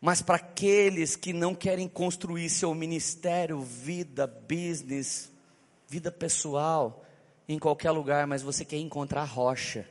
Mas 0.00 0.22
para 0.22 0.36
aqueles 0.36 1.16
que 1.16 1.34
não 1.34 1.54
querem 1.54 1.86
construir 1.86 2.48
seu 2.48 2.74
ministério, 2.74 3.60
vida, 3.60 4.26
business, 4.26 5.30
vida 5.86 6.10
pessoal, 6.10 7.04
em 7.46 7.58
qualquer 7.58 7.90
lugar, 7.90 8.26
mas 8.26 8.40
você 8.40 8.64
quer 8.64 8.78
encontrar 8.78 9.24
rocha, 9.24 9.86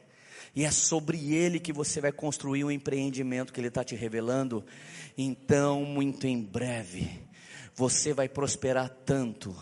e 0.56 0.66
é 0.66 0.72
sobre 0.72 1.36
ele 1.36 1.60
que 1.60 1.72
você 1.72 2.02
vai 2.02 2.12
construir 2.12 2.64
o 2.64 2.72
empreendimento 2.72 3.54
que 3.54 3.60
ele 3.60 3.68
está 3.68 3.84
te 3.84 3.96
revelando, 3.96 4.66
então, 5.16 5.86
muito 5.86 6.26
em 6.26 6.42
breve, 6.42 7.32
você 7.76 8.14
vai 8.14 8.30
prosperar 8.30 8.90
tanto 9.06 9.56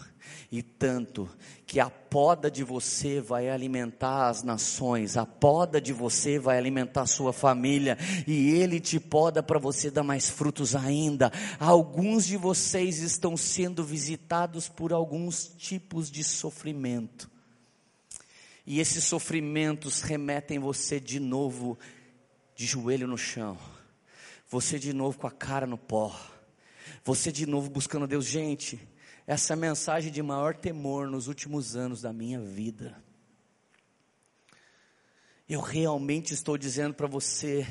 e 0.52 0.62
tanto 0.62 1.30
que 1.66 1.80
a 1.80 1.90
poda 1.90 2.52
de 2.52 2.64
você 2.64 3.22
vai 3.22 3.50
alimentar 3.50 4.28
as 4.28 4.44
nações, 4.44 5.16
a 5.16 5.26
poda 5.26 5.80
de 5.80 5.94
você 5.94 6.38
vai 6.38 6.58
alimentar 6.58 7.04
a 7.04 7.08
sua 7.08 7.32
família 7.32 7.98
e 8.28 8.50
ele 8.50 8.80
te 8.82 9.00
poda 9.00 9.42
para 9.42 9.58
você 9.58 9.90
dar 9.90 10.04
mais 10.04 10.30
frutos 10.30 10.76
ainda. 10.76 11.32
Alguns 11.58 12.26
de 12.26 12.36
vocês 12.36 13.00
estão 13.00 13.38
sendo 13.38 13.84
visitados 13.84 14.68
por 14.68 14.92
alguns 14.92 15.48
tipos 15.58 16.12
de 16.12 16.24
sofrimento. 16.24 17.32
E 18.68 18.80
esses 18.80 19.06
sofrimentos 19.06 20.02
remetem 20.02 20.60
você 20.60 21.00
de 21.00 21.20
novo 21.20 21.80
de 22.56 22.66
joelho 22.66 23.08
no 23.08 23.18
chão. 23.18 23.58
Você 24.50 24.78
de 24.78 24.92
novo 24.92 25.18
com 25.18 25.28
a 25.28 25.32
cara 25.32 25.66
no 25.66 25.78
pó 25.78 26.14
você 27.04 27.32
de 27.32 27.46
novo 27.46 27.70
buscando 27.70 28.08
Deus. 28.08 28.26
Gente, 28.26 28.80
essa 29.26 29.54
a 29.54 29.58
mensagem 29.58 30.12
de 30.12 30.22
maior 30.22 30.56
temor 30.56 31.08
nos 31.08 31.28
últimos 31.28 31.76
anos 31.76 32.02
da 32.02 32.12
minha 32.12 32.40
vida. 32.40 32.96
Eu 35.48 35.60
realmente 35.60 36.34
estou 36.34 36.58
dizendo 36.58 36.94
para 36.94 37.08
você, 37.08 37.66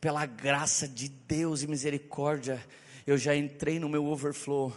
pela 0.00 0.24
graça 0.24 0.88
de 0.88 1.08
Deus 1.08 1.62
e 1.62 1.66
misericórdia, 1.66 2.64
eu 3.06 3.18
já 3.18 3.36
entrei 3.36 3.78
no 3.78 3.88
meu 3.88 4.06
overflow. 4.06 4.72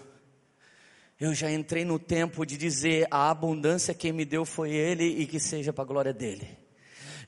Eu 1.19 1.33
já 1.33 1.49
entrei 1.49 1.85
no 1.85 1.97
tempo 1.97 2.45
de 2.45 2.57
dizer: 2.57 3.07
a 3.09 3.29
abundância 3.29 3.93
quem 3.93 4.11
me 4.11 4.25
deu 4.25 4.43
foi 4.43 4.71
Ele 4.71 5.05
e 5.05 5.25
que 5.25 5.39
seja 5.39 5.71
para 5.71 5.83
a 5.83 5.87
glória 5.87 6.13
dele. 6.13 6.62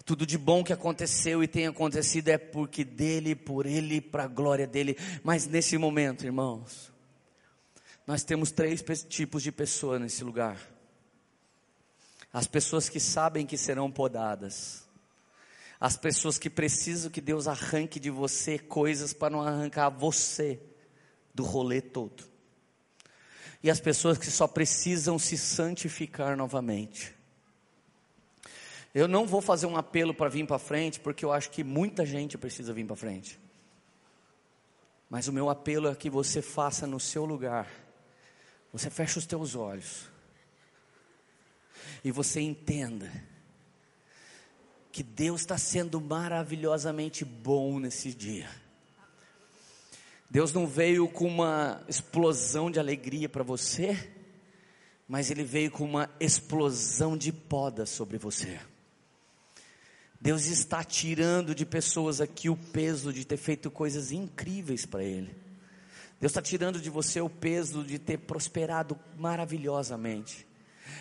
Tudo 0.06 0.24
de 0.24 0.38
bom 0.38 0.64
que 0.64 0.72
aconteceu 0.72 1.44
e 1.44 1.48
tem 1.48 1.66
acontecido 1.66 2.30
é 2.30 2.38
porque 2.38 2.84
dele, 2.84 3.36
por 3.36 3.66
ele, 3.66 4.00
para 4.00 4.26
a 4.26 4.28
glória 4.28 4.68
dele. 4.68 4.96
Mas 5.24 5.48
nesse 5.48 5.80
momento, 5.80 6.24
irmãos, 6.24 6.94
nós 8.06 8.24
temos 8.24 8.52
três 8.52 8.84
tipos 9.10 9.42
de 9.42 9.52
pessoas 9.52 10.00
nesse 10.00 10.24
lugar: 10.24 10.60
as 12.32 12.46
pessoas 12.46 12.88
que 12.88 13.00
sabem 13.00 13.48
que 13.48 13.58
serão 13.58 13.92
podadas, 13.92 14.84
as 15.80 15.98
pessoas 15.98 16.38
que 16.38 16.52
precisam 16.52 17.10
que 17.10 17.20
Deus 17.20 17.48
arranque 17.48 18.00
de 18.00 18.12
você 18.12 18.60
coisas 18.60 19.12
para 19.12 19.32
não 19.32 19.42
arrancar 19.42 19.90
você 19.90 20.60
do 21.34 21.44
rolê 21.44 21.82
todo, 21.82 22.24
e 23.64 23.72
as 23.72 23.80
pessoas 23.80 24.20
que 24.20 24.30
só 24.30 24.48
precisam 24.48 25.18
se 25.18 25.36
santificar 25.36 26.38
novamente. 26.38 27.15
Eu 28.96 29.10
não 29.10 29.28
vou 29.28 29.42
fazer 29.42 29.66
um 29.66 29.76
apelo 29.76 30.14
para 30.14 30.30
vir 30.30 30.48
para 30.48 30.58
frente, 30.58 31.02
porque 31.02 31.26
eu 31.26 31.34
acho 31.34 31.52
que 31.52 31.66
muita 31.66 32.06
gente 32.06 32.38
precisa 32.38 32.72
vir 32.72 32.86
para 32.86 32.96
frente. 32.96 33.38
Mas 35.10 35.28
o 35.28 35.34
meu 35.34 35.50
apelo 35.50 35.90
é 35.90 35.96
que 35.96 36.10
você 36.10 36.42
faça 36.42 36.88
no 36.88 36.98
seu 36.98 37.26
lugar. 37.26 37.70
Você 38.72 38.90
feche 38.90 39.20
os 39.20 39.26
teus 39.26 39.54
olhos. 39.54 40.10
E 42.06 42.10
você 42.10 42.40
entenda 42.40 43.12
que 44.94 45.04
Deus 45.04 45.42
está 45.42 45.58
sendo 45.58 46.00
maravilhosamente 46.00 47.26
bom 47.26 47.80
nesse 47.80 48.14
dia. 48.14 48.50
Deus 50.30 50.54
não 50.54 50.66
veio 50.66 51.10
com 51.10 51.28
uma 51.28 51.84
explosão 51.90 52.72
de 52.72 52.80
alegria 52.80 53.28
para 53.28 53.44
você, 53.44 54.10
mas 55.06 55.30
Ele 55.30 55.44
veio 55.44 55.70
com 55.70 55.84
uma 55.84 56.10
explosão 56.18 57.18
de 57.18 57.34
poda 57.34 57.86
sobre 57.86 58.18
você. 58.18 58.58
Deus 60.26 60.48
está 60.48 60.84
tirando 60.84 61.54
de 61.54 61.68
pessoas 61.68 62.20
aqui 62.20 62.50
o 62.50 62.58
peso 62.58 63.14
de 63.14 63.24
ter 63.24 63.38
feito 63.38 63.70
coisas 63.70 64.12
incríveis 64.12 64.84
para 64.84 65.04
Ele. 65.04 65.30
Deus 66.20 66.32
está 66.32 66.42
tirando 66.42 66.82
de 66.82 66.90
você 66.90 67.22
o 67.22 67.30
peso 67.30 67.84
de 67.84 68.00
ter 68.00 68.18
prosperado 68.18 69.00
maravilhosamente. 69.20 70.48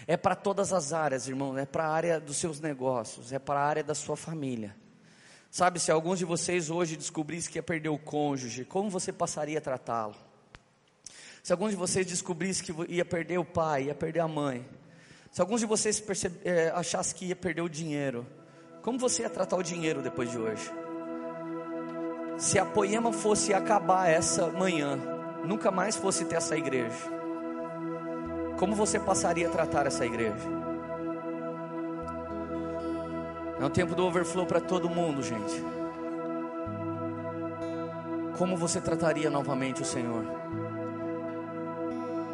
É 0.06 0.14
para 0.14 0.34
todas 0.34 0.74
as 0.74 0.92
áreas, 0.92 1.26
irmão. 1.26 1.56
É 1.56 1.64
para 1.64 1.86
a 1.86 1.90
área 1.90 2.20
dos 2.20 2.36
seus 2.36 2.60
negócios, 2.60 3.32
é 3.32 3.38
para 3.38 3.60
a 3.60 3.64
área 3.64 3.82
da 3.82 3.94
sua 3.94 4.14
família. 4.14 4.76
Sabe, 5.51 5.80
se 5.80 5.90
alguns 5.90 6.18
de 6.18 6.26
vocês 6.26 6.68
hoje 6.68 6.94
descobrissem 6.94 7.51
que 7.51 7.56
ia 7.56 7.62
perder 7.62 7.88
o 7.88 7.98
cônjuge, 7.98 8.66
como 8.66 8.90
você 8.90 9.10
passaria 9.10 9.56
a 9.56 9.62
tratá-lo? 9.62 10.16
Se 11.42 11.51
alguns 11.51 11.70
de 11.70 11.76
vocês 11.76 12.06
descobrissem 12.06 12.62
que 12.62 12.92
ia 12.92 13.06
perder 13.06 13.38
o 13.38 13.44
pai, 13.46 13.84
ia 13.84 13.94
perder 13.94 14.20
a 14.20 14.28
mãe. 14.28 14.68
Se 15.32 15.40
alguns 15.40 15.60
de 15.60 15.66
vocês 15.66 15.98
percebe, 15.98 16.40
é, 16.44 16.68
achassem 16.74 17.16
que 17.16 17.24
ia 17.24 17.36
perder 17.36 17.62
o 17.62 17.70
dinheiro, 17.70 18.26
como 18.85 18.98
você 18.98 19.23
ia 19.23 19.31
tratar 19.31 19.56
o 19.56 19.62
dinheiro 19.62 20.02
depois 20.02 20.31
de 20.31 20.39
hoje? 20.39 20.70
Se 22.36 22.59
a 22.59 22.66
poema 22.66 23.11
fosse 23.15 23.55
acabar 23.55 24.11
essa 24.11 24.48
manhã, 24.48 24.98
nunca 25.43 25.70
mais 25.70 25.97
fosse 25.97 26.27
ter 26.27 26.35
essa 26.35 26.55
igreja, 26.55 26.94
como 28.59 28.74
você 28.74 29.01
passaria 29.01 29.48
a 29.48 29.51
tratar 29.51 29.86
essa 29.86 30.05
igreja? 30.05 30.36
É 33.59 33.65
um 33.65 33.70
tempo 33.70 33.94
do 33.94 34.05
overflow 34.05 34.44
para 34.44 34.61
todo 34.61 34.90
mundo, 34.90 35.23
gente. 35.23 35.65
Como 38.36 38.55
você 38.55 38.82
trataria 38.82 39.31
novamente 39.31 39.81
o 39.81 39.86
Senhor? 39.86 40.27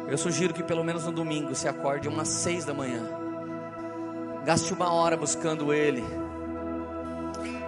Eu 0.09 0.17
sugiro 0.17 0.53
que 0.53 0.63
pelo 0.63 0.83
menos 0.83 1.05
no 1.05 1.13
domingo 1.13 1.55
se 1.55 1.69
acorde 1.69 2.09
umas 2.09 2.27
seis 2.27 2.65
da 2.65 2.73
manhã. 2.73 3.07
Gaste 4.43 4.73
uma 4.73 4.91
hora 4.91 5.15
buscando 5.15 5.71
Ele. 5.73 6.03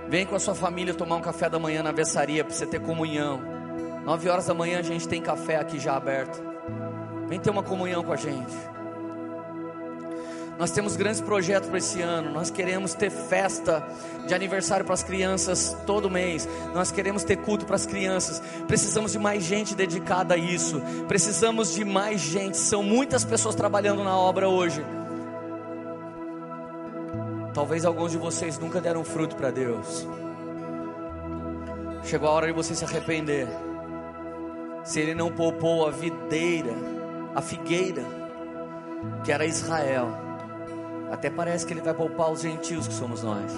Vem 0.08 0.26
com 0.26 0.36
a 0.36 0.40
sua 0.40 0.56
família 0.56 0.94
tomar 0.94 1.16
um 1.16 1.22
café 1.22 1.50
da 1.50 1.58
manhã 1.58 1.82
na 1.82 1.92
versaria 1.92 2.44
para 2.44 2.54
você 2.54 2.66
ter 2.66 2.80
comunhão. 2.80 3.42
Nove 4.06 4.30
horas 4.30 4.48
da 4.48 4.54
manhã 4.54 4.80
a 4.80 4.84
gente 4.84 5.08
tem 5.08 5.22
café 5.22 5.58
aqui 5.58 5.80
já 5.80 5.96
aberto. 5.96 6.44
Vem 7.28 7.40
ter 7.40 7.50
uma 7.50 7.64
comunhão 7.64 8.04
com 8.04 8.12
a 8.12 8.18
gente. 8.18 8.54
Nós 10.58 10.72
temos 10.72 10.96
grandes 10.96 11.20
projetos 11.20 11.68
para 11.68 11.78
esse 11.78 12.02
ano. 12.02 12.32
Nós 12.32 12.52
queremos 12.52 12.94
ter 12.94 13.10
festa 13.10 13.86
de 14.28 14.34
aniversário 14.34 14.86
para 14.86 14.94
as 14.94 15.04
crianças 15.04 15.76
todo 15.86 16.10
mês. 16.10 16.48
Nós 16.74 16.92
queremos 16.92 17.24
ter 17.24 17.38
culto 17.38 17.66
para 17.66 17.76
as 17.76 17.86
crianças. 17.86 18.42
Precisamos 18.68 19.14
de 19.14 19.20
mais 19.20 19.44
gente 19.44 19.74
dedicada 19.74 20.36
a 20.36 20.38
isso. 20.38 20.82
Precisamos 21.08 21.74
de 21.74 21.84
mais 21.84 22.22
gente. 22.22 22.58
São 22.58 22.84
muitas 22.84 23.26
pessoas 23.26 23.56
trabalhando 23.56 24.04
na 24.04 24.16
obra 24.16 24.48
hoje. 24.48 24.84
Talvez 27.54 27.86
alguns 27.86 28.12
de 28.12 28.18
vocês 28.18 28.58
nunca 28.58 28.82
deram 28.82 29.04
fruto 29.04 29.36
para 29.36 29.52
Deus. 29.52 30.08
Chegou 32.04 32.28
a 32.28 32.32
hora 32.32 32.48
de 32.48 32.54
você 32.54 32.74
se 32.74 32.84
arrepender. 32.84 33.48
Se 34.84 35.00
Ele 35.00 35.14
não 35.14 35.32
poupou 35.32 35.88
a 35.88 35.92
videira, 35.92 36.74
a 37.36 37.42
figueira, 37.42 38.04
que 39.24 39.32
era 39.32 39.46
Israel, 39.46 40.10
até 41.12 41.30
parece 41.30 41.66
que 41.66 41.74
Ele 41.74 41.82
vai 41.82 41.94
poupar 41.94 42.32
os 42.32 42.42
gentios 42.42 42.88
que 42.88 42.94
somos 42.94 43.24
nós. 43.24 43.52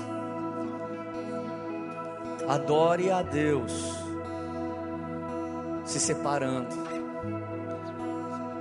Adore 2.47 3.09
a 3.09 3.22
Deus, 3.22 3.95
se 5.85 5.99
separando. 5.99 6.67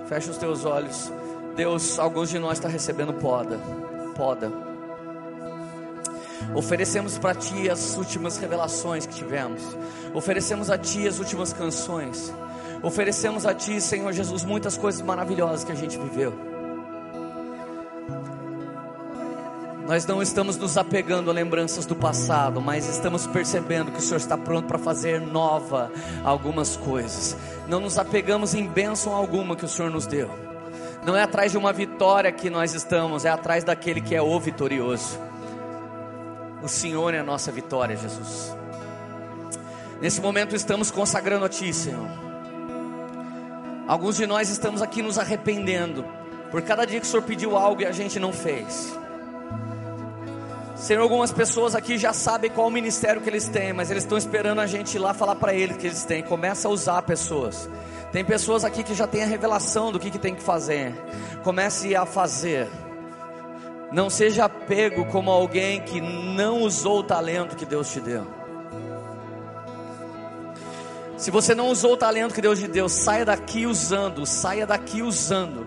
Fecha 0.06 0.30
os 0.30 0.38
teus 0.38 0.64
olhos. 0.64 1.12
Deus, 1.56 1.98
alguns 1.98 2.30
de 2.30 2.38
nós 2.38 2.58
está 2.58 2.68
recebendo 2.68 3.12
poda, 3.14 3.58
poda. 4.16 4.73
Oferecemos 6.54 7.18
para 7.18 7.34
Ti 7.34 7.70
as 7.70 7.96
últimas 7.96 8.36
revelações 8.36 9.06
que 9.06 9.14
tivemos. 9.14 9.62
Oferecemos 10.12 10.70
a 10.70 10.76
Ti 10.76 11.06
as 11.06 11.18
últimas 11.18 11.52
canções. 11.52 12.32
Oferecemos 12.82 13.46
a 13.46 13.54
Ti, 13.54 13.80
Senhor 13.80 14.12
Jesus, 14.12 14.44
muitas 14.44 14.76
coisas 14.76 15.00
maravilhosas 15.00 15.64
que 15.64 15.72
a 15.72 15.74
gente 15.74 15.96
viveu. 15.98 16.54
Nós 19.86 20.06
não 20.06 20.22
estamos 20.22 20.56
nos 20.56 20.78
apegando 20.78 21.30
a 21.30 21.32
lembranças 21.32 21.84
do 21.84 21.94
passado, 21.94 22.58
mas 22.60 22.88
estamos 22.88 23.26
percebendo 23.26 23.92
que 23.92 23.98
o 23.98 24.00
Senhor 24.00 24.16
está 24.16 24.36
pronto 24.36 24.66
para 24.66 24.78
fazer 24.78 25.20
nova 25.20 25.92
algumas 26.24 26.74
coisas. 26.74 27.36
Não 27.68 27.80
nos 27.80 27.98
apegamos 27.98 28.54
em 28.54 28.66
bênção 28.66 29.14
alguma 29.14 29.54
que 29.54 29.64
o 29.64 29.68
Senhor 29.68 29.90
nos 29.90 30.06
deu. 30.06 30.30
Não 31.04 31.14
é 31.14 31.22
atrás 31.22 31.52
de 31.52 31.58
uma 31.58 31.70
vitória 31.70 32.32
que 32.32 32.48
nós 32.48 32.72
estamos, 32.72 33.26
é 33.26 33.28
atrás 33.28 33.62
daquele 33.62 34.00
que 34.00 34.14
é 34.14 34.22
o 34.22 34.40
vitorioso. 34.40 35.18
O 36.64 36.68
Senhor 36.68 37.12
é 37.12 37.18
a 37.18 37.22
nossa 37.22 37.52
vitória, 37.52 37.94
Jesus. 37.94 38.56
Nesse 40.00 40.18
momento 40.18 40.56
estamos 40.56 40.90
consagrando 40.90 41.44
a 41.44 41.48
Ti, 41.48 41.70
Senhor. 41.74 42.08
Alguns 43.86 44.16
de 44.16 44.26
nós 44.26 44.48
estamos 44.48 44.80
aqui 44.80 45.02
nos 45.02 45.18
arrependendo 45.18 46.06
por 46.50 46.62
cada 46.62 46.86
dia 46.86 46.98
que 46.98 47.06
o 47.06 47.10
Senhor 47.10 47.22
pediu 47.22 47.54
algo 47.54 47.82
e 47.82 47.84
a 47.84 47.92
gente 47.92 48.18
não 48.18 48.32
fez. 48.32 48.98
Senhor, 50.74 51.02
algumas 51.02 51.30
pessoas 51.30 51.74
aqui 51.74 51.98
já 51.98 52.14
sabem 52.14 52.50
qual 52.50 52.68
o 52.68 52.70
ministério 52.70 53.20
que 53.20 53.28
eles 53.28 53.46
têm, 53.46 53.74
mas 53.74 53.90
eles 53.90 54.04
estão 54.04 54.16
esperando 54.16 54.62
a 54.62 54.66
gente 54.66 54.94
ir 54.94 55.00
lá 55.00 55.12
falar 55.12 55.34
para 55.34 55.52
eles 55.52 55.76
que 55.76 55.86
eles 55.86 56.04
têm. 56.04 56.22
Começa 56.22 56.66
a 56.66 56.70
usar 56.70 57.02
pessoas. 57.02 57.68
Tem 58.10 58.24
pessoas 58.24 58.64
aqui 58.64 58.82
que 58.82 58.94
já 58.94 59.06
têm 59.06 59.22
a 59.22 59.26
revelação 59.26 59.92
do 59.92 60.00
que, 60.00 60.10
que 60.10 60.18
tem 60.18 60.34
que 60.34 60.42
fazer. 60.42 60.94
Comece 61.42 61.94
a 61.94 62.06
fazer. 62.06 62.70
Não 63.94 64.10
seja 64.10 64.48
pego 64.48 65.04
como 65.04 65.30
alguém 65.30 65.80
que 65.80 66.00
não 66.00 66.62
usou 66.62 66.98
o 66.98 67.02
talento 67.04 67.54
que 67.54 67.64
Deus 67.64 67.92
te 67.92 68.00
deu. 68.00 68.26
Se 71.16 71.30
você 71.30 71.54
não 71.54 71.68
usou 71.68 71.92
o 71.92 71.96
talento 71.96 72.34
que 72.34 72.42
Deus 72.42 72.58
te 72.58 72.66
deu, 72.66 72.88
saia 72.88 73.24
daqui 73.24 73.66
usando, 73.66 74.26
saia 74.26 74.66
daqui 74.66 75.00
usando. 75.00 75.64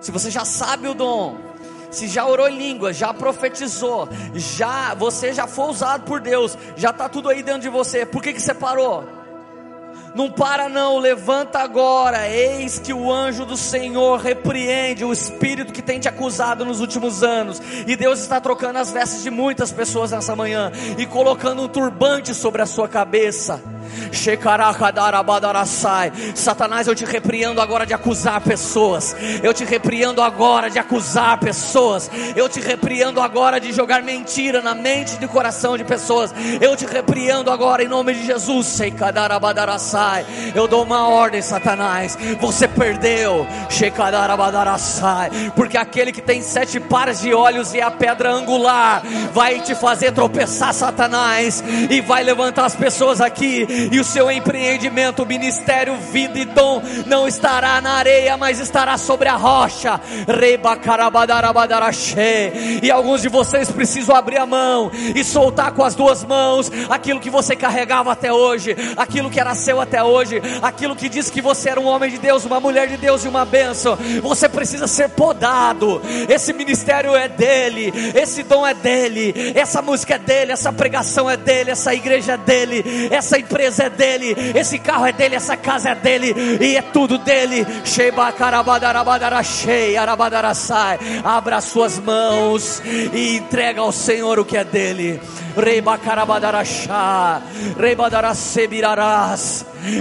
Se 0.00 0.10
você 0.10 0.30
já 0.30 0.46
sabe 0.46 0.88
o 0.88 0.94
dom, 0.94 1.36
se 1.90 2.08
já 2.08 2.26
orou 2.26 2.48
em 2.48 2.56
língua, 2.56 2.94
já 2.94 3.12
profetizou, 3.12 4.08
já 4.34 4.94
você 4.94 5.30
já 5.34 5.46
foi 5.46 5.68
usado 5.68 6.04
por 6.04 6.20
Deus, 6.20 6.56
já 6.78 6.88
está 6.88 7.10
tudo 7.10 7.28
aí 7.28 7.42
dentro 7.42 7.60
de 7.60 7.68
você. 7.68 8.06
Por 8.06 8.22
que 8.22 8.32
que 8.32 8.40
você 8.40 8.54
parou? 8.54 9.17
Não 10.14 10.30
para 10.30 10.68
não, 10.68 10.98
levanta 10.98 11.58
agora. 11.58 12.28
Eis 12.28 12.78
que 12.78 12.92
o 12.92 13.12
anjo 13.12 13.44
do 13.44 13.56
Senhor 13.56 14.18
repreende 14.20 15.04
o 15.04 15.12
espírito 15.12 15.72
que 15.72 15.82
tem 15.82 16.00
te 16.00 16.08
acusado 16.08 16.64
nos 16.64 16.80
últimos 16.80 17.22
anos. 17.22 17.60
E 17.86 17.96
Deus 17.96 18.20
está 18.20 18.40
trocando 18.40 18.78
as 18.78 18.90
vestes 18.90 19.22
de 19.22 19.30
muitas 19.30 19.72
pessoas 19.72 20.10
nessa 20.10 20.34
manhã 20.34 20.72
e 20.96 21.06
colocando 21.06 21.62
um 21.62 21.68
turbante 21.68 22.34
sobre 22.34 22.62
a 22.62 22.66
sua 22.66 22.88
cabeça. 22.88 23.60
Satanás, 26.34 26.86
eu 26.86 26.94
te 26.94 27.04
repreendo 27.04 27.60
agora 27.60 27.86
de 27.86 27.94
acusar 27.94 28.40
pessoas. 28.40 29.16
Eu 29.42 29.52
te 29.52 29.64
repreendo 29.64 30.22
agora 30.22 30.70
de 30.70 30.78
acusar 30.78 31.38
pessoas. 31.38 32.10
Eu 32.36 32.48
te 32.48 32.60
repreendo 32.60 33.20
agora 33.20 33.60
de 33.60 33.72
jogar 33.72 34.02
mentira 34.02 34.60
na 34.60 34.74
mente 34.74 35.16
e 35.16 35.20
no 35.20 35.28
coração 35.28 35.76
de 35.76 35.84
pessoas. 35.84 36.32
Eu 36.60 36.76
te 36.76 36.86
repreendo 36.86 37.50
agora 37.50 37.82
em 37.82 37.88
nome 37.88 38.14
de 38.14 38.26
Jesus. 38.26 38.66
Eu 40.54 40.66
dou 40.66 40.82
uma 40.82 41.08
ordem, 41.08 41.42
Satanás. 41.42 42.18
Você 42.40 42.66
perdeu. 42.66 43.46
Porque 45.54 45.76
aquele 45.76 46.12
que 46.12 46.20
tem 46.20 46.42
sete 46.42 46.80
pares 46.80 47.20
de 47.20 47.32
olhos 47.32 47.74
e 47.74 47.80
a 47.80 47.90
pedra 47.90 48.32
angular 48.32 49.02
vai 49.32 49.60
te 49.60 49.74
fazer 49.74 50.12
tropeçar, 50.12 50.74
Satanás, 50.74 51.62
e 51.90 52.00
vai 52.00 52.22
levantar 52.22 52.64
as 52.64 52.76
pessoas 52.76 53.20
aqui 53.20 53.66
e 53.90 53.98
o 53.98 54.04
seu 54.04 54.30
empreendimento, 54.30 55.24
ministério, 55.24 55.96
vida 55.96 56.38
e 56.38 56.44
dom 56.44 56.82
não 57.06 57.26
estará 57.26 57.80
na 57.80 57.92
areia, 57.92 58.36
mas 58.36 58.58
estará 58.60 58.96
sobre 58.98 59.28
a 59.28 59.36
rocha. 59.36 60.00
E 62.82 62.90
alguns 62.90 63.22
de 63.22 63.28
vocês 63.28 63.70
precisam 63.70 64.14
abrir 64.14 64.38
a 64.38 64.46
mão 64.46 64.90
e 65.14 65.24
soltar 65.24 65.72
com 65.72 65.82
as 65.82 65.94
duas 65.94 66.24
mãos 66.24 66.70
aquilo 66.88 67.20
que 67.20 67.30
você 67.30 67.56
carregava 67.56 68.12
até 68.12 68.32
hoje, 68.32 68.76
aquilo 68.96 69.30
que 69.30 69.40
era 69.40 69.54
seu 69.54 69.80
até 69.80 69.87
hoje, 70.04 70.40
aquilo 70.62 70.96
que 70.96 71.08
diz 71.08 71.30
que 71.30 71.40
você 71.40 71.70
era 71.70 71.80
um 71.80 71.86
homem 71.86 72.10
de 72.10 72.18
Deus, 72.18 72.44
uma 72.44 72.60
mulher 72.60 72.88
de 72.88 72.96
Deus 72.96 73.24
e 73.24 73.28
uma 73.28 73.44
bênção. 73.44 73.96
Você 74.22 74.48
precisa 74.48 74.86
ser 74.86 75.08
podado. 75.10 76.00
Esse 76.28 76.52
ministério 76.52 77.14
é 77.14 77.28
dele, 77.28 77.92
esse 78.14 78.42
dom 78.42 78.66
é 78.66 78.74
dele, 78.74 79.52
essa 79.54 79.82
música 79.82 80.14
é 80.14 80.18
dele, 80.18 80.52
essa 80.52 80.72
pregação 80.72 81.28
é 81.28 81.36
dele, 81.36 81.70
essa 81.70 81.94
igreja 81.94 82.32
é 82.32 82.36
dele, 82.36 83.08
essa 83.10 83.38
empresa 83.38 83.84
é 83.84 83.90
dele, 83.90 84.36
esse 84.54 84.78
carro 84.78 85.06
é 85.06 85.12
dele, 85.12 85.36
essa 85.36 85.56
casa 85.56 85.90
é 85.90 85.94
dele, 85.94 86.34
e 86.60 86.76
é 86.76 86.82
tudo 86.82 87.18
dele. 87.18 87.66
Abra 91.24 91.60
suas 91.60 91.98
mãos 91.98 92.82
e 93.12 93.36
entrega 93.36 93.80
ao 93.80 93.92
Senhor 93.92 94.38
o 94.38 94.44
que 94.44 94.56
é 94.56 94.64
dele. 94.64 95.20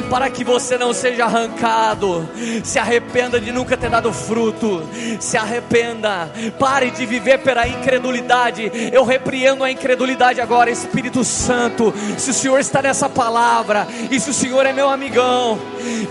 Para 0.09 0.29
que 0.29 0.43
você 0.43 0.77
não 0.77 0.93
seja 0.93 1.25
arrancado. 1.25 2.27
Se 2.63 2.77
arrependa 2.77 3.39
de 3.39 3.51
nunca 3.51 3.75
ter 3.75 3.89
dado 3.89 4.13
fruto. 4.13 4.88
Se 5.19 5.38
arrependa. 5.38 6.29
Pare 6.59 6.91
de 6.91 7.05
viver 7.05 7.39
pela 7.39 7.67
incredulidade. 7.67 8.71
Eu 8.91 9.03
repreendo 9.03 9.63
a 9.63 9.71
incredulidade 9.71 10.41
agora, 10.41 10.69
Espírito 10.69 11.23
Santo. 11.23 11.93
Se 12.17 12.31
o 12.31 12.34
Senhor 12.34 12.59
está 12.59 12.81
nessa 12.81 13.09
palavra 13.09 13.88
e 14.11 14.19
se 14.19 14.29
o 14.29 14.34
Senhor 14.34 14.65
é 14.65 14.73
meu 14.73 14.89
amigão, 14.89 15.59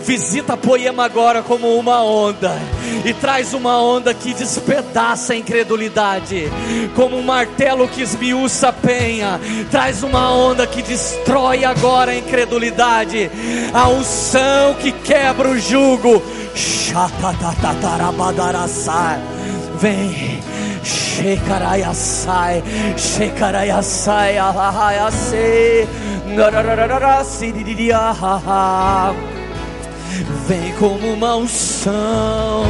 visita 0.04 0.56
Poema 0.56 1.04
agora 1.04 1.42
como 1.42 1.76
uma 1.78 2.02
onda 2.02 2.56
e 3.04 3.14
traz 3.14 3.54
uma 3.54 3.80
onda 3.80 4.12
que 4.12 4.34
despedaça 4.34 5.32
a 5.32 5.36
incredulidade, 5.36 6.50
como 6.94 7.16
um 7.16 7.22
martelo 7.22 7.86
que 7.86 8.02
esmiuça 8.02 8.68
a 8.68 8.72
penha. 8.72 9.35
Traz 9.70 10.02
uma 10.02 10.32
onda 10.32 10.66
que 10.66 10.82
destrói 10.82 11.64
agora 11.64 12.12
a 12.12 12.16
incredulidade. 12.16 13.30
A 13.72 13.88
unção 13.88 14.74
que 14.74 14.92
quebra 14.92 15.48
o 15.48 15.58
jugo. 15.58 16.22
Vem, 19.78 20.42
Shekarayasai, 20.82 22.62
Shekarayasai, 22.96 24.38
Ahayase, 24.38 25.86
Vem 30.46 30.72
como 30.78 31.12
uma 31.12 31.36
unção 31.36 32.64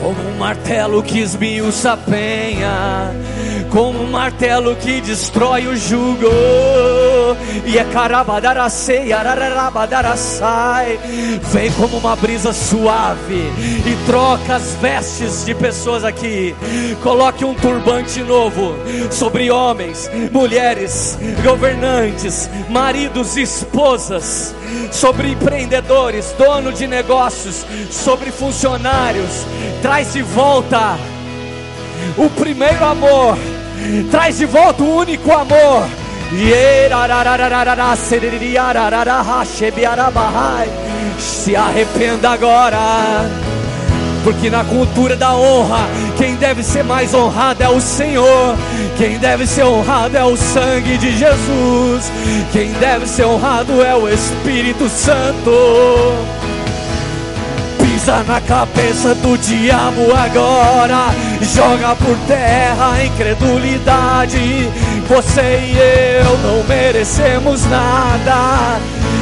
como 0.00 0.28
um 0.28 0.38
martelo 0.38 1.02
que 1.02 1.18
esmiuça 1.18 1.92
a 1.92 1.96
penha, 1.96 3.12
como 3.70 4.02
um 4.02 4.10
martelo 4.10 4.76
que 4.76 5.00
destrói 5.00 5.66
o 5.66 5.76
jugo. 5.76 6.28
E 7.64 7.78
é 7.78 7.84
carabadaracei. 7.84 9.12
Vem 11.52 11.70
como 11.72 11.98
uma 11.98 12.16
brisa 12.16 12.52
suave 12.52 13.52
e 13.86 14.06
troca 14.06 14.56
as 14.56 14.74
vestes 14.76 15.44
de 15.44 15.54
pessoas 15.54 16.04
aqui. 16.04 16.54
Coloque 17.02 17.44
um 17.44 17.54
turbante 17.54 18.22
novo 18.22 18.74
sobre 19.10 19.50
homens, 19.50 20.10
mulheres, 20.32 21.18
governantes, 21.42 22.48
maridos 22.68 23.36
e 23.36 23.42
esposas, 23.42 24.54
sobre 24.90 25.32
empreendedores, 25.32 26.34
dono 26.38 26.72
de 26.72 26.86
negócios, 26.86 27.64
sobre 27.90 28.30
funcionários. 28.30 29.46
Traz 29.82 30.12
de 30.12 30.22
volta 30.22 30.98
o 32.16 32.28
primeiro 32.30 32.84
amor, 32.84 33.36
traz 34.10 34.38
de 34.38 34.46
volta 34.46 34.82
o 34.82 34.96
único 34.96 35.32
amor. 35.32 35.88
Se 41.18 41.56
arrependa 41.56 42.30
agora. 42.30 42.78
Porque 44.22 44.50
na 44.50 44.62
cultura 44.64 45.16
da 45.16 45.34
honra, 45.34 45.88
quem 46.18 46.34
deve 46.36 46.62
ser 46.62 46.84
mais 46.84 47.14
honrado 47.14 47.62
é 47.62 47.68
o 47.68 47.80
Senhor. 47.80 48.56
Quem 48.98 49.16
deve 49.18 49.46
ser 49.46 49.64
honrado 49.64 50.16
é 50.16 50.24
o 50.24 50.36
sangue 50.36 50.98
de 50.98 51.16
Jesus. 51.16 52.12
Quem 52.52 52.72
deve 52.72 53.06
ser 53.06 53.24
honrado 53.24 53.82
é 53.82 53.94
o 53.94 54.06
Espírito 54.08 54.88
Santo. 54.88 55.50
Na 58.08 58.40
cabeça 58.40 59.14
do 59.16 59.36
diabo 59.36 60.10
agora. 60.16 61.14
Joga 61.42 61.94
por 61.94 62.16
terra 62.26 62.94
a 62.94 63.04
incredulidade. 63.04 64.66
Você 65.06 65.42
e 65.42 65.76
eu 66.24 66.38
não 66.38 66.64
merecemos 66.64 67.66
nada. 67.66 68.80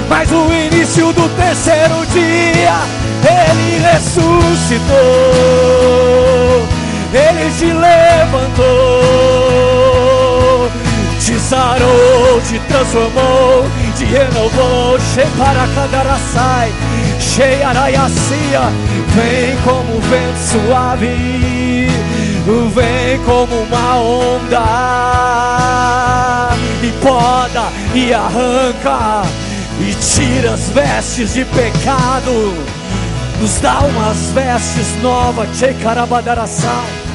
Mas 0.08 0.30
o 0.30 0.52
início 0.52 1.12
do 1.12 1.28
terceiro 1.30 2.06
dia, 2.12 2.78
ele 3.26 3.80
ressuscitou, 3.80 4.86
ele 7.12 7.50
te 7.58 7.72
levantou, 7.72 8.64
te 11.18 11.36
sarou, 11.40 12.40
te 12.48 12.60
transformou, 12.60 13.68
te 13.96 14.04
renovou. 14.04 14.96
Sheparacadaraçai, 17.18 17.20
Sheiaraiacia, 17.20 18.60
vem 19.14 19.56
como 19.64 20.00
vento 20.00 20.38
suave, 20.38 21.88
vem 22.74 23.18
como 23.24 23.62
uma 23.62 23.96
onda, 23.96 24.66
e 26.82 26.92
poda 27.02 27.68
e 27.94 28.12
arranca 28.12 29.22
e 29.80 29.94
tira 29.94 30.54
as 30.54 30.70
vestes 30.70 31.34
de 31.34 31.44
pecado, 31.44 32.54
nos 33.40 33.60
dá 33.60 33.80
umas 33.80 34.30
vestes 34.30 35.02
novas, 35.02 35.48
Tchekarabadaraçai. 35.58 37.06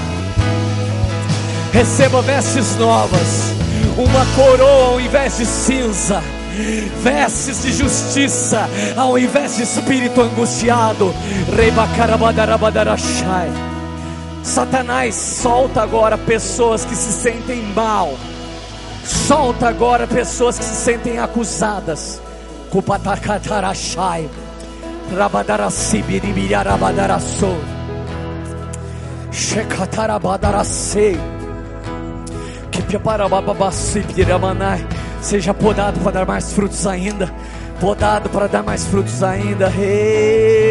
Receba 1.73 2.21
vestes 2.21 2.75
novas, 2.75 3.53
uma 3.97 4.25
coroa 4.35 4.91
ao 4.91 5.01
invés 5.01 5.37
de 5.37 5.45
cinza, 5.45 6.21
vestes 7.01 7.63
de 7.63 7.73
justiça 7.73 8.69
ao 8.95 9.17
invés 9.17 9.57
de 9.57 9.63
espírito 9.63 10.21
angustiado. 10.21 11.13
Satanás 14.43 15.15
solta 15.15 15.83
agora 15.83 16.17
pessoas 16.17 16.83
que 16.83 16.95
se 16.95 17.11
sentem 17.11 17.61
mal. 17.75 18.17
Solta 19.03 19.67
agora 19.67 20.07
pessoas 20.07 20.57
que 20.57 20.65
se 20.65 20.73
sentem 20.75 21.19
acusadas. 21.19 22.19
Kupatakarashai. 22.69 24.27
Rabadarasibiribirarabadaraso. 25.15 27.55
Shekatarabadarasei. 29.31 31.19
Kipiaparabababasibiramanai. 32.71 34.87
Seja 35.21 35.53
podado 35.53 35.99
para 35.99 36.11
dar 36.11 36.25
mais 36.25 36.51
frutos 36.51 36.85
ainda. 36.85 37.31
Podado 37.79 38.29
para 38.29 38.47
dar 38.47 38.63
mais 38.63 38.85
frutos 38.85 39.23
ainda. 39.23 39.71
Hey. 39.77 40.61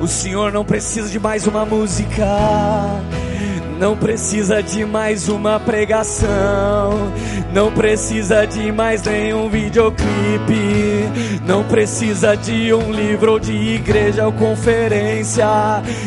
O 0.00 0.06
Senhor 0.06 0.52
não 0.52 0.64
precisa 0.64 1.08
de 1.08 1.18
mais 1.18 1.46
uma 1.46 1.66
música, 1.66 2.24
não 3.78 3.96
precisa 3.96 4.62
de 4.62 4.84
mais 4.84 5.28
uma 5.28 5.60
pregação, 5.60 7.12
não 7.52 7.70
precisa 7.70 8.44
de 8.44 8.72
mais 8.72 9.02
nenhum 9.02 9.48
videoclipe, 9.48 11.08
não 11.46 11.62
precisa 11.62 12.36
de 12.36 12.74
um 12.74 12.90
livro 12.92 13.32
ou 13.32 13.38
de 13.38 13.52
igreja 13.52 14.26
ou 14.26 14.32
conferência. 14.32 15.46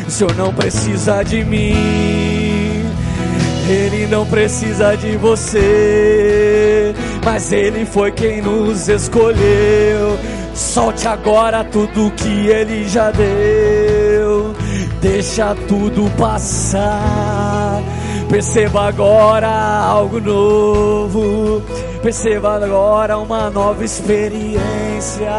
O 0.06 0.10
Senhor 0.10 0.34
não 0.36 0.52
precisa 0.52 1.22
de 1.22 1.42
mim. 1.44 2.82
Ele 3.68 4.06
não 4.06 4.26
precisa 4.26 4.94
de 4.96 5.16
você, 5.16 6.92
mas 7.24 7.52
Ele 7.52 7.86
foi 7.86 8.12
quem 8.12 8.42
nos 8.42 8.88
escolheu. 8.88 10.18
Solte 10.54 11.08
agora 11.08 11.64
tudo 11.64 12.12
que 12.16 12.48
Ele 12.48 12.86
já 12.86 13.10
deu, 13.10 14.54
deixa 15.00 15.54
tudo 15.66 16.10
passar. 16.18 17.41
Perceba 18.32 18.88
agora 18.88 19.46
algo 19.50 20.18
novo, 20.18 21.62
perceba 22.02 22.54
agora 22.54 23.18
uma 23.18 23.50
nova 23.50 23.84
experiência. 23.84 25.30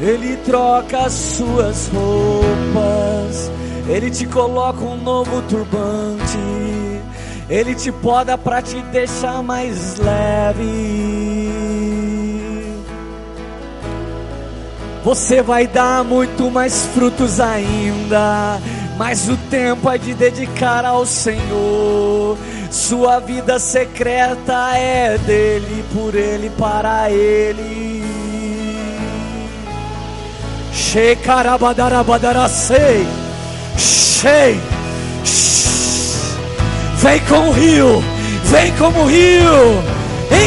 Ele 0.00 0.38
troca 0.38 1.00
as 1.00 1.12
suas 1.12 1.88
roupas, 1.88 3.52
ele 3.90 4.10
te 4.10 4.24
coloca 4.24 4.82
um 4.82 4.96
novo 5.02 5.42
turbante, 5.42 6.38
ele 7.50 7.74
te 7.74 7.92
poda 7.92 8.38
para 8.38 8.62
te 8.62 8.80
deixar 8.84 9.42
mais 9.42 9.98
leve. 9.98 11.65
Você 15.06 15.40
vai 15.40 15.66
dar 15.68 16.02
muito 16.02 16.50
mais 16.50 16.84
frutos 16.92 17.38
ainda, 17.38 18.58
mas 18.98 19.28
o 19.28 19.36
tempo 19.36 19.88
é 19.88 19.96
de 19.96 20.12
dedicar 20.14 20.84
ao 20.84 21.06
Senhor. 21.06 22.36
Sua 22.72 23.20
vida 23.20 23.60
secreta 23.60 24.76
é 24.76 25.16
dele, 25.18 25.84
por 25.94 26.12
ele, 26.12 26.50
para 26.58 27.08
ele. 27.08 28.02
Shekarabadarabadarasei. 30.72 33.06
Shei. 33.78 34.60
Vem 36.96 37.20
com 37.28 37.48
o 37.48 37.52
rio, 37.52 38.02
vem 38.46 38.72
como 38.72 39.02
o 39.02 39.06
rio. 39.06 39.84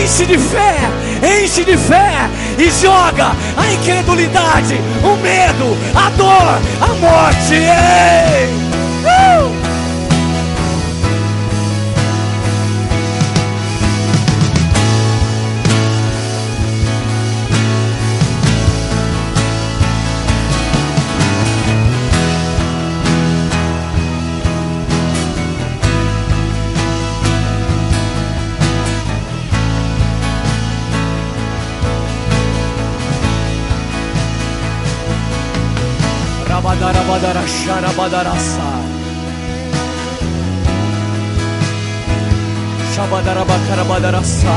Enche 0.03 0.26
de 0.26 0.38
fé, 0.38 0.76
enche 1.24 1.64
de 1.64 1.78
fé 1.78 2.30
e 2.58 2.70
joga 2.72 3.36
a 3.58 3.74
incredulidade, 3.74 4.80
o 5.04 5.16
medo, 5.18 5.78
a 5.96 6.10
dor, 6.12 6.60
a 6.82 6.94
morte. 6.96 7.56
Ei! 7.56 8.50
Uh! 9.04 9.69
badara 37.22 37.48
şara 37.48 37.98
badara 37.98 38.36
sa. 38.40 38.70
Şabadara 42.96 43.41
bakara 43.41 43.90
badara 43.90 44.24
sa. 44.24 44.56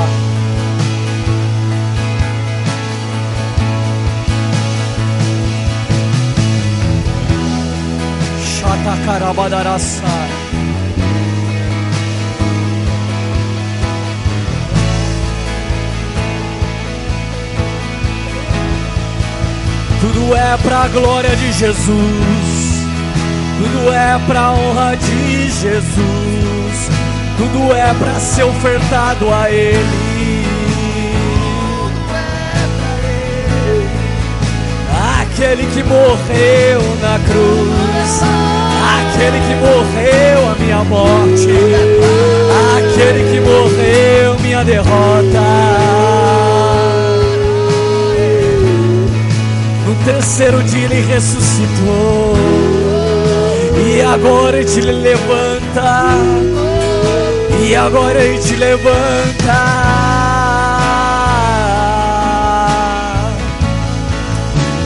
Şata 8.60 8.94
kara 9.06 9.36
badara 9.36 9.78
sa. 9.78 10.41
Tudo 20.22 20.36
é 20.36 20.56
pra 20.56 20.86
glória 20.86 21.34
de 21.34 21.52
Jesus. 21.52 22.86
Tudo 23.58 23.92
é 23.92 24.20
pra 24.24 24.52
honra 24.52 24.96
de 24.96 25.50
Jesus. 25.50 26.90
Tudo 27.36 27.74
é 27.74 27.92
pra 27.94 28.20
ser 28.20 28.44
ofertado 28.44 29.34
a 29.34 29.50
Ele. 29.50 30.46
Aquele 35.20 35.66
que 35.66 35.82
morreu 35.82 36.80
na 37.00 37.18
cruz. 37.26 38.22
Aquele 38.94 39.40
que 39.40 39.54
morreu 39.56 40.50
a 40.50 40.54
minha 40.54 40.84
morte. 40.84 41.48
Aquele 42.76 43.32
que 43.32 43.40
morreu 43.40 44.38
minha 44.38 44.64
derrota. 44.64 46.41
Terceiro 50.04 50.62
dia 50.62 50.84
ele 50.84 51.00
ressuscitou. 51.02 52.34
E 53.86 54.02
agora 54.02 54.58
ele 54.58 54.64
te 54.64 54.80
levanta. 54.80 56.08
E 57.60 57.76
agora 57.76 58.20
ele 58.20 58.38
te 58.38 58.56
levanta. 58.56 59.82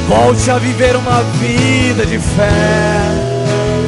Volte 0.09 0.51
a 0.51 0.59
viver 0.59 0.97
uma 0.97 1.22
vida 1.40 2.06
de 2.06 2.18
fé. 2.18 3.26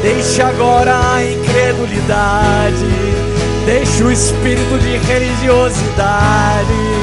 Deixe 0.03 0.43
agora 0.43 0.99
a 1.15 1.25
incredulidade. 1.25 2.87
Deixe 3.67 4.03
o 4.03 4.11
espírito 4.11 4.79
de 4.79 4.97
religiosidade. 4.99 6.98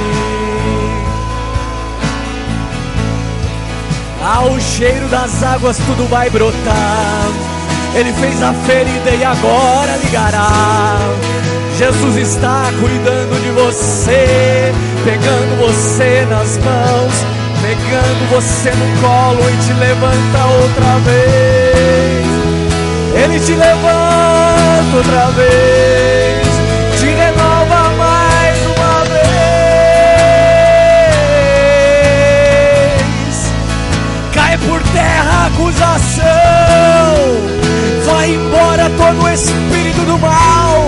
Ao 4.26 4.60
cheiro 4.60 5.07
das 5.07 5.43
águas 5.43 5.77
tudo 5.77 6.10
vai 6.10 6.30
brotar. 6.30 7.27
Ele 7.93 8.11
fez 8.14 8.41
a 8.41 8.53
ferida 8.53 9.11
e 9.11 9.23
agora 9.23 9.97
ligará. 10.03 10.97
Jesus 11.77 12.18
está 12.18 12.72
cuidando 12.80 13.41
de 13.41 13.52
você, 13.52 14.73
pegando 15.03 15.60
você 15.60 16.26
nas 16.30 16.57
mãos 16.57 17.45
pegando 17.65 18.30
você 18.30 18.69
no 18.69 18.88
colo 19.02 19.41
e 19.49 19.57
te 19.65 19.73
levanta 19.73 20.45
outra 20.61 20.99
vez. 20.99 22.26
Ele 23.23 23.39
te 23.39 23.53
levanta 23.53 24.95
outra 24.95 25.31
vez, 25.31 26.24
por 34.68 34.82
terra 34.94 35.32
a 35.32 35.46
acusação, 35.48 36.26
vai 38.06 38.34
embora 38.34 38.90
todo 38.98 39.24
o 39.24 39.30
espírito 39.30 40.02
do 40.06 40.18
mal. 40.20 40.88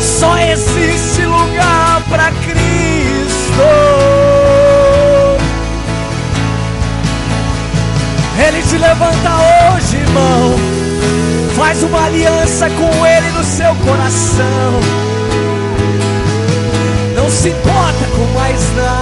Só 0.00 0.36
existe 0.38 1.24
lugar 1.24 2.02
para 2.08 2.30
Cristo. 2.32 2.62
Ele 8.38 8.62
te 8.62 8.78
levanta 8.78 9.30
hoje, 9.74 9.96
irmão. 9.96 10.54
Faz 11.56 11.82
uma 11.82 12.06
aliança 12.06 12.68
com 12.70 13.06
Ele 13.06 13.30
no 13.30 13.44
seu 13.44 13.74
coração. 13.76 14.80
Não 17.14 17.30
se 17.30 17.50
importa 17.50 18.06
com 18.16 18.24
mais 18.38 18.76
nada. 18.76 19.01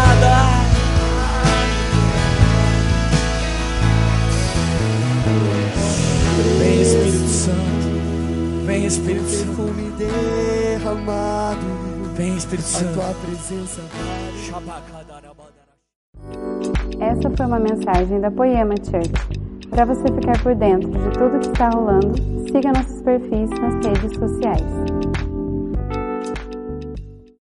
Espírito 8.91 9.29
Santo. 9.29 9.63
derramado. 9.97 11.61
Vem 12.17 12.37
Espírito 12.37 12.67
Santo. 12.67 13.01
A 13.01 13.05
tua 13.05 13.15
presença. 13.15 13.83
Essa 16.99 17.31
foi 17.37 17.47
uma 17.47 17.61
mensagem 17.61 18.21
da 18.21 18.33
Poema 18.33 18.75
Church. 18.79 19.13
Para 19.71 19.85
você 19.85 20.09
ficar 20.09 20.43
por 20.43 20.57
dentro 20.57 20.91
de 20.91 21.11
tudo 21.17 21.39
que 21.39 21.47
está 21.47 21.69
rolando, 21.69 22.17
siga 22.51 22.73
nossos 22.73 23.01
perfis 23.03 23.49
nas 23.51 23.75
redes 23.87 24.19
sociais. 24.19 25.20